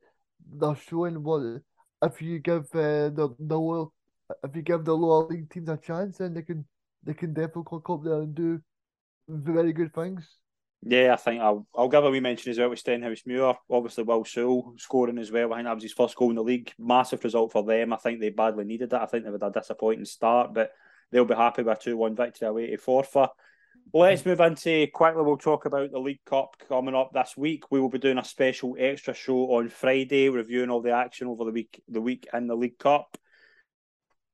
they're 0.60 0.76
showing 0.76 1.24
what 1.24 1.62
if 2.04 2.22
you 2.22 2.40
give 2.40 2.66
uh, 2.74 3.10
the 3.10 3.36
the 3.40 3.60
lower 3.60 3.88
if 4.44 4.56
you 4.56 4.62
give 4.62 4.86
the 4.86 4.96
lower 4.96 5.28
league 5.28 5.50
teams 5.50 5.70
a 5.70 5.78
chance, 5.78 6.18
then 6.18 6.34
they 6.34 6.42
can 6.42 6.66
they 7.04 7.14
can 7.14 7.34
definitely 7.34 7.80
come 7.86 7.96
up 7.96 8.04
there 8.04 8.22
and 8.22 8.36
do 8.36 8.62
very 9.28 9.74
good 9.74 9.94
things. 9.94 10.28
Yeah, 10.84 11.14
I 11.14 11.16
think 11.16 11.42
I'll, 11.42 11.66
I'll 11.76 11.90
give 11.90 12.04
a 12.04 12.10
wee 12.10 12.20
mention 12.20 12.52
as 12.52 12.60
well 12.60 12.70
with 12.70 12.84
Stenhousemuir. 12.84 13.56
Obviously, 13.70 14.04
Will 14.04 14.24
Sewell 14.24 14.74
scoring 14.78 15.18
as 15.18 15.32
well. 15.32 15.52
I 15.52 15.58
think 15.58 15.66
that 15.66 15.74
was 15.74 15.84
his 15.84 15.94
first 15.94 16.16
goal 16.16 16.30
in 16.30 16.36
the 16.36 16.44
league. 16.44 16.72
Massive 16.78 17.24
result 17.24 17.52
for 17.52 17.64
them. 17.64 17.94
I 17.94 17.98
think 17.98 18.20
they 18.20 18.30
badly 18.30 18.64
needed 18.64 18.92
that. 18.92 19.02
I 19.02 19.06
think 19.08 19.26
they 19.26 19.32
had 19.32 19.42
a 19.42 19.52
disappointing 19.52 20.06
start, 20.06 20.54
but 20.54 20.72
they'll 21.12 21.26
be 21.26 21.34
happy 21.34 21.64
with 21.64 21.78
a 21.78 21.82
2 21.82 21.98
1 21.98 22.16
victory 22.16 22.48
away 22.48 22.68
to 22.68 22.78
Forfar. 22.78 23.30
Let's 23.94 24.26
move 24.26 24.40
into 24.40 24.88
quickly. 24.94 25.24
We'll 25.24 25.38
talk 25.38 25.66
about 25.66 25.92
the 25.92 26.00
League 26.00 26.24
Cup 26.26 26.56
coming 26.68 26.96
up 26.96 27.12
this 27.14 27.36
week. 27.38 27.72
We 27.72 27.80
will 27.80 27.90
be 27.90 28.00
doing 28.00 28.18
a 28.18 28.24
special 28.24 28.76
extra 28.78 29.14
show 29.14 29.56
on 29.56 29.70
Friday, 29.70 30.30
reviewing 30.30 30.70
all 30.70 30.82
the 30.82 30.92
action 30.92 31.28
over 31.28 31.46
the 31.46 31.52
week, 31.52 31.82
the 31.88 32.02
week 32.02 32.28
in 32.34 32.48
the 32.48 32.56
League 32.56 32.80
Cup. 32.80 33.18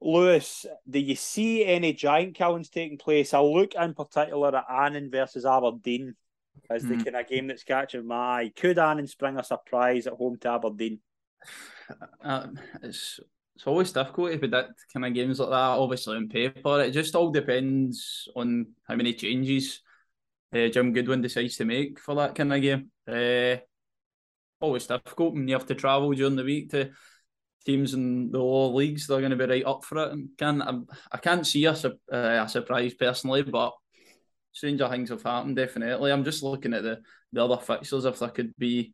Lewis, 0.01 0.65
do 0.89 0.99
you 0.99 1.15
see 1.15 1.65
any 1.65 1.93
giant 1.93 2.35
killings 2.35 2.69
taking 2.69 2.97
place? 2.97 3.33
I'll 3.33 3.53
look 3.53 3.73
in 3.75 3.93
particular 3.93 4.55
at 4.55 4.65
Annan 4.69 5.09
versus 5.09 5.45
Aberdeen 5.45 6.15
as 6.69 6.83
the 6.83 6.95
mm. 6.95 7.05
kind 7.05 7.15
of 7.15 7.27
game 7.27 7.47
that's 7.47 7.63
catching 7.63 8.05
my 8.05 8.15
eye. 8.15 8.51
Could 8.55 8.79
Annan 8.79 9.07
spring 9.07 9.37
a 9.37 9.43
surprise 9.43 10.07
at 10.07 10.13
home 10.13 10.37
to 10.41 10.49
Aberdeen? 10.49 10.99
Uh, 12.21 12.47
it's 12.81 13.19
it's 13.55 13.67
always 13.67 13.91
difficult 13.91 14.31
to 14.31 14.37
predict 14.37 14.85
kind 14.91 15.05
of 15.05 15.13
games 15.13 15.39
like 15.39 15.49
that. 15.49 15.55
Obviously, 15.55 16.17
on 16.17 16.27
paper, 16.27 16.81
it 16.81 16.91
just 16.91 17.15
all 17.15 17.29
depends 17.29 18.27
on 18.35 18.67
how 18.87 18.95
many 18.95 19.13
changes 19.13 19.81
uh, 20.53 20.67
Jim 20.67 20.93
Goodwin 20.93 21.21
decides 21.21 21.57
to 21.57 21.65
make 21.65 21.99
for 21.99 22.15
that 22.15 22.35
kind 22.35 22.53
of 22.53 22.61
game. 22.61 22.91
Uh, 23.07 23.57
always 24.59 24.87
difficult 24.87 25.33
when 25.33 25.47
you 25.47 25.55
have 25.55 25.67
to 25.67 25.75
travel 25.75 26.11
during 26.13 26.35
the 26.35 26.43
week 26.43 26.71
to 26.71 26.91
teams 27.65 27.93
in 27.93 28.31
the 28.31 28.39
lower 28.39 28.73
leagues. 28.73 29.07
They're 29.07 29.19
going 29.19 29.31
to 29.31 29.37
be 29.37 29.45
right 29.45 29.65
up 29.65 29.83
for 29.83 29.97
it. 30.03 30.11
And 30.11 30.29
can 30.37 30.61
I, 30.61 30.79
I 31.11 31.17
can't 31.17 31.45
see 31.45 31.65
a, 31.65 31.71
uh, 31.71 31.91
a 32.11 32.49
surprise 32.49 32.93
personally, 32.93 33.43
but 33.43 33.73
stranger 34.51 34.89
things 34.89 35.09
have 35.09 35.23
happened. 35.23 35.57
Definitely, 35.57 36.11
I'm 36.11 36.23
just 36.23 36.43
looking 36.43 36.73
at 36.73 36.83
the 36.83 37.01
the 37.31 37.43
other 37.43 37.57
fixtures 37.57 38.05
if 38.05 38.19
there 38.19 38.29
could 38.29 38.55
be 38.57 38.93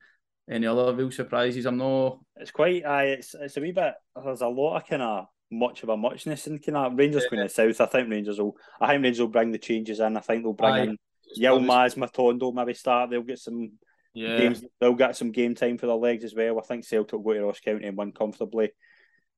any 0.50 0.68
other 0.68 0.94
real 0.94 1.12
surprises. 1.12 1.66
I'm 1.66 1.78
not. 1.78 2.20
It's 2.36 2.52
quite. 2.52 2.84
Uh, 2.84 3.04
it's 3.04 3.36
it's 3.36 3.58
a 3.58 3.62
wee 3.62 3.72
bit. 3.72 3.94
There's 4.24 4.42
a 4.42 4.48
lot 4.48 4.78
of 4.78 4.88
kind 4.88 5.02
of 5.02 5.26
much 5.52 5.84
of 5.84 5.90
a 5.90 5.98
muchness 5.98 6.48
in 6.48 6.60
kind 6.60 6.78
of 6.78 6.98
Rangers 6.98 7.24
yeah. 7.26 7.38
going 7.38 7.48
to 7.48 7.54
south. 7.54 7.82
I 7.82 7.86
think 7.86 8.10
Rangers 8.10 8.40
will. 8.40 8.56
I 8.82 8.88
think 8.88 9.04
Rangers 9.04 9.22
will 9.22 9.28
bring 9.28 9.52
the 9.52 9.58
changes 9.58 10.00
in. 10.00 10.18
I 10.18 10.22
think 10.22 10.44
they'll 10.44 10.54
bring 10.54 10.74
Aye. 10.74 10.84
in 10.84 10.98
Yilmaz, 11.38 11.96
Matondo, 11.96 12.54
maybe 12.54 12.74
start. 12.74 13.10
They'll 13.10 13.22
get 13.22 13.40
some. 13.40 13.72
Yeah. 14.14 14.38
Games, 14.38 14.64
they'll 14.82 14.96
get 14.96 15.16
some 15.16 15.32
game 15.32 15.54
time 15.54 15.78
for 15.78 15.86
their 15.86 15.96
legs 15.96 16.24
as 16.24 16.34
well. 16.34 16.58
I 16.58 16.64
think 16.64 16.84
Celtic 16.84 17.14
will 17.14 17.22
go 17.22 17.34
to 17.34 17.46
Ross 17.46 17.60
County 17.60 17.86
and 17.86 17.96
win 17.96 18.12
comfortably. 18.12 18.72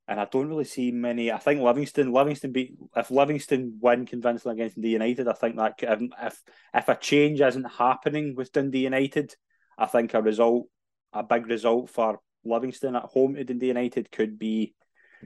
And 0.08 0.20
I 0.20 0.26
don't 0.26 0.48
really 0.48 0.64
see 0.64 0.92
many. 0.92 1.30
I 1.32 1.38
think 1.38 1.62
Livingston, 1.62 2.12
Livingston 2.12 2.54
beat 2.54 2.76
if 2.96 3.12
Livingston 3.12 3.78
win 3.82 4.06
convincingly 4.06 4.56
against 4.56 4.76
Dundee 4.76 4.92
United. 4.92 5.28
I 5.28 5.34
think 5.34 5.58
that 5.58 5.76
if 5.78 6.02
if, 6.22 6.42
if 6.74 6.90
a 6.90 6.96
change 6.96 7.42
isn't 7.42 7.66
happening 7.66 8.34
with 8.36 8.54
Dundee 8.54 8.86
United, 8.86 9.36
I 9.78 9.86
think 9.88 10.14
a 10.14 10.22
result 10.22 10.68
a 11.14 11.24
big 11.24 11.48
result 11.48 11.90
for 11.90 12.20
Livingston 12.44 12.96
at 12.96 13.04
home 13.04 13.36
to 13.36 13.44
Dundee 13.44 13.68
United 13.68 14.12
could 14.12 14.40
be 14.40 14.74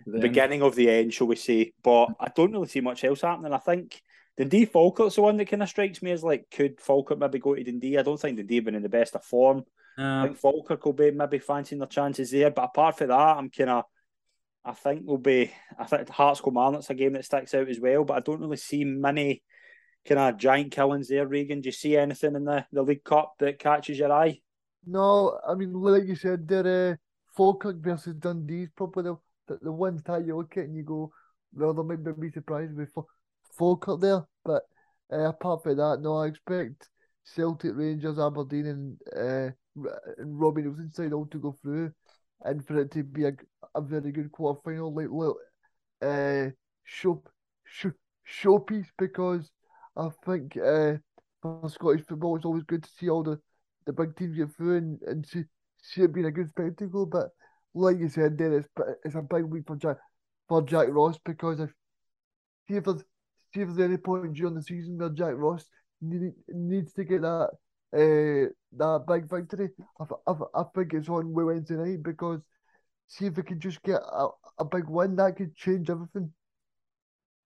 the 0.05 0.19
beginning 0.19 0.61
of 0.61 0.75
the 0.75 0.89
end, 0.89 1.13
shall 1.13 1.27
we 1.27 1.35
say. 1.35 1.73
But 1.83 2.07
I 2.19 2.29
don't 2.35 2.51
really 2.51 2.67
see 2.67 2.81
much 2.81 3.03
else 3.03 3.21
happening. 3.21 3.53
I 3.53 3.57
think 3.59 4.01
Dundee 4.37 4.65
Falkirk's 4.65 5.15
the 5.15 5.21
one 5.21 5.37
that 5.37 5.47
kind 5.47 5.63
of 5.63 5.69
strikes 5.69 6.01
me 6.01 6.11
as 6.11 6.23
like, 6.23 6.47
could 6.51 6.81
Falkirk 6.81 7.19
maybe 7.19 7.39
go 7.39 7.55
to 7.55 7.63
Dundee? 7.63 7.97
I 7.97 8.01
don't 8.01 8.19
think 8.19 8.37
Dundee 8.37 8.55
have 8.55 8.65
been 8.65 8.75
in 8.75 8.83
the 8.83 8.89
best 8.89 9.15
of 9.15 9.23
form. 9.23 9.63
Uh, 9.97 10.01
I 10.01 10.23
think 10.25 10.37
Falkirk 10.37 10.83
will 10.83 10.93
be 10.93 11.11
maybe 11.11 11.39
fancying 11.39 11.79
their 11.79 11.87
chances 11.87 12.31
there. 12.31 12.51
But 12.51 12.65
apart 12.65 12.97
from 12.97 13.07
that, 13.07 13.37
I'm 13.37 13.49
kind 13.49 13.69
of, 13.69 13.85
I 14.65 14.73
think 14.73 15.03
will 15.05 15.17
be, 15.19 15.53
I 15.79 15.85
think 15.85 16.09
Hearts 16.09 16.41
Kilmarnock's 16.41 16.89
a 16.89 16.95
game 16.95 17.13
that 17.13 17.23
sticks 17.23 17.53
out 17.53 17.69
as 17.69 17.79
well. 17.79 18.03
But 18.03 18.17
I 18.17 18.19
don't 18.19 18.41
really 18.41 18.57
see 18.57 18.83
many 18.83 19.41
kind 20.05 20.19
of 20.19 20.37
giant 20.37 20.73
killings 20.73 21.07
there, 21.07 21.25
Regan. 21.25 21.61
Do 21.61 21.67
you 21.67 21.71
see 21.71 21.95
anything 21.95 22.35
in 22.35 22.43
the, 22.43 22.65
the 22.73 22.83
League 22.83 23.05
Cup 23.05 23.35
that 23.39 23.59
catches 23.59 23.97
your 23.97 24.11
eye? 24.11 24.41
No, 24.85 25.39
I 25.47 25.55
mean, 25.55 25.73
like 25.73 26.05
you 26.05 26.15
said, 26.15 26.47
they're 26.47 26.91
uh, 26.93 26.95
Falkirk 27.35 27.77
versus 27.77 28.15
Dundee's 28.15 28.69
probably 28.75 29.03
the, 29.03 29.15
the, 29.47 29.59
the 29.63 29.71
ones 29.71 30.03
that 30.03 30.25
you 30.25 30.37
look 30.37 30.55
at 30.57 30.65
and 30.65 30.75
you 30.75 30.83
go, 30.83 31.11
well, 31.53 31.73
there 31.73 31.83
might 31.83 32.19
be 32.19 32.29
surprised 32.31 32.75
with 32.75 32.89
Falkirk 33.57 34.01
there. 34.01 34.25
But 34.43 34.63
uh, 35.11 35.29
apart 35.29 35.63
from 35.63 35.77
that, 35.77 35.99
no, 36.01 36.17
I 36.17 36.27
expect 36.27 36.89
Celtic, 37.23 37.71
Rangers, 37.75 38.19
Aberdeen, 38.19 38.67
and, 38.67 38.99
uh, 39.15 39.51
and 40.17 40.39
Robbie 40.39 40.63
Neilson 40.63 40.93
side 40.93 41.13
all 41.13 41.25
to 41.27 41.39
go 41.39 41.55
through 41.61 41.91
and 42.43 42.65
for 42.65 42.79
it 42.79 42.91
to 42.91 43.03
be 43.03 43.25
a, 43.25 43.31
a 43.73 43.81
very 43.81 44.11
good 44.11 44.31
quarter 44.31 44.59
final, 44.63 44.93
like 44.93 45.09
little 45.09 45.37
uh, 46.01 46.51
show, 46.83 47.23
show, 47.63 47.91
showpiece 48.27 48.87
because 48.97 49.51
I 49.97 50.09
think 50.25 50.57
uh, 50.57 50.93
for 51.41 51.69
Scottish 51.69 52.05
football, 52.05 52.35
it's 52.35 52.45
always 52.45 52.63
good 52.63 52.83
to 52.83 52.89
see 52.97 53.09
all 53.09 53.23
the 53.23 53.39
the 53.85 53.93
big 53.93 54.15
teams 54.15 54.37
get 54.37 54.55
through 54.55 54.77
and, 54.77 55.01
and 55.03 55.25
see, 55.25 55.43
see 55.81 56.01
it 56.01 56.13
being 56.13 56.25
a 56.25 56.31
good 56.31 56.49
spectacle. 56.49 57.05
But 57.05 57.29
like 57.73 57.99
you 57.99 58.09
said, 58.09 58.37
there 58.37 58.57
it's 58.57 58.69
it's 59.03 59.15
a 59.15 59.21
big 59.21 59.43
week 59.43 59.63
for 59.67 59.75
Jack 59.75 59.97
for 60.47 60.61
Jack 60.61 60.87
Ross 60.89 61.17
because 61.23 61.59
if 61.59 61.71
see 62.67 62.75
if 62.75 62.83
there's 62.85 63.03
see 63.53 63.61
if 63.61 63.67
there's 63.67 63.89
any 63.89 63.97
point 63.97 64.33
during 64.33 64.55
the 64.55 64.63
season 64.63 64.97
where 64.97 65.09
Jack 65.09 65.33
Ross 65.35 65.65
need, 66.01 66.33
needs 66.47 66.93
to 66.93 67.03
get 67.03 67.21
that 67.21 67.49
uh, 67.93 68.49
that 68.77 69.05
big 69.07 69.29
victory, 69.29 69.69
I, 69.99 70.03
I, 70.27 70.33
I 70.55 70.63
think 70.73 70.93
it's 70.93 71.09
on 71.09 71.33
Wednesday 71.33 71.75
night 71.75 72.03
because 72.03 72.41
see 73.07 73.27
if 73.27 73.37
we 73.37 73.43
can 73.43 73.59
just 73.59 73.81
get 73.83 74.01
a, 74.01 74.27
a 74.59 74.65
big 74.65 74.87
win 74.87 75.15
that 75.17 75.35
could 75.37 75.55
change 75.55 75.89
everything. 75.89 76.31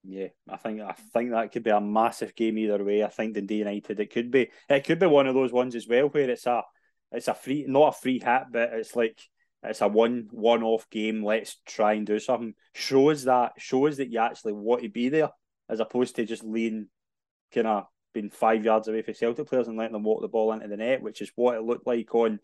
Yeah, 0.03 0.27
I 0.47 0.57
think 0.57 0.81
I 0.81 0.93
think 0.93 1.31
that 1.31 1.51
could 1.51 1.63
be 1.63 1.71
a 1.71 1.81
massive 1.81 2.35
game 2.35 2.57
either 2.57 2.83
way. 2.83 3.03
I 3.03 3.09
think 3.09 3.35
Dundee 3.35 3.57
United 3.57 3.99
it 3.99 4.11
could 4.11 4.31
be 4.31 4.49
it 4.69 4.85
could 4.85 4.99
be 4.99 5.05
one 5.05 5.27
of 5.27 5.35
those 5.35 5.51
ones 5.51 5.75
as 5.75 5.87
well 5.87 6.07
where 6.07 6.29
it's 6.29 6.45
a 6.45 6.63
it's 7.11 7.27
a 7.27 7.33
free 7.33 7.65
not 7.67 7.95
a 7.95 7.99
free 7.99 8.19
hit, 8.19 8.43
but 8.51 8.69
it's 8.73 8.95
like 8.95 9.19
it's 9.61 9.81
a 9.81 9.87
one 9.87 10.27
one 10.31 10.63
off 10.63 10.89
game. 10.89 11.23
Let's 11.23 11.57
try 11.65 11.93
and 11.93 12.05
do 12.05 12.19
something. 12.19 12.53
Shows 12.73 13.25
that 13.25 13.53
shows 13.57 13.97
that 13.97 14.09
you 14.09 14.19
actually 14.19 14.53
want 14.53 14.83
to 14.83 14.89
be 14.89 15.09
there 15.09 15.31
as 15.67 15.81
opposed 15.81 16.15
to 16.15 16.25
just 16.25 16.43
lean 16.43 16.87
kind 17.53 17.67
of 17.67 17.85
being 18.13 18.29
five 18.29 18.63
yards 18.63 18.87
away 18.87 19.01
from 19.01 19.13
Celtic 19.15 19.47
players 19.47 19.67
and 19.67 19.77
letting 19.77 19.93
them 19.93 20.03
walk 20.03 20.21
the 20.21 20.29
ball 20.29 20.53
into 20.53 20.67
the 20.67 20.77
net, 20.77 21.01
which 21.01 21.21
is 21.21 21.31
what 21.35 21.55
it 21.55 21.63
looked 21.63 21.85
like 21.85 22.13
on 22.15 22.39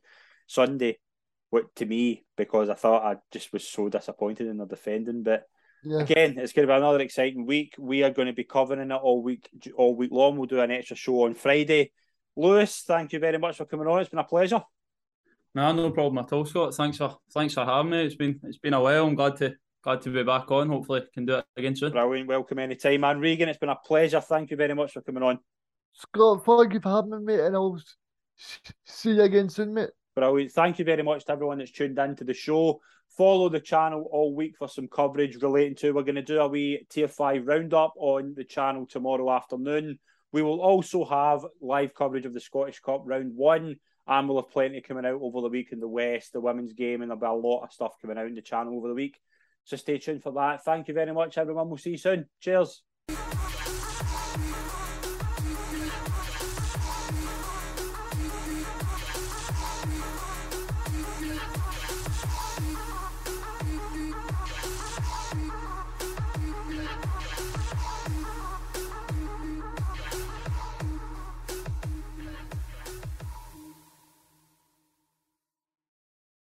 Sunday 0.47 0.97
what 1.51 1.73
to 1.75 1.85
me 1.85 2.25
because 2.35 2.69
I 2.69 2.73
thought 2.73 3.05
I 3.05 3.17
just 3.31 3.53
was 3.53 3.65
so 3.65 3.87
disappointed 3.87 4.47
in 4.47 4.57
their 4.57 4.67
defending. 4.67 5.23
But 5.23 5.43
Yeah. 5.85 5.99
again, 6.01 6.37
it's 6.37 6.53
going 6.53 6.67
to 6.67 6.73
be 6.73 6.77
another 6.77 6.99
exciting 6.99 7.45
week. 7.45 7.75
We 7.77 8.03
are 8.03 8.09
going 8.09 8.27
to 8.27 8.33
be 8.33 8.43
covering 8.43 8.89
it 8.89 8.93
all 8.93 9.21
week, 9.21 9.49
all 9.75 9.95
week 9.95 10.11
long. 10.11 10.37
We'll 10.37 10.47
do 10.47 10.59
an 10.59 10.71
extra 10.71 10.95
show 10.95 11.25
on 11.25 11.35
Friday. 11.35 11.91
Lewis, 12.35 12.83
thank 12.87 13.13
you 13.13 13.19
very 13.19 13.37
much 13.37 13.57
for 13.57 13.65
coming 13.65 13.87
on. 13.87 14.01
It's 14.01 14.09
been 14.09 14.19
a 14.19 14.23
pleasure. 14.23 14.61
No, 15.53 15.71
no 15.71 15.91
problem 15.91 16.23
at 16.23 16.33
all, 16.33 16.45
Scott. 16.45 16.75
Thanks 16.75 16.97
for 16.97 17.17
thanks 17.33 17.53
for 17.53 17.63
having 17.63 17.91
me. 17.91 18.03
It's 18.03 18.15
been 18.15 18.39
it's 18.43 18.57
been 18.57 18.73
a 18.73 18.81
while. 18.81 19.07
I'm 19.07 19.15
glad 19.15 19.37
to 19.37 19.53
glad 19.83 20.01
to 20.01 20.09
be 20.09 20.23
back 20.23 20.51
on. 20.51 20.67
Hopefully, 20.67 21.03
can 21.13 21.25
do 21.25 21.35
it 21.35 21.45
again 21.55 21.75
soon. 21.75 21.91
Brilliant. 21.91 22.27
Welcome 22.27 22.59
anytime, 22.59 23.01
man. 23.01 23.19
Regan, 23.19 23.47
it's 23.47 23.59
been 23.59 23.69
a 23.69 23.75
pleasure. 23.75 24.19
Thank 24.19 24.51
you 24.51 24.57
very 24.57 24.73
much 24.73 24.91
for 24.91 25.01
coming 25.01 25.23
on. 25.23 25.39
Scott, 25.93 26.43
thank 26.45 26.73
you 26.73 26.81
for 26.81 26.89
having 26.89 27.11
me, 27.11 27.37
mate, 27.37 27.45
and 27.45 27.55
I'll 27.55 27.79
see 28.85 29.11
you 29.11 29.21
again 29.21 29.47
soon, 29.47 29.73
mate. 29.73 29.91
Brilliant. 30.13 30.51
Thank 30.51 30.79
you 30.79 30.85
very 30.85 31.03
much 31.03 31.23
to 31.25 31.31
everyone 31.31 31.59
that's 31.59 31.71
tuned 31.71 31.97
in 31.99 32.17
to 32.17 32.25
the 32.25 32.33
show. 32.33 32.81
Follow 33.17 33.47
the 33.47 33.61
channel 33.61 34.09
all 34.11 34.35
week 34.35 34.55
for 34.57 34.67
some 34.67 34.87
coverage 34.89 35.41
relating 35.41 35.75
to. 35.75 35.91
We're 35.91 36.03
going 36.03 36.15
to 36.15 36.21
do 36.21 36.39
a 36.39 36.47
wee 36.47 36.85
tier 36.89 37.07
five 37.07 37.47
roundup 37.47 37.93
on 37.97 38.33
the 38.35 38.43
channel 38.43 38.85
tomorrow 38.85 39.31
afternoon. 39.31 39.99
We 40.33 40.41
will 40.41 40.59
also 40.59 41.05
have 41.05 41.45
live 41.61 41.93
coverage 41.93 42.25
of 42.25 42.33
the 42.33 42.41
Scottish 42.41 42.81
Cup 42.81 43.03
round 43.05 43.33
one, 43.33 43.77
and 44.05 44.27
we'll 44.27 44.41
have 44.41 44.51
plenty 44.51 44.81
coming 44.81 45.05
out 45.05 45.21
over 45.21 45.39
the 45.39 45.47
week 45.47 45.69
in 45.71 45.79
the 45.79 45.87
West, 45.87 46.33
the 46.33 46.41
women's 46.41 46.73
game, 46.73 47.01
and 47.01 47.09
there'll 47.09 47.21
be 47.21 47.25
a 47.25 47.31
lot 47.31 47.63
of 47.63 47.71
stuff 47.71 47.93
coming 48.01 48.17
out 48.17 48.27
in 48.27 48.35
the 48.35 48.41
channel 48.41 48.75
over 48.75 48.89
the 48.89 48.93
week. 48.93 49.17
So 49.63 49.77
stay 49.77 49.97
tuned 49.97 50.21
for 50.21 50.33
that. 50.33 50.65
Thank 50.65 50.89
you 50.89 50.93
very 50.93 51.13
much, 51.13 51.37
everyone. 51.37 51.69
We'll 51.69 51.77
see 51.77 51.91
you 51.91 51.97
soon. 51.97 52.25
Cheers. 52.41 52.83